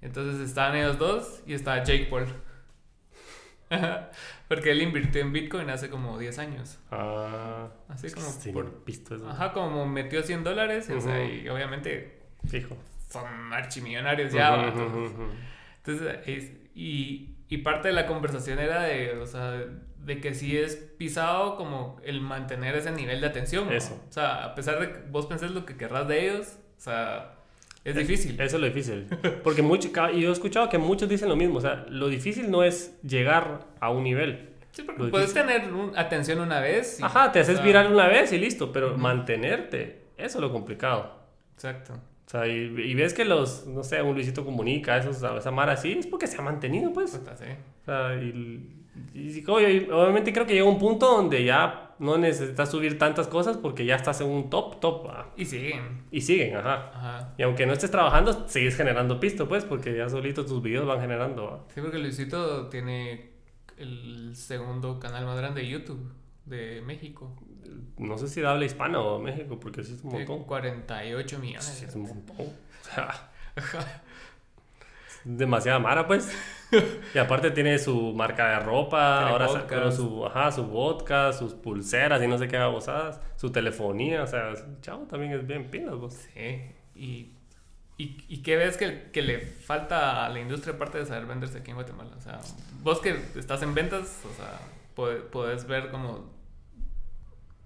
Entonces 0.00 0.40
estaban 0.48 0.76
ellos 0.76 0.98
dos 0.98 1.42
y 1.46 1.52
estaba 1.54 1.82
Jake 1.84 2.06
Paul. 2.10 2.26
Porque 4.48 4.70
él 4.70 4.80
invirtió 4.82 5.20
en 5.20 5.32
Bitcoin 5.32 5.68
hace 5.70 5.90
como 5.90 6.16
10 6.18 6.38
años. 6.38 6.78
Ah, 6.90 7.68
Así 7.88 8.10
como 8.10 8.26
sí, 8.26 8.50
por- 8.50 8.82
no 8.84 9.14
eso. 9.14 9.28
Ajá, 9.28 9.52
como 9.52 9.86
metió 9.86 10.22
100 10.22 10.42
dólares, 10.44 10.88
o 10.90 11.00
sea, 11.00 11.22
y 11.24 11.48
obviamente 11.48 12.22
Fijo. 12.48 12.76
son 13.10 13.52
archimillonarios 13.52 14.32
ya. 14.32 14.50
¿va? 14.50 14.68
ujú, 14.68 14.80
ujú. 15.06 15.26
Entonces, 15.84 16.18
es- 16.26 16.52
y, 16.74 17.36
y 17.48 17.58
parte 17.58 17.88
de 17.88 17.94
la 17.94 18.06
conversación 18.06 18.58
era 18.58 18.84
de, 18.84 19.18
o 19.18 19.26
sea, 19.26 19.50
de 19.98 20.20
que 20.20 20.32
sí 20.32 20.56
es 20.56 20.76
pisado 20.76 21.56
como 21.56 22.00
el 22.04 22.20
mantener 22.22 22.74
ese 22.76 22.90
nivel 22.92 23.20
de 23.20 23.26
atención. 23.26 23.66
¿no? 23.66 23.72
Eso. 23.72 24.02
O 24.08 24.12
sea, 24.12 24.44
a 24.44 24.54
pesar 24.54 24.80
de 24.80 24.92
que 24.92 25.00
vos 25.10 25.26
pensés 25.26 25.50
lo 25.50 25.66
que 25.66 25.76
querrás 25.76 26.08
de 26.08 26.30
ellos, 26.30 26.56
o 26.78 26.80
sea, 26.80 27.34
es 27.90 27.96
difícil. 27.96 28.40
Eso 28.40 28.56
es 28.56 28.60
lo 28.60 28.66
difícil. 28.66 29.06
Porque 29.42 29.62
mucho, 29.62 29.88
y 30.14 30.20
yo 30.20 30.28
he 30.30 30.32
escuchado 30.32 30.68
que 30.68 30.78
muchos 30.78 31.08
dicen 31.08 31.28
lo 31.28 31.36
mismo. 31.36 31.58
O 31.58 31.60
sea, 31.60 31.86
lo 31.88 32.08
difícil 32.08 32.50
no 32.50 32.62
es 32.62 32.98
llegar 33.02 33.66
a 33.80 33.90
un 33.90 34.04
nivel. 34.04 34.50
Sí, 34.72 34.82
porque 34.82 35.02
lo 35.04 35.10
puedes 35.10 35.34
difícil- 35.34 35.46
tener 35.46 35.72
un- 35.72 35.96
atención 35.96 36.40
una 36.40 36.60
vez. 36.60 37.00
y- 37.00 37.02
Ajá, 37.02 37.32
te 37.32 37.38
o 37.40 37.42
haces 37.42 37.56
sea, 37.56 37.64
viral 37.64 37.92
una 37.92 38.06
vez 38.06 38.32
y 38.32 38.38
listo. 38.38 38.72
Pero 38.72 38.96
mantenerte, 38.96 40.04
eso 40.16 40.38
es 40.38 40.42
lo 40.42 40.52
complicado. 40.52 41.18
Exacto. 41.54 41.94
O 41.94 42.30
sea, 42.30 42.46
y, 42.46 42.52
y 42.76 42.94
ves 42.94 43.14
que 43.14 43.24
los, 43.24 43.66
no 43.66 43.82
sé, 43.82 44.02
un 44.02 44.14
Luisito 44.14 44.44
Comunica, 44.44 44.98
esos, 44.98 45.16
esa 45.22 45.50
Mara 45.50 45.72
así, 45.72 45.92
es 45.92 46.06
porque 46.06 46.26
se 46.26 46.36
ha 46.36 46.42
mantenido, 46.42 46.92
pues. 46.92 47.12
Puta, 47.16 47.34
sí. 47.36 47.44
O 47.82 47.84
sea, 47.86 48.14
y 48.22 48.84
obviamente 49.90 50.32
creo 50.32 50.46
que 50.46 50.54
llega 50.54 50.66
un 50.66 50.78
punto 50.78 51.06
donde 51.06 51.44
ya 51.44 51.87
no 51.98 52.16
necesitas 52.18 52.70
subir 52.70 52.98
tantas 52.98 53.28
cosas 53.28 53.56
porque 53.56 53.84
ya 53.84 53.96
estás 53.96 54.20
en 54.20 54.28
un 54.28 54.50
top, 54.50 54.80
top. 54.80 55.06
ah, 55.10 55.32
Y 55.36 55.44
siguen. 55.44 56.04
Y 56.10 56.20
siguen, 56.20 56.56
ajá. 56.56 56.90
Ajá. 56.94 57.34
Y 57.38 57.42
aunque 57.42 57.66
no 57.66 57.72
estés 57.72 57.90
trabajando, 57.90 58.48
sigues 58.48 58.76
generando 58.76 59.18
pisto, 59.20 59.48
pues, 59.48 59.64
porque 59.64 59.96
ya 59.96 60.08
solito 60.08 60.44
tus 60.44 60.62
videos 60.62 60.86
van 60.86 61.00
generando. 61.00 61.48
ah. 61.50 61.64
Sí, 61.74 61.80
porque 61.80 61.98
Luisito 61.98 62.68
tiene 62.68 63.30
el 63.76 64.34
segundo 64.34 64.98
canal 64.98 65.24
más 65.24 65.36
grande 65.38 65.62
de 65.62 65.68
YouTube 65.68 66.12
de 66.44 66.82
México. 66.82 67.36
No 67.98 68.16
sé 68.16 68.28
si 68.28 68.40
de 68.40 68.46
habla 68.46 68.64
hispana 68.64 69.00
o 69.00 69.18
México, 69.18 69.58
porque 69.60 69.84
sí 69.84 69.94
es 69.94 70.02
un 70.04 70.12
montón. 70.12 70.44
48 70.44 71.38
millones. 71.38 71.64
Sí, 71.64 71.84
es 71.84 71.94
un 71.94 72.02
montón. 72.02 72.36
O 72.80 72.90
sea, 72.94 74.02
demasiada 75.36 75.78
mara, 75.78 76.06
pues. 76.06 76.30
Y 77.14 77.18
aparte 77.18 77.50
tiene 77.50 77.78
su 77.78 78.12
marca 78.12 78.50
de 78.50 78.60
ropa, 78.60 79.20
Tiene 79.20 79.30
ahora 79.32 79.90
su, 79.90 80.26
ajá, 80.26 80.52
su 80.52 80.64
vodka, 80.66 81.32
sus 81.32 81.54
pulseras 81.54 82.22
y 82.22 82.26
no 82.26 82.36
sé 82.36 82.46
qué 82.46 82.58
babosadas, 82.58 83.20
su 83.36 83.50
telefonía, 83.50 84.22
o 84.22 84.26
sea, 84.26 84.52
chavo 84.82 85.04
también 85.06 85.32
es 85.32 85.46
bien 85.46 85.70
pilas, 85.70 85.96
vos. 85.96 86.12
Sí. 86.12 86.70
Y, 86.94 87.32
y, 87.96 88.22
y 88.28 88.42
qué 88.42 88.56
ves 88.56 88.76
que, 88.76 89.10
que 89.10 89.22
le 89.22 89.40
falta 89.40 90.26
a 90.26 90.28
la 90.28 90.40
industria 90.40 90.74
aparte 90.74 90.98
de 90.98 91.06
saber 91.06 91.24
venderse 91.24 91.56
aquí 91.58 91.70
en 91.70 91.76
Guatemala? 91.76 92.10
O 92.18 92.20
sea, 92.20 92.38
vos 92.82 93.00
que 93.00 93.18
estás 93.36 93.62
en 93.62 93.74
ventas, 93.74 94.22
o 94.30 94.34
sea, 94.36 94.60
puede- 94.94 95.20
podés 95.20 95.66
ver 95.66 95.90
como 95.90 96.30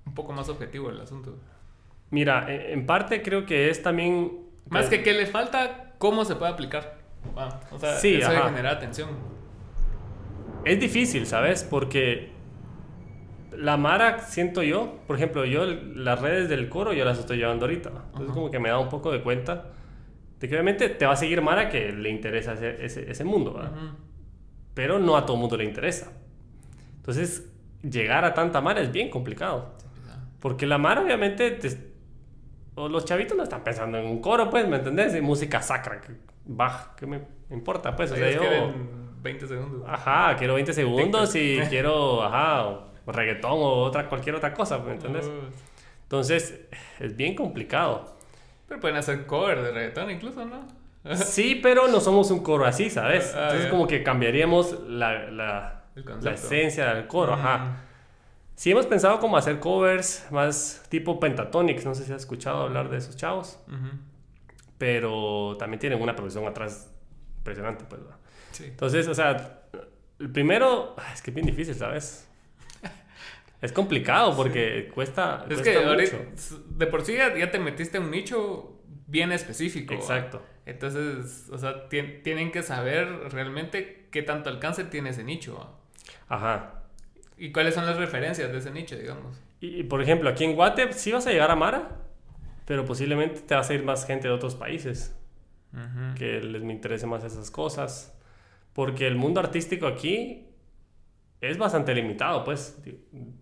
un 0.06 0.14
poco 0.14 0.32
más 0.32 0.48
objetivo 0.48 0.90
el 0.90 1.00
asunto. 1.00 1.36
Mira, 2.10 2.46
en 2.54 2.78
en 2.80 2.86
parte 2.86 3.20
creo 3.22 3.46
que 3.46 3.68
es 3.68 3.82
también... 3.82 4.30
Más 4.68 4.88
que 4.88 5.02
qué 5.02 5.12
le 5.12 5.26
falta, 5.26 5.94
cómo 5.98 6.24
se 6.24 6.36
puede 6.36 6.52
aplicar. 6.52 7.01
O 7.70 7.78
sea, 7.78 7.96
Sí, 7.98 8.14
eso 8.16 8.30
de 8.30 8.36
ajá. 8.36 8.48
generar 8.50 8.76
atención. 8.76 9.10
Es 10.64 10.78
difícil, 10.78 11.26
¿sabes? 11.26 11.64
Porque 11.64 12.30
la 13.56 13.76
Mara, 13.76 14.20
siento 14.20 14.62
yo, 14.62 14.98
por 15.06 15.16
ejemplo, 15.16 15.44
yo 15.44 15.64
las 15.66 16.20
redes 16.20 16.48
del 16.48 16.68
coro 16.68 16.92
yo 16.92 17.04
las 17.04 17.18
estoy 17.18 17.38
llevando 17.38 17.64
ahorita. 17.66 17.88
Entonces 17.90 18.26
Ajá. 18.30 18.34
como 18.34 18.50
que 18.50 18.58
me 18.58 18.68
da 18.68 18.78
un 18.78 18.88
poco 18.88 19.10
de 19.12 19.22
cuenta 19.22 19.66
de 20.40 20.48
que 20.48 20.54
obviamente 20.54 20.88
te 20.88 21.06
va 21.06 21.12
a 21.12 21.16
seguir 21.16 21.40
Mara 21.42 21.68
que 21.68 21.92
le 21.92 22.10
interesa 22.10 22.54
ese, 22.54 22.84
ese, 22.84 23.10
ese 23.10 23.24
mundo, 23.24 23.54
¿verdad? 23.54 23.72
Pero 24.74 24.98
no 24.98 25.16
a 25.16 25.24
todo 25.26 25.36
mundo 25.36 25.56
le 25.56 25.64
interesa. 25.64 26.12
Entonces, 26.96 27.50
llegar 27.82 28.24
a 28.24 28.34
tanta 28.34 28.60
Mara 28.60 28.80
es 28.80 28.90
bien 28.92 29.10
complicado. 29.10 29.74
Porque 30.40 30.66
la 30.66 30.78
Mara 30.78 31.02
obviamente... 31.02 31.50
te- 31.52 31.92
o 32.74 32.88
los 32.88 33.04
chavitos 33.04 33.36
no 33.36 33.42
están 33.42 33.62
pensando 33.62 33.98
en 33.98 34.06
un 34.06 34.20
coro, 34.22 34.48
pues, 34.48 34.66
¿me 34.66 34.76
entendés? 34.76 35.12
En 35.14 35.22
música 35.24 35.60
sacra, 35.60 36.00
que 36.44 36.52
Bach, 36.52 36.94
¿qué 36.96 37.06
me 37.06 37.22
importa? 37.50 37.94
Pues, 37.94 38.12
o 38.12 38.16
sea, 38.16 38.30
yo... 38.30 38.40
quieren 38.40 39.12
20 39.22 39.46
segundos. 39.46 39.82
Ajá, 39.88 40.36
quiero 40.36 40.54
20 40.54 40.72
segundos 40.72 41.34
y 41.34 41.54
TikTok. 41.54 41.68
quiero, 41.70 42.22
ajá, 42.22 42.80
reggaetón 43.06 43.52
o 43.52 43.82
otra, 43.82 44.08
cualquier 44.08 44.34
otra 44.36 44.52
cosa, 44.52 44.78
¿me 44.78 44.92
entiendes? 44.92 45.26
Uh, 45.26 45.50
Entonces, 46.02 46.60
es 46.98 47.16
bien 47.16 47.34
complicado. 47.34 48.16
Pero 48.68 48.80
pueden 48.80 48.96
hacer 48.96 49.26
cover 49.26 49.62
de 49.62 49.70
reggaetón 49.72 50.10
incluso, 50.10 50.44
¿no? 50.44 50.66
Sí, 51.16 51.58
pero 51.62 51.88
no 51.88 52.00
somos 52.00 52.30
un 52.30 52.42
coro 52.42 52.64
así, 52.64 52.88
¿sabes? 52.90 53.32
Ah, 53.34 53.44
Entonces, 53.44 53.70
como 53.70 53.86
que 53.86 54.02
cambiaríamos 54.02 54.80
la, 54.88 55.30
la, 55.30 55.84
la 55.94 56.30
esencia 56.32 56.94
del 56.94 57.06
coro, 57.06 57.34
ajá. 57.34 57.58
Mm. 57.58 57.76
Sí 58.54 58.70
hemos 58.70 58.86
pensado 58.86 59.18
como 59.18 59.36
hacer 59.36 59.58
covers 59.58 60.26
más 60.30 60.84
tipo 60.88 61.18
Pentatonix, 61.18 61.84
no 61.84 61.94
sé 61.94 62.04
si 62.04 62.12
has 62.12 62.20
escuchado 62.20 62.62
hablar 62.62 62.90
de 62.90 62.98
esos 62.98 63.16
chavos, 63.16 63.58
Ujú. 63.66 63.96
Pero 64.82 65.56
también 65.60 65.78
tienen 65.78 66.02
una 66.02 66.16
producción 66.16 66.44
atrás 66.44 66.92
impresionante, 67.38 67.84
pues. 67.88 68.02
¿verdad? 68.02 68.16
Sí. 68.50 68.64
Entonces, 68.64 69.06
o 69.06 69.14
sea, 69.14 69.60
el 70.18 70.28
primero, 70.32 70.96
ah, 70.98 71.12
es 71.14 71.22
que 71.22 71.30
es 71.30 71.34
bien 71.36 71.46
difícil, 71.46 71.76
¿sabes? 71.76 72.28
Es 73.62 73.70
complicado 73.70 74.34
porque 74.34 74.90
cuesta, 74.92 75.44
Es 75.48 75.54
cuesta 75.60 75.62
que 75.70 75.78
mucho. 75.78 75.90
ahorita, 75.90 76.16
de 76.66 76.86
por 76.88 77.04
sí 77.04 77.14
ya, 77.14 77.32
ya 77.38 77.48
te 77.52 77.60
metiste 77.60 77.98
a 77.98 78.00
un 78.00 78.10
nicho 78.10 78.82
bien 79.06 79.30
específico. 79.30 79.94
¿va? 79.94 80.00
Exacto. 80.00 80.42
Entonces, 80.66 81.48
o 81.52 81.58
sea, 81.58 81.88
tien- 81.88 82.24
tienen 82.24 82.50
que 82.50 82.64
saber 82.64 83.06
realmente 83.30 84.08
qué 84.10 84.22
tanto 84.24 84.50
alcance 84.50 84.82
tiene 84.82 85.10
ese 85.10 85.22
nicho. 85.22 85.54
¿va? 85.60 85.78
Ajá. 86.28 86.82
Y 87.38 87.52
cuáles 87.52 87.76
son 87.76 87.86
las 87.86 87.98
referencias 87.98 88.50
de 88.50 88.58
ese 88.58 88.72
nicho, 88.72 88.96
digamos. 88.96 89.40
Y, 89.60 89.78
y, 89.78 89.82
por 89.84 90.02
ejemplo, 90.02 90.28
aquí 90.28 90.42
en 90.42 90.56
Guate 90.56 90.92
sí 90.92 91.12
vas 91.12 91.28
a 91.28 91.30
llegar 91.30 91.52
a 91.52 91.54
Mara, 91.54 92.00
pero 92.64 92.84
posiblemente 92.84 93.40
te 93.40 93.54
va 93.54 93.60
a 93.60 93.64
seguir 93.64 93.84
más 93.84 94.06
gente 94.06 94.28
de 94.28 94.34
otros 94.34 94.54
países 94.54 95.16
que 96.16 96.40
les 96.42 96.62
me 96.62 96.72
interese 96.74 97.06
más 97.06 97.24
esas 97.24 97.50
cosas. 97.50 98.14
Porque 98.74 99.06
el 99.06 99.16
mundo 99.16 99.40
artístico 99.40 99.86
aquí 99.86 100.46
es 101.40 101.58
bastante 101.58 101.94
limitado, 101.94 102.44
pues, 102.44 102.80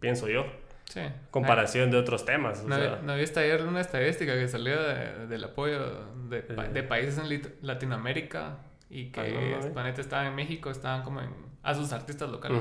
pienso 0.00 0.28
yo, 0.28 0.44
Sí. 0.84 1.02
comparación 1.30 1.90
de 1.90 1.98
otros 1.98 2.24
temas. 2.24 2.62
o 2.64 2.68
¿No, 2.68 2.76
sea, 2.76 3.00
¿no 3.02 3.14
viste 3.16 3.38
ayer 3.40 3.62
una 3.64 3.80
estadística 3.80 4.34
que 4.34 4.48
salió 4.48 4.80
de- 4.82 5.26
del 5.28 5.44
apoyo 5.44 6.04
de, 6.28 6.42
pa- 6.42 6.66
Eh. 6.66 6.68
de 6.70 6.82
países 6.82 7.18
en 7.18 7.42
Latinoamérica 7.62 8.58
y 8.88 9.10
que 9.12 9.20
Ah, 9.20 9.58
no, 9.60 9.66
no. 9.68 9.72
Planeta 9.72 10.00
estaba 10.00 10.26
en 10.26 10.34
México, 10.34 10.70
estaban 10.70 11.02
como 11.02 11.20
en... 11.20 11.30
a 11.62 11.74
sus 11.74 11.92
artistas 11.92 12.28
locales. 12.30 12.60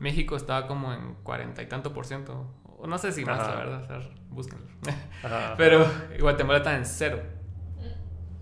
México 0.00 0.36
estaba 0.36 0.66
como 0.66 0.92
en 0.92 1.14
cuarenta 1.22 1.62
y 1.62 1.66
tanto 1.66 1.92
por 1.94 2.04
ciento. 2.06 2.52
No 2.84 2.98
sé 2.98 3.12
si 3.12 3.24
más, 3.24 3.40
Ajá. 3.40 3.50
la 3.50 3.56
verdad. 3.56 3.82
o 3.82 3.86
sea, 3.86 4.10
búsquenlo. 4.30 4.66
Ajá. 5.22 5.54
Pero 5.56 5.86
Guatemala 6.20 6.58
está 6.58 6.76
en 6.76 6.84
cero. 6.84 7.20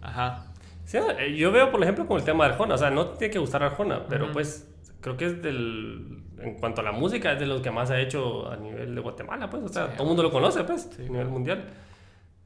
Ajá. 0.02 0.46
Sí, 0.84 0.98
eh, 1.18 1.34
yo 1.36 1.50
veo, 1.50 1.70
por 1.70 1.82
ejemplo, 1.82 2.06
con 2.06 2.18
el 2.18 2.24
tema 2.24 2.44
de 2.44 2.52
Arjona. 2.52 2.74
O 2.74 2.78
sea, 2.78 2.90
no 2.90 3.08
tiene 3.10 3.32
que 3.32 3.38
gustar 3.38 3.62
Arjona, 3.62 4.06
pero 4.08 4.30
pues 4.32 4.68
creo 5.00 5.16
que 5.16 5.26
es 5.26 5.42
del. 5.42 6.22
En 6.38 6.54
cuanto 6.58 6.80
a 6.82 6.84
la 6.84 6.92
música, 6.92 7.32
es 7.32 7.40
de 7.40 7.46
los 7.46 7.62
que 7.62 7.70
más 7.70 7.90
ha 7.90 7.98
hecho 8.00 8.50
a 8.50 8.56
nivel 8.56 8.94
de 8.94 9.00
Guatemala, 9.00 9.48
pues. 9.48 9.62
O 9.62 9.68
sea, 9.68 9.86
Sí, 9.86 9.92
todo 9.94 10.02
el 10.02 10.08
mundo 10.08 10.22
lo 10.22 10.30
conoce, 10.30 10.62
pues, 10.64 10.82
Sí, 10.94 10.96
a 10.96 10.98
nivel 11.04 11.12
claro. 11.20 11.30
mundial. 11.30 11.64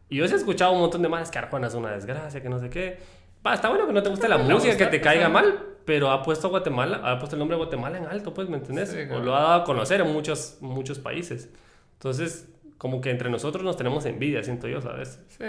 Y 0.08 0.16
yo 0.18 0.28
sí 0.28 0.34
he 0.34 0.36
escuchado 0.36 0.72
un 0.72 0.80
montón 0.80 1.02
de 1.02 1.08
más 1.08 1.30
que 1.30 1.38
Arjona 1.38 1.66
es 1.66 1.74
una 1.74 1.90
desgracia, 1.90 2.40
que 2.40 2.48
no 2.48 2.58
sé 2.58 2.70
qué. 2.70 2.98
Va, 3.44 3.54
está 3.54 3.68
bueno 3.68 3.86
que 3.86 3.92
no 3.92 4.02
te 4.02 4.08
guste 4.08 4.28
la 4.28 4.38
música, 4.38 4.76
que 4.76 4.86
te 4.86 5.00
caiga 5.00 5.28
mal, 5.28 5.58
pero 5.84 6.10
ha 6.10 6.22
puesto 6.22 6.48
Guatemala, 6.48 7.00
ha 7.02 7.18
puesto 7.18 7.34
el 7.36 7.40
nombre 7.40 7.56
de 7.56 7.62
Guatemala 7.64 7.98
en 7.98 8.06
alto, 8.06 8.32
pues, 8.34 8.48
¿me 8.48 8.56
entendés? 8.58 8.96
o 9.12 9.18
lo 9.18 9.34
ha 9.34 9.40
dado 9.40 9.62
a 9.62 9.64
conocer 9.64 10.00
en 10.00 10.12
muchos, 10.12 10.58
muchos 10.60 10.98
países. 10.98 11.50
Entonces, 11.98 12.48
como 12.78 13.00
que 13.00 13.10
entre 13.10 13.28
nosotros 13.28 13.64
nos 13.64 13.76
tenemos 13.76 14.06
envidia, 14.06 14.42
siento 14.44 14.68
yo, 14.68 14.80
¿sabes? 14.80 15.20
Sí. 15.28 15.44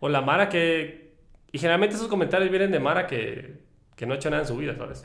O 0.00 0.08
la 0.08 0.20
Mara 0.20 0.48
que... 0.48 1.14
Y 1.52 1.58
generalmente 1.58 1.94
esos 1.94 2.08
comentarios 2.08 2.50
vienen 2.50 2.72
de 2.72 2.80
Mara 2.80 3.06
que, 3.06 3.60
que 3.94 4.04
no 4.04 4.12
ha 4.12 4.16
hecho 4.16 4.28
nada 4.30 4.42
en 4.42 4.48
su 4.48 4.56
vida, 4.56 4.74
¿sabes? 4.76 5.04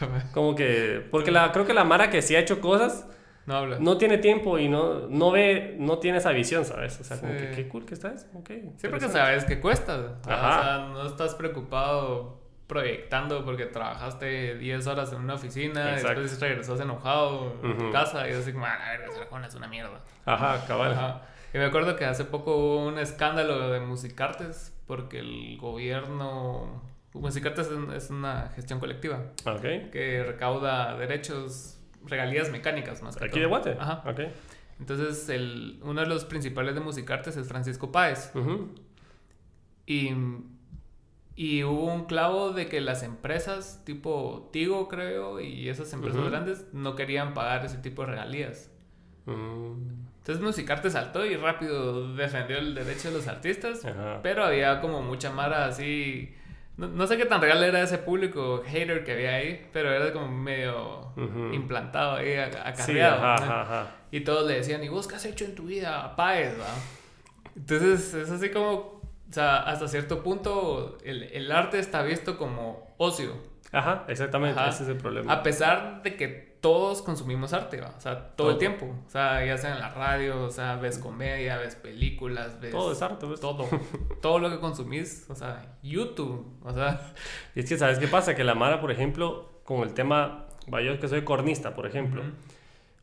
como 0.34 0.56
que... 0.56 1.06
Porque 1.12 1.30
la, 1.30 1.52
creo 1.52 1.64
que 1.64 1.74
la 1.74 1.84
Mara 1.84 2.10
que 2.10 2.22
sí 2.22 2.34
ha 2.34 2.40
hecho 2.40 2.60
cosas... 2.60 3.06
No 3.46 3.54
habla. 3.54 3.78
No 3.78 3.98
tiene 3.98 4.18
tiempo 4.18 4.58
y 4.58 4.68
no, 4.68 5.08
no 5.08 5.30
ve, 5.30 5.76
no 5.78 5.98
tiene 5.98 6.18
esa 6.18 6.30
visión, 6.30 6.64
¿sabes? 6.64 7.00
O 7.00 7.04
sea, 7.04 7.20
como 7.20 7.36
que 7.36 7.50
qué 7.50 7.68
cool 7.68 7.84
que 7.84 7.94
estás. 7.94 8.28
Okay, 8.34 8.70
sí, 8.76 8.86
porque 8.88 9.08
sabes 9.08 9.44
que 9.44 9.60
cuesta. 9.60 10.20
Ajá. 10.26 10.60
O 10.60 10.62
sea, 10.62 10.88
no 10.92 11.06
estás 11.08 11.34
preocupado 11.34 12.41
proyectando 12.72 13.44
porque 13.44 13.66
trabajaste 13.66 14.56
10 14.56 14.86
horas 14.86 15.12
en 15.12 15.18
una 15.20 15.34
oficina 15.34 15.90
y 15.90 15.94
después 16.02 16.40
regresas 16.40 16.80
enojado 16.80 17.54
a 17.62 17.76
tu 17.76 17.90
casa 17.90 18.26
y 18.28 18.32
así 18.32 18.52
como, 18.52 18.64
a 18.64 18.78
ver, 18.78 19.10
es 19.46 19.54
una 19.54 19.68
mierda. 19.68 20.00
Ajá, 20.24 20.64
cabal. 20.66 21.20
Y 21.52 21.58
me 21.58 21.66
acuerdo 21.66 21.96
que 21.96 22.06
hace 22.06 22.24
poco 22.24 22.56
hubo 22.56 22.86
un 22.86 22.98
escándalo 22.98 23.70
de 23.70 23.80
Musicartes 23.80 24.74
porque 24.86 25.18
el 25.18 25.58
gobierno... 25.58 26.82
Musicartes 27.12 27.68
es 27.94 28.08
una 28.08 28.50
gestión 28.54 28.80
colectiva 28.80 29.20
okay. 29.44 29.90
que 29.92 30.24
recauda 30.24 30.96
derechos, 30.96 31.78
regalías 32.06 32.50
mecánicas 32.50 33.02
más 33.02 33.16
que 33.16 33.26
¿Aquí 33.26 33.38
de 33.38 33.44
Guate? 33.44 33.76
Ajá. 33.78 34.02
Okay. 34.10 34.32
Entonces, 34.80 35.28
el, 35.28 35.78
uno 35.82 36.00
de 36.00 36.06
los 36.06 36.24
principales 36.24 36.74
de 36.74 36.80
Musicartes 36.80 37.36
es 37.36 37.46
Francisco 37.46 37.92
Páez. 37.92 38.32
Y 39.84 40.14
y 41.34 41.64
hubo 41.64 41.86
un 41.86 42.04
clavo 42.04 42.52
de 42.52 42.68
que 42.68 42.80
las 42.80 43.02
empresas 43.02 43.82
tipo 43.84 44.50
Tigo, 44.52 44.88
creo, 44.88 45.40
y 45.40 45.68
esas 45.68 45.92
empresas 45.92 46.22
grandes 46.24 46.66
no 46.72 46.94
querían 46.94 47.32
pagar 47.32 47.64
ese 47.64 47.78
tipo 47.78 48.02
de 48.02 48.08
regalías. 48.08 48.70
Mm. 49.26 50.02
Entonces 50.18 50.44
Musicarte 50.44 50.90
saltó 50.90 51.24
y 51.26 51.36
rápido 51.36 52.14
defendió 52.14 52.58
el 52.58 52.74
derecho 52.74 53.08
de 53.08 53.16
los 53.16 53.26
artistas, 53.26 53.84
pero 54.22 54.44
había 54.44 54.80
como 54.80 55.02
mucha 55.02 55.30
mara 55.30 55.66
así... 55.66 56.34
No, 56.76 57.06
sé 57.06 57.16
qué 57.16 57.26
tan 57.26 57.40
real 57.40 57.62
era 57.62 57.82
ese 57.82 57.98
público 57.98 58.62
hater 58.64 59.04
que 59.04 59.12
había 59.12 59.34
ahí, 59.34 59.68
pero 59.72 59.92
era 59.92 60.12
como 60.12 60.28
medio 60.28 61.12
implantado 61.52 62.16
ahí, 62.16 62.34
acarreado. 62.34 63.88
y 64.10 64.20
todos 64.20 64.46
le 64.46 64.54
decían, 64.54 64.82
¿y 64.84 64.88
vos 64.88 65.06
qué 65.06 65.16
has 65.16 65.24
hecho 65.24 65.44
en 65.44 65.54
tu 65.54 65.64
vida? 65.64 66.14
Paez, 66.16 66.58
¿va? 66.58 66.74
Entonces 67.56 68.14
es 68.14 68.30
así 68.30 68.50
como 68.50 68.91
o 69.32 69.34
sea, 69.34 69.60
hasta 69.60 69.88
cierto 69.88 70.22
punto 70.22 70.98
el, 71.04 71.22
el 71.22 71.50
arte 71.50 71.78
está 71.78 72.02
visto 72.02 72.36
como 72.36 72.94
ocio. 72.98 73.32
Ajá, 73.72 74.04
exactamente, 74.08 74.60
ese 74.68 74.82
es 74.82 74.90
el 74.90 74.98
problema. 74.98 75.32
A 75.32 75.42
pesar 75.42 76.02
de 76.02 76.16
que 76.16 76.52
todos 76.60 77.00
consumimos 77.00 77.54
arte, 77.54 77.80
¿va? 77.80 77.94
o 77.96 78.00
sea, 78.02 78.36
todo, 78.36 78.50
el 78.50 78.58
tiempo. 78.58 78.94
O 79.06 79.08
sea, 79.08 79.42
ya 79.42 79.56
sea 79.56 79.72
en 79.72 79.80
la 79.80 79.88
radio, 79.88 80.44
o 80.44 80.50
sea, 80.50 80.76
ves 80.76 80.98
comedia, 80.98 81.56
ves 81.56 81.76
películas, 81.76 82.60
ves... 82.60 82.72
Todo 82.72 82.92
es 82.92 83.00
arte, 83.00 83.24
¿ves? 83.24 83.40
Todo. 83.40 83.66
todo 84.20 84.38
lo 84.38 84.50
que 84.50 84.60
consumís, 84.60 85.24
o 85.30 85.34
sea, 85.34 85.78
YouTube, 85.82 86.46
o 86.62 86.72
sea... 86.74 87.00
Y 87.54 87.60
es 87.60 87.68
que, 87.70 87.78
¿sabes 87.78 87.98
qué 87.98 88.08
pasa? 88.08 88.34
Que 88.34 88.44
la 88.44 88.54
Mara, 88.54 88.82
por 88.82 88.92
ejemplo, 88.92 89.62
con 89.64 89.80
el 89.80 89.94
tema... 89.94 90.48
Yo 90.68 91.00
que 91.00 91.08
soy 91.08 91.24
cornista, 91.24 91.74
por 91.74 91.86
ejemplo. 91.86 92.22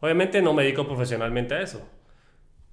Obviamente 0.01 0.43
no 0.43 0.53
me 0.53 0.61
dedico 0.61 0.85
profesionalmente 0.85 1.55
a 1.55 1.61
eso. 1.61 1.81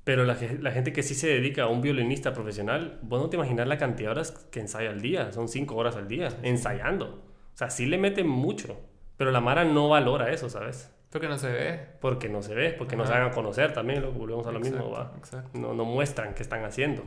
Pero 0.06 0.24
la, 0.24 0.38
la, 0.60 0.70
gente 0.70 0.92
que 0.92 1.02
sí 1.02 1.16
se 1.16 1.26
dedica 1.26 1.64
a 1.64 1.66
un 1.66 1.80
violinista 1.80 2.32
profesional, 2.32 3.00
vos 3.02 3.20
no 3.20 3.28
te 3.28 3.34
imaginas 3.34 3.66
la 3.66 3.76
cantidad 3.76 4.10
de 4.10 4.12
horas 4.12 4.30
que 4.52 4.60
ensaya 4.60 4.90
al 4.90 5.00
día. 5.00 5.32
Son 5.32 5.48
cinco 5.48 5.74
horas 5.74 5.96
al 5.96 6.06
día, 6.06 6.28
ensayando. 6.44 7.24
O 7.52 7.56
sea, 7.56 7.70
sí 7.70 7.86
le 7.86 7.98
meten 7.98 8.28
mucho. 8.28 8.78
Pero 9.16 9.32
la 9.32 9.40
Mara 9.40 9.64
no 9.64 9.88
valora 9.88 10.30
eso, 10.30 10.48
¿sabes? 10.48 10.94
Porque 11.10 11.26
no 11.26 11.36
se 11.38 11.50
ve. 11.50 11.80
Porque 12.00 12.28
no 12.28 12.40
se 12.40 12.54
ve, 12.54 12.70
porque 12.70 12.94
no 12.94 13.04
se 13.04 13.14
hagan 13.14 13.32
conocer 13.32 13.72
también, 13.72 14.00
lo 14.00 14.12
volvemos 14.12 14.46
a 14.46 14.52
lo 14.52 14.60
mismo, 14.60 14.92
¿va? 14.92 15.12
No, 15.54 15.74
no 15.74 15.84
muestran 15.84 16.34
qué 16.34 16.42
están 16.44 16.64
haciendo, 16.64 17.02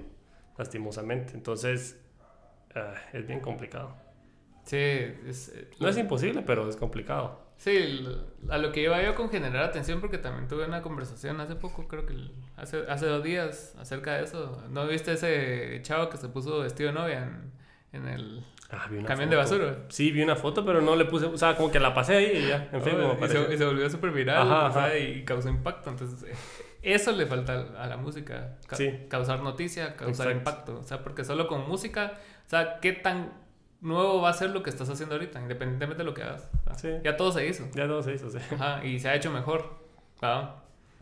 lastimosamente. 0.57 1.35
Entonces, 1.35 1.97
ah, 2.75 2.95
es 3.13 3.25
bien 3.25 3.39
complicado. 3.39 3.95
Sí, 4.65 4.75
es, 4.75 5.53
eh, 5.55 5.69
no 5.79 5.87
es 5.87 5.97
imposible, 5.97 6.41
pero 6.41 6.67
es 6.67 6.75
complicado. 6.75 7.48
Sí, 7.59 8.07
a 8.49 8.57
lo 8.57 8.71
que 8.71 8.81
iba 8.81 9.03
yo 9.03 9.15
con 9.15 9.29
generar 9.29 9.65
atención, 9.65 9.99
porque 9.99 10.17
también 10.17 10.47
tuve 10.47 10.65
una 10.65 10.81
conversación 10.81 11.41
hace 11.41 11.55
poco, 11.55 11.89
creo 11.89 12.05
que 12.05 12.15
hace, 12.55 12.85
hace 12.87 13.05
dos 13.05 13.21
días, 13.21 13.75
acerca 13.77 14.15
de 14.15 14.23
eso. 14.23 14.63
¿No 14.69 14.87
viste 14.87 15.11
ese 15.11 15.81
chavo 15.81 16.09
que 16.09 16.15
se 16.15 16.29
puso 16.29 16.59
vestido 16.59 16.87
de 16.87 16.95
novia 16.95 17.29
en, 17.91 18.07
el 18.07 18.45
ah, 18.71 18.87
camión 19.05 19.29
de 19.29 19.35
basura? 19.35 19.77
Sí, 19.89 20.09
vi 20.11 20.21
una 20.21 20.37
foto, 20.37 20.63
pero 20.63 20.79
no 20.79 20.95
le 20.95 21.03
puse, 21.03 21.25
o 21.25 21.37
sea, 21.37 21.57
como 21.57 21.69
que 21.69 21.81
la 21.81 21.93
pasé 21.93 22.15
ahí 22.15 22.45
y 22.45 22.47
ya, 22.47 22.69
en 22.71 22.81
fin, 22.81 22.93
y, 22.95 23.27
se, 23.27 23.53
y, 23.53 23.57
se, 23.57 23.65
volvió 23.65 23.89
súper 23.89 24.11
viral, 24.11 24.71
y 24.97 25.25
causó 25.25 25.49
impacto. 25.49 25.89
Entonces, 25.89 26.33
eso 26.81 27.11
le 27.11 27.25
falta 27.25 27.65
a 27.77 27.87
la 27.87 27.97
música, 27.97 28.57
causar 29.09 29.41
noticia, 29.41 29.97
causar 29.97 30.31
impacto. 30.31 30.79
O 30.79 30.83
sea, 30.83 31.03
porque 31.03 31.25
solo 31.25 31.45
con 31.47 31.67
música, 31.67 32.13
o 32.47 32.49
sea, 32.49 32.79
¿qué 32.79 32.93
tan 32.93 33.33
nuevo 33.81 34.21
va 34.21 34.29
a 34.29 34.33
ser 34.33 34.49
lo 34.51 34.63
que 34.63 34.69
estás 34.69 34.89
haciendo 34.89 35.15
ahorita, 35.15 35.39
independientemente 35.39 36.03
de 36.03 36.05
lo 36.05 36.13
que 36.13 36.23
hagas. 36.23 36.49
Ya 37.03 37.17
todo 37.17 37.31
se 37.31 37.47
hizo. 37.47 37.67
Ya 37.73 37.87
todo 37.87 38.01
se 38.03 38.13
hizo, 38.13 38.29
sí. 38.29 38.39
Ajá, 38.53 38.83
y 38.85 38.99
se 38.99 39.09
ha 39.09 39.15
hecho 39.15 39.31
mejor. 39.31 39.79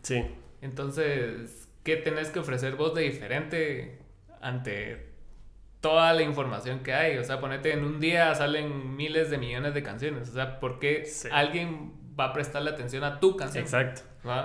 Sí. 0.02 0.24
Entonces, 0.60 1.68
¿qué 1.82 1.96
tenés 1.96 2.30
que 2.30 2.38
ofrecer 2.38 2.76
vos 2.76 2.94
de 2.94 3.02
diferente 3.02 3.98
ante 4.40 5.08
toda 5.80 6.12
la 6.12 6.22
información 6.22 6.80
que 6.80 6.94
hay? 6.94 7.18
O 7.18 7.24
sea, 7.24 7.40
ponete 7.40 7.72
en 7.72 7.84
un 7.84 8.00
día 8.00 8.34
salen 8.34 8.96
miles 8.96 9.30
de 9.30 9.38
millones 9.38 9.74
de 9.74 9.82
canciones. 9.82 10.28
O 10.30 10.32
sea, 10.32 10.60
¿por 10.60 10.78
qué 10.78 11.08
alguien 11.32 11.92
va 12.18 12.26
a 12.26 12.32
prestarle 12.32 12.70
atención 12.70 13.04
a 13.04 13.20
tu 13.20 13.36
canción? 13.36 13.64
Exacto. 13.64 14.02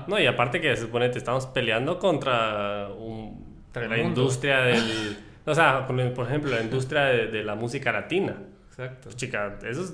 No, 0.07 0.19
y 0.19 0.25
aparte 0.25 0.61
que 0.61 0.75
se 0.75 0.83
supone 0.83 1.07
estamos 1.07 1.47
peleando 1.47 1.99
contra 1.99 2.89
un, 2.89 3.63
la 3.73 3.97
industria 3.97 4.59
del... 4.61 5.17
O 5.45 5.53
sea, 5.53 5.85
por 5.85 6.25
ejemplo, 6.25 6.51
la 6.51 6.61
industria 6.61 7.01
de, 7.03 7.43
la 7.43 7.55
música 7.55 7.91
latina. 7.91 8.37
Exacto. 8.69 9.01
Pues, 9.03 9.15
chica, 9.15 9.59
eso 9.63 9.83
es 9.83 9.93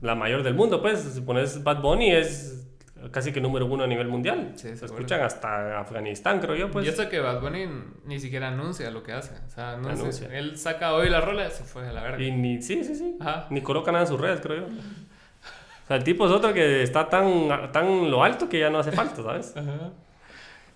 la 0.00 0.14
mayor 0.14 0.42
del 0.42 0.54
mundo, 0.54 0.80
pues. 0.80 1.00
Si 1.00 1.20
pones 1.20 1.62
Bad 1.62 1.82
Bunny 1.82 2.12
es 2.12 2.66
casi 3.10 3.32
que 3.32 3.40
número 3.40 3.66
uno 3.66 3.84
a 3.84 3.86
nivel 3.86 4.08
mundial. 4.08 4.52
Sí, 4.56 4.76
se 4.76 4.86
escuchan 4.86 5.20
hasta 5.20 5.78
Afganistán, 5.80 6.40
creo 6.40 6.56
yo, 6.56 6.70
pues. 6.70 6.86
Y 6.86 6.88
eso 6.88 7.08
que 7.08 7.20
Bad 7.20 7.40
Bunny 7.40 7.68
ni 8.06 8.18
siquiera 8.18 8.48
anuncia 8.48 8.90
lo 8.90 9.02
que 9.02 9.12
hace. 9.12 9.34
O 9.46 9.50
sea, 9.50 9.76
no 9.76 9.88
anuncia. 9.88 10.28
Él 10.36 10.56
saca 10.56 10.94
hoy 10.94 11.08
la 11.08 11.20
rola 11.20 11.46
y 11.46 11.50
se 11.50 11.64
fue 11.64 11.86
a 11.86 11.92
la 11.92 12.02
verga. 12.02 12.22
Y 12.22 12.32
ni, 12.32 12.62
sí, 12.62 12.82
sí, 12.82 12.94
sí. 12.94 13.16
Ajá. 13.20 13.46
Ni 13.50 13.60
coloca 13.60 13.92
nada 13.92 14.04
en 14.04 14.08
sus 14.08 14.20
redes, 14.20 14.40
creo 14.40 14.66
yo. 14.66 14.66
O 14.66 15.86
sea, 15.86 15.96
el 15.96 16.04
tipo 16.04 16.26
es 16.26 16.32
otro 16.32 16.52
que 16.52 16.82
está 16.82 17.08
tan, 17.08 17.72
tan 17.72 18.10
lo 18.10 18.22
alto 18.24 18.48
que 18.48 18.58
ya 18.58 18.70
no 18.70 18.78
hace 18.78 18.92
falta, 18.92 19.22
¿sabes? 19.22 19.56
Ajá. 19.56 19.92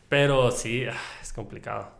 Pero 0.08 0.50
sí, 0.50 0.84
ah, 0.84 0.94
es 1.20 1.32
complicado. 1.32 1.90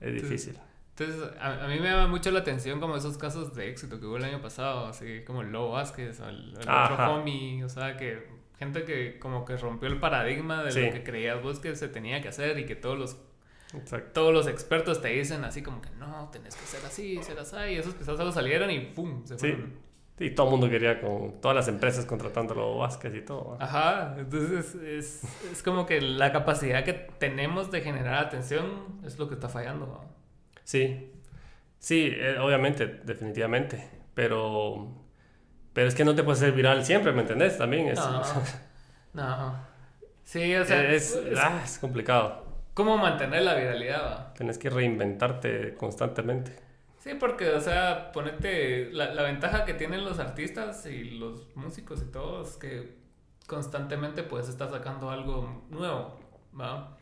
Es 0.00 0.14
difícil. 0.14 0.58
Entonces, 1.00 1.30
a, 1.40 1.66
mí 1.66 1.80
me 1.80 1.88
llama 1.88 2.08
mucho 2.08 2.30
la 2.30 2.40
atención 2.40 2.78
como 2.78 2.94
esos 2.94 3.16
casos 3.16 3.54
de 3.54 3.70
éxito 3.70 3.98
que 3.98 4.04
hubo 4.04 4.18
el 4.18 4.24
año 4.24 4.42
pasado, 4.42 4.86
así 4.86 5.22
como 5.26 5.40
el 5.40 5.50
Lobo 5.50 5.70
Vázquez 5.72 6.20
o 6.20 6.28
el, 6.28 6.54
otro 6.58 7.14
homie, 7.14 7.64
o 7.64 7.70
sea, 7.70 7.96
que 7.96 8.28
gente 8.58 8.84
que 8.84 9.18
como 9.18 9.46
que 9.46 9.56
rompió 9.56 9.88
el 9.88 9.98
paradigma 9.98 10.62
de 10.62 10.88
lo 10.88 10.92
que 10.92 11.02
creías 11.02 11.42
vos 11.42 11.58
que 11.58 11.74
se 11.74 11.88
tenía 11.88 12.20
que 12.20 12.28
hacer 12.28 12.58
y 12.58 12.66
que 12.66 12.76
todos 12.76 12.98
los 12.98 13.16
todos 14.12 14.34
los 14.34 14.48
expertos 14.48 15.00
te 15.00 15.08
dicen 15.08 15.44
así 15.44 15.62
como 15.62 15.80
que 15.80 15.88
no, 15.90 16.28
tenés 16.30 16.54
que 16.56 16.66
ser 16.66 16.84
así, 16.84 17.22
ser 17.22 17.38
así, 17.38 17.56
y 17.70 17.76
esos 17.76 17.94
quizás 17.94 18.18
solo 18.18 18.32
salieron 18.32 18.70
y 18.70 18.80
¡pum! 18.80 19.24
se 19.24 19.38
fueron. 19.38 19.72
Sí. 20.18 20.24
Y 20.24 20.30
todo 20.32 20.48
el 20.48 20.50
mundo 20.50 20.68
quería 20.68 21.00
con 21.00 21.40
todas 21.40 21.56
las 21.56 21.68
empresas 21.68 22.04
contratando 22.04 22.52
a 22.52 22.56
Lobo 22.58 22.78
Vázquez 22.78 23.14
y 23.14 23.22
todo. 23.22 23.56
Ajá, 23.58 24.16
entonces 24.18 24.74
es, 24.74 25.22
es, 25.50 25.62
como 25.62 25.86
que 25.86 26.02
la 26.02 26.30
capacidad 26.30 26.84
que 26.84 26.92
tenemos 26.92 27.70
de 27.70 27.80
generar 27.80 28.26
atención 28.26 29.00
es 29.02 29.18
lo 29.18 29.28
que 29.28 29.34
está 29.34 29.48
fallando. 29.48 30.04
Sí, 30.70 31.10
sí, 31.80 32.12
eh, 32.14 32.38
obviamente, 32.38 32.86
definitivamente, 33.02 33.90
pero, 34.14 34.86
pero 35.72 35.88
es 35.88 35.96
que 35.96 36.04
no 36.04 36.14
te 36.14 36.22
puedes 36.22 36.38
ser 36.38 36.52
viral 36.52 36.84
siempre, 36.84 37.10
¿me 37.10 37.22
entendés? 37.22 37.58
También 37.58 37.88
es... 37.88 37.98
No, 37.98 38.22
no. 39.14 39.56
Sí, 40.22 40.54
o 40.54 40.64
sea... 40.64 40.92
Es, 40.92 41.18
ah, 41.36 41.60
es, 41.64 41.76
complicado. 41.80 42.46
¿Cómo 42.74 42.96
mantener 42.98 43.42
la 43.42 43.56
viralidad? 43.56 44.32
Tienes 44.34 44.58
que 44.58 44.70
reinventarte 44.70 45.74
constantemente. 45.74 46.54
Sí, 47.00 47.14
porque, 47.18 47.50
o 47.50 47.60
sea, 47.60 48.12
ponete... 48.12 48.92
La, 48.92 49.12
la 49.12 49.24
ventaja 49.24 49.64
que 49.64 49.74
tienen 49.74 50.04
los 50.04 50.20
artistas 50.20 50.86
y 50.86 51.18
los 51.18 51.48
músicos 51.56 52.00
y 52.00 52.12
todos 52.12 52.50
es 52.50 52.56
que 52.58 52.96
constantemente 53.48 54.22
puedes 54.22 54.48
estar 54.48 54.70
sacando 54.70 55.10
algo 55.10 55.64
nuevo, 55.68 56.16
¿va? 56.54 56.96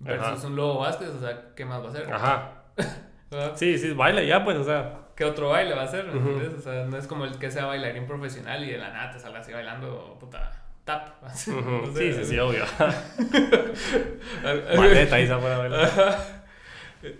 Versus 0.00 0.44
un 0.44 0.54
Lobo 0.54 0.80
Vázquez, 0.80 1.08
o 1.08 1.20
sea, 1.20 1.54
¿qué 1.54 1.64
más 1.64 1.80
va 1.80 1.86
a 1.86 1.88
hacer? 1.88 2.12
Ajá. 2.12 2.52
sí, 3.54 3.78
sí, 3.78 3.92
baila 3.92 4.22
ya, 4.22 4.44
pues, 4.44 4.56
o 4.56 4.64
sea. 4.64 5.00
¿Qué 5.14 5.24
otro 5.24 5.48
baile 5.48 5.74
va 5.74 5.82
a 5.82 5.88
ser? 5.88 6.08
O 6.08 6.60
sea, 6.60 6.84
no 6.84 6.96
es 6.98 7.06
como 7.06 7.24
el 7.24 7.38
que 7.38 7.50
sea 7.50 7.64
bailarín 7.64 8.06
profesional 8.06 8.62
y 8.64 8.70
de 8.70 8.78
la 8.78 8.90
nada 8.90 9.12
te 9.12 9.18
salga 9.18 9.38
así 9.38 9.50
bailando, 9.52 10.16
puta, 10.20 10.52
tap. 10.84 11.08
sí, 11.34 11.52
sí, 11.94 12.24
sí, 12.24 12.38
obvio. 12.38 12.64
Maleta 14.76 15.16
ahí 15.16 15.26
se 15.26 15.34
bailar. 15.34 15.90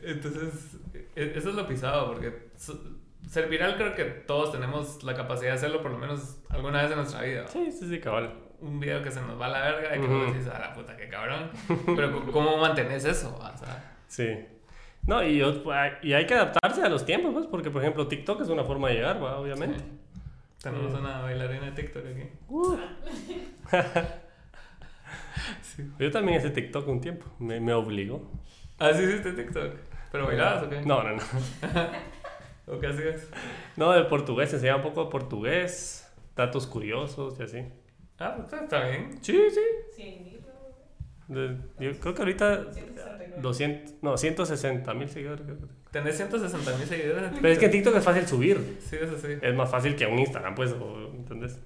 Entonces, 0.02 0.76
e, 1.14 1.32
eso 1.36 1.50
es 1.50 1.54
lo 1.54 1.66
pisado, 1.66 2.12
porque 2.12 2.50
ser 3.28 3.48
viral 3.48 3.76
creo 3.76 3.94
que 3.94 4.04
todos 4.04 4.52
tenemos 4.52 5.02
la 5.02 5.14
capacidad 5.14 5.50
de 5.50 5.56
hacerlo 5.56 5.82
por 5.82 5.90
lo 5.90 5.98
menos 5.98 6.38
alguna 6.50 6.82
vez 6.82 6.90
en 6.90 6.98
nuestra 6.98 7.22
vida. 7.22 7.46
Sí, 7.48 7.72
sí, 7.72 7.88
sí, 7.88 8.00
cabal. 8.00 8.32
Un 8.60 8.80
video 8.80 9.02
que 9.02 9.10
se 9.10 9.20
nos 9.20 9.40
va 9.40 9.46
a 9.46 9.50
la 9.50 9.60
verga 9.60 9.96
y 9.96 10.00
que 10.00 10.06
uh 10.06 10.26
dices, 10.26 10.48
a 10.48 10.58
la 10.58 10.72
puta, 10.72 10.96
qué 10.96 11.08
cabrón. 11.08 11.50
Pero 11.94 12.30
¿cómo 12.32 12.56
mantenés 12.56 13.04
eso? 13.04 13.36
O 13.36 13.58
sea, 13.58 13.96
sí. 14.06 14.46
No, 15.06 15.22
y, 15.22 15.40
y 16.02 16.12
hay 16.12 16.26
que 16.26 16.34
adaptarse 16.34 16.82
a 16.82 16.88
los 16.88 17.04
tiempos, 17.04 17.32
pues, 17.32 17.46
porque 17.46 17.70
por 17.70 17.82
ejemplo 17.82 18.08
TikTok 18.08 18.40
es 18.40 18.48
una 18.48 18.64
forma 18.64 18.88
de 18.88 18.94
llegar, 18.94 19.22
¿va? 19.22 19.38
obviamente. 19.38 19.84
Tenemos 20.62 20.92
una 20.94 21.20
bailarina 21.20 21.66
de 21.66 21.72
TikTok 21.72 22.04
aquí. 22.06 22.28
Uh. 22.48 22.76
Yo 25.98 26.10
también 26.10 26.38
hice 26.38 26.50
TikTok 26.50 26.88
un 26.88 27.00
tiempo, 27.00 27.26
me, 27.38 27.60
me 27.60 27.72
obligó. 27.72 28.28
¿Ah, 28.78 28.92
sí 28.92 29.04
hiciste 29.04 29.32
TikTok? 29.32 29.74
¿Pero 30.10 30.26
bailabas 30.26 30.64
o 30.64 30.70
qué? 30.70 30.82
No, 30.82 31.02
no, 31.02 31.14
no. 31.14 31.22
¿O 32.66 32.80
qué 32.80 32.88
hacías? 32.88 33.28
No, 33.76 33.92
de 33.92 34.02
portugués, 34.04 34.52
enseñaba 34.52 34.78
un 34.78 34.82
poco 34.82 35.04
de 35.04 35.10
portugués, 35.10 36.12
datos 36.34 36.66
curiosos 36.66 37.38
y 37.38 37.44
así. 37.44 37.64
Ah, 38.18 38.34
pues 38.36 38.52
está 38.52 38.88
bien. 38.88 39.18
Sí, 39.22 39.38
sí. 39.50 39.60
Sí, 39.94 40.35
yo 41.28 41.98
creo 42.00 42.14
que 42.14 42.22
ahorita 42.22 42.66
200, 43.40 43.94
no, 44.02 44.16
160 44.16 44.94
mil 44.94 45.08
seguidores. 45.08 45.46
Tenés 45.90 46.16
160 46.16 46.76
mil 46.76 46.86
seguidores 46.86 47.32
en. 47.32 47.40
Pero 47.40 47.48
es 47.48 47.58
que 47.58 47.66
en 47.66 47.70
TikTok 47.70 47.96
es 47.96 48.04
fácil 48.04 48.26
subir. 48.26 48.78
Sí, 48.80 48.96
eso 49.00 49.16
sí. 49.18 49.38
Es 49.40 49.54
más 49.54 49.70
fácil 49.70 49.96
que 49.96 50.06
un 50.06 50.18
Instagram, 50.18 50.54
pues, 50.54 50.74
¿entendés? 51.14 51.58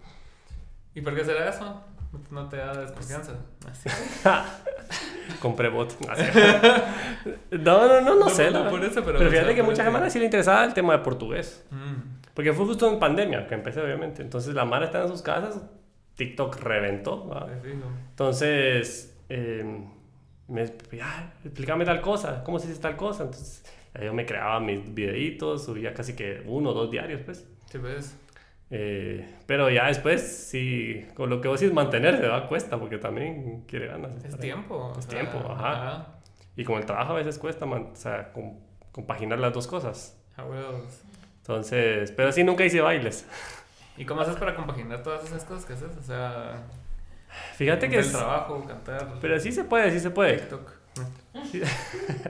¿Y 0.94 1.00
por 1.00 1.14
qué 1.14 1.24
será 1.24 1.48
eso? 1.48 1.84
No 2.30 2.48
te 2.48 2.56
da 2.56 2.74
desconfianza. 2.74 3.34
Compré 5.40 5.68
bot. 5.68 5.96
no, 7.50 7.88
no, 7.88 8.00
no, 8.00 8.14
no, 8.16 8.28
sé. 8.28 8.50
por 8.50 8.84
eso, 8.84 9.04
pero, 9.04 9.18
pero 9.18 9.30
fíjate 9.30 9.54
que 9.54 9.62
mucha 9.62 9.84
gente 9.84 10.10
sí 10.10 10.18
le 10.18 10.24
interesaba 10.24 10.64
el 10.64 10.74
tema 10.74 10.94
de 10.94 10.98
portugués. 11.00 11.64
Mm. 11.70 12.18
Porque 12.34 12.52
fue 12.52 12.66
justo 12.66 12.90
en 12.90 12.98
pandemia 12.98 13.46
que 13.46 13.54
empecé, 13.54 13.80
obviamente. 13.80 14.22
Entonces 14.22 14.54
la 14.54 14.64
Mara 14.64 14.86
estaba 14.86 15.04
en 15.04 15.10
sus 15.10 15.22
casas, 15.22 15.62
TikTok 16.16 16.56
reventó. 16.56 17.30
Entonces, 18.10 19.09
eh, 19.30 19.64
me, 20.48 20.64
ah, 21.02 21.32
explícame 21.44 21.84
tal 21.84 22.00
cosa, 22.00 22.42
¿cómo 22.44 22.58
se 22.58 22.68
dice 22.68 22.80
tal 22.80 22.96
cosa? 22.96 23.24
Entonces 23.24 23.64
yo 23.94 24.12
me 24.12 24.26
creaba 24.26 24.60
mis 24.60 24.92
videitos, 24.92 25.64
subía 25.64 25.94
casi 25.94 26.14
que 26.14 26.42
uno 26.46 26.70
o 26.70 26.74
dos 26.74 26.90
diarios, 26.90 27.22
pues. 27.24 27.46
Sí, 27.70 27.78
ves. 27.78 28.16
Eh, 28.72 29.28
pero 29.46 29.68
ya 29.68 29.86
después, 29.86 30.22
sí, 30.22 31.06
con 31.14 31.28
lo 31.28 31.40
que 31.40 31.48
vos 31.48 31.60
decís, 31.60 31.74
mantenerse 31.74 32.22
da 32.22 32.46
cuesta 32.46 32.78
porque 32.78 32.98
también 32.98 33.64
quiere 33.66 33.88
ganas. 33.88 34.24
Es 34.24 34.38
tiempo. 34.38 34.92
Es 34.98 35.06
tiempo, 35.06 35.38
ajá. 35.38 36.20
Y 36.56 36.64
con 36.64 36.78
el 36.78 36.86
trabajo 36.86 37.12
a 37.12 37.16
veces 37.16 37.38
cuesta, 37.38 37.64
o 37.64 37.96
sea, 37.96 38.32
compaginar 38.92 39.38
las 39.38 39.52
dos 39.52 39.66
cosas. 39.66 40.16
Entonces, 41.38 42.12
pero 42.12 42.32
sí, 42.32 42.44
nunca 42.44 42.64
hice 42.64 42.80
bailes. 42.80 43.26
¿Y 43.96 44.04
cómo 44.04 44.20
haces 44.20 44.36
para 44.36 44.54
compaginar 44.54 45.02
todas 45.02 45.24
esas 45.24 45.44
cosas 45.44 45.64
que 45.64 45.72
haces? 45.72 45.96
O 45.96 46.02
sea, 46.02 46.62
fíjate 47.56 47.88
que 47.88 47.98
es. 47.98 48.12
trabajo, 48.12 48.64
cantar. 48.66 49.14
Pero 49.20 49.38
sí 49.38 49.52
se 49.52 49.64
puede, 49.64 49.90
sí 49.90 50.00
se 50.00 50.10
puede. 50.10 50.38
TikTok. 50.38 50.70
Sí. 51.50 51.62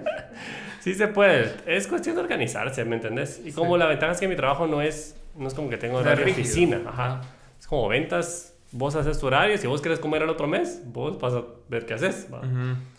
sí 0.80 0.94
se 0.94 1.08
puede. 1.08 1.54
Es 1.66 1.86
cuestión 1.86 2.16
de 2.16 2.22
organizarse, 2.22 2.84
¿me 2.84 2.96
entendés? 2.96 3.40
Y 3.44 3.52
como 3.52 3.76
la 3.76 3.86
ventaja 3.86 4.12
es 4.12 4.20
que 4.20 4.28
mi 4.28 4.36
trabajo 4.36 4.66
no 4.66 4.82
es 4.82 5.16
no 5.34 5.48
es 5.48 5.54
como 5.54 5.70
que 5.70 5.76
tengo 5.76 5.98
horario 5.98 6.24
de 6.24 6.32
oficina. 6.32 6.82
Ajá. 6.86 7.22
Es 7.58 7.66
como 7.66 7.88
ventas, 7.88 8.54
vos 8.72 8.94
haces 8.94 9.18
tu 9.18 9.26
horario. 9.26 9.56
Si 9.58 9.66
vos 9.66 9.80
querés 9.80 9.98
comer 9.98 10.22
el 10.22 10.30
otro 10.30 10.46
mes, 10.46 10.82
vos 10.86 11.18
vas 11.20 11.34
a 11.34 11.44
ver 11.68 11.86
qué 11.86 11.94
haces. 11.94 12.28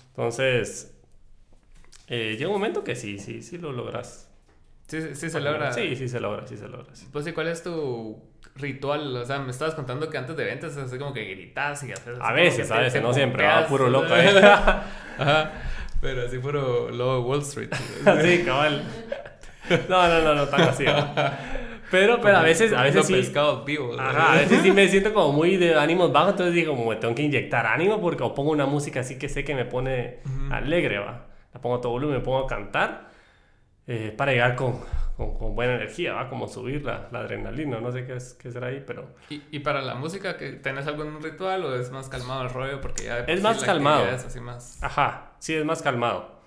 Entonces, 0.09 0.93
eh, 2.07 2.35
llega 2.37 2.47
un 2.47 2.55
momento 2.55 2.83
que 2.83 2.95
sí, 2.95 3.19
sí, 3.19 3.41
sí 3.41 3.57
lo 3.57 3.71
logras. 3.71 4.30
Sí, 4.91 5.15
sí, 5.15 5.29
se 5.29 5.39
logra. 5.39 5.71
Sí, 5.71 5.95
sí 5.95 6.09
se 6.09 6.19
logra, 6.19 6.45
sí 6.45 6.57
se 6.57 6.67
logra. 6.67 6.87
Pues, 7.13 7.25
¿y 7.25 7.31
cuál 7.31 7.47
es 7.47 7.63
tu 7.63 8.21
ritual? 8.55 9.15
O 9.15 9.25
sea, 9.25 9.39
me 9.39 9.51
estabas 9.51 9.73
contando 9.73 10.09
que 10.09 10.17
antes 10.17 10.35
de 10.35 10.43
ventas 10.43 10.75
así 10.75 10.97
como 10.97 11.13
que 11.13 11.23
gritas 11.23 11.81
y 11.83 11.93
haces. 11.93 12.19
A 12.19 12.33
veces, 12.33 12.69
a 12.69 12.79
veces, 12.81 13.01
no 13.01 13.13
siempre, 13.13 13.45
va 13.45 13.65
puro 13.67 13.89
loco, 13.89 14.13
¿eh? 14.17 14.37
Ajá. 14.43 15.53
Pero 16.01 16.25
así 16.25 16.39
puro 16.39 16.89
lobo 16.89 17.21
Wall 17.21 17.39
Street. 17.39 17.69
sí, 18.21 18.43
cabal. 18.43 18.83
No, 19.87 20.07
no, 20.09 20.21
no, 20.23 20.35
no, 20.35 20.47
tan 20.49 20.61
así. 20.63 20.83
Pero, 21.89 22.19
pero 22.19 22.37
a 22.39 22.41
veces, 22.41 22.73
a 22.73 22.83
veces 22.83 23.07
sí. 23.07 23.13
pescado 23.13 23.63
vivo. 23.63 23.95
Ajá, 23.97 24.33
a 24.33 24.35
veces 24.39 24.61
sí 24.61 24.71
me 24.71 24.89
siento 24.89 25.13
como 25.13 25.31
muy 25.31 25.55
de 25.55 25.75
ánimos 25.75 26.11
bajos, 26.11 26.31
entonces 26.31 26.53
digo, 26.53 26.75
como 26.75 26.89
me 26.89 26.97
tengo 26.97 27.15
que 27.15 27.21
inyectar 27.21 27.65
ánimo 27.65 28.01
porque 28.01 28.23
o 28.23 28.33
pongo 28.33 28.51
una 28.51 28.65
música 28.65 28.99
así 28.99 29.17
que 29.17 29.29
sé 29.29 29.45
que 29.45 29.55
me 29.55 29.63
pone 29.63 30.17
alegre, 30.51 30.99
va. 30.99 31.27
La 31.53 31.61
pongo 31.61 31.77
a 31.77 31.81
todo 31.81 31.93
volumen, 31.93 32.17
me 32.17 32.23
pongo 32.23 32.39
a 32.39 32.47
cantar 32.47 33.10
eh, 33.87 34.13
para 34.15 34.31
llegar 34.31 34.55
con, 34.55 34.79
con, 35.17 35.55
buena 35.55 35.75
energía, 35.75 36.13
va, 36.13 36.29
como 36.29 36.47
subir 36.47 36.83
la, 36.83 37.09
la, 37.11 37.19
adrenalina, 37.19 37.79
no 37.79 37.91
sé 37.91 38.05
qué, 38.05 38.15
es, 38.15 38.33
qué 38.35 38.51
será 38.51 38.67
ahí, 38.67 38.83
pero... 38.85 39.09
¿Y, 39.29 39.41
¿Y, 39.51 39.59
para 39.59 39.81
la 39.81 39.95
música, 39.95 40.37
¿tenés 40.37 40.87
algún 40.87 41.21
ritual 41.21 41.65
o 41.65 41.75
es 41.75 41.91
más 41.91 42.07
calmado 42.07 42.43
el 42.43 42.49
rollo? 42.49 42.79
Porque 42.79 43.05
ya 43.05 43.19
es 43.19 43.41
más 43.41 43.63
calmado. 43.63 44.07
Es 44.07 44.25
así 44.25 44.39
más... 44.39 44.81
Ajá, 44.83 45.31
sí, 45.39 45.55
es 45.55 45.65
más 45.65 45.81
calmado. 45.81 46.41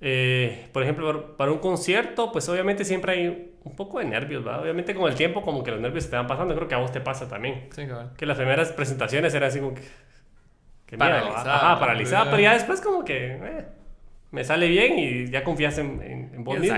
Eh, 0.00 0.68
por 0.72 0.82
ejemplo, 0.82 1.36
para 1.36 1.50
un 1.50 1.58
concierto, 1.58 2.30
pues 2.30 2.46
obviamente 2.48 2.84
siempre 2.84 3.12
hay 3.12 3.54
un 3.64 3.74
poco 3.74 4.00
de 4.00 4.04
nervios, 4.04 4.44
¿verdad? 4.44 4.60
Obviamente 4.60 4.94
con 4.94 5.10
el 5.10 5.16
tiempo 5.16 5.40
como 5.40 5.62
que 5.62 5.70
los 5.70 5.80
nervios 5.80 6.10
te 6.10 6.16
van 6.16 6.26
pasando, 6.26 6.54
creo 6.54 6.68
que 6.68 6.74
a 6.74 6.78
vos 6.78 6.92
te 6.92 7.00
pasa 7.00 7.26
también. 7.26 7.68
Sí, 7.74 7.86
claro. 7.86 8.10
Que 8.16 8.26
las 8.26 8.36
primeras 8.36 8.70
presentaciones 8.72 9.32
eran 9.34 9.48
así 9.48 9.60
como 9.60 9.74
que... 9.74 9.82
que 10.84 10.98
paralizada. 10.98 11.56
Ajá, 11.56 11.80
paralizada, 11.80 12.24
pero 12.26 12.42
ya 12.42 12.52
después 12.52 12.82
como 12.82 13.02
que... 13.02 13.38
Eh, 13.42 13.66
me 14.34 14.44
sale 14.44 14.68
bien 14.68 14.98
y 14.98 15.30
ya 15.30 15.44
confías 15.44 15.78
en, 15.78 16.02
en, 16.02 16.34
en 16.34 16.44
vos 16.44 16.58
mismo. 16.58 16.76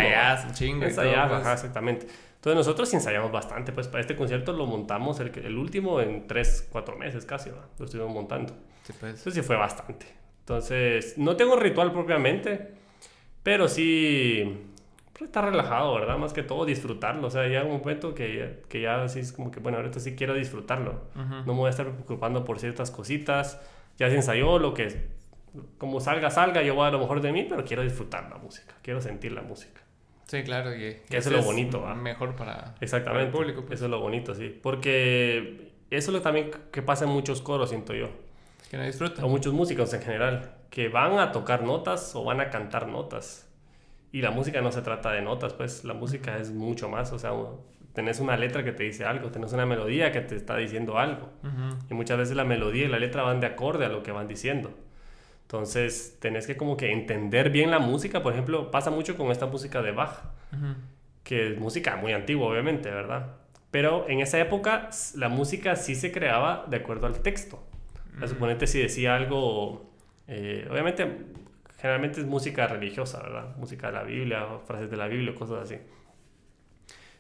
Chingo 0.53 0.85
Ensayás, 0.85 1.29
pues. 1.29 1.41
ajá, 1.41 1.53
exactamente. 1.55 2.07
Entonces 2.37 2.55
nosotros 2.55 2.93
ensayamos 2.95 3.33
bastante, 3.33 3.73
pues 3.73 3.89
para 3.89 4.03
este 4.03 4.15
concierto 4.15 4.53
lo 4.53 4.67
montamos 4.67 5.19
el, 5.21 5.33
el 5.43 5.57
último 5.57 6.01
en 6.01 6.27
3, 6.27 6.69
4 6.71 6.97
meses 6.97 7.25
casi. 7.25 7.51
Lo 7.79 7.85
estuvimos 7.85 8.13
montando. 8.13 8.53
Sí, 8.85 8.93
pues. 9.01 9.17
Entonces 9.17 9.35
sí 9.35 9.43
fue 9.43 9.57
bastante. 9.57 10.07
Entonces, 10.41 11.19
no 11.19 11.35
tengo 11.35 11.57
ritual 11.57 11.93
propiamente, 11.93 12.75
pero 13.43 13.67
sí 13.69 14.69
pues, 15.13 15.29
estar 15.29 15.45
relajado, 15.45 15.95
¿verdad? 15.95 16.19
Más 16.19 16.33
que 16.33 16.43
todo 16.43 16.65
disfrutarlo. 16.67 17.27
O 17.27 17.31
sea, 17.31 17.49
ya 17.49 17.65
un 17.65 17.79
momento 17.79 18.15
que, 18.15 18.63
que 18.69 18.83
ya 18.83 19.03
así 19.03 19.21
es 19.21 19.33
como 19.33 19.51
que, 19.51 19.61
bueno, 19.61 19.79
ahorita 19.79 19.99
sí 19.99 20.15
quiero 20.15 20.35
disfrutarlo. 20.35 21.01
No 21.15 21.47
me 21.47 21.53
voy 21.55 21.67
a 21.69 21.71
estar 21.71 21.91
preocupando 21.91 22.45
por 22.45 22.61
ciertas 22.61 22.91
cositas. 22.91 23.61
Ya 23.99 24.11
se 24.11 24.17
ensayó 24.17 24.59
lo 24.59 24.75
que, 24.75 25.09
como 25.79 26.01
salga, 26.01 26.31
salga, 26.31 26.63
yo 26.63 26.75
voy 26.75 26.87
a 26.87 26.91
lo 26.91 26.99
mejor 26.99 27.21
de 27.21 27.33
mí, 27.33 27.47
pero 27.49 27.65
quiero 27.65 27.83
disfrutar 27.83 28.29
la 28.31 28.37
música, 28.37 28.75
quiero 28.83 29.01
sentir 29.01 29.33
la 29.33 29.43
música. 29.43 29.81
Sí, 30.27 30.43
claro, 30.43 30.75
y 30.75 31.03
que 31.09 31.17
eso 31.17 31.31
es 31.31 31.37
lo 31.37 31.43
bonito, 31.43 31.83
¿va? 31.83 31.95
Mejor 31.95 32.35
para, 32.35 32.75
Exactamente, 32.81 33.27
el 33.27 33.33
público. 33.33 33.63
Pues. 33.63 33.79
Eso 33.79 33.85
es 33.85 33.91
lo 33.91 34.01
bonito, 34.01 34.35
sí. 34.35 34.59
Porque 34.61 35.73
eso 35.91 36.11
es 36.11 36.15
lo 36.15 36.21
también 36.21 36.51
que 36.73 36.83
pasa 36.83 37.05
en 37.05 37.11
muchos 37.11 37.43
coros, 37.43 37.69
siento 37.69 37.95
yo. 37.95 38.09
Que 38.71 38.77
no 38.77 38.85
disfrutan. 38.85 39.25
O 39.25 39.29
muchos 39.29 39.53
músicos 39.53 39.95
en 39.95 40.03
general 40.03 40.57
que 40.71 40.89
van 40.89 41.19
a 41.21 41.31
tocar 41.31 41.63
notas 41.63 42.15
o 42.17 42.25
van 42.25 42.41
a 42.41 42.51
cantar 42.51 42.89
notas. 42.89 43.49
Y 44.11 44.21
la 44.21 44.33
música 44.33 44.61
no 44.61 44.73
se 44.73 44.83
trata 44.83 45.13
de 45.13 45.23
notas, 45.23 45.53
pues 45.53 45.85
la 45.85 45.95
música 45.95 46.39
es 46.39 46.51
mucho 46.51 46.89
más, 46.89 47.13
o 47.13 47.19
sea, 47.19 47.33
tenés 47.93 48.19
una 48.19 48.37
letra 48.37 48.65
que 48.65 48.73
te 48.73 48.85
dice 48.85 49.05
algo, 49.05 49.31
tenés 49.31 49.53
una 49.53 49.67
melodía 49.67 50.11
que 50.11 50.21
te 50.21 50.37
está 50.37 50.57
diciendo 50.57 50.99
algo. 50.99 51.31
Y 51.91 51.95
muchas 51.95 52.19
veces 52.19 52.37
la 52.37 52.45
melodía 52.45 52.87
y 52.87 52.89
la 52.89 52.99
letra 52.99 53.23
van 53.23 53.41
de 53.41 53.47
acorde 53.47 53.85
a 53.85 53.89
lo 53.89 54.03
que 54.03 54.13
van 54.13 54.27
diciendo. 54.27 54.71
Entonces, 55.47 56.19
tenés 56.21 56.47
que 56.47 56.57
como 56.57 56.77
que 56.77 56.93
entender 56.93 57.51
bien 57.51 57.71
la 57.71 57.79
música, 57.79 58.23
por 58.23 58.33
ejemplo, 58.33 58.71
pasa 58.71 58.91
mucho 58.91 59.17
con 59.17 59.31
esta 59.31 59.47
música 59.47 59.81
de 59.81 59.93
Bach, 59.93 60.25
que 61.23 61.53
es 61.53 61.59
música 61.59 61.97
muy 61.97 62.13
antigua, 62.13 62.49
obviamente, 62.49 62.91
¿verdad? 62.91 63.37
Pero 63.71 64.09
en 64.09 64.21
esa 64.21 64.41
época 64.41 64.91
la 65.15 65.29
música 65.29 65.77
sí 65.77 65.95
se 65.95 66.11
creaba 66.11 66.67
de 66.69 66.79
acuerdo 66.79 67.07
al 67.07 67.21
texto. 67.21 67.63
Suponete 68.27 68.67
si 68.67 68.81
decía 68.81 69.15
algo 69.15 69.87
eh, 70.29 70.67
obviamente, 70.71 71.27
generalmente 71.79 72.21
es 72.21 72.27
música 72.27 72.67
religiosa, 72.67 73.23
¿verdad? 73.23 73.57
Música 73.57 73.89
de 73.89 73.93
la 73.93 74.03
Biblia, 74.03 74.47
frases 74.67 74.91
de 74.91 74.97
la 74.97 75.07
Biblia, 75.07 75.35
cosas 75.35 75.63
así. 75.63 75.79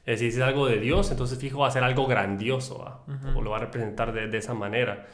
Eh, 0.05 0.17
si 0.17 0.29
es 0.29 0.41
algo 0.41 0.67
de 0.67 0.79
Dios, 0.79 1.11
entonces 1.11 1.39
fijo 1.39 1.61
va 1.61 1.69
a 1.69 1.71
ser 1.71 1.85
algo 1.85 2.07
grandioso, 2.07 3.03
o 3.35 3.43
lo 3.43 3.51
va 3.51 3.57
a 3.59 3.61
representar 3.61 4.13
de, 4.13 4.29
de 4.29 4.39
esa 4.39 4.55
manera. 4.55 5.07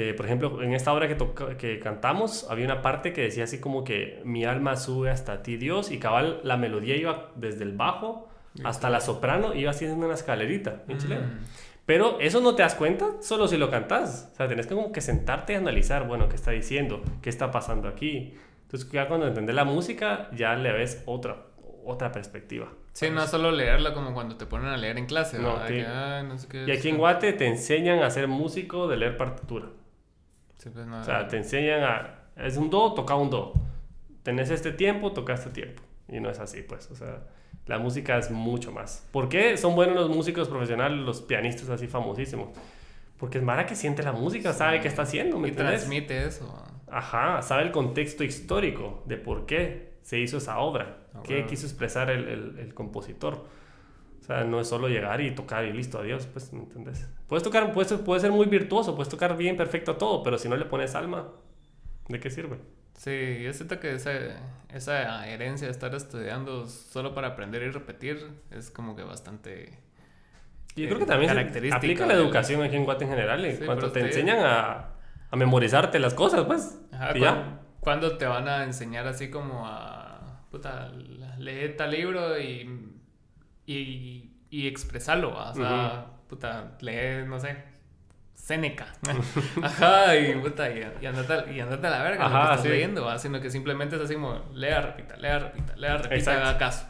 Eh, 0.00 0.14
por 0.14 0.26
ejemplo, 0.26 0.62
en 0.62 0.74
esta 0.74 0.92
obra 0.92 1.08
que, 1.08 1.16
que 1.56 1.80
cantamos, 1.80 2.46
había 2.48 2.66
una 2.66 2.82
parte 2.82 3.12
que 3.12 3.22
decía 3.22 3.42
así 3.42 3.58
como 3.58 3.82
que 3.82 4.22
mi 4.24 4.44
alma 4.44 4.76
sube 4.76 5.10
hasta 5.10 5.42
ti, 5.42 5.56
Dios, 5.56 5.90
y 5.90 5.98
cabal, 5.98 6.40
la 6.44 6.56
melodía 6.56 6.94
iba 6.94 7.32
desde 7.34 7.64
el 7.64 7.72
bajo 7.72 8.28
hasta 8.62 8.90
la 8.90 9.00
soprano, 9.00 9.54
iba 9.54 9.72
haciendo 9.72 10.06
una 10.06 10.14
escalerita, 10.14 10.84
en 10.86 10.98
mm. 10.98 11.44
Pero 11.84 12.20
eso 12.20 12.40
no 12.40 12.54
te 12.54 12.62
das 12.62 12.76
cuenta 12.76 13.06
solo 13.22 13.48
si 13.48 13.56
lo 13.56 13.72
cantas. 13.72 14.30
O 14.34 14.36
sea, 14.36 14.46
tenés 14.46 14.68
que 14.68 14.76
como 14.76 14.92
que 14.92 15.00
sentarte 15.00 15.54
y 15.54 15.56
analizar, 15.56 16.06
bueno, 16.06 16.28
qué 16.28 16.36
está 16.36 16.52
diciendo, 16.52 17.02
qué 17.20 17.28
está 17.28 17.50
pasando 17.50 17.88
aquí. 17.88 18.34
Entonces 18.62 18.88
ya 18.92 19.08
cuando 19.08 19.26
entendés 19.26 19.56
la 19.56 19.64
música 19.64 20.30
ya 20.32 20.54
le 20.54 20.70
ves 20.70 21.02
otra, 21.06 21.46
otra 21.84 22.12
perspectiva. 22.12 22.68
Sí, 22.92 23.10
no 23.10 23.26
solo 23.26 23.50
leerla 23.50 23.94
como 23.94 24.14
cuando 24.14 24.36
te 24.36 24.46
ponen 24.46 24.68
a 24.68 24.76
leer 24.76 24.96
en 24.96 25.06
clase. 25.06 25.40
No, 25.40 25.58
y 25.68 26.70
aquí 26.70 26.88
en 26.88 26.98
Guate 26.98 27.32
te 27.32 27.48
enseñan 27.48 28.00
a 28.04 28.10
ser 28.10 28.28
músico 28.28 28.86
de 28.86 28.96
leer 28.96 29.16
partitura. 29.16 29.66
Sí, 30.58 30.70
pues, 30.70 30.86
no, 30.86 31.00
o 31.00 31.04
sea, 31.04 31.26
te 31.28 31.36
enseñan 31.36 31.82
a... 31.82 32.14
Es 32.36 32.56
un 32.56 32.70
do, 32.70 32.94
toca 32.94 33.14
un 33.14 33.30
do. 33.30 33.54
Tenés 34.22 34.50
este 34.50 34.72
tiempo, 34.72 35.12
toca 35.12 35.34
este 35.34 35.50
tiempo. 35.50 35.82
Y 36.08 36.20
no 36.20 36.30
es 36.30 36.38
así, 36.38 36.62
pues. 36.62 36.90
O 36.90 36.94
sea, 36.94 37.22
la 37.66 37.78
música 37.78 38.16
es 38.18 38.30
mucho 38.30 38.72
más. 38.72 39.06
¿Por 39.12 39.28
qué 39.28 39.56
son 39.56 39.74
buenos 39.74 39.96
los 39.96 40.08
músicos 40.08 40.48
profesionales, 40.48 40.98
los 40.98 41.20
pianistas 41.22 41.68
así 41.68 41.86
famosísimos? 41.86 42.48
Porque 43.18 43.38
es 43.38 43.44
Mara 43.44 43.66
que 43.66 43.74
siente 43.74 44.02
la 44.02 44.12
música, 44.12 44.52
sabe 44.52 44.80
qué 44.80 44.88
está 44.88 45.02
haciendo, 45.02 45.38
¿me 45.38 45.48
y 45.48 45.52
transmite 45.52 46.26
eso. 46.26 46.64
Ajá, 46.90 47.42
sabe 47.42 47.64
el 47.64 47.72
contexto 47.72 48.24
histórico 48.24 49.02
de 49.06 49.16
por 49.16 49.44
qué 49.44 49.98
se 50.02 50.18
hizo 50.18 50.38
esa 50.38 50.58
obra, 50.60 50.98
ah, 51.14 51.20
qué 51.24 51.44
quiso 51.44 51.66
expresar 51.66 52.10
el, 52.10 52.28
el, 52.28 52.58
el, 52.60 52.74
compositor. 52.74 53.44
O 54.28 54.30
sea, 54.30 54.44
no 54.44 54.60
es 54.60 54.68
solo 54.68 54.88
llegar 54.88 55.22
y 55.22 55.30
tocar 55.30 55.64
y 55.64 55.72
listo, 55.72 55.98
adiós, 55.98 56.26
pues, 56.26 56.52
¿me 56.52 56.60
entendés? 56.60 57.08
Puedes 57.28 57.42
tocar, 57.42 57.72
puedes, 57.72 57.90
puede 57.94 58.20
ser 58.20 58.30
muy 58.30 58.44
virtuoso, 58.44 58.94
puedes 58.94 59.08
tocar 59.08 59.38
bien, 59.38 59.56
perfecto 59.56 59.96
todo, 59.96 60.22
pero 60.22 60.36
si 60.36 60.50
no 60.50 60.56
le 60.58 60.66
pones 60.66 60.94
alma, 60.94 61.28
¿de 62.08 62.20
qué 62.20 62.28
sirve? 62.28 62.58
Sí, 62.92 63.40
yo 63.42 63.54
siento 63.54 63.80
que 63.80 63.94
esa, 63.94 64.12
esa 64.68 65.26
herencia 65.26 65.66
de 65.66 65.72
estar 65.72 65.94
estudiando 65.94 66.66
solo 66.66 67.14
para 67.14 67.28
aprender 67.28 67.62
y 67.62 67.70
repetir 67.70 68.28
es 68.50 68.70
como 68.70 68.94
que 68.94 69.02
bastante... 69.02 69.78
Y 70.76 70.82
yo 70.82 70.88
creo 70.88 70.98
que 70.98 71.04
eh, 71.04 71.06
también 71.06 71.72
aplica 71.72 72.04
la 72.04 72.12
educación 72.12 72.62
aquí 72.62 72.76
en 72.76 72.84
Guate 72.84 73.04
en 73.04 73.10
general. 73.10 73.50
Sí, 73.50 73.64
cuando 73.64 73.90
te 73.90 74.00
enseñan 74.00 74.40
a, 74.40 74.88
a, 75.30 75.36
memorizarte 75.36 75.98
las 75.98 76.12
cosas, 76.12 76.44
pues. 76.44 76.78
Ajá, 76.92 77.60
cuando, 77.80 78.18
te 78.18 78.26
van 78.26 78.46
a 78.46 78.62
enseñar 78.62 79.06
así 79.06 79.30
como 79.30 79.66
a. 79.66 80.44
Puta, 80.50 80.92
lee 81.38 81.74
tal 81.78 81.92
libro 81.92 82.38
y. 82.38 82.97
y, 83.68 84.30
y 84.50 84.66
expresarlo. 84.66 85.36
O 85.36 85.54
sea, 85.54 86.06
puta, 86.28 86.76
lee, 86.80 87.26
no 87.26 87.38
sé, 87.38 87.56
Seneca. 88.34 88.86
Ajá, 89.62 90.16
y 90.16 90.34
puta, 90.36 90.70
y, 90.70 90.82
andate, 91.04 91.52
y 91.52 91.60
andate 91.60 91.86
a 91.86 91.90
la 91.90 92.02
verga 92.02 92.26
Ajá, 92.26 92.38
lo 92.38 92.48
que 92.48 92.54
estás 92.54 92.70
leyendo, 92.70 93.18
sino 93.18 93.40
que 93.40 93.50
simplemente 93.50 93.96
es 93.96 94.02
así 94.02 94.14
como 94.14 94.42
lea, 94.54 94.80
repita, 94.80 95.16
lea, 95.16 95.38
repita, 95.38 95.76
lea, 95.76 95.98
repita, 95.98 96.32
haga 96.32 96.58
caso. 96.58 96.86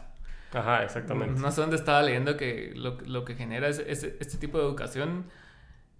Ajá, 0.53 0.83
exactamente. 0.83 1.39
No 1.39 1.51
sé 1.51 1.61
dónde 1.61 1.75
estaba 1.75 2.01
leyendo 2.01 2.37
que 2.37 2.73
lo, 2.75 2.97
lo 3.01 3.25
que 3.25 3.35
genera 3.35 3.67
es, 3.67 3.79
este 3.79 4.37
tipo 4.37 4.57
de 4.57 4.63
educación 4.63 5.25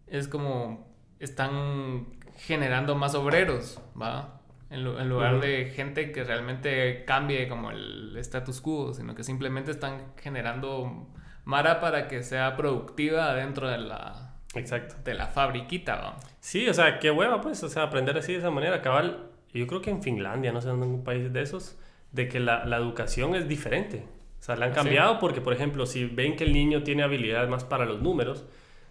es 0.08 0.28
como 0.28 0.88
están 1.20 2.08
generando 2.38 2.96
más 2.96 3.14
obreros, 3.14 3.82
¿va? 4.02 4.39
En, 4.70 4.86
en 4.86 5.10
lugar 5.10 5.40
de 5.42 5.72
gente 5.76 6.12
que 6.12 6.24
realmente 6.24 7.04
cambie 7.06 7.48
como 7.48 7.72
el 7.72 8.16
status 8.18 8.62
quo, 8.62 8.94
sino 8.94 9.16
que 9.16 9.24
simplemente 9.24 9.72
están 9.72 10.14
generando 10.22 11.08
Mara 11.46 11.80
para 11.80 12.08
que 12.08 12.22
sea 12.22 12.56
productiva 12.56 13.34
dentro 13.34 13.68
de 13.68 13.80
la 13.80 14.30
Exacto. 14.56 14.96
De 15.04 15.14
la 15.14 15.28
fabriquita, 15.28 15.96
¿va? 15.96 16.18
Sí, 16.40 16.68
o 16.68 16.74
sea, 16.74 17.00
qué 17.00 17.12
hueva, 17.12 17.42
pues, 17.42 17.62
o 17.64 17.70
sea, 17.70 17.84
aprender 17.84 18.18
así 18.18 18.34
de 18.34 18.40
esa 18.40 18.50
manera, 18.50 18.82
cabal. 18.82 19.30
Yo 19.54 19.68
creo 19.68 19.82
que 19.82 19.90
en 19.90 20.02
Finlandia, 20.02 20.52
no 20.52 20.62
sé 20.62 20.70
en 20.70 20.82
un 20.82 21.04
país 21.04 21.32
de 21.32 21.42
esos, 21.42 21.78
de 22.12 22.28
que 22.28 22.40
la, 22.40 22.66
la 22.66 22.78
educación 22.78 23.36
es 23.36 23.48
diferente. 23.48 24.06
O 24.40 24.44
sea, 24.44 24.56
la 24.56 24.66
han 24.66 24.72
¿Ah, 24.72 24.76
cambiado 24.76 25.20
porque, 25.20 25.42
por 25.42 25.54
ejemplo, 25.54 25.86
si 25.86 26.06
ven 26.06 26.36
que 26.36 26.46
el 26.46 26.54
niño 26.54 26.84
tiene 26.84 27.04
habilidades 27.04 27.50
más 27.50 27.64
para 27.64 27.86
los 27.86 28.02
números, 28.02 28.46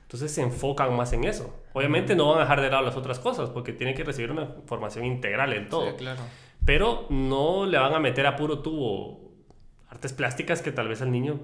entonces 0.09 0.32
se 0.32 0.40
enfocan 0.40 0.96
más 0.96 1.12
en 1.12 1.24
eso. 1.24 1.54
Obviamente 1.74 2.16
no 2.16 2.30
van 2.30 2.38
a 2.38 2.40
dejar 2.40 2.62
de 2.62 2.70
lado 2.70 2.82
las 2.82 2.96
otras 2.96 3.18
cosas 3.18 3.50
porque 3.50 3.74
tiene 3.74 3.92
que 3.92 4.04
recibir 4.04 4.30
una 4.30 4.46
formación 4.64 5.04
integral 5.04 5.52
en 5.52 5.68
todo. 5.68 5.90
Sí, 5.90 5.96
claro. 5.98 6.22
Pero 6.64 7.04
no 7.11 7.66
le 7.66 7.76
van 7.76 7.92
a 7.92 7.98
meter 7.98 8.26
a 8.26 8.34
puro 8.34 8.61
tubo 8.61 9.34
artes 9.90 10.14
plásticas 10.14 10.62
que 10.62 10.72
tal 10.72 10.88
vez 10.88 11.02
al 11.02 11.12
niño 11.12 11.38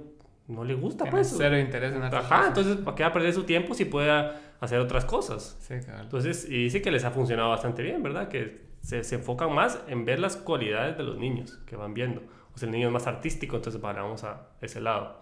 no 0.48 0.64
le 0.64 0.72
gusta, 0.72 1.04
pues. 1.04 1.34
Cero 1.36 1.58
interés 1.58 1.94
en 1.94 2.04
Ajá, 2.04 2.46
entonces, 2.48 2.78
¿para 2.78 2.94
qué 2.94 3.02
va 3.02 3.10
a 3.10 3.12
perder 3.12 3.34
su 3.34 3.44
tiempo 3.44 3.74
si 3.74 3.84
puede 3.84 4.10
hacer 4.58 4.80
otras 4.80 5.04
cosas? 5.04 5.58
Sí, 5.60 5.74
claro. 5.84 6.00
Entonces, 6.00 6.46
y 6.48 6.64
dice 6.64 6.80
que 6.80 6.90
les 6.90 7.04
ha 7.04 7.10
funcionado 7.10 7.50
bastante 7.50 7.82
bien, 7.82 8.02
¿verdad? 8.02 8.28
Que 8.28 8.62
se, 8.80 9.04
se, 9.04 9.16
enfocan 9.16 9.52
más 9.52 9.78
en 9.88 10.06
ver 10.06 10.20
las 10.20 10.38
cualidades 10.38 10.96
de 10.96 11.02
los 11.02 11.18
niños 11.18 11.58
que 11.66 11.76
van 11.76 11.92
viendo. 11.92 12.22
O 12.54 12.58
sea, 12.58 12.64
el 12.66 12.72
niño 12.72 12.86
es 12.86 12.92
más 12.94 13.06
artístico, 13.06 13.56
entonces 13.56 13.78
vamos 13.78 14.24
a 14.24 14.48
ese 14.62 14.80
lado. 14.80 15.20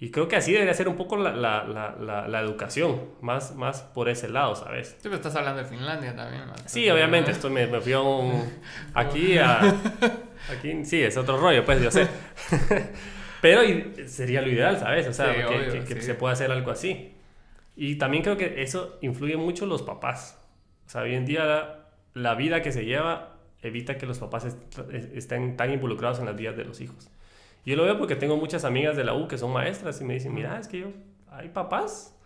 Y 0.00 0.10
creo 0.10 0.28
que 0.28 0.36
así 0.36 0.52
debería 0.52 0.72
ser 0.72 0.88
un 0.88 0.96
poco 0.96 1.18
la, 1.18 1.32
la, 1.32 1.64
la, 1.64 2.26
la, 2.26 2.40
educación, 2.40 3.02
más, 3.20 3.54
más 3.54 3.82
por 3.82 4.08
ese 4.08 4.30
lado, 4.30 4.56
¿sabes? 4.56 4.88
Sí, 4.88 4.96
pero 5.02 5.16
estás 5.16 5.36
hablando 5.36 5.62
de 5.62 5.68
Finlandia 5.68 6.16
también. 6.16 6.44
Sí, 6.64 6.88
obviamente, 6.88 7.30
esto 7.30 7.50
me, 7.50 7.66
me 7.66 7.82
fui 7.82 7.92
a 7.92 8.00
un, 8.00 8.50
aquí 8.94 9.36
a... 9.38 9.60
Aquí, 10.50 10.84
sí, 10.84 11.02
es 11.02 11.16
otro 11.18 11.36
rollo, 11.36 11.64
pues 11.64 11.82
yo 11.82 11.90
sé. 11.90 12.08
Pero 13.40 13.60
sería 14.06 14.42
lo 14.42 14.48
ideal, 14.48 14.78
¿sabes? 14.78 15.06
O 15.06 15.12
sea, 15.12 15.34
que, 15.34 16.00
se 16.00 16.14
pueda 16.14 16.32
hacer 16.32 16.50
algo 16.50 16.70
así. 16.70 17.14
Y 17.76 17.96
también 17.96 18.22
creo 18.22 18.36
que 18.36 18.62
eso 18.62 18.98
influye 19.00 19.36
mucho 19.36 19.66
los 19.66 19.82
papás. 19.82 20.38
O 20.86 20.90
sea, 20.90 21.02
hoy 21.02 21.14
en 21.14 21.24
día 21.24 21.86
la, 22.14 22.34
vida 22.34 22.62
que 22.62 22.72
se 22.72 22.84
lleva 22.84 23.36
evita 23.62 23.96
que 23.96 24.06
los 24.06 24.18
papás 24.18 24.56
estén 25.14 25.56
tan 25.56 25.70
involucrados 25.72 26.18
en 26.18 26.26
las 26.26 26.36
vidas 26.36 26.56
de 26.56 26.64
los 26.64 26.80
hijos. 26.80 27.10
Yo 27.64 27.76
lo 27.76 27.84
veo 27.84 27.98
porque 27.98 28.16
tengo 28.16 28.36
muchas 28.36 28.64
amigas 28.64 28.96
de 28.96 29.04
la 29.04 29.14
U 29.14 29.28
que 29.28 29.38
son 29.38 29.52
maestras 29.52 30.00
y 30.00 30.04
me 30.04 30.14
dicen, 30.14 30.34
mira, 30.34 30.58
es 30.58 30.66
que 30.66 30.80
yo, 30.80 30.88
hay 31.30 31.48
papás 31.48 32.16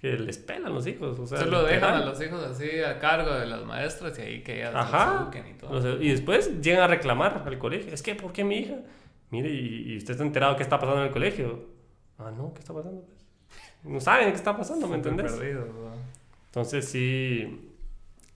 que 0.00 0.12
les 0.18 0.38
pelan 0.38 0.72
los 0.72 0.86
hijos. 0.86 1.18
O 1.18 1.26
sea, 1.26 1.38
Se 1.38 1.46
lo 1.46 1.62
dejan 1.64 1.94
a 1.94 2.04
los 2.04 2.20
hijos 2.20 2.42
así 2.44 2.80
a 2.80 2.98
cargo 2.98 3.34
de 3.34 3.46
las 3.46 3.64
maestras 3.64 4.18
y 4.18 4.22
ahí 4.22 4.42
que 4.42 4.58
ellas 4.58 4.74
Ajá. 4.74 5.30
y 5.32 5.54
todo. 5.54 6.02
y 6.02 6.10
después 6.10 6.60
llegan 6.60 6.82
a 6.82 6.86
reclamar 6.86 7.42
al 7.46 7.58
colegio. 7.58 7.92
Es 7.92 8.02
que, 8.02 8.14
¿por 8.14 8.32
qué 8.32 8.44
mi 8.44 8.58
hija? 8.58 8.76
mire, 9.30 9.50
y, 9.50 9.96
usted 9.96 10.12
está 10.12 10.24
enterado 10.24 10.56
qué 10.56 10.62
está 10.62 10.78
pasando 10.78 11.00
en 11.00 11.08
el 11.08 11.12
colegio. 11.12 11.66
Ah, 12.18 12.30
no, 12.30 12.54
¿qué 12.54 12.60
está 12.60 12.72
pasando? 12.72 13.04
No 13.82 14.00
saben 14.00 14.28
qué 14.28 14.36
está 14.36 14.56
pasando, 14.56 14.86
¿me 14.86 14.96
entendés? 14.96 15.34
Entonces 16.46 16.84
sí, 16.86 17.72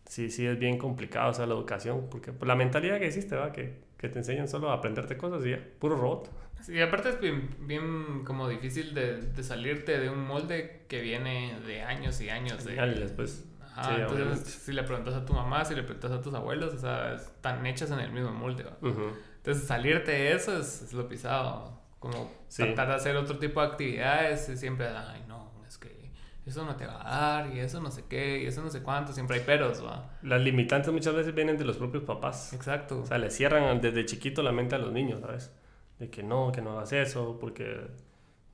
sí, 0.06 0.30
sí 0.30 0.46
es 0.46 0.58
bien 0.58 0.76
complicado, 0.76 1.30
o 1.30 1.34
sea, 1.34 1.46
la 1.46 1.54
educación, 1.54 2.08
porque 2.10 2.32
la 2.42 2.56
mentalidad 2.56 2.98
que 2.98 3.06
existe, 3.06 3.36
¿va? 3.36 3.52
Que, 3.52 3.76
que 3.96 4.08
te 4.08 4.18
enseñan 4.18 4.48
solo 4.48 4.70
a 4.70 4.74
aprenderte 4.74 5.16
cosas 5.16 5.46
y 5.46 5.50
ya, 5.50 5.60
puro 5.78 5.96
robot. 5.96 6.30
Sí, 6.60 6.80
aparte 6.80 7.10
es 7.10 7.20
bien, 7.20 7.48
bien 7.60 8.24
como 8.24 8.48
difícil 8.48 8.94
de, 8.94 9.22
de, 9.22 9.42
salirte 9.42 9.98
de 9.98 10.10
un 10.10 10.26
molde 10.26 10.84
que 10.88 11.00
viene 11.00 11.58
de 11.66 11.82
años 11.82 12.20
y 12.20 12.28
años. 12.30 12.64
De, 12.64 12.78
años 12.78 13.00
después. 13.00 13.44
Ajá, 13.74 13.96
entonces, 13.96 14.40
si 14.44 14.72
le 14.72 14.82
preguntas 14.82 15.14
a 15.14 15.24
tu 15.24 15.32
mamá, 15.32 15.64
si 15.64 15.74
le 15.74 15.82
preguntas 15.82 16.10
a 16.10 16.20
tus 16.20 16.34
abuelos, 16.34 16.74
o 16.74 16.78
sea, 16.78 17.14
están 17.14 17.64
hechas 17.64 17.90
en 17.90 18.00
el 18.00 18.10
mismo 18.10 18.32
molde. 18.32 18.64
¿va? 18.64 18.76
Entonces, 18.82 19.66
salirte 19.66 20.10
de 20.10 20.32
eso 20.32 20.58
es, 20.58 20.92
lo 20.92 21.08
pisado. 21.08 21.80
Como 21.98 22.30
tratar 22.54 22.88
de 22.88 22.94
hacer 22.94 23.16
otro 23.16 23.38
tipo 23.38 23.60
de 23.60 23.66
actividades, 23.68 24.46
siempre, 24.58 24.88
ay, 24.88 25.24
no, 25.26 25.52
es 25.66 25.78
que 25.78 26.10
eso 26.46 26.64
no 26.64 26.76
te 26.76 26.86
va 26.86 27.00
a 27.00 27.20
dar, 27.42 27.54
y 27.54 27.60
eso 27.60 27.80
no 27.80 27.90
sé 27.90 28.04
qué, 28.08 28.42
y 28.42 28.46
eso 28.46 28.62
no 28.62 28.70
sé 28.70 28.82
cuánto, 28.82 29.12
siempre 29.12 29.38
hay 29.38 29.44
peros, 29.44 29.84
¿va? 29.84 30.10
Las 30.22 30.40
limitantes 30.40 30.92
muchas 30.92 31.14
veces 31.14 31.34
vienen 31.34 31.56
de 31.56 31.64
los 31.64 31.76
propios 31.76 32.04
papás. 32.04 32.52
Exacto. 32.52 33.00
O 33.00 33.06
sea, 33.06 33.18
le 33.18 33.30
cierran 33.30 33.80
desde 33.80 34.04
chiquito 34.06 34.42
la 34.42 34.52
mente 34.52 34.74
a 34.74 34.78
los 34.78 34.92
niños, 34.92 35.20
¿sabes? 35.20 35.52
De 35.98 36.10
que 36.10 36.22
no, 36.22 36.52
que 36.52 36.60
no 36.62 36.72
hagas 36.72 36.92
eso, 36.92 37.38
porque 37.40 37.88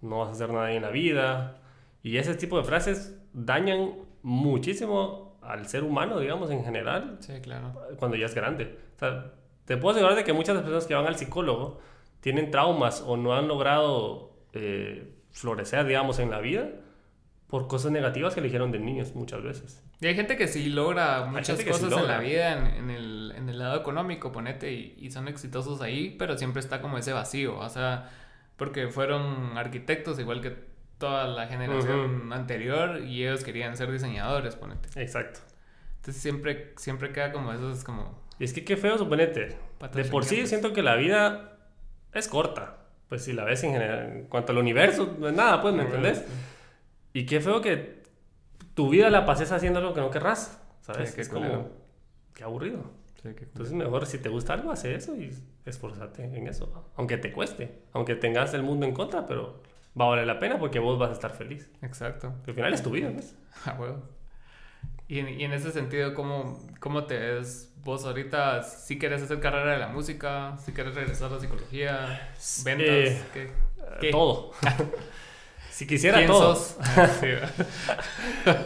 no 0.01 0.21
vas 0.21 0.29
a 0.29 0.33
hacer 0.33 0.51
nada 0.51 0.73
en 0.73 0.83
la 0.83 0.91
vida. 0.91 1.61
Y 2.03 2.17
ese 2.17 2.35
tipo 2.35 2.59
de 2.59 2.65
frases 2.65 3.19
dañan 3.33 3.93
muchísimo 4.23 5.39
al 5.43 5.67
ser 5.67 5.85
humano, 5.85 6.19
digamos, 6.19 6.51
en 6.51 6.65
general. 6.65 7.19
Sí, 7.21 7.35
claro. 7.43 7.75
Cuando 7.99 8.17
ya 8.17 8.27
es 8.27 8.35
grande. 8.35 8.79
O 8.97 8.99
sea, 8.99 9.33
te 9.65 9.77
puedo 9.77 9.93
asegurar 9.93 10.17
de 10.17 10.25
que 10.25 10.33
muchas 10.33 10.55
de 10.55 10.55
las 10.55 10.63
personas 10.63 10.87
que 10.87 10.95
van 10.95 11.07
al 11.07 11.17
psicólogo 11.17 11.81
tienen 12.21 12.51
traumas 12.51 13.03
o 13.07 13.17
no 13.17 13.35
han 13.35 13.49
logrado 13.49 14.33
eh, 14.53 15.15
florecer, 15.31 15.87
digamos, 15.87 16.19
en 16.19 16.31
la 16.31 16.41
vida 16.41 16.71
por 17.49 17.69
cosas 17.69 17.93
negativas 17.93 18.35
que 18.35 18.41
eligieron 18.41 18.73
de 18.73 18.79
niños 18.79 19.15
muchas 19.15 19.43
veces. 19.43 19.83
Y 20.01 20.07
hay 20.07 20.15
gente 20.15 20.37
que 20.37 20.49
sí 20.49 20.71
logra 20.71 21.27
muchas 21.27 21.63
cosas 21.63 21.93
en 21.93 22.07
la 22.07 22.19
vida, 22.19 22.77
en, 22.77 22.91
el, 22.91 23.14
en, 23.45 23.49
el, 23.49 23.59
lado 23.59 23.81
económico, 23.81 24.33
ponete, 24.33 24.73
y, 24.73 25.11
son 25.11 25.29
exitosos 25.29 25.81
ahí, 25.81 26.15
pero 26.19 26.37
siempre 26.39 26.61
está 26.61 26.81
como 26.81 26.99
ese 26.99 27.13
vacío, 27.13 27.59
o 27.59 27.69
sea, 27.69 28.11
porque 28.57 28.89
fueron 28.89 29.57
arquitectos 29.57 30.19
igual 30.19 30.41
que 30.41 30.57
toda 30.99 31.27
la 31.27 31.47
generación 31.47 32.33
anterior 32.33 33.03
y 33.03 33.25
ellos 33.25 33.45
querían 33.45 33.77
ser 33.77 33.91
diseñadores, 33.91 34.57
ponete. 34.57 34.89
Exacto. 35.01 35.41
Entonces 35.97 36.23
siempre, 36.23 36.73
siempre 36.77 37.13
queda 37.13 37.33
como 37.33 37.53
eso, 37.53 37.71
es 37.71 37.85
como 37.85 38.25
y 38.39 38.45
es 38.45 38.53
que 38.53 38.65
qué 38.65 38.77
feo, 38.77 38.99
suponete. 38.99 39.57
De 39.93 40.05
por 40.05 40.25
sí 40.25 40.47
siento 40.47 40.73
que 40.73 40.83
la 40.83 40.97
vida 40.97 41.59
es 42.13 42.29
corta. 42.29 42.79
Pues 43.09 43.25
si 43.25 43.33
la 43.33 43.45
ves 43.45 43.63
en 43.65 43.73
general, 43.73 44.13
en 44.13 44.25
cuanto 44.25 44.53
al 44.53 44.59
universo, 44.59 45.17
no 45.19 45.29
es 45.29 45.35
nada, 45.35 45.61
pues, 45.61 45.75
¿me 45.75 45.83
entendés? 45.83 46.25
Y 47.13 47.27
qué 47.27 47.41
feo 47.41 47.61
que 47.61 48.03
tu 48.75 48.89
vida 48.89 49.11
la 49.11 49.25
pases 49.25 49.53
haciendo 49.53 49.79
algo 49.79 49.95
que 49.95 50.01
no 50.01 50.11
querrás, 50.11 50.61
¿sabes? 50.81 51.17
es 51.17 51.29
como, 51.29 51.71
qué 52.33 52.43
aburrido. 52.43 52.91
Entonces 53.25 53.75
mejor 53.75 54.07
si 54.07 54.19
te 54.19 54.29
gusta 54.29 54.55
algo, 54.55 54.71
hace 54.71 54.95
eso 54.95 55.17
y 55.17 55.33
esforzate 55.65 56.25
en 56.25 56.47
eso. 56.47 56.91
Aunque 56.97 57.17
te 57.17 57.33
cueste, 57.33 57.83
aunque 57.93 58.15
tengas 58.15 58.55
el 58.55 58.63
mundo 58.63 58.87
en 58.87 58.93
contra, 58.93 59.27
pero 59.27 59.63
va 59.99 60.07
a 60.07 60.09
valer 60.09 60.27
la 60.27 60.39
pena 60.39 60.59
porque 60.59 60.79
vos 60.79 60.99
vas 60.99 61.11
a 61.11 61.13
estar 61.13 61.33
feliz. 61.33 61.71
Exacto. 61.83 62.35
al 62.47 62.55
final 62.55 62.75
es 62.75 62.83
tu 62.83 62.91
vida, 62.91 63.11
¿ves? 63.11 63.37
Ah, 63.67 63.75
bueno. 63.79 64.03
Y 65.07 65.19
en, 65.19 65.29
y 65.41 65.45
en 65.45 65.53
ese 65.53 65.71
sentido, 65.71 66.15
¿cómo, 66.15 66.59
¿cómo 66.81 67.05
te 67.05 67.19
ves 67.19 67.73
vos 67.83 68.05
ahorita? 68.05 68.63
¿Si 68.63 68.99
quieres 68.99 69.23
hacer 69.23 69.39
carrera 69.41 69.73
de 69.73 69.79
la 69.79 69.89
música? 69.89 70.57
¿Si 70.59 70.73
quieres 70.73 70.95
regresar 70.95 71.31
a 71.31 71.35
la 71.35 71.41
psicología? 71.41 72.33
¿Ventas? 72.65 72.89
Eh, 72.89 73.23
¿Qué? 74.01 74.11
Todo. 74.11 74.53
Si 75.75 75.89
quisiera 75.89 76.25
todo. 76.25 76.57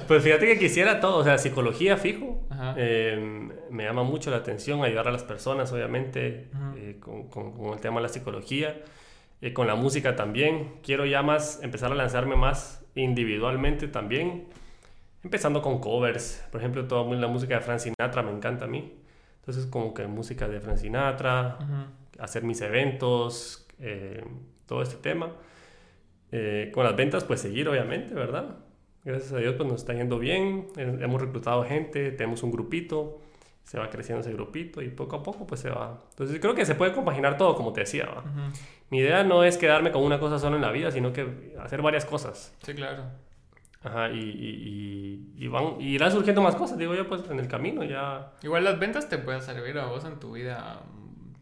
pues 0.09 0.23
fíjate 0.23 0.47
que 0.47 0.59
quisiera 0.59 1.01
todo. 1.01 1.17
O 1.17 1.25
sea, 1.25 1.39
psicología 1.39 1.97
fijo. 1.97 2.47
Em, 2.77 3.51
me 3.71 3.85
llama 3.85 4.03
mucho 4.03 4.31
la 4.31 4.37
atención 4.37 4.85
ayudar 4.85 5.09
a 5.09 5.11
las 5.11 5.23
personas, 5.23 5.73
obviamente, 5.73 6.51
eh, 6.77 6.99
con, 7.01 7.31
con, 7.31 7.73
el 7.73 7.81
tema 7.81 7.97
de 7.97 8.03
la 8.03 8.09
psicología. 8.11 8.83
Eh, 9.41 9.55
con 9.55 9.67
la 9.67 9.75
música 9.75 10.17
también. 10.17 10.81
Quiero 10.83 11.07
ya 11.07 11.23
más 11.23 11.63
empezar 11.63 11.91
a 11.93 11.95
lanzarme 11.95 12.37
más 12.37 12.85
individualmente 12.95 13.89
también. 13.89 14.49
Empezando 15.25 15.63
con 15.63 15.81
covers. 15.81 16.45
Por 16.53 16.61
ejemplo, 16.61 16.87
toda 16.87 17.11
la 17.17 17.29
música 17.29 17.55
de 17.55 17.63
Frank 17.63 17.79
Sinatra 17.79 18.23
me 18.23 18.33
encanta 18.33 18.67
a 18.67 18.69
mí. 18.69 18.99
Entonces, 19.41 19.65
como 19.65 19.95
que 19.95 20.07
música 20.07 20.47
de 20.47 20.61
Frank 20.61 20.77
Sinatra, 20.77 21.57
hacer 22.19 22.45
mis 22.45 22.61
eventos, 22.61 23.67
eh, 23.81 24.23
todo 24.67 24.83
este 24.83 24.97
tema. 24.97 25.33
Eh, 26.33 26.71
con 26.75 26.85
las 26.85 26.97
ventas, 26.97 27.25
pues 27.25 27.41
seguir, 27.41 27.69
obviamente, 27.69 28.15
¿verdad? 28.15 28.59
Gracias 29.05 29.33
a 29.33 29.39
Dios, 29.39 29.55
pues 29.57 29.69
nos 29.69 29.81
está 29.81 29.95
yendo 29.95 30.19
bien. 30.19 30.67
Eh, 30.77 30.99
hemos 31.01 31.21
reclutado 31.21 31.65
gente, 31.65 32.11
tenemos 32.13 32.43
un 32.43 32.51
grupito, 32.51 33.21
se 33.65 33.79
va 33.79 33.89
creciendo 33.89 34.21
ese 34.21 34.33
grupito 34.33 34.83
y 34.83 34.89
poco 34.89 35.17
a 35.17 35.23
poco, 35.23 35.47
pues 35.47 35.61
se 35.61 35.71
va. 35.71 35.99
Entonces, 36.11 36.39
creo 36.41 36.55
que 36.55 36.67
se 36.67 36.75
puede 36.75 36.93
compaginar 36.93 37.37
todo, 37.37 37.55
como 37.55 37.73
te 37.73 37.81
decía. 37.81 38.09
Mi 38.91 38.99
idea 38.99 39.25
no 39.25 39.45
es 39.45 39.57
quedarme 39.57 39.93
con 39.93 40.03
una 40.03 40.19
cosa 40.19 40.39
solo 40.39 40.57
en 40.57 40.63
la 40.63 40.73
vida, 40.73 40.91
sino 40.91 41.13
que 41.13 41.55
hacer 41.61 41.83
varias 41.83 42.05
cosas. 42.05 42.55
Sí, 42.63 42.75
claro. 42.75 43.05
Ajá, 43.83 44.11
y, 44.11 44.19
y, 44.19 45.35
y, 45.37 45.49
van, 45.49 45.81
y 45.81 45.95
irán 45.95 46.11
surgiendo 46.11 46.43
más 46.43 46.57
cosas, 46.57 46.79
digo 46.79 46.95
yo, 46.95 47.09
pues 47.09 47.23
en 47.31 47.39
el 47.39 47.47
camino 47.47 47.85
ya. 47.85 48.33
Igual 48.43 48.65
las 48.65 48.79
ventas 48.79 49.09
te 49.09 49.19
pueden 49.19 49.41
servir 49.41 49.79
a 49.79 49.87
vos 49.87 50.05
en 50.05 50.19
tu 50.19 50.33
vida 50.33 50.83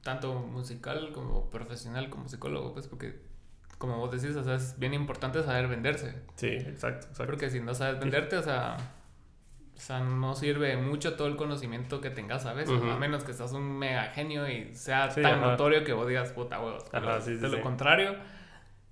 tanto 0.02 0.34
musical 0.34 1.10
como 1.12 1.50
profesional, 1.50 2.10
como 2.10 2.28
psicólogo, 2.28 2.72
pues 2.72 2.86
porque, 2.86 3.22
como 3.78 3.98
vos 3.98 4.10
decís, 4.10 4.36
o 4.36 4.44
sea, 4.44 4.54
es 4.54 4.78
bien 4.78 4.94
importante 4.94 5.42
saber 5.42 5.68
venderse. 5.68 6.14
Sí, 6.36 6.48
exacto, 6.48 7.06
exacto. 7.08 7.26
Porque 7.26 7.50
si 7.50 7.60
no 7.60 7.74
sabes 7.74 8.00
venderte, 8.00 8.36
o 8.36 8.42
sea, 8.42 8.76
o 9.76 9.80
sea, 9.80 10.00
no 10.00 10.34
sirve 10.34 10.76
mucho 10.78 11.16
todo 11.16 11.28
el 11.28 11.36
conocimiento 11.36 12.00
que 12.00 12.08
tengas 12.08 12.46
a 12.46 12.54
veces, 12.54 12.80
a 12.82 12.96
menos 12.96 13.24
que 13.24 13.34
seas 13.34 13.52
un 13.52 13.78
mega 13.78 14.04
genio 14.04 14.48
y 14.48 14.74
sea 14.74 15.08
tan 15.10 15.40
notorio 15.40 15.84
que 15.84 15.92
vos 15.92 16.08
digas 16.08 16.30
puta 16.30 16.60
huevos. 16.60 16.90
de 16.90 17.48
lo 17.48 17.60
contrario, 17.60 18.16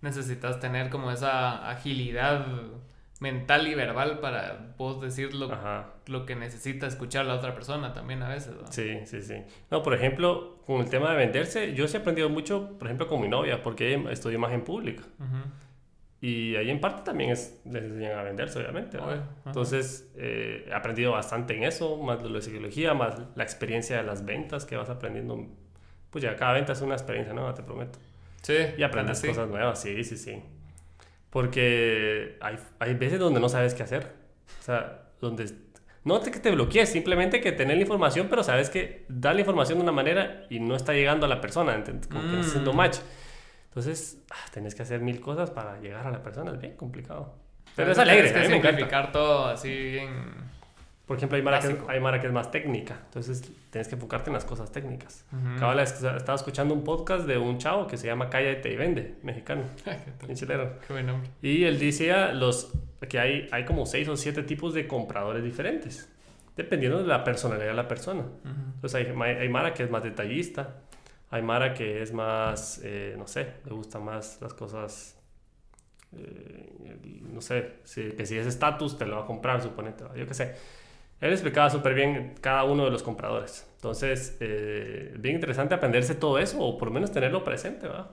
necesitas 0.02 0.60
tener 0.60 0.90
como 0.90 1.10
esa 1.10 1.70
agilidad 1.70 2.46
mental 3.20 3.66
y 3.68 3.74
verbal 3.74 4.18
para 4.18 4.74
vos 4.76 5.00
decir 5.00 5.34
lo, 5.34 5.50
lo, 6.06 6.26
que 6.26 6.34
necesita 6.34 6.86
escuchar 6.86 7.26
la 7.26 7.34
otra 7.34 7.54
persona 7.54 7.92
también 7.92 8.22
a 8.22 8.28
veces. 8.28 8.54
Sí, 8.70 8.98
sí, 9.06 9.22
sí. 9.22 9.36
No, 9.70 9.82
por 9.82 9.94
ejemplo, 9.94 10.58
con 10.66 10.80
el 10.80 10.90
tema 10.90 11.10
de 11.10 11.16
venderse, 11.16 11.74
yo 11.74 11.86
sí 11.88 11.96
he 11.96 12.00
aprendido 12.00 12.28
mucho, 12.28 12.76
por 12.78 12.88
ejemplo, 12.88 13.06
con 13.06 13.20
mi 13.20 13.28
novia, 13.28 13.62
porque 13.62 13.94
ella 13.94 14.10
estudió 14.10 14.36
imagen 14.36 14.62
pública. 14.62 15.04
Y 16.20 16.56
ahí 16.56 16.70
en 16.70 16.80
parte 16.80 17.02
también 17.04 17.30
es, 17.30 17.60
les 17.66 17.84
enseñan 17.84 18.18
a 18.18 18.22
venderse, 18.22 18.58
obviamente. 18.58 18.98
Entonces, 19.44 20.10
eh, 20.16 20.64
he 20.68 20.74
aprendido 20.74 21.12
bastante 21.12 21.54
en 21.54 21.64
eso, 21.64 21.98
más 21.98 22.22
de 22.22 22.30
la 22.30 22.40
psicología, 22.40 22.94
más 22.94 23.20
la 23.34 23.44
experiencia 23.44 23.98
de 23.98 24.04
las 24.04 24.24
ventas 24.24 24.64
que 24.64 24.76
vas 24.76 24.88
aprendiendo. 24.88 25.46
Pues 26.10 26.24
ya 26.24 26.34
cada 26.36 26.54
venta 26.54 26.72
es 26.72 26.80
una 26.80 26.94
experiencia 26.94 27.34
nueva, 27.34 27.54
te 27.54 27.62
prometo. 27.62 27.98
Sí. 28.40 28.54
Y 28.78 28.82
aprendes 28.82 29.20
cosas 29.20 29.48
nuevas, 29.48 29.80
sí, 29.82 30.02
sí, 30.02 30.16
sí. 30.16 30.42
Porque 31.34 32.38
hay, 32.40 32.56
hay 32.78 32.94
veces 32.94 33.18
donde 33.18 33.40
no 33.40 33.48
sabes 33.48 33.74
qué 33.74 33.82
hacer. 33.82 34.12
O 34.60 34.62
sea, 34.62 35.02
donde 35.20 35.52
no 36.04 36.22
que 36.22 36.30
te 36.30 36.52
bloquees, 36.52 36.90
simplemente 36.90 37.40
que 37.40 37.50
tener 37.50 37.76
la 37.76 37.82
información, 37.82 38.28
pero 38.30 38.44
sabes 38.44 38.70
que 38.70 39.04
da 39.08 39.34
la 39.34 39.40
información 39.40 39.78
de 39.78 39.82
una 39.82 39.90
manera 39.90 40.46
y 40.48 40.60
no 40.60 40.76
está 40.76 40.92
llegando 40.92 41.26
a 41.26 41.28
la 41.28 41.40
persona, 41.40 41.74
como 41.82 41.98
que 41.98 42.08
no 42.08 42.38
está 42.38 42.50
haciendo 42.50 42.72
mm. 42.72 42.76
match. 42.76 42.98
Entonces, 43.64 44.22
ah, 44.30 44.48
tenés 44.52 44.76
que 44.76 44.82
hacer 44.82 45.00
mil 45.00 45.18
cosas 45.20 45.50
para 45.50 45.80
llegar 45.80 46.06
a 46.06 46.12
la 46.12 46.22
persona, 46.22 46.52
es 46.52 46.60
bien 46.60 46.76
complicado. 46.76 47.34
Pero, 47.74 47.90
es 47.90 47.98
alegre, 47.98 48.32
que 48.32 48.46
simplificar 48.46 49.10
todo 49.10 49.46
así 49.46 49.68
bien 49.68 50.10
por 51.06 51.18
ejemplo, 51.18 51.36
hay 51.36 51.42
Mara, 51.42 51.60
que, 51.60 51.76
hay 51.88 52.00
Mara 52.00 52.18
que 52.18 52.26
es 52.26 52.32
más 52.32 52.50
técnica, 52.50 52.98
entonces 53.04 53.42
tienes 53.70 53.88
que 53.88 53.94
enfocarte 53.94 54.30
en 54.30 54.34
las 54.34 54.44
cosas 54.46 54.72
técnicas. 54.72 55.26
Uh 55.32 55.78
estaba 55.78 56.34
escuchando 56.34 56.72
un 56.72 56.82
podcast 56.82 57.26
de 57.26 57.36
un 57.36 57.58
chavo 57.58 57.86
que 57.86 57.98
se 57.98 58.06
llama 58.06 58.30
Cállate 58.30 58.72
y 58.72 58.76
Vende, 58.76 59.16
mexicano, 59.22 59.64
chileno. 60.34 60.70
Qué 60.86 60.92
buen 60.94 61.06
nombre. 61.06 61.28
Y 61.42 61.64
él 61.64 61.78
decía 61.78 62.32
los, 62.32 62.72
que 63.08 63.18
hay, 63.18 63.48
hay 63.52 63.66
como 63.66 63.84
seis 63.84 64.08
o 64.08 64.16
siete 64.16 64.42
tipos 64.42 64.72
de 64.72 64.86
compradores 64.88 65.44
diferentes, 65.44 66.10
dependiendo 66.56 67.02
de 67.02 67.06
la 67.06 67.22
personalidad 67.22 67.68
de 67.68 67.74
la 67.74 67.88
persona. 67.88 68.24
Entonces 68.42 68.94
hay, 68.94 69.06
hay, 69.06 69.48
Mara 69.50 69.74
que 69.74 69.82
es 69.82 69.90
más 69.90 70.02
detallista, 70.02 70.80
hay 71.30 71.42
Mara 71.42 71.74
que 71.74 72.02
es 72.02 72.14
más, 72.14 72.80
eh, 72.82 73.14
no 73.18 73.26
sé, 73.26 73.54
le 73.66 73.72
gustan 73.72 74.04
más 74.04 74.38
las 74.40 74.54
cosas 74.54 75.18
eh, 76.16 76.72
no 77.30 77.40
sé, 77.40 77.80
si, 77.84 78.12
que 78.12 78.24
si 78.24 78.38
es 78.38 78.46
estatus 78.46 78.96
te 78.96 79.06
lo 79.06 79.16
va 79.16 79.22
a 79.22 79.26
comprar, 79.26 79.60
suponete, 79.60 80.04
yo 80.16 80.26
qué 80.26 80.34
sé. 80.34 80.54
Él 81.24 81.32
explicaba 81.32 81.70
súper 81.70 81.94
bien 81.94 82.34
cada 82.42 82.64
uno 82.64 82.84
de 82.84 82.90
los 82.90 83.02
compradores. 83.02 83.66
Entonces, 83.76 84.36
eh, 84.40 85.14
bien 85.18 85.36
interesante 85.36 85.74
aprenderse 85.74 86.14
todo 86.14 86.38
eso 86.38 86.60
o 86.60 86.76
por 86.76 86.88
lo 86.88 86.92
menos 86.92 87.12
tenerlo 87.12 87.42
presente, 87.42 87.88
¿verdad? 87.88 88.10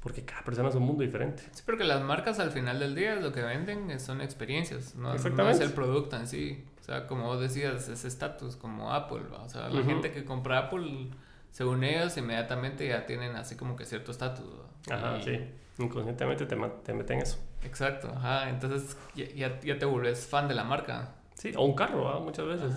Porque 0.00 0.22
cada 0.26 0.42
persona 0.42 0.68
es 0.68 0.74
un 0.74 0.82
mundo 0.82 1.02
diferente. 1.02 1.44
Sí, 1.52 1.62
porque 1.64 1.82
las 1.84 2.02
marcas 2.02 2.38
al 2.40 2.50
final 2.50 2.78
del 2.78 2.94
día 2.94 3.16
lo 3.16 3.32
que 3.32 3.40
venden 3.40 3.98
son 3.98 4.20
experiencias, 4.20 4.94
no, 4.96 5.14
no 5.14 5.48
es 5.48 5.60
el 5.60 5.72
producto 5.72 6.18
en 6.18 6.26
sí. 6.26 6.62
O 6.78 6.84
sea, 6.84 7.06
como 7.06 7.24
vos 7.24 7.40
decías, 7.40 7.88
es 7.88 8.04
estatus, 8.04 8.56
como 8.56 8.92
Apple. 8.92 9.22
O 9.42 9.48
sea, 9.48 9.70
la 9.70 9.82
gente 9.82 10.12
que 10.12 10.26
compra 10.26 10.58
Apple, 10.58 11.08
según 11.52 11.84
ellos, 11.84 12.18
inmediatamente 12.18 12.86
ya 12.86 13.06
tienen 13.06 13.34
así 13.34 13.56
como 13.56 13.76
que 13.76 13.86
cierto 13.86 14.10
estatus. 14.10 14.44
Ajá, 14.90 15.22
sí. 15.22 15.40
Inconscientemente 15.78 16.44
te, 16.44 16.54
te 16.84 16.92
meten 16.92 17.20
eso. 17.20 17.38
Exacto, 17.64 18.12
ajá. 18.14 18.50
Entonces 18.50 18.94
ya, 19.14 19.58
ya 19.58 19.78
te 19.78 19.86
vuelves 19.86 20.26
fan 20.26 20.48
de 20.48 20.54
la 20.54 20.64
marca. 20.64 21.14
Sí, 21.42 21.52
o 21.56 21.64
un 21.64 21.74
carro, 21.74 22.20
muchas 22.20 22.46
veces. 22.46 22.72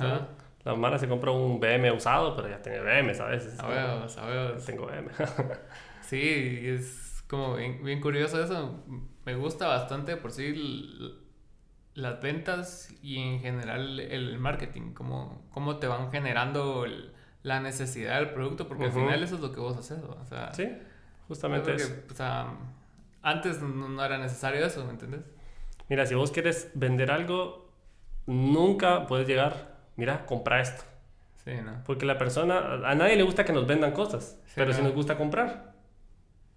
La 0.63 0.73
Mara 0.73 0.97
se 0.97 1.07
compra 1.07 1.29
un 1.29 1.59
BM 1.59 1.91
usado, 1.91 2.35
pero 2.35 2.49
ya 2.49 2.59
tiene 2.63 2.79
BM 2.79 3.11
a 3.11 3.25
veces. 3.25 3.59
A 3.59 3.67
ver, 3.67 3.79
a 3.79 4.25
ver. 4.25 4.59
Tengo 4.65 4.87
BM. 4.87 5.11
sí, 6.01 6.61
es 6.63 7.23
como 7.27 7.57
bien, 7.57 8.01
curioso 8.01 8.43
eso. 8.43 8.83
Me 9.23 9.35
gusta 9.35 9.67
bastante 9.67 10.17
por 10.17 10.31
sí 10.31 11.15
las 11.93 12.19
ventas 12.23 12.91
y 13.03 13.19
en 13.19 13.39
general 13.39 13.99
el 13.99 14.39
marketing, 14.39 14.93
cómo, 14.93 15.47
cómo 15.51 15.77
te 15.77 15.85
van 15.85 16.11
generando 16.11 16.87
la 17.43 17.59
necesidad 17.59 18.15
del 18.15 18.31
producto, 18.31 18.67
porque 18.67 18.85
al 18.85 18.91
final 18.91 19.21
eso 19.21 19.35
es 19.35 19.41
lo 19.41 19.51
que 19.51 19.59
vos 19.59 19.77
haces. 19.77 19.99
O 20.03 20.25
sea, 20.25 20.51
sí, 20.55 20.75
justamente 21.27 21.75
eso. 21.75 21.93
o 22.09 22.15
sea, 22.15 22.47
antes 23.21 23.61
no, 23.61 23.89
no 23.89 24.03
era 24.03 24.17
necesario 24.17 24.65
eso, 24.65 24.83
¿me 24.85 24.93
entiendes? 24.93 25.21
Mira, 25.87 26.07
si 26.07 26.15
vos 26.15 26.31
quieres 26.31 26.71
vender 26.73 27.11
algo, 27.11 27.64
nunca 28.25 29.07
puedes 29.07 29.27
llegar, 29.27 29.75
mira, 29.95 30.25
compra 30.25 30.61
esto. 30.61 30.83
Sí, 31.43 31.51
¿no? 31.63 31.83
Porque 31.85 32.05
la 32.05 32.17
persona, 32.17 32.81
a 32.89 32.95
nadie 32.95 33.15
le 33.15 33.23
gusta 33.23 33.45
que 33.45 33.53
nos 33.53 33.67
vendan 33.67 33.91
cosas, 33.91 34.41
pero 34.55 34.73
sí 34.73 34.81
nos 34.81 34.93
gusta 34.93 35.17
comprar. 35.17 35.73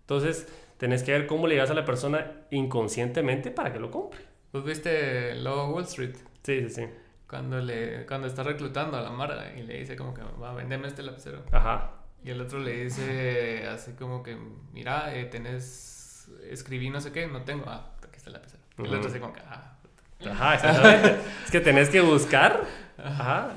Entonces, 0.00 0.48
tenés 0.78 1.02
que 1.02 1.12
ver 1.12 1.26
cómo 1.26 1.46
le 1.46 1.54
llegas 1.54 1.70
a 1.70 1.74
la 1.74 1.84
persona 1.84 2.46
inconscientemente 2.50 3.50
para 3.50 3.72
que 3.72 3.78
lo 3.78 3.90
compre. 3.90 4.20
¿Vos 4.52 4.64
viste 4.64 5.34
Lobo 5.34 5.74
Wall 5.74 5.84
Street? 5.84 6.14
Sí, 6.42 6.62
sí, 6.62 6.70
sí. 6.70 6.86
Cuando, 7.28 7.60
le, 7.60 8.06
cuando 8.06 8.26
está 8.26 8.42
reclutando 8.42 8.96
a 8.96 9.02
la 9.02 9.10
Mara 9.10 9.52
y 9.54 9.62
le 9.62 9.80
dice 9.80 9.96
como 9.96 10.14
que 10.14 10.22
va, 10.22 10.52
a 10.52 10.54
venderme 10.54 10.88
este 10.88 11.02
lapicero. 11.02 11.44
Ajá. 11.52 11.90
Y 12.24 12.30
el 12.30 12.40
otro 12.40 12.58
le 12.58 12.84
dice 12.84 13.66
así 13.66 13.92
como 13.92 14.22
que, 14.22 14.38
mira, 14.72 15.14
eh, 15.14 15.26
tenés, 15.26 16.30
escribí 16.48 16.88
no 16.88 17.02
sé 17.02 17.12
qué, 17.12 17.26
no 17.26 17.42
tengo. 17.42 17.64
Ah, 17.66 17.92
aquí 18.02 18.16
está 18.16 18.30
el 18.30 18.34
lapicero. 18.34 18.62
Y 18.78 18.86
el 18.86 18.94
otro 18.94 19.10
así 19.10 19.20
como 19.20 19.34
que, 19.34 19.40
ah, 19.40 19.77
Ajá, 20.24 20.54
exactamente. 20.54 21.16
es 21.44 21.50
que 21.50 21.60
tenés 21.60 21.88
que 21.90 22.00
buscar 22.00 22.64
ajá, 23.02 23.54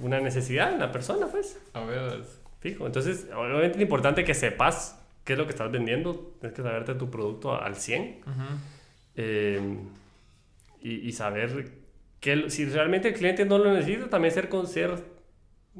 una 0.00 0.20
necesidad 0.20 0.72
en 0.72 0.78
la 0.78 0.92
persona, 0.92 1.26
pues. 1.26 1.58
A 1.74 1.84
ver. 1.84 2.22
Fijo. 2.60 2.86
Entonces, 2.86 3.26
obviamente 3.34 3.76
es 3.76 3.82
importante 3.82 4.24
que 4.24 4.34
sepas 4.34 4.98
qué 5.24 5.32
es 5.32 5.38
lo 5.38 5.46
que 5.46 5.50
estás 5.50 5.70
vendiendo. 5.70 6.32
Tienes 6.40 6.56
que 6.56 6.62
saberte 6.62 6.94
tu 6.94 7.10
producto 7.10 7.60
al 7.60 7.76
100. 7.76 8.20
Em, 9.16 9.78
y, 10.80 11.12
saber 11.12 11.70
que 12.20 12.50
si 12.50 12.64
realmente 12.66 13.08
el 13.08 13.14
cliente 13.14 13.44
no 13.44 13.58
lo 13.58 13.72
necesita, 13.72 14.08
también 14.08 14.32
ser, 14.32 14.48
con, 14.48 14.66
ser 14.66 14.94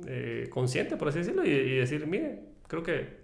eh, 0.07 0.49
consciente, 0.51 0.97
por 0.97 1.09
así 1.09 1.19
decirlo, 1.19 1.45
y, 1.45 1.51
y, 1.51 1.77
decir, 1.77 2.07
mire, 2.07 2.41
creo 2.69 2.83
que 2.83 3.23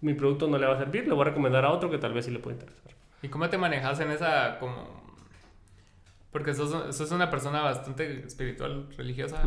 mi 0.00 0.14
producto 0.14 0.46
no 0.46 0.58
le 0.58 0.66
va 0.66 0.74
a 0.74 0.78
servir, 0.78 1.06
le 1.06 1.14
voy 1.14 1.22
a 1.22 1.24
recomendar 1.30 1.64
a 1.64 1.70
otro 1.70 1.90
que 1.90 1.98
tal 1.98 2.12
vez 2.12 2.26
sí 2.26 2.30
le 2.30 2.38
puede 2.38 2.56
interesar. 2.56 2.92
¿Y 3.22 3.28
cómo 3.28 3.48
te 3.48 3.58
manejas 3.58 4.00
en 4.00 4.10
esa 4.10 4.58
como 4.58 5.03
porque 6.34 6.52
sos, 6.52 6.96
sos, 6.96 7.12
una 7.12 7.30
persona 7.30 7.62
bastante 7.62 8.26
espiritual, 8.26 8.88
religiosa. 8.96 9.40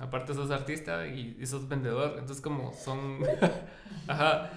Aparte 0.00 0.32
sos 0.32 0.50
artista 0.50 1.06
y, 1.06 1.44
sos 1.44 1.68
vendedor. 1.68 2.12
Entonces 2.18 2.40
como 2.40 2.72
son... 2.72 3.18
Ajá. 4.08 4.50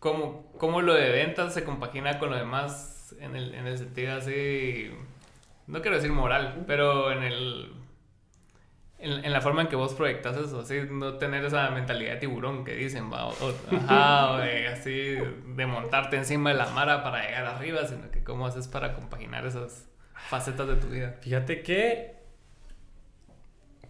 Como, 0.00 0.52
como 0.58 0.82
lo 0.82 0.92
de 0.92 1.08
ventas 1.08 1.54
se 1.54 1.64
compagina 1.64 2.18
con 2.18 2.28
lo 2.28 2.36
demás 2.36 3.16
en 3.20 3.36
el, 3.36 3.54
en 3.54 3.66
el 3.66 3.78
sentido 3.78 4.16
así... 4.16 4.90
No 5.66 5.80
quiero 5.80 5.96
decir 5.96 6.12
moral, 6.12 6.64
pero 6.66 7.10
en 7.10 7.22
el... 7.22 7.72
En, 8.98 9.32
la 9.32 9.40
forma 9.40 9.62
en 9.62 9.68
que 9.68 9.76
vos 9.76 9.94
proyectas 9.94 10.36
eso, 10.36 10.60
así, 10.60 10.82
no 10.90 11.14
tener 11.14 11.42
esa 11.42 11.70
mentalidad 11.70 12.14
de 12.14 12.16
tiburón 12.18 12.66
que 12.66 12.74
dicen, 12.74 13.10
va, 13.10 13.28
o, 13.28 13.54
ajá, 13.72 14.32
o 14.32 14.72
así, 14.72 15.16
de, 15.56 15.66
montarte 15.66 16.16
encima 16.16 16.50
de 16.50 16.56
la 16.56 16.66
mara 16.66 17.02
para 17.02 17.22
llegar 17.24 17.46
arriba, 17.46 17.86
sino 17.86 18.10
que 18.10 18.22
cómo 18.22 18.46
haces 18.46 18.68
para 18.68 18.92
compaginar 18.92 19.46
esas 19.46 19.88
facetas 20.28 20.68
de 20.68 20.76
tu 20.76 20.88
vida. 20.88 21.16
Fíjate 21.20 21.62
que, 21.62 22.16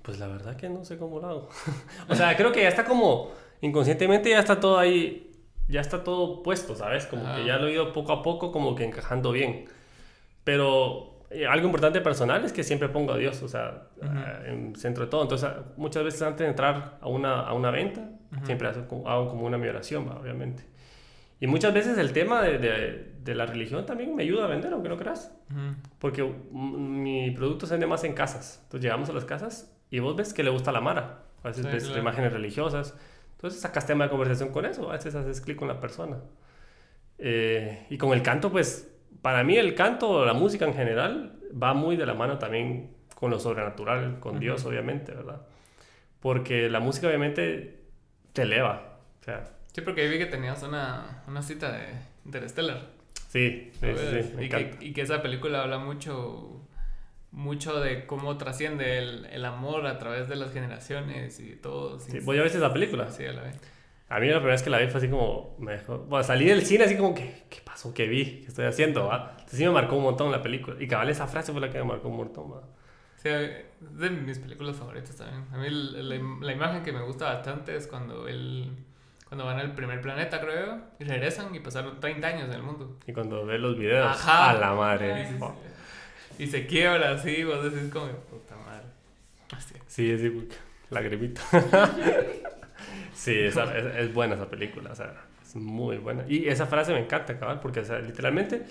pues 0.02 0.18
la 0.18 0.28
verdad 0.28 0.56
que 0.56 0.68
no 0.68 0.84
sé 0.84 0.98
cómo 0.98 1.20
lo 1.20 1.26
hago. 1.28 1.48
o 2.08 2.14
sea, 2.14 2.36
creo 2.36 2.52
que 2.52 2.62
ya 2.62 2.68
está 2.68 2.84
como, 2.84 3.32
inconscientemente 3.60 4.30
ya 4.30 4.40
está 4.40 4.60
todo 4.60 4.78
ahí, 4.78 5.32
ya 5.68 5.80
está 5.80 6.04
todo 6.04 6.42
puesto, 6.42 6.74
¿sabes? 6.74 7.06
Como 7.06 7.22
que 7.34 7.44
ya 7.44 7.56
lo 7.58 7.68
he 7.68 7.72
ido 7.72 7.92
poco 7.92 8.12
a 8.12 8.22
poco 8.22 8.52
como 8.52 8.74
que 8.74 8.84
encajando 8.84 9.32
bien. 9.32 9.66
Pero 10.44 11.18
eh, 11.30 11.46
algo 11.46 11.66
importante 11.66 12.00
personal 12.00 12.44
es 12.44 12.52
que 12.52 12.64
siempre 12.64 12.88
pongo 12.88 13.12
a 13.12 13.18
Dios, 13.18 13.42
o 13.42 13.48
sea, 13.48 13.88
en 14.46 14.74
centro 14.76 15.04
de 15.04 15.10
todo. 15.10 15.22
Entonces, 15.22 15.50
muchas 15.76 16.04
veces 16.04 16.22
antes 16.22 16.40
de 16.40 16.48
entrar 16.48 16.98
a 17.00 17.08
una, 17.08 17.40
a 17.40 17.52
una 17.52 17.70
venta, 17.70 18.08
siempre 18.44 18.68
hago, 18.68 19.28
como 19.28 19.46
una 19.46 19.58
mi 19.58 19.68
oración, 19.68 20.08
obviamente. 20.08 20.64
Y 21.40 21.46
muchas 21.46 21.72
veces 21.72 21.98
el 21.98 22.12
tema 22.12 22.42
de, 22.42 22.58
de, 22.58 23.34
la 23.34 23.46
religión 23.46 23.86
también 23.86 24.16
me 24.16 24.22
ayuda 24.22 24.44
a 24.44 24.48
vender, 24.48 24.72
aunque 24.72 24.88
no 24.88 24.96
creas. 24.96 25.36
Porque 25.98 26.24
mi 26.50 27.30
producto 27.30 27.66
se 27.66 27.74
vende 27.74 27.86
más 27.86 28.02
en 28.04 28.14
casas. 28.14 28.60
Entonces 28.64 28.82
llegamos 28.82 29.08
a 29.10 29.12
las 29.12 29.24
casas 29.24 29.76
y 29.90 30.00
vos 30.00 30.16
ves 30.16 30.32
que 30.32 30.42
le 30.42 30.50
gusta 30.50 30.72
la 30.72 30.80
Mara. 30.80 31.24
A 31.44 31.48
veces 31.48 31.64
ves 31.66 31.96
imágenes 31.96 32.32
religiosas. 32.32 32.96
Entonces 33.32 33.60
sacas 33.60 33.86
tema 33.86 34.04
de 34.04 34.10
conversación 34.10 34.50
con 34.50 34.64
eso. 34.64 34.90
A 34.90 34.94
veces 34.94 35.14
haces 35.14 35.40
clic 35.40 35.56
con 35.56 35.68
la 35.68 35.78
persona. 35.78 36.16
Eh, 37.18 37.86
y 37.90 37.98
con 37.98 38.12
el 38.12 38.22
canto, 38.22 38.50
pues 38.50 38.90
para 39.22 39.44
mí 39.44 39.56
el 39.56 39.74
canto, 39.74 40.24
la 40.24 40.32
música 40.32 40.64
en 40.64 40.74
general, 40.74 41.38
va 41.60 41.74
muy 41.74 41.96
de 41.96 42.06
la 42.06 42.14
mano 42.14 42.38
también 42.38 42.96
con 43.14 43.30
lo 43.30 43.40
sobrenatural, 43.40 44.20
con 44.20 44.38
Dios, 44.38 44.64
obviamente, 44.64 45.12
¿verdad? 45.12 45.42
Porque 46.20 46.68
la 46.68 46.80
música, 46.80 47.08
obviamente, 47.08 47.80
te 48.32 48.42
eleva. 48.42 48.98
O 49.20 49.24
sea, 49.24 49.57
sí, 49.78 49.84
porque 49.84 50.08
vi 50.08 50.18
que 50.18 50.26
tenías 50.26 50.62
una, 50.62 51.22
una 51.26 51.42
cita 51.42 51.72
de 51.72 51.86
Interstellar. 52.24 52.90
Sí, 53.28 53.70
sí, 53.80 53.86
sí, 53.94 54.44
y, 54.44 54.48
que, 54.48 54.76
y, 54.80 54.92
que, 54.92 55.02
esa 55.02 55.20
película 55.20 55.62
habla 55.62 55.78
mucho, 55.78 56.62
mucho 57.30 57.78
de 57.80 58.06
cómo 58.06 58.38
trasciende 58.38 58.98
el, 58.98 59.26
el 59.26 59.44
amor 59.44 59.86
a 59.86 59.98
través 59.98 60.28
de 60.28 60.36
las 60.36 60.52
generaciones 60.52 61.38
y 61.40 61.56
todo. 61.56 61.98
Sí, 62.00 62.20
¿Voy 62.20 62.38
a 62.38 62.42
ver 62.42 62.50
esa 62.50 62.72
película? 62.72 63.10
Sí, 63.10 63.26
a 63.26 63.32
la 63.32 63.42
vez. 63.42 63.60
A 64.10 64.20
mí 64.20 64.26
la 64.28 64.36
primera 64.36 64.52
vez 64.52 64.62
que 64.62 64.70
la 64.70 64.78
vi 64.78 64.86
fue 64.86 64.98
así 64.98 65.08
como, 65.08 65.54
me 65.58 65.72
dejó, 65.72 65.98
bueno, 65.98 66.24
salí 66.24 66.46
del 66.46 66.64
cine 66.64 66.84
así 66.84 66.96
como 66.96 67.14
que, 67.14 67.44
¿qué 67.50 67.60
pasó? 67.62 67.92
¿Qué 67.92 68.06
vi? 68.08 68.40
¿Qué 68.40 68.46
estoy 68.46 68.64
haciendo? 68.64 69.06
¿va? 69.06 69.32
Entonces 69.32 69.58
sí 69.58 69.64
me 69.66 69.70
marcó 69.70 69.96
un 69.96 70.04
montón 70.04 70.32
la 70.32 70.42
película. 70.42 70.82
Y 70.82 70.88
cabal 70.88 71.10
esa 71.10 71.26
frase 71.26 71.52
fue 71.52 71.60
la 71.60 71.68
que 71.68 71.78
me 71.78 71.84
marcó 71.84 72.08
un 72.08 72.16
montón. 72.16 72.52
¿va? 72.52 72.62
Sí, 73.16 73.28
de 73.28 74.10
mis 74.10 74.38
películas 74.38 74.76
favoritas 74.76 75.14
también. 75.14 75.44
A 75.52 75.58
mí 75.58 75.68
la, 75.70 76.52
imagen 76.52 76.82
que 76.82 76.92
me 76.92 77.02
gusta 77.02 77.34
bastante 77.34 77.76
es 77.76 77.86
cuando 77.86 78.26
él, 78.28 78.72
cuando 79.28 79.44
van 79.44 79.58
al 79.58 79.74
primer 79.74 80.00
planeta, 80.00 80.40
creo, 80.40 80.80
y 80.98 81.04
regresan 81.04 81.54
y 81.54 81.60
pasaron 81.60 82.00
30 82.00 82.26
años 82.26 82.48
en 82.48 82.54
el 82.54 82.62
mundo. 82.62 82.96
Y 83.06 83.12
cuando 83.12 83.44
ve 83.44 83.58
los 83.58 83.76
videos, 83.78 84.26
a 84.26 84.54
la 84.54 84.74
madre. 84.74 85.28
Y, 86.38 86.46
se 86.46 86.66
quiebra 86.66 87.12
así, 87.12 87.44
vos 87.44 87.62
decís 87.62 87.92
como, 87.92 88.06
puta 88.06 88.56
madre. 88.56 88.86
Así. 89.54 89.74
Sí, 89.86 90.18
sí, 90.18 90.48
lagrimita. 90.90 91.42
Sí, 93.12 93.34
es, 93.36 94.14
buena 94.14 94.36
esa 94.36 94.48
película, 94.48 94.92
o 94.92 94.94
sea, 94.94 95.12
es 95.42 95.56
muy 95.56 95.98
buena. 95.98 96.24
Y 96.28 96.48
esa 96.48 96.66
frase 96.66 96.92
me 96.92 97.00
encanta, 97.00 97.38
cabal, 97.38 97.58
porque 97.60 97.82
literalmente, 97.82 98.64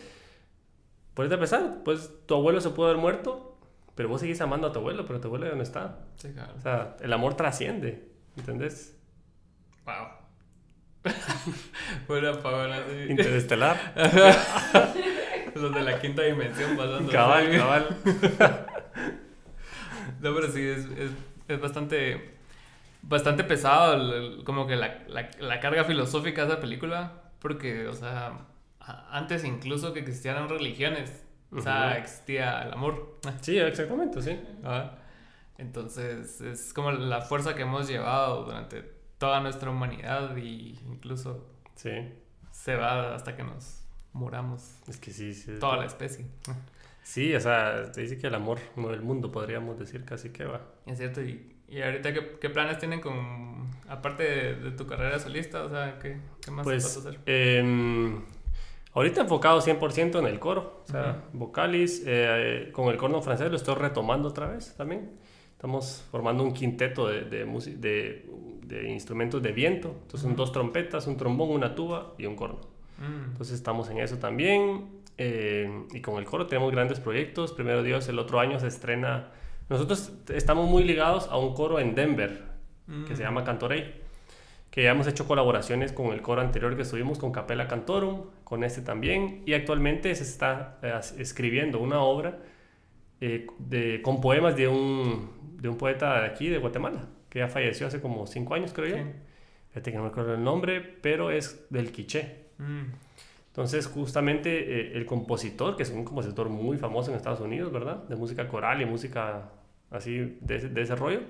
puedes 1.14 1.32
empezar, 1.32 1.84
pues 1.84 2.10
tu 2.26 2.34
abuelo 2.34 2.62
se 2.62 2.70
pudo 2.70 2.88
haber 2.88 2.98
muerto, 2.98 3.60
pero 3.94 4.08
vos 4.08 4.22
seguís 4.22 4.40
amando 4.40 4.68
a 4.68 4.72
tu 4.72 4.80
abuelo, 4.80 5.06
pero 5.06 5.20
tu 5.20 5.28
abuelo 5.28 5.48
ya 5.48 5.56
no 5.56 5.64
está. 5.64 6.00
Sí, 6.16 6.32
claro. 6.32 6.54
O 6.56 6.62
sea, 6.62 6.96
el 7.02 7.12
amor 7.12 7.36
trasciende, 7.36 8.08
¿entendés? 8.38 8.98
Wow. 9.86 10.17
Buena 12.08 12.34
palabra, 12.42 12.84
sí. 12.90 13.12
Interestelar. 13.12 13.94
Los 15.56 15.74
de 15.74 15.82
la 15.82 16.00
quinta 16.00 16.22
dimensión 16.22 16.78
pasando. 16.78 17.12
Cabal, 17.12 17.58
cabal. 17.58 17.98
no, 20.22 20.36
pero 20.36 20.52
sí, 20.52 20.62
es, 20.62 20.86
es, 20.86 21.12
es 21.48 21.60
bastante 21.60 22.38
bastante 23.08 23.44
pesado 23.44 24.44
como 24.44 24.68
que 24.68 24.76
la, 24.76 25.04
la, 25.08 25.60
carga 25.60 25.84
filosófica 25.86 26.46
de 26.46 26.52
esa 26.54 26.60
película, 26.60 27.14
porque, 27.40 27.88
o 27.88 27.94
sea, 27.94 28.48
antes 29.12 29.44
incluso 29.44 29.94
que 29.94 30.02
existieran 30.02 30.50
religiones, 30.50 31.24
o 31.52 31.62
sea, 31.62 31.98
existía 31.98 32.64
el 32.64 32.74
amor. 32.74 33.20
Sí, 33.42 33.58
exactamente, 33.58 34.22
sí. 34.22 34.38
Entonces, 35.58 36.42
es 36.42 36.74
como 36.74 36.92
la 36.92 37.22
fuerza 37.22 37.56
que 37.56 37.64
hemos 37.64 37.88
llevado 37.88 38.44
durante 38.44 38.97
toda 39.18 39.40
nuestra 39.40 39.70
humanidad 39.70 40.36
y 40.38 40.80
incluso 40.88 41.48
sí. 41.76 41.92
se 42.52 42.76
va 42.76 43.16
hasta 43.16 43.36
que 43.36 43.44
nos 43.44 43.84
muramos. 44.14 44.78
Es 44.88 44.98
que 44.98 45.12
sí, 45.12 45.34
sí. 45.34 45.54
Toda 45.60 45.78
la 45.78 45.86
especie. 45.86 46.26
Sí, 47.04 47.34
o 47.34 47.40
sea, 47.40 47.92
te 47.92 48.02
dice 48.02 48.18
que 48.18 48.28
el 48.28 48.36
amor 48.36 48.60
mueve 48.76 48.96
el 48.96 49.02
mundo, 49.02 49.32
podríamos 49.32 49.80
decir 49.80 50.04
casi 50.06 50.30
que 50.30 50.46
va. 50.46 50.62
Es 50.86 50.98
cierto, 50.98 51.22
y 51.22 51.58
¿Y 51.70 51.82
ahorita 51.82 52.14
qué, 52.14 52.50
planes 52.50 52.78
tienen 52.78 53.02
con, 53.02 53.68
aparte 53.90 54.56
de, 54.56 54.72
tu 54.72 54.88
carrera 54.88 55.20
solista? 55.20 55.66
O 55.66 55.70
sea, 55.70 56.00
¿qué, 56.00 56.18
qué 56.42 56.52
más 56.52 56.64
pues, 56.64 56.84
vas 56.84 56.96
a 56.96 57.10
hacer? 57.10 57.20
Eh, 57.26 58.16
ahorita 58.94 59.22
enfocado 59.22 59.60
100% 59.60 60.20
en 60.20 60.26
el 60.28 60.40
coro, 60.40 60.84
o 60.86 60.88
sea, 60.90 61.26
vocalis. 61.34 62.04
Eh, 62.06 62.70
con 62.72 62.88
el 62.88 62.96
corno 62.96 63.22
francés 63.22 63.50
lo 63.50 63.58
estoy 63.58 63.76
retomando 63.76 64.30
otra 64.30 64.48
vez 64.48 64.76
también. 64.78 65.12
Estamos 65.58 66.06
formando 66.12 66.44
un 66.44 66.54
quinteto 66.54 67.08
de, 67.08 67.24
de, 67.24 68.26
de, 68.64 68.90
instrumentos 68.90 69.42
de 69.42 69.52
viento. 69.52 69.90
Entonces 70.04 70.22
son 70.22 70.36
dos 70.36 70.52
trompetas, 70.52 71.08
un 71.08 71.18
trombón, 71.18 71.50
una 71.50 71.74
tuba 71.74 72.14
y 72.20 72.28
un 72.28 72.36
corno. 72.36 72.60
Mm. 73.00 73.32
Entonces 73.32 73.56
estamos 73.56 73.90
en 73.90 73.98
eso 73.98 74.18
también. 74.18 74.86
Eh, 75.18 75.86
y 75.94 76.02
con 76.02 76.20
el 76.20 76.26
coro 76.26 76.46
tenemos 76.46 76.72
grandes 76.72 77.00
proyectos. 77.00 77.54
Primero 77.54 77.82
Dios, 77.82 78.08
el 78.08 78.20
otro 78.20 78.40
año 78.40 78.60
se 78.60 78.68
estrena 78.68 79.32
nosotros 79.70 80.14
estamos 80.30 80.70
muy 80.70 80.84
ligados 80.84 81.28
a 81.28 81.38
un 81.38 81.54
coro 81.54 81.80
en 81.80 81.94
Denver 81.94 82.42
que 83.06 83.18
se 83.18 83.24
mm. 83.24 83.26
llama 83.26 83.44
Cantorey, 83.44 83.96
que 84.72 84.84
ya 84.84 84.92
hemos 84.92 85.08
hecho 85.08 85.28
colaboraciones 85.28 85.92
con 85.92 86.14
el 86.14 86.22
coro 86.22 86.40
anterior 86.40 86.74
que 86.78 86.84
estuvimos 86.84 87.20
con 87.20 87.34
Capella 87.34 87.68
Cantorum, 87.68 88.28
con 88.46 88.64
este 88.64 88.82
también, 88.82 89.44
y 89.46 89.54
actualmente 89.54 90.16
se 90.16 90.24
está 90.24 90.78
eh, 90.82 90.98
escribiendo 91.18 91.80
una 91.80 92.00
obra 92.00 92.40
eh, 93.22 93.48
de, 93.60 94.02
con 94.02 94.22
poemas 94.22 94.56
de 94.56 94.68
un, 94.68 95.32
de 95.60 95.70
un 95.70 95.78
poeta 95.78 96.22
de 96.22 96.28
aquí, 96.28 96.48
de 96.50 96.58
Guatemala, 96.58 97.08
que 97.30 97.40
ya 97.40 97.48
falleció 97.48 97.88
hace 97.88 98.02
como 98.02 98.28
cinco 98.28 98.54
años, 98.54 98.74
creo 98.74 98.96
yo. 98.96 99.04
Fíjate 99.70 99.92
que 99.92 99.98
no 99.98 100.04
me 100.04 100.10
acuerdo 100.10 100.36
el 100.36 100.44
nombre, 100.44 100.82
pero 100.82 101.32
es 101.32 101.66
del 101.70 101.92
quiché. 101.92 102.48
Mm. 102.58 102.86
Entonces, 103.48 103.88
justamente 103.88 104.80
eh, 104.80 104.92
el 104.96 105.06
compositor, 105.06 105.76
que 105.76 105.84
es 105.84 105.90
un 105.90 106.04
compositor 106.04 106.50
muy 106.50 106.78
famoso 106.78 107.10
en 107.12 107.18
Estados 107.18 107.40
Unidos, 107.40 107.72
¿verdad? 107.72 108.04
De 108.04 108.16
música 108.16 108.48
coral 108.48 108.82
y 108.82 108.86
música 108.86 109.50
así 109.90 110.38
de, 110.42 110.70
de 110.70 110.82
ese 110.82 110.96
rollo, 110.96 111.22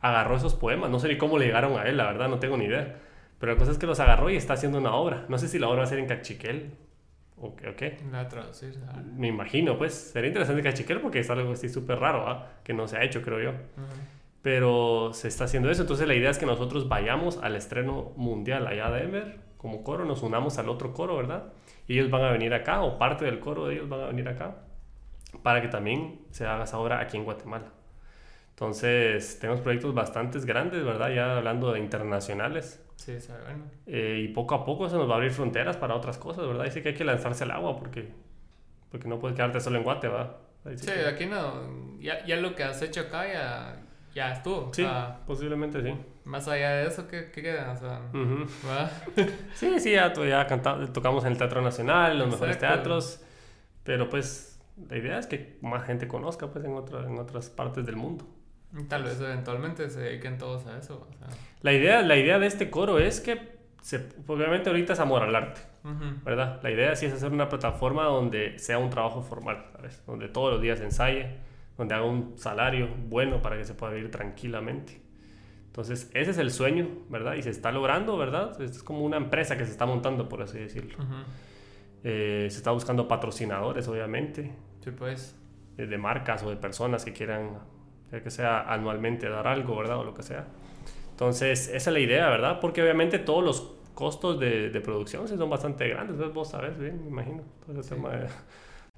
agarró 0.00 0.36
esos 0.36 0.54
poemas. 0.54 0.90
No 0.90 0.98
sé 0.98 1.08
ni 1.08 1.16
cómo 1.18 1.38
le 1.38 1.46
llegaron 1.46 1.78
a 1.78 1.84
él, 1.84 1.96
la 1.96 2.06
verdad, 2.06 2.28
no 2.28 2.38
tengo 2.38 2.56
ni 2.56 2.64
idea. 2.64 3.00
Pero 3.38 3.52
la 3.52 3.58
cosa 3.58 3.70
es 3.70 3.78
que 3.78 3.86
los 3.86 4.00
agarró 4.00 4.30
y 4.30 4.36
está 4.36 4.54
haciendo 4.54 4.78
una 4.78 4.94
obra. 4.94 5.24
No 5.28 5.38
sé 5.38 5.46
si 5.46 5.58
la 5.58 5.68
obra 5.68 5.78
va 5.78 5.84
a 5.84 5.86
ser 5.86 6.00
en 6.00 6.06
cachiquel 6.06 6.72
o, 7.40 7.54
qué. 7.54 7.98
La 8.10 8.28
traducir. 8.28 8.78
Me 9.16 9.28
imagino, 9.28 9.76
pues. 9.78 9.94
Sería 9.94 10.28
interesante 10.28 10.62
cachiquel 10.62 11.00
porque 11.00 11.20
es 11.20 11.30
algo 11.30 11.52
así 11.52 11.68
súper 11.68 11.98
raro, 11.98 12.28
¿ah? 12.28 12.52
que 12.64 12.74
no 12.74 12.88
se 12.88 12.96
ha 12.96 13.04
hecho, 13.04 13.22
creo 13.22 13.40
yo. 13.40 13.52
Pero 14.42 15.10
se 15.12 15.28
está 15.28 15.44
haciendo 15.44 15.70
eso. 15.70 15.82
Entonces 15.82 16.06
la 16.06 16.14
idea 16.14 16.30
es 16.30 16.38
que 16.38 16.46
nosotros 16.46 16.88
vayamos 16.88 17.38
al 17.38 17.56
estreno 17.56 18.12
mundial 18.16 18.66
allá 18.66 18.90
de 18.90 19.00
Denver 19.02 19.48
como 19.58 19.82
coro, 19.82 20.04
nos 20.04 20.22
unamos 20.22 20.56
al 20.58 20.68
otro 20.68 20.94
coro, 20.94 21.16
¿verdad? 21.16 21.52
Y 21.86 21.98
ellos 21.98 22.10
van 22.10 22.22
a 22.22 22.30
venir 22.30 22.54
acá, 22.54 22.80
o 22.80 22.96
parte 22.96 23.24
del 23.24 23.40
coro 23.40 23.66
de 23.66 23.74
ellos 23.74 23.88
van 23.88 24.00
a 24.00 24.06
venir 24.06 24.28
acá, 24.28 24.56
para 25.42 25.60
que 25.60 25.68
también 25.68 26.20
se 26.30 26.46
haga 26.46 26.64
esa 26.64 26.78
obra 26.78 27.00
aquí 27.00 27.16
en 27.16 27.24
Guatemala. 27.24 27.72
Entonces, 28.50 29.38
tenemos 29.40 29.60
proyectos 29.60 29.94
bastante 29.94 30.38
grandes, 30.40 30.84
¿verdad? 30.84 31.10
Ya 31.10 31.36
hablando 31.36 31.72
de 31.72 31.80
internacionales. 31.80 32.84
Sí, 32.98 33.12
está 33.12 33.38
bueno. 33.44 33.64
Eh, 33.86 34.24
y 34.24 34.28
poco 34.28 34.56
a 34.56 34.64
poco 34.64 34.88
se 34.88 34.96
nos 34.96 35.08
va 35.08 35.12
a 35.12 35.16
abrir 35.16 35.30
fronteras 35.30 35.76
para 35.76 35.94
otras 35.94 36.18
cosas, 36.18 36.46
¿verdad? 36.46 36.64
Dice 36.64 36.82
que 36.82 36.88
hay 36.90 36.94
que 36.94 37.04
lanzarse 37.04 37.44
al 37.44 37.52
agua 37.52 37.76
porque, 37.76 38.08
porque 38.90 39.06
no 39.06 39.20
puedes 39.20 39.36
quedarte 39.36 39.60
solo 39.60 39.78
en 39.78 39.84
Guate, 39.84 40.08
¿verdad? 40.08 40.36
Sí, 40.74 40.90
aquí 40.90 41.26
no. 41.26 41.98
Ya, 42.00 42.26
ya, 42.26 42.36
lo 42.36 42.56
que 42.56 42.64
has 42.64 42.82
hecho 42.82 43.02
acá 43.02 43.32
ya, 43.32 43.76
ya 44.12 44.32
estuvo. 44.32 44.74
Sí, 44.74 44.84
posiblemente 45.26 45.80
sí. 45.80 45.94
Más 46.24 46.48
allá 46.48 46.70
de 46.70 46.88
eso, 46.88 47.06
¿qué, 47.06 47.30
qué 47.30 47.40
queda? 47.40 47.72
O 47.72 47.76
sea, 47.76 48.00
sí, 49.54 49.78
sí, 49.78 49.92
ya, 49.92 50.12
ya 50.12 50.46
tocamos 50.92 51.24
en 51.24 51.32
el 51.32 51.38
Teatro 51.38 51.62
Nacional, 51.62 52.18
los 52.18 52.28
mejores 52.28 52.58
teatros, 52.58 53.22
pero 53.84 54.10
pues 54.10 54.60
la 54.90 54.98
idea 54.98 55.18
es 55.20 55.28
que 55.28 55.56
más 55.62 55.84
gente 55.84 56.08
conozca 56.08 56.48
pues 56.48 56.64
en, 56.64 56.72
en 56.72 57.18
otras 57.18 57.48
partes 57.48 57.86
del 57.86 57.96
mundo. 57.96 58.26
Tal 58.88 59.02
vez 59.02 59.20
eventualmente 59.20 59.88
se 59.88 60.00
dediquen 60.00 60.36
todos 60.38 60.66
a 60.66 60.78
eso. 60.78 61.08
la, 61.62 61.72
idea, 61.72 62.02
la 62.02 62.16
idea 62.16 62.38
de 62.38 62.46
este 62.46 62.70
coro 62.70 62.98
es 62.98 63.20
que, 63.20 63.58
se, 63.80 64.08
obviamente 64.26 64.68
ahorita 64.68 64.92
es 64.92 65.00
amor 65.00 65.22
al 65.22 65.34
arte, 65.34 65.60
¿verdad? 66.24 66.60
La 66.62 66.70
idea 66.70 66.94
sí 66.94 67.06
es 67.06 67.12
hacer 67.14 67.32
una 67.32 67.48
plataforma 67.48 68.04
donde 68.04 68.58
sea 68.58 68.78
un 68.78 68.90
trabajo 68.90 69.22
formal, 69.22 69.64
¿sabes? 69.72 70.02
Donde 70.06 70.28
todos 70.28 70.52
los 70.52 70.60
días 70.60 70.80
ensaye, 70.80 71.38
donde 71.78 71.94
haga 71.94 72.04
un 72.04 72.36
salario 72.36 72.88
bueno 73.08 73.40
para 73.40 73.56
que 73.56 73.64
se 73.64 73.74
pueda 73.74 73.92
vivir 73.92 74.10
tranquilamente. 74.10 75.00
Entonces, 75.78 76.10
ese 76.12 76.32
es 76.32 76.38
el 76.38 76.50
sueño, 76.50 76.88
¿verdad? 77.08 77.34
Y 77.34 77.42
se 77.42 77.50
está 77.50 77.70
logrando, 77.70 78.18
¿verdad? 78.18 78.60
Es 78.60 78.82
como 78.82 79.04
una 79.04 79.16
empresa 79.16 79.56
que 79.56 79.64
se 79.64 79.70
está 79.70 79.86
montando, 79.86 80.28
por 80.28 80.42
así 80.42 80.58
decirlo. 80.58 80.98
Eh, 82.02 82.48
se 82.50 82.56
está 82.58 82.72
buscando 82.72 83.06
patrocinadores, 83.06 83.86
obviamente. 83.86 84.50
Sí, 84.82 84.90
pues. 84.90 85.36
Eh, 85.76 85.86
de 85.86 85.96
marcas 85.96 86.42
o 86.42 86.50
de 86.50 86.56
personas 86.56 87.04
que 87.04 87.12
quieran, 87.12 87.60
que 88.10 88.30
sea 88.30 88.72
anualmente 88.72 89.28
dar 89.28 89.46
algo, 89.46 89.76
¿verdad? 89.76 89.98
O 89.98 90.04
lo 90.04 90.14
que 90.14 90.22
sea. 90.22 90.46
Entonces, 91.10 91.68
esa 91.68 91.90
es 91.90 91.94
la 91.94 92.00
idea, 92.00 92.28
¿verdad? 92.28 92.60
Porque 92.60 92.82
obviamente 92.82 93.18
todos 93.18 93.44
los 93.44 93.72
costos 93.94 94.38
de, 94.38 94.70
de 94.70 94.80
producción 94.80 95.26
son 95.26 95.50
bastante 95.50 95.88
grandes, 95.88 96.16
vos 96.32 96.50
sabes 96.50 96.78
bien, 96.78 97.02
me 97.02 97.08
imagino, 97.08 97.42
todo 97.66 97.80
ese 97.80 97.94
tema 97.94 98.10
de 98.10 98.28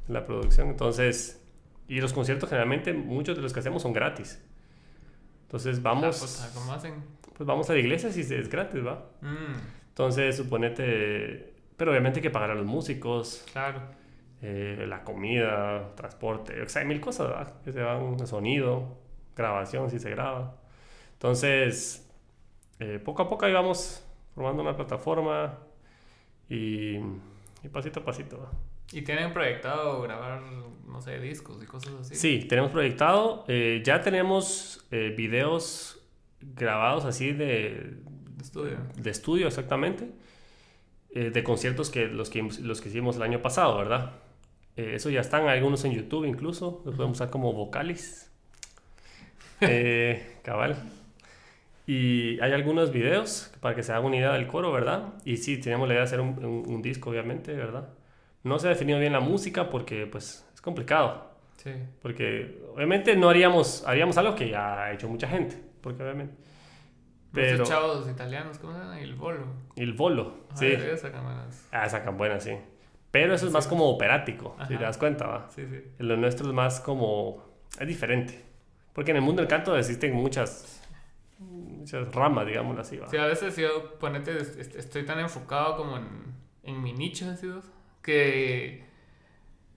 la 0.09 0.25
producción. 0.27 0.69
Entonces, 0.69 1.43
y 1.89 2.01
los 2.01 2.13
conciertos 2.13 2.49
generalmente, 2.49 2.93
muchos 2.93 3.37
de 3.37 3.43
los 3.43 3.53
que 3.53 3.61
hacemos 3.61 3.83
son 3.83 3.93
gratis. 3.93 4.41
Entonces 5.43 5.83
vamos. 5.83 6.05
Ah, 6.05 6.19
pues, 6.21 6.53
¿Cómo 6.55 6.73
hacen? 6.73 6.95
Pues 7.37 7.47
vamos 7.47 7.69
a 7.69 7.73
la 7.73 7.81
iglesia 7.81 8.13
si 8.13 8.21
es 8.21 8.49
gratis, 8.49 8.87
¿va? 8.87 9.07
Mm. 9.23 9.57
Entonces, 9.89 10.37
suponete. 10.37 11.55
Pero 11.77 11.91
obviamente 11.91 12.21
hay 12.21 12.23
que 12.23 12.31
pagar 12.31 12.51
a 12.51 12.55
los 12.55 12.67
músicos. 12.67 13.45
Claro. 13.53 13.81
Eh, 14.43 14.87
la 14.89 15.03
comida, 15.03 15.95
transporte, 15.97 16.63
o 16.63 16.69
sea, 16.69 16.81
hay 16.81 16.89
mil 16.89 17.01
cosas, 17.01 17.29
¿verdad? 17.29 17.55
Que 17.63 17.73
se 17.73 17.83
van, 17.83 18.27
sonido, 18.27 19.00
grabación, 19.41 19.91
si 19.91 19.99
se 19.99 20.11
graba. 20.11 20.57
Entonces, 21.15 22.09
eh, 22.79 23.01
poco 23.05 23.23
a 23.23 23.29
poco 23.29 23.45
ahí 23.45 23.53
vamos 23.53 24.05
formando 24.35 24.63
una 24.63 24.77
plataforma 24.77 25.59
y, 26.49 26.97
y 27.63 27.69
pasito 27.71 28.01
a 28.01 28.05
pasito, 28.05 28.39
¿va? 28.39 28.51
¿Y 28.93 29.03
tienen 29.03 29.33
proyectado 29.33 30.03
grabar, 30.03 30.43
no 30.87 31.01
sé, 31.01 31.21
discos 31.21 31.63
y 31.63 31.67
cosas 31.67 31.95
así? 32.01 32.17
Sí, 32.17 32.47
tenemos 32.49 32.73
proyectado. 32.73 33.45
Eh, 33.47 33.83
ya 33.85 34.01
tenemos 34.01 34.85
eh, 34.91 35.15
videos 35.17 36.03
grabados 36.41 37.05
así 37.05 37.33
de... 37.33 37.99
De 38.37 38.43
estudio. 38.43 38.79
De 38.97 39.11
estudio, 39.11 39.47
exactamente. 39.47 40.11
Eh, 41.11 41.31
de 41.31 41.45
conciertos 41.45 41.91
que 41.91 42.09
los, 42.09 42.31
que 42.31 42.43
los 42.43 42.81
que 42.81 42.89
hicimos 42.89 43.17
el 43.17 43.23
año 43.23 43.43
pasado, 43.43 43.77
¿verdad? 43.79 44.13
eso 44.77 45.11
ya 45.11 45.21
están, 45.21 45.47
algunos 45.47 45.85
en 45.85 45.93
YouTube 45.93 46.25
incluso. 46.25 46.81
Los 46.87 46.95
podemos 46.95 47.19
usar 47.19 47.29
como 47.29 47.53
vocales. 47.53 48.30
Cabal. 50.43 50.77
Y 51.87 52.39
hay 52.41 52.53
algunos 52.53 52.93
videos 52.93 53.53
para 53.61 53.75
que 53.75 53.83
se 53.83 53.93
haga 53.93 54.01
una 54.07 54.17
idea 54.17 54.33
del 54.33 54.47
coro, 54.47 54.71
¿verdad? 54.71 55.15
Y 55.25 55.39
sí, 55.39 55.59
tenemos 55.59 55.89
la 55.89 55.95
idea 55.95 56.03
de 56.03 56.07
hacer 56.07 56.21
un, 56.21 56.45
un 56.45 56.83
disco, 56.83 57.11
obviamente, 57.11 57.55
¿verdad? 57.55 57.89
No 58.43 58.59
se 58.59 58.69
ha 58.69 58.71
definido 58.71 58.99
bien 58.99 59.13
la 59.13 59.21
música 59.21 59.71
porque 59.71 60.07
pues 60.07 60.49
es 60.55 60.61
complicado. 60.61 61.31
Sí. 61.57 61.73
Porque 62.01 62.63
obviamente 62.75 63.17
no 63.17 63.29
haríamos, 63.29 63.85
haríamos 63.87 64.17
algo 64.17 64.35
que 64.35 64.49
ya 64.49 64.85
ha 64.85 64.93
hecho 64.93 65.09
mucha 65.09 65.29
gente. 65.29 65.61
Porque 65.81 66.03
obviamente... 66.03 66.35
Pero... 67.33 67.59
Los 67.59 67.69
chavos 67.69 68.09
italianos, 68.09 68.59
¿cómo 68.59 68.73
se 68.73 68.79
llama? 68.81 69.01
El 69.01 69.15
bolo. 69.15 69.47
El 69.77 69.93
bolo, 69.93 70.47
sí. 70.55 70.73
Sacan 70.97 71.25
buenas. 71.25 71.69
Ah, 71.71 71.89
sacan 71.89 72.17
buenas, 72.17 72.45
sí. 72.45 72.57
Pero 73.11 73.35
eso 73.35 73.47
es 73.47 73.53
más 73.53 73.67
como 73.67 73.89
operático, 73.89 74.57
si 74.69 74.77
te 74.77 74.85
das 74.85 74.97
cuenta, 74.97 75.27
¿va? 75.27 75.49
Sí, 75.51 75.67
sí. 75.69 75.83
Lo 75.99 76.17
nuestro 76.17 76.47
es 76.47 76.55
más 76.55 76.81
como... 76.81 77.45
Es 77.79 77.87
diferente. 77.87 78.45
Porque 78.93 79.11
en 79.13 79.19
el 79.19 79.23
mundo 79.23 79.43
del 79.43 79.49
canto 79.49 79.77
existen 79.77 80.15
muchas 80.15 80.81
muchas 81.39 82.15
ramas, 82.15 82.47
digamos 82.47 82.79
así, 82.79 82.99
¿va? 82.99 83.09
Sí, 83.09 83.17
a 83.17 83.27
veces 83.27 83.57
yo, 83.57 83.99
ponete, 83.99 84.37
estoy 84.39 85.05
tan 85.05 85.19
enfocado 85.19 85.77
como 85.77 85.97
en, 85.97 86.35
en 86.63 86.83
mi 86.83 86.93
nicho, 86.93 87.29
así, 87.31 87.51
que 88.03 88.85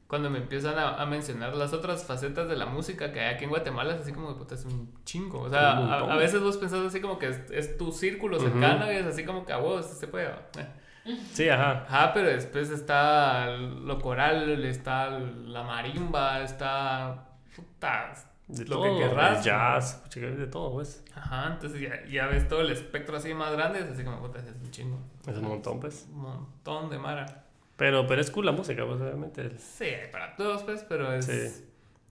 cuando 0.08 0.30
me 0.30 0.38
empiezan 0.38 0.78
a, 0.78 1.04
mencionar 1.08 1.56
las 1.56 1.74
otras 1.74 2.06
facetas 2.06 2.48
de 2.48 2.56
la 2.56 2.68
música 2.68 3.12
que 3.12 3.20
hay 3.20 3.34
aquí 3.34 3.46
en 3.46 3.50
Guatemala, 3.50 3.96
es 3.96 4.02
así 4.02 4.12
como, 4.12 4.38
puta, 4.38 4.54
es 4.54 4.64
un 4.66 4.94
chingo. 5.06 5.42
O 5.42 5.50
sea, 5.50 5.72
a, 5.72 6.16
veces 6.18 6.42
vos 6.42 6.58
pensás 6.58 6.86
así 6.86 7.02
como 7.02 7.18
que 7.18 7.30
es, 7.30 7.78
tu 7.78 7.92
círculo 7.92 8.40
cercano 8.40 8.92
y 8.92 8.98
es 8.98 9.06
así 9.06 9.26
como 9.26 9.46
que 9.46 9.54
a 9.54 9.58
vos 9.58 9.86
se 9.86 10.08
puede. 10.08 10.28
Eh. 10.28 11.16
Sí, 11.32 11.50
ajá. 11.50 11.86
Ajá, 11.88 12.14
pero 12.14 12.28
después 12.28 12.70
está 12.70 13.58
lo 13.58 14.00
coral, 14.00 14.64
está 14.66 15.10
la 15.10 15.64
marimba, 15.64 16.44
está. 16.44 17.30
Puta, 17.56 18.14
de 18.48 18.66
lo 18.66 18.82
que 18.84 18.98
querrás. 18.98 19.44
jazz, 19.44 20.04
de 20.14 20.48
todo, 20.48 20.74
pues. 20.74 21.04
Ajá, 21.16 21.54
entonces 21.54 21.82
ya, 21.82 22.06
ya, 22.06 22.28
ves 22.28 22.48
todo 22.48 22.62
el 22.62 22.72
espectro 22.72 23.18
así 23.18 23.34
más 23.34 23.52
grande, 23.54 23.80
así 23.80 24.04
como, 24.04 24.20
puta, 24.20 24.40
es 24.40 24.46
un 24.46 24.72
chingo. 24.72 25.00
Es 25.28 25.38
un 25.38 25.48
montón, 25.48 25.80
pues. 25.80 26.08
Un 26.12 26.22
montón 26.22 26.90
de 26.90 27.00
mara. 27.00 27.46
Pero, 27.78 28.06
pero 28.06 28.22
es 28.22 28.30
cool 28.32 28.46
la 28.46 28.52
música, 28.52 28.86
pues, 28.86 29.02
obviamente. 29.02 29.58
Sí, 29.58 29.88
para 30.12 30.36
todos, 30.36 30.64
pues, 30.64 30.86
pero 30.88 31.12
es 31.14 31.64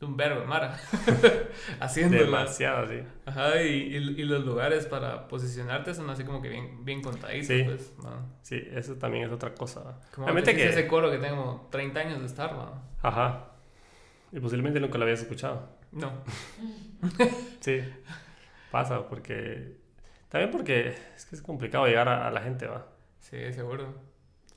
un 0.04 0.16
verbo, 0.16 0.44
Mara. 0.44 0.78
Haciendo 1.80 2.16
Demasiado, 2.16 2.88
sí. 2.88 3.02
Ajá, 3.26 3.62
y, 3.62 3.96
y, 3.96 4.24
los 4.24 4.44
lugares 4.44 4.86
para 4.86 5.28
posicionarte 5.28 5.94
son 5.94 6.10
así 6.10 6.24
como 6.24 6.42
que 6.42 6.48
bien, 6.48 6.84
bien 6.84 7.02
contaditos, 7.02 7.46
sí. 7.46 7.62
pues. 7.64 7.92
Sí, 8.42 8.62
eso 8.72 8.94
también 8.96 9.24
es 9.24 9.32
otra 9.32 9.54
cosa. 9.54 10.00
Como 10.14 10.26
Realmente 10.26 10.54
que... 10.54 10.68
ese 10.68 10.86
coro 10.86 11.10
que 11.10 11.18
tengo 11.18 11.68
30 11.70 12.00
años 12.00 12.20
de 12.20 12.26
estar, 12.26 12.52
¿no? 12.52 12.82
Ajá. 13.00 13.48
Y 14.32 14.40
posiblemente 14.40 14.80
nunca 14.80 14.98
lo 14.98 15.04
habías 15.04 15.20
escuchado. 15.20 15.68
No. 15.92 16.12
sí. 17.60 17.80
Pasa, 18.70 19.06
porque... 19.08 19.76
También 20.28 20.50
porque 20.50 20.96
es 21.14 21.26
que 21.26 21.36
es 21.36 21.42
complicado 21.42 21.86
llegar 21.86 22.08
a, 22.08 22.26
a 22.26 22.30
la 22.30 22.40
gente, 22.40 22.66
¿va? 22.66 22.86
Sí, 23.20 23.52
seguro. 23.52 23.94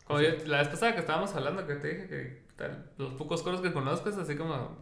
Como 0.06 0.20
la 0.20 0.60
vez 0.60 0.68
pasada 0.70 0.94
que 0.94 1.00
estábamos 1.02 1.36
hablando, 1.36 1.66
que 1.68 1.76
te 1.76 1.88
dije 1.88 2.08
que 2.08 2.46
los 2.98 3.14
pocos 3.16 3.44
coros 3.44 3.62
que 3.62 3.74
conozco 3.74 4.10
es 4.10 4.18
así 4.18 4.36
como 4.36 4.78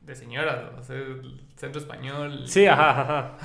de 0.00 0.14
señoras, 0.14 0.72
o 0.78 0.82
sea, 0.82 0.96
centro 1.56 1.80
español. 1.80 2.42
Sí, 2.46 2.66
ajá, 2.66 2.90
ajá. 2.90 3.36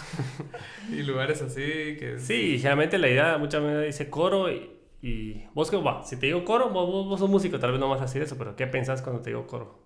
y 0.91 1.03
lugares 1.03 1.41
así 1.41 1.97
que... 1.97 2.17
Sí, 2.19 2.57
generalmente 2.57 2.97
la 2.97 3.09
idea 3.09 3.37
muchas 3.37 3.61
veces 3.61 3.85
dice 3.87 4.09
coro 4.09 4.49
y, 4.51 4.71
y 5.01 5.45
vos 5.53 5.69
que 5.69 5.77
va, 5.77 6.03
si 6.03 6.17
te 6.17 6.27
digo 6.27 6.45
coro, 6.45 6.69
vos, 6.69 7.07
vos, 7.07 7.19
sos 7.19 7.29
músico, 7.29 7.59
tal 7.59 7.71
vez 7.71 7.79
no 7.79 7.89
vas 7.89 8.01
a 8.01 8.05
decir 8.05 8.21
eso, 8.21 8.37
pero 8.37 8.55
¿qué 8.55 8.67
pensás 8.67 9.01
cuando 9.01 9.21
te 9.21 9.31
digo 9.31 9.47
coro? 9.47 9.84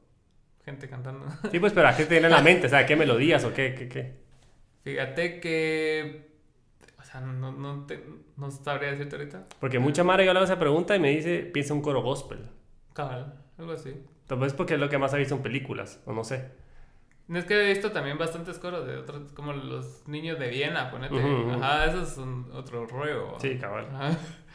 Gente 0.70 0.88
cantando. 0.88 1.26
sí, 1.51 1.59
pues, 1.59 1.74
pero 1.74 1.88
¿a 1.88 1.95
qué 1.95 2.05
te 2.05 2.15
viene 2.15 2.28
en 2.28 2.34
la 2.34 2.41
mente? 2.41 2.67
O 2.67 2.70
sea, 2.70 2.86
¿qué 2.86 2.95
melodías 2.95 3.43
o 3.43 3.53
qué, 3.53 3.74
qué, 3.74 3.89
qué? 3.89 4.13
Fíjate 4.84 5.39
que 5.39 6.30
sea, 7.11 7.22
no, 7.22 7.51
no, 7.51 7.86
te, 7.86 8.03
no 8.38 8.51
sabría 8.51 8.91
decirte 8.91 9.15
ahorita. 9.15 9.47
Porque 9.59 9.80
mucha 9.80 10.03
madre 10.03 10.26
yo 10.26 10.34
le 10.34 10.39
hago 10.39 10.45
esa 10.45 10.59
pregunta 10.59 10.95
y 10.95 10.99
me 10.99 11.09
dice, 11.09 11.39
piensa 11.39 11.74
un 11.74 11.82
coro 11.82 12.01
gospel. 12.01 12.39
Cabal, 12.93 13.34
algo 13.57 13.72
así. 13.72 13.93
Tal 14.28 14.39
vez 14.39 14.53
porque 14.53 14.76
es 14.76 14.80
lo 14.80 14.89
que 14.89 14.97
más 14.97 15.13
ha 15.13 15.17
visto 15.17 15.36
en 15.36 15.41
películas, 15.41 16.01
o 16.05 16.13
no 16.13 16.24
sé. 16.24 16.51
Es 17.34 17.45
que 17.45 17.63
he 17.63 17.74
visto 17.74 17.91
también 17.91 18.17
bastantes 18.17 18.57
coros 18.57 18.88
de 18.88 18.97
otros, 18.97 19.32
como 19.34 19.53
los 19.53 20.07
niños 20.07 20.39
de 20.39 20.49
Viena, 20.49 20.89
ponete. 20.89 21.15
Ajá, 21.53 21.86
eso 21.86 22.01
es 22.01 22.17
un, 22.17 22.49
otro 22.53 22.86
rollo. 22.88 23.36
Sí, 23.39 23.57
cabal. 23.57 23.88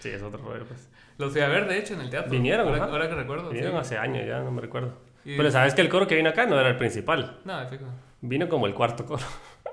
Sí, 0.00 0.10
es 0.10 0.22
otro 0.22 0.42
rollo, 0.42 0.64
pues. 0.66 0.90
Los 1.18 1.32
fui 1.32 1.40
a 1.40 1.48
ver, 1.48 1.68
de 1.68 1.78
hecho, 1.78 1.94
en 1.94 2.00
el 2.00 2.10
teatro. 2.10 2.30
Vinieron, 2.30 2.66
ahora, 2.66 2.84
ahora 2.84 3.08
que 3.08 3.14
recuerdo. 3.14 3.50
Vinieron 3.50 3.76
hace 3.76 3.96
años 3.96 4.26
ya, 4.26 4.40
no 4.40 4.50
me 4.50 4.60
recuerdo. 4.60 4.98
Pero 5.24 5.50
sabes 5.50 5.74
que 5.74 5.80
el 5.80 5.88
coro 5.88 6.06
que 6.06 6.16
vino 6.16 6.30
acá 6.30 6.46
no 6.46 6.58
era 6.58 6.68
el 6.68 6.76
principal. 6.76 7.40
No, 7.44 7.66
fijo. 7.68 7.86
Vino 8.20 8.48
como 8.48 8.66
el 8.66 8.74
cuarto 8.74 9.04
coro. 9.06 9.24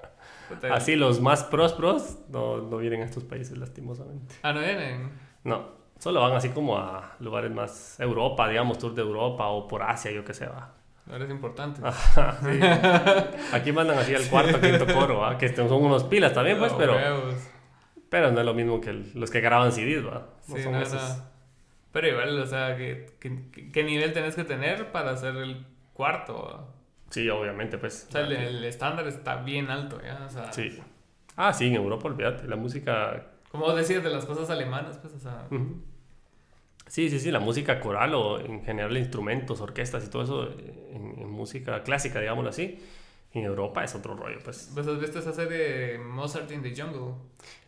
Así 0.72 0.96
los 0.96 1.22
más 1.22 1.44
pros 1.44 1.74
pros 1.74 2.20
no, 2.30 2.58
no 2.58 2.78
vienen 2.78 3.02
a 3.02 3.06
estos 3.06 3.24
países 3.24 3.58
lastimosamente. 3.58 4.36
Ah, 4.44 4.52
no 4.54 4.60
vienen. 4.60 5.12
No, 5.44 5.66
solo 5.98 6.22
van 6.22 6.34
así 6.34 6.50
como 6.50 6.78
a 6.78 7.16
lugares 7.20 7.52
más 7.52 8.00
Europa, 8.00 8.50
digamos, 8.50 8.78
tour 8.78 8.94
de 8.94 9.02
Europa 9.02 9.48
o 9.48 9.68
por 9.68 9.84
Asia, 9.84 10.12
yo 10.12 10.26
qué 10.26 10.34
sé, 10.34 10.48
va. 10.48 10.74
Ahora 11.10 11.26
es 11.26 11.32
importante. 11.32 11.82
Aquí 13.54 13.72
mandan 13.72 13.98
así 13.98 14.14
al 14.14 14.28
cuarto, 14.28 14.60
quinto 14.62 14.86
coro, 14.88 15.20
¿va? 15.20 15.38
que 15.38 15.56
son 15.56 15.72
unos 15.72 16.04
pilas 16.04 16.34
también, 16.34 16.58
pues, 16.58 16.74
pero... 16.74 16.96
Pero 18.10 18.30
no 18.32 18.40
es 18.42 18.46
lo 18.46 18.54
mismo 18.54 18.82
que 18.82 18.92
los 18.92 19.32
que 19.32 19.40
graban 19.40 19.72
CDs, 19.72 20.06
¿va? 20.06 20.28
No 20.50 20.58
sí, 20.58 20.64
son 20.64 20.76
esos. 20.76 21.22
Pero 21.92 22.08
igual, 22.08 22.40
o 22.40 22.46
sea, 22.46 22.78
¿qué, 22.78 23.08
qué, 23.20 23.84
nivel 23.84 24.14
tenés 24.14 24.36
que 24.36 24.44
tener 24.44 24.92
para 24.92 25.12
hacer 25.12 25.36
el 25.36 25.66
cuarto? 25.94 26.74
Sí, 27.10 27.30
obviamente, 27.30 27.78
pues. 27.78 28.06
O 28.08 28.12
sea, 28.12 28.22
el, 28.22 28.64
estándar 28.64 29.08
está 29.08 29.42
bien 29.42 29.70
alto, 29.70 30.02
¿ya? 30.02 30.26
O 30.26 30.30
sea, 30.30 30.54
sí. 30.54 30.80
Ah, 31.36 31.54
sí, 31.54 31.68
en 31.68 31.76
Europa, 31.76 32.08
olvídate, 32.08 32.48
la 32.48 32.56
música... 32.56 33.28
Como 33.50 33.66
vos 33.66 33.76
decías 33.76 34.04
de 34.04 34.10
las 34.10 34.26
cosas 34.26 34.50
alemanas, 34.50 34.98
pues, 35.02 35.14
o 35.14 35.20
sea... 35.20 35.48
Sí, 36.88 37.10
sí, 37.10 37.20
sí, 37.20 37.32
la 37.32 37.40
música 37.40 37.80
coral 37.80 38.14
o 38.16 38.38
en 38.40 38.66
general 38.66 38.98
instrumentos, 38.98 39.62
orquestas 39.62 40.06
y 40.06 40.10
todo 40.10 40.24
eso, 40.24 40.50
en, 40.92 41.30
música 41.30 41.84
clásica, 41.84 42.20
digámoslo 42.20 42.50
así, 42.50 42.80
en 43.34 43.46
Europa 43.46 43.82
es 43.84 43.96
otro 43.96 44.14
rollo, 44.14 44.40
pues. 44.44 44.72
¿Pues 44.74 44.86
has 44.88 45.00
visto 45.00 45.20
esa 45.20 45.32
serie 45.32 45.98
Mozart 45.98 46.52
in 46.52 46.62
the 46.62 46.76
Jungle? 46.76 47.16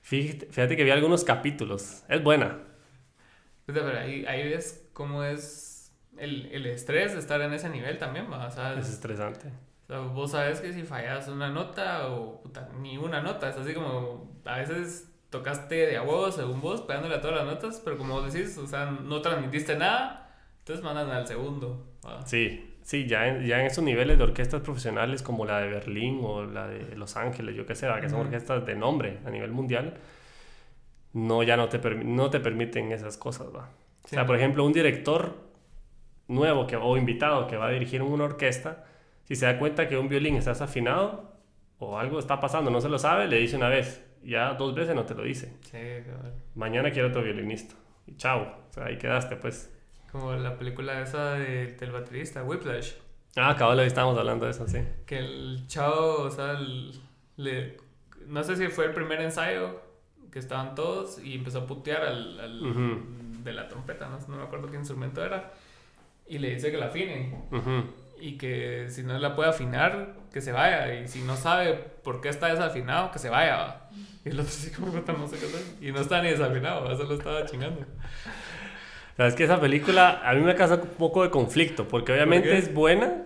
Fíjate, 0.01 0.47
fíjate 0.47 0.75
que 0.75 0.83
vi 0.83 0.91
algunos 0.91 1.23
capítulos, 1.23 2.03
es 2.09 2.21
buena. 2.21 2.72
Pues, 3.65 3.77
ahí, 3.77 4.25
ahí 4.25 4.49
ves 4.49 4.89
cómo 4.93 5.23
es 5.23 5.93
el, 6.17 6.47
el 6.51 6.65
estrés 6.65 7.13
de 7.13 7.19
estar 7.19 7.41
en 7.41 7.53
ese 7.53 7.69
nivel 7.69 7.97
también, 7.97 8.31
¿va? 8.31 8.47
O 8.47 8.51
sea, 8.51 8.73
es 8.73 8.89
estresante. 8.89 9.47
O 9.83 9.87
sea, 9.87 9.99
vos 9.99 10.31
sabes 10.31 10.61
que 10.61 10.73
si 10.73 10.83
fallas 10.83 11.27
una 11.27 11.49
nota 11.49 12.07
o 12.07 12.41
puta, 12.41 12.69
ni 12.79 12.97
una 12.97 13.21
nota, 13.21 13.49
es 13.49 13.57
así 13.57 13.73
como 13.73 14.39
a 14.45 14.57
veces 14.59 15.09
tocaste 15.29 15.75
de 15.75 15.97
a 15.97 16.03
huevo 16.03 16.31
según 16.31 16.61
vos, 16.61 16.81
pegándole 16.81 17.15
a 17.15 17.21
todas 17.21 17.37
las 17.37 17.45
notas, 17.45 17.81
pero 17.83 17.97
como 17.97 18.15
vos 18.15 18.31
decís, 18.31 18.57
o 18.57 18.67
sea, 18.67 18.85
no 18.85 19.21
transmitiste 19.21 19.75
nada, 19.75 20.29
entonces 20.59 20.83
mandan 20.83 21.09
al 21.09 21.27
segundo. 21.27 21.87
Sí, 22.25 22.73
Sí, 22.83 23.07
ya 23.07 23.27
en, 23.27 23.45
ya 23.45 23.61
en 23.61 23.67
esos 23.67 23.83
niveles 23.83 24.17
de 24.17 24.23
orquestas 24.25 24.61
profesionales 24.61 25.23
como 25.23 25.45
la 25.45 25.59
de 25.61 25.69
Berlín 25.69 26.19
o 26.21 26.43
la 26.43 26.67
de 26.67 26.95
Los 26.97 27.15
Ángeles, 27.15 27.55
yo 27.55 27.65
qué 27.65 27.75
sé, 27.75 27.87
que 28.01 28.09
son 28.09 28.19
orquestas 28.19 28.65
de 28.65 28.75
nombre 28.75 29.19
a 29.25 29.29
nivel 29.29 29.51
mundial, 29.51 29.95
no, 31.13 31.43
ya 31.43 31.55
no 31.57 31.69
te, 31.69 31.79
no 32.03 32.29
te 32.29 32.39
permiten 32.39 32.91
esas 32.91 33.17
cosas, 33.17 33.47
¿va? 33.55 33.69
O 34.03 34.07
sea, 34.07 34.25
por 34.25 34.35
ejemplo, 34.35 34.65
un 34.65 34.73
director 34.73 35.37
nuevo 36.27 36.67
que, 36.67 36.75
o 36.75 36.97
invitado 36.97 37.47
que 37.47 37.55
va 37.55 37.67
a 37.67 37.71
dirigir 37.71 38.01
una 38.01 38.25
orquesta, 38.25 38.85
si 39.23 39.35
se 39.35 39.45
da 39.45 39.57
cuenta 39.57 39.87
que 39.87 39.97
un 39.97 40.09
violín 40.09 40.35
está 40.35 40.51
desafinado 40.51 41.31
o 41.79 41.97
algo 41.97 42.19
está 42.19 42.39
pasando, 42.39 42.69
no 42.69 42.81
se 42.81 42.89
lo 42.89 42.99
sabe, 42.99 43.27
le 43.27 43.37
dice 43.37 43.55
una 43.55 43.69
vez, 43.69 44.03
ya 44.23 44.53
dos 44.55 44.73
veces 44.73 44.95
no 44.95 45.05
te 45.05 45.13
lo 45.13 45.23
dice. 45.23 45.53
Sí, 45.61 45.77
Mañana 46.55 46.91
quiero 46.91 47.09
otro 47.09 47.23
violinista. 47.23 47.75
Y 48.05 48.15
chao, 48.17 48.41
o 48.69 48.73
sea, 48.73 48.85
ahí 48.85 48.97
quedaste, 48.97 49.35
pues. 49.37 49.71
Como 50.11 50.33
la 50.33 50.57
película 50.57 51.01
esa 51.01 51.33
del 51.33 51.91
baterista, 51.91 52.43
Whiplash. 52.43 52.93
Ah, 53.35 53.55
cabrón, 53.57 53.79
ahí 53.79 53.87
estábamos 53.87 54.17
hablando 54.17 54.45
de 54.45 54.51
eso, 54.51 54.67
sí. 54.67 54.79
Que 55.05 55.19
el 55.19 55.65
chavo, 55.67 56.23
o 56.23 56.29
sea, 56.29 56.59
le, 57.37 57.77
no 58.27 58.43
sé 58.43 58.55
si 58.55 58.67
fue 58.67 58.85
el 58.85 58.93
primer 58.93 59.21
ensayo 59.21 59.81
que 60.33 60.39
estaban 60.39 60.73
todos 60.73 61.23
y 61.23 61.35
empezó 61.35 61.59
a 61.59 61.67
putear 61.67 62.01
al, 62.01 62.39
al 62.39 63.43
de 63.43 63.53
la 63.53 63.69
trompeta, 63.69 64.09
¿no? 64.09 64.17
no 64.27 64.37
me 64.37 64.43
acuerdo 64.43 64.71
qué 64.71 64.77
instrumento 64.77 65.23
era, 65.23 65.51
y 66.25 66.39
le 66.39 66.55
dice 66.55 66.71
que 66.71 66.77
la 66.77 66.87
afine. 66.87 67.35
Y 68.19 68.37
que 68.37 68.87
si 68.89 69.03
no 69.03 69.17
la 69.19 69.35
puede 69.35 69.49
afinar, 69.49 70.15
que 70.31 70.41
se 70.41 70.51
vaya. 70.51 71.01
Y 71.01 71.07
si 71.07 71.21
no 71.21 71.35
sabe 71.35 71.73
por 71.73 72.21
qué 72.21 72.29
está 72.29 72.47
desafinado, 72.47 73.11
que 73.11 73.19
se 73.19 73.29
vaya. 73.29 73.81
Y 74.25 74.29
el 74.29 74.39
otro 74.39 74.49
así 74.49 74.71
como 74.71 74.87
no 74.93 75.27
sé 75.27 75.37
qué 75.37 75.87
Y 75.87 75.91
no 75.91 75.99
está 75.99 76.21
ni 76.21 76.29
desafinado, 76.29 76.95
solo 76.97 77.13
estaba 77.13 77.45
chingando. 77.45 77.85
Sabes 79.17 79.35
que 79.35 79.43
esa 79.43 79.59
película 79.59 80.21
a 80.23 80.33
mí 80.33 80.41
me 80.41 80.55
causa 80.55 80.75
un 80.75 80.87
poco 80.97 81.23
de 81.23 81.29
conflicto, 81.29 81.87
porque 81.87 82.13
obviamente 82.13 82.57
es 82.57 82.73
buena, 82.73 83.25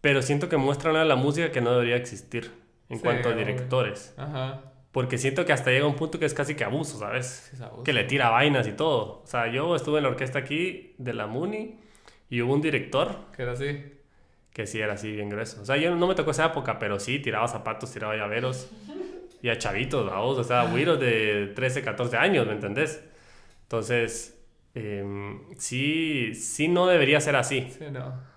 pero 0.00 0.20
siento 0.20 0.48
que 0.48 0.56
muestra 0.58 0.90
una 0.90 1.00
de 1.00 1.06
la 1.06 1.16
música 1.16 1.50
que 1.50 1.60
no 1.60 1.70
debería 1.70 1.96
existir 1.96 2.52
en 2.90 2.98
cuanto 2.98 3.30
a 3.30 3.32
directores. 3.32 4.12
Ajá. 4.18 4.60
Porque 4.92 5.18
siento 5.18 5.44
que 5.44 5.52
hasta 5.52 5.70
llega 5.70 5.86
un 5.86 5.94
punto 5.94 6.18
que 6.18 6.24
es 6.26 6.34
casi 6.34 6.54
que 6.56 6.64
abuso, 6.64 6.98
¿sabes? 6.98 7.52
Que 7.84 7.92
le 7.92 8.04
tira 8.04 8.30
vainas 8.30 8.66
y 8.66 8.72
todo. 8.72 9.22
O 9.22 9.26
sea, 9.26 9.46
yo 9.46 9.76
estuve 9.76 9.98
en 9.98 10.04
la 10.04 10.10
orquesta 10.10 10.40
aquí 10.40 10.94
de 10.98 11.14
la 11.14 11.26
Muni 11.26 11.78
y 12.28 12.42
hubo 12.42 12.54
un 12.54 12.60
director. 12.60 13.16
Que 13.36 13.42
era 13.42 13.52
así. 13.52 13.84
Que 14.52 14.66
sí 14.66 14.80
era 14.80 14.94
así, 14.94 15.12
bien 15.12 15.28
grueso. 15.28 15.62
O 15.62 15.64
sea, 15.64 15.76
yo 15.76 15.94
no 15.94 16.06
me 16.08 16.16
tocó 16.16 16.32
esa 16.32 16.46
época, 16.46 16.78
pero 16.80 16.98
sí, 16.98 17.20
tiraba 17.20 17.46
zapatos, 17.46 17.92
tiraba 17.92 18.16
llaveros. 18.16 18.68
Y 19.42 19.48
a 19.48 19.56
chavitos, 19.56 20.04
vamos, 20.04 20.36
o 20.38 20.44
sea, 20.44 20.64
güiros 20.64 21.00
de 21.00 21.52
13, 21.54 21.82
14 21.82 22.16
años, 22.16 22.46
¿me 22.46 22.52
entendés? 22.52 23.02
Entonces, 23.62 24.38
em, 24.74 25.40
sí, 25.56 26.34
sí 26.34 26.68
no 26.68 26.86
debería 26.86 27.20
ser 27.20 27.36
así. 27.36 27.68
Sí, 27.70 27.84
no. 27.90 28.29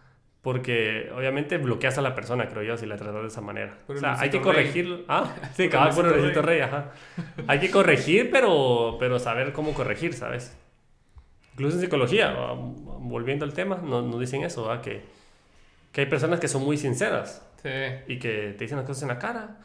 Porque 0.44 1.10
obviamente 1.16 1.58
bloqueas 1.58 1.98
a 1.98 2.02
la 2.02 2.14
persona, 2.14 2.50
creo 2.50 2.64
yo, 2.64 2.78
si 2.78 2.86
la 2.86 2.98
tratas 2.98 3.22
de 3.22 3.28
esa 3.30 3.39
manera. 3.39 3.78
o 3.88 3.96
sea, 3.96 4.20
hay 4.20 4.30
que 4.30 4.41
corregir. 4.41 5.06
Ah, 5.08 5.34
sí, 5.56 5.70
cabal 5.70 5.96
por 5.96 6.06
el 6.06 6.36
Rey, 6.36 6.60
ajá. 6.60 6.91
Hay 7.48 7.60
que 7.60 7.72
corregir, 7.72 8.30
pero, 8.30 8.98
pero 9.00 9.20
saber 9.20 9.54
cómo 9.54 9.74
corregir, 9.74 10.14
¿sabes? 10.14 10.56
Incluso 11.54 11.78
en 11.78 11.82
psicología, 11.84 12.36
volviendo 12.56 13.46
al 13.46 13.54
tema, 13.54 13.78
nos, 13.78 14.04
nos 14.04 14.20
dicen 14.20 14.44
eso, 14.44 14.66
¿va? 14.66 14.82
Que, 14.82 15.06
que 15.94 16.02
hay 16.02 16.08
personas 16.08 16.41
que 16.41 16.50
son 16.50 16.66
muy 16.66 16.78
sinceras. 16.78 17.50
Sí. 17.62 17.70
Y 18.08 18.20
que 18.20 18.54
te 18.58 18.66
dicen 18.66 18.78
las 18.78 18.86
cosas 18.86 19.04
en 19.04 19.10
la 19.10 19.20
cara. 19.20 19.60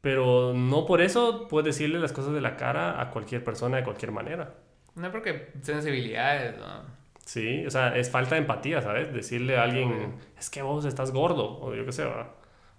Pero 0.00 0.54
no 0.54 0.86
por 0.86 1.02
eso 1.02 1.48
puedes 1.48 1.66
decirle 1.66 1.98
las 1.98 2.12
cosas 2.12 2.32
de 2.32 2.40
la 2.40 2.56
cara 2.56 2.98
a 2.98 3.10
cualquier 3.10 3.44
persona 3.44 3.76
de 3.76 3.84
cualquier 3.84 4.10
manera. 4.10 4.54
No, 4.94 5.12
porque 5.12 5.50
sensibilidades, 5.60 6.56
¿no? 6.58 7.01
Sí, 7.24 7.64
o 7.66 7.70
sea, 7.70 7.96
es 7.96 8.10
falta 8.10 8.34
de 8.34 8.40
empatía, 8.40 8.82
¿sabes? 8.82 9.12
Decirle 9.12 9.56
a 9.56 9.62
alguien, 9.62 10.16
es 10.38 10.50
que 10.50 10.62
vos 10.62 10.84
estás 10.84 11.12
gordo, 11.12 11.60
o 11.60 11.74
yo 11.74 11.84
qué 11.84 11.92
sé, 11.92 12.04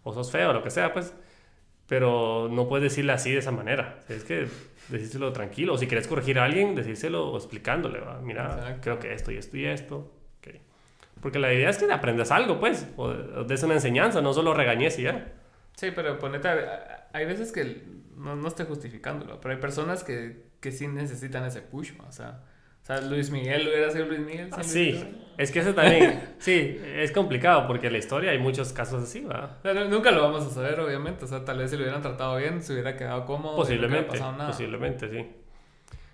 o 0.04 0.14
sos 0.14 0.32
feo, 0.32 0.50
o 0.50 0.54
lo 0.54 0.64
que 0.64 0.70
sea, 0.70 0.94
pues. 0.94 1.14
Pero 1.88 2.50
no 2.52 2.68
puedes 2.68 2.84
decirle 2.84 3.14
así 3.14 3.32
de 3.32 3.40
esa 3.40 3.52
manera. 3.52 4.00
Es 4.10 4.24
que 4.24 4.48
decírselo 4.90 5.32
tranquilo. 5.34 5.74
O 5.74 5.78
si 5.78 5.88
quieres 5.88 6.08
corregir 6.08 6.40
a 6.40 6.46
alguien, 6.46 6.76
decírselo 6.76 7.36
explicándole, 7.36 8.00
¿va? 8.00 8.20
Mira, 8.22 8.80
creo 8.82 9.00
que 9.00 9.14
esto 9.14 9.32
y 9.32 9.38
esto 9.38 9.58
y 9.58 9.66
esto. 9.66 10.12
Okay. 10.40 10.62
Porque 11.22 11.40
la 11.40 11.54
idea 11.54 11.70
es 11.70 11.78
que 11.78 11.92
aprendas 11.92 12.32
algo, 12.32 12.60
pues. 12.60 12.88
O 12.96 13.14
des 13.44 13.64
una 13.64 13.76
enseñanza, 13.76 14.22
no 14.22 14.34
solo 14.34 14.54
regañes 14.54 14.98
y 14.98 15.04
ya. 15.04 15.34
Sí, 15.76 15.92
pero 15.94 16.18
ponete. 16.20 16.50
Hay 17.12 17.26
veces 17.26 17.52
que. 17.52 17.84
No, 18.16 18.36
no 18.36 18.48
estoy 18.48 18.66
justificándolo, 18.66 19.42
pero 19.42 19.54
hay 19.54 19.60
personas 19.60 20.04
que, 20.04 20.44
que 20.62 20.72
sí 20.72 20.88
necesitan 20.88 21.44
ese 21.46 21.62
push, 21.62 21.92
o 22.08 22.12
sea 22.12 22.44
o 22.84 22.86
sea, 22.86 23.00
Luis 23.00 23.32
Miguel 23.32 23.66
hubiera 23.66 23.90
sido 23.90 24.06
Luis 24.08 24.20
Miguel. 24.20 24.50
Ah, 24.52 24.62
sí, 24.62 25.02
es 25.38 25.52
que 25.52 25.60
eso 25.60 25.74
también, 25.74 26.36
sí, 26.38 26.78
es 26.98 27.14
complicado 27.14 27.66
porque 27.66 27.88
en 27.88 27.94
la 27.94 28.00
historia 28.00 28.32
hay 28.32 28.40
muchos 28.40 28.74
casos 28.74 29.04
así, 29.04 29.22
¿verdad? 29.22 29.88
nunca 29.90 30.12
lo 30.12 30.22
vamos 30.22 30.46
a 30.46 30.50
saber, 30.50 30.78
obviamente. 30.82 31.24
O 31.24 31.28
sea, 31.30 31.46
tal 31.46 31.60
vez 31.60 31.72
si 31.72 31.78
lo 31.78 31.84
hubieran 31.84 32.02
tratado 32.02 32.36
bien, 32.36 32.62
se 32.62 32.74
hubiera 32.74 32.98
quedado 32.98 33.26
cómodo. 33.26 33.56
Posiblemente, 33.56 34.20
posiblemente, 34.20 35.10
sí. 35.10 35.26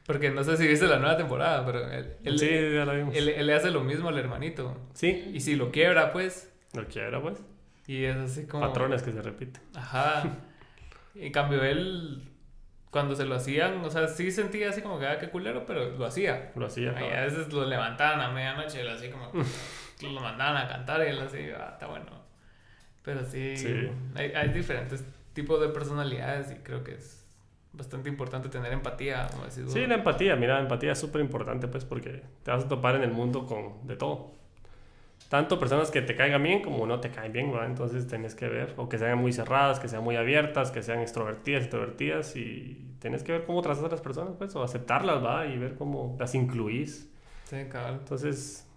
Porque 0.05 0.29
no 0.29 0.43
sé 0.43 0.57
si 0.57 0.67
viste 0.67 0.85
la 0.85 0.99
nueva 0.99 1.17
temporada, 1.17 1.65
pero 1.65 1.87
él, 1.91 2.37
sí, 2.37 2.47
ya 2.47 2.85
la 2.85 2.93
vimos. 2.93 3.15
Él, 3.15 3.45
le 3.45 3.53
hace 3.53 3.71
lo 3.71 3.83
mismo 3.83 4.09
al 4.09 4.19
hermanito. 4.19 4.77
Sí. 4.93 5.31
Y 5.33 5.39
si 5.39 5.55
lo 5.55 5.71
quiebra, 5.71 6.11
pues. 6.11 6.53
Lo 6.73 6.85
quiebra, 6.85 7.19
pues. 7.19 7.43
Y 7.87 8.03
es 8.03 8.15
así 8.15 8.45
como. 8.45 8.67
Patrones 8.67 9.01
que 9.01 9.11
se 9.11 9.21
repiten. 9.23 9.61
Ajá. 9.75 10.23
En 11.15 11.33
cambio, 11.33 11.61
él 11.63 12.28
cuando 12.91 13.15
se 13.15 13.25
lo 13.25 13.35
hacían, 13.35 13.83
o 13.85 13.89
sea, 13.89 14.07
sí 14.07 14.31
sentía 14.31 14.69
así 14.69 14.81
como 14.81 14.99
que, 14.99 15.07
ah, 15.07 15.19
qué 15.19 15.29
culero, 15.29 15.65
pero 15.65 15.91
lo 15.91 16.05
hacía. 16.05 16.51
Lo 16.55 16.65
hacía. 16.65 16.95
Y 16.99 17.13
a 17.13 17.21
veces 17.21 17.51
lo 17.53 17.65
levantaban 17.65 18.19
a 18.19 18.29
medianoche, 18.29 18.87
así 18.89 19.09
como, 19.09 19.31
lo 20.01 20.21
mandaban 20.21 20.57
a 20.57 20.67
cantar 20.67 21.05
y 21.05 21.09
él 21.09 21.19
así, 21.19 21.37
ah, 21.55 21.69
está 21.73 21.87
bueno. 21.87 22.07
Pero 23.03 23.23
sí, 23.23 23.55
Hay, 24.15 24.31
hay, 24.31 24.49
diferentes 24.49 25.05
tipos 25.33 25.61
de 25.61 25.69
personalidades 25.69 26.51
y 26.51 26.55
creo 26.55 26.83
que 26.83 26.95
es 26.95 27.25
bastante 27.71 28.09
importante 28.09 28.49
tener 28.49 28.73
empatía, 28.73 29.27
como 29.31 29.45
decís 29.45 29.71
Sí, 29.71 29.85
la 29.85 29.95
empatía, 29.95 30.35
mira, 30.35 30.55
la 30.55 30.61
empatía 30.61 30.91
es 30.91 30.99
súper 30.99 31.21
importante, 31.21 31.67
pues, 31.67 31.85
porque 31.85 32.23
te 32.43 32.51
vas 32.51 32.65
a 32.65 32.67
topar 32.67 32.95
en 32.95 33.03
el 33.03 33.11
mundo 33.11 33.45
con 33.45 33.87
de 33.87 33.95
todo 33.95 34.39
tanto 35.29 35.59
personas 35.59 35.91
que 35.91 36.01
te 36.01 36.15
caigan 36.15 36.41
bien 36.41 36.61
como 36.61 36.87
no 36.87 36.99
te 36.99 37.11
caen 37.11 37.31
bien, 37.31 37.51
¿verdad? 37.51 37.67
Entonces 37.67 38.07
tienes 38.07 38.33
que 38.33 38.49
ver, 38.49 38.73
o 38.77 38.89
que 38.89 38.97
sean 38.97 39.19
muy 39.19 39.31
cerradas, 39.31 39.79
que 39.79 39.87
sean 39.87 40.03
muy 40.03 40.15
abiertas, 40.15 40.71
que 40.71 40.81
sean 40.81 40.99
extrovertidas, 40.99 41.65
introvertidas, 41.65 42.35
y 42.35 42.95
tienes 42.99 43.23
que 43.23 43.33
ver 43.33 43.45
cómo 43.45 43.61
tratas 43.61 43.83
a 43.83 43.89
las 43.89 44.01
personas, 44.01 44.33
pues, 44.37 44.55
o 44.55 44.63
aceptarlas, 44.63 45.23
¿va? 45.23 45.45
Y 45.45 45.57
ver 45.59 45.75
cómo 45.75 46.17
las 46.19 46.33
incluís. 46.33 47.11
Sí, 47.43 47.57
cabrón. 47.71 47.99
Entonces, 47.99 48.67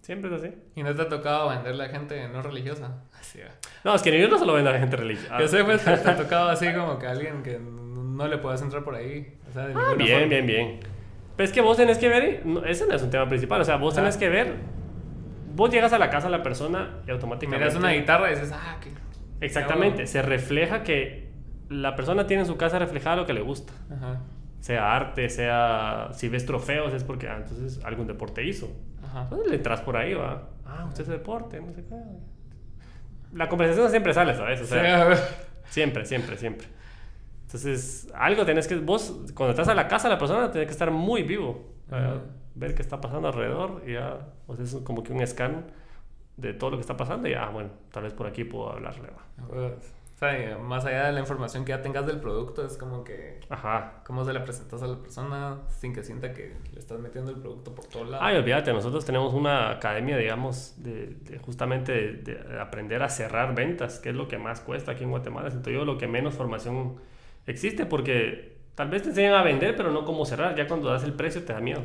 siempre 0.00 0.34
es 0.34 0.42
así. 0.42 0.52
¿Y 0.74 0.82
no 0.82 0.92
te 0.96 1.02
ha 1.02 1.08
tocado 1.08 1.48
venderle 1.48 1.84
a 1.84 1.88
gente 1.88 2.28
no 2.28 2.42
religiosa? 2.42 3.04
Así, 3.20 3.38
no, 3.84 3.94
es 3.94 4.02
que 4.02 4.20
yo 4.20 4.28
no 4.28 4.38
se 4.38 4.46
lo 4.46 4.52
vendo 4.52 4.70
a 4.70 4.78
gente 4.78 4.96
religiosa. 4.96 5.38
Yo 5.38 5.46
sé, 5.46 5.62
pues, 5.62 5.84
te 5.84 5.90
ha 5.90 6.16
tocado 6.16 6.50
así 6.50 6.72
como 6.74 6.98
que 6.98 7.06
alguien 7.06 7.42
que 7.42 7.58
no 7.58 8.26
le 8.26 8.38
puedas 8.38 8.60
entrar 8.62 8.82
por 8.82 8.96
ahí. 8.96 9.38
O 9.48 9.52
sea, 9.52 9.68
ah, 9.74 9.94
bien, 9.96 10.28
bien, 10.28 10.44
bien. 10.44 10.80
Pero 11.36 11.44
es 11.44 11.52
que 11.52 11.60
vos 11.60 11.76
tenés 11.76 11.98
que 11.98 12.08
ver, 12.08 12.42
ese 12.66 12.86
no 12.86 12.94
es 12.94 13.02
un 13.02 13.10
tema 13.10 13.28
principal, 13.28 13.60
o 13.60 13.64
sea, 13.64 13.76
vos 13.76 13.94
tenés 13.94 14.16
que 14.16 14.28
ver 14.28 14.54
vos 15.54 15.70
llegas 15.70 15.92
a 15.92 15.98
la 15.98 16.10
casa 16.10 16.26
de 16.26 16.36
la 16.36 16.42
persona 16.42 17.00
y 17.06 17.10
automáticamente... 17.10 17.64
Miras 17.64 17.78
una 17.78 17.92
guitarra 17.92 18.30
y 18.30 18.34
dices, 18.34 18.52
ah, 18.52 18.76
qué... 18.80 18.90
Exactamente, 19.40 20.06
se 20.06 20.22
refleja 20.22 20.82
que 20.82 21.30
la 21.68 21.96
persona 21.96 22.26
tiene 22.26 22.42
en 22.42 22.46
su 22.46 22.56
casa 22.56 22.78
reflejada 22.78 23.16
lo 23.16 23.26
que 23.26 23.32
le 23.32 23.40
gusta. 23.40 23.72
Ajá. 23.90 24.20
Sea 24.60 24.94
arte, 24.94 25.28
sea... 25.28 26.08
Si 26.12 26.28
ves 26.28 26.46
trofeos 26.46 26.92
es 26.92 27.04
porque, 27.04 27.28
ah, 27.28 27.36
entonces 27.36 27.84
algún 27.84 28.06
deporte 28.06 28.44
hizo. 28.44 28.70
Ajá. 29.02 29.22
Entonces 29.22 29.50
le 29.50 29.56
entras 29.56 29.80
por 29.80 29.96
ahí, 29.96 30.14
va. 30.14 30.48
Ah, 30.66 30.84
usted 30.86 31.02
es 31.02 31.08
deporte, 31.08 31.60
no 31.60 31.72
sé 31.72 31.84
qué. 31.84 31.94
La 33.32 33.48
conversación 33.48 33.90
siempre 33.90 34.14
sale, 34.14 34.34
¿sabes? 34.34 34.60
O 34.60 34.66
sea, 34.66 35.16
siempre, 35.66 36.04
siempre, 36.04 36.36
siempre. 36.36 36.66
Entonces, 37.42 38.08
algo 38.14 38.44
tenés 38.44 38.66
que... 38.66 38.76
Vos, 38.76 39.32
cuando 39.34 39.50
estás 39.50 39.68
a 39.68 39.74
la 39.74 39.86
casa 39.86 40.08
de 40.08 40.14
la 40.14 40.18
persona, 40.18 40.50
tienes 40.50 40.66
que 40.66 40.72
estar 40.72 40.90
muy 40.90 41.22
vivo 41.22 41.74
ver 42.54 42.74
qué 42.74 42.82
está 42.82 43.00
pasando 43.00 43.28
alrededor 43.28 43.82
y 43.86 43.94
ya, 43.94 44.18
o 44.46 44.56
sea, 44.56 44.64
es 44.64 44.74
como 44.84 45.02
que 45.02 45.12
un 45.12 45.26
scan 45.26 45.66
de 46.36 46.52
todo 46.52 46.70
lo 46.70 46.76
que 46.76 46.82
está 46.82 46.96
pasando 46.96 47.28
y 47.28 47.32
ya, 47.32 47.48
bueno, 47.48 47.70
tal 47.92 48.04
vez 48.04 48.12
por 48.12 48.26
aquí 48.26 48.44
puedo 48.44 48.70
hablarle. 48.70 49.08
Pues, 49.48 49.94
o 50.14 50.18
sea, 50.18 50.58
más 50.58 50.84
allá 50.84 51.06
de 51.06 51.12
la 51.12 51.20
información 51.20 51.64
que 51.64 51.70
ya 51.70 51.82
tengas 51.82 52.06
del 52.06 52.20
producto, 52.20 52.64
es 52.64 52.76
como 52.76 53.02
que... 53.02 53.40
Ajá. 53.48 54.02
¿Cómo 54.06 54.24
se 54.24 54.32
le 54.32 54.40
presentas 54.40 54.80
a 54.82 54.86
la 54.86 54.96
persona 54.96 55.58
sin 55.68 55.92
que 55.92 56.04
sienta 56.04 56.32
que 56.32 56.56
le 56.72 56.78
estás 56.78 57.00
metiendo 57.00 57.32
el 57.32 57.38
producto 57.38 57.74
por 57.74 57.84
todos 57.86 58.08
lados? 58.08 58.24
Ay, 58.24 58.36
olvídate, 58.36 58.72
nosotros 58.72 59.04
tenemos 59.04 59.34
una 59.34 59.70
academia, 59.70 60.16
digamos, 60.16 60.74
de, 60.78 61.40
justamente 61.44 61.92
de, 62.12 62.60
aprender 62.60 63.02
a 63.02 63.08
cerrar 63.08 63.56
ventas, 63.56 63.98
que 63.98 64.10
es 64.10 64.14
lo 64.14 64.28
que 64.28 64.38
más 64.38 64.60
cuesta 64.60 64.92
aquí 64.92 65.02
en 65.02 65.10
Guatemala. 65.10 65.50
Siento 65.50 65.70
yo 65.70 65.84
lo 65.84 65.98
que 65.98 66.06
menos 66.06 66.34
formación 66.34 66.96
existe 67.46 67.84
porque 67.84 68.56
tal 68.76 68.90
vez 68.90 69.02
te 69.02 69.08
enseñan 69.08 69.34
a 69.34 69.42
vender, 69.42 69.76
pero 69.76 69.90
no 69.90 70.04
cómo 70.04 70.24
cerrar. 70.24 70.54
Ya 70.54 70.68
cuando 70.68 70.90
das 70.90 71.02
el 71.02 71.14
precio 71.14 71.44
te 71.44 71.52
da 71.52 71.60
miedo. 71.60 71.82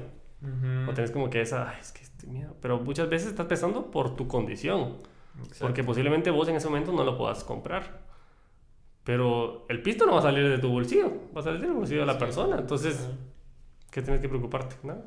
O 0.88 0.94
tenés 0.94 1.12
como 1.12 1.30
que 1.30 1.42
esa, 1.42 1.78
es 1.80 1.92
que 1.92 2.04
estoy 2.04 2.30
miedo. 2.30 2.56
Pero 2.62 2.80
muchas 2.80 3.10
veces 3.10 3.30
estás 3.30 3.46
pensando 3.48 3.92
por 3.92 4.16
tu 4.16 4.28
condición. 4.28 4.98
Porque 5.60 5.84
posiblemente 5.84 6.32
vos 6.32 6.48
en 6.50 6.56
ese 6.56 6.68
momento 6.68 6.92
no 6.92 7.04
lo 7.04 7.18
puedas 7.18 7.44
comprar. 7.44 8.02
Pero 9.04 9.66
el 9.70 9.82
pisto 9.82 10.06
no 10.06 10.14
va 10.14 10.20
a 10.20 10.24
salir 10.24 10.48
de 10.50 10.58
tu 10.60 10.70
bolsillo, 10.70 11.12
va 11.36 11.42
a 11.42 11.44
salir 11.44 11.62
del 11.62 11.72
bolsillo 11.72 12.02
de 12.02 12.06
la 12.06 12.18
persona. 12.18 12.58
Entonces, 12.58 13.10
¿qué 13.92 14.02
tienes 14.02 14.22
que 14.22 14.30
preocuparte? 14.30 14.76
Nada. 14.84 15.04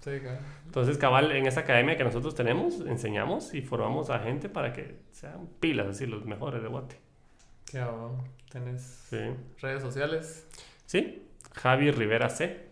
Sí, 0.00 0.12
cabal. 0.22 0.38
Entonces, 0.64 0.96
cabal, 0.96 1.32
en 1.32 1.46
esa 1.46 1.60
academia 1.60 1.96
que 1.96 2.04
nosotros 2.04 2.34
tenemos, 2.34 2.80
enseñamos 2.80 3.52
y 3.54 3.62
formamos 3.62 4.10
a 4.10 4.20
gente 4.20 4.48
para 4.48 4.72
que 4.72 5.00
sean 5.10 5.48
pilas, 5.60 5.88
así, 5.88 6.06
los 6.06 6.24
mejores 6.24 6.62
de 6.62 6.68
Guate. 6.68 6.96
Qué 7.70 7.80
bueno. 7.80 8.24
¿Tenés 8.50 8.80
Sí. 9.10 9.18
redes 9.60 9.82
sociales? 9.82 10.46
Sí, 10.86 11.26
Javi 11.54 11.90
Rivera 11.90 12.30
C. 12.30 12.67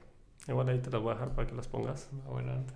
Igual 0.48 0.68
ahí 0.68 0.78
te 0.78 0.90
las 0.90 1.01
voy 1.02 1.10
a 1.10 1.14
dejar 1.14 1.35
para 1.35 1.48
que 1.48 1.55
las 1.55 1.68
pongas. 1.68 2.09
Buena 2.27 2.52
onda. 2.55 2.74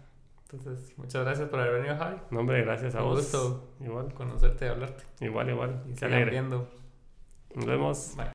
Entonces, 0.53 0.99
muchas 0.99 1.25
gracias 1.25 1.49
por 1.49 1.61
haber 1.61 1.75
venido, 1.75 1.97
Javi. 1.97 2.17
No, 2.31 2.41
hombre, 2.41 2.63
gracias 2.65 2.95
a 2.97 3.03
Un 3.03 3.11
vos. 3.11 3.19
gusto. 3.21 3.75
Igual, 3.81 4.13
Conocerte 4.15 4.67
y 4.67 4.69
hablarte. 4.69 5.05
igual, 5.21 5.49
igual. 5.51 5.83
Y 5.89 5.95
Qué 5.95 6.05
alegre. 6.07 6.31
viendo. 6.33 6.69
Nos 7.55 7.67
vemos. 7.67 8.15
Bye. 8.17 8.27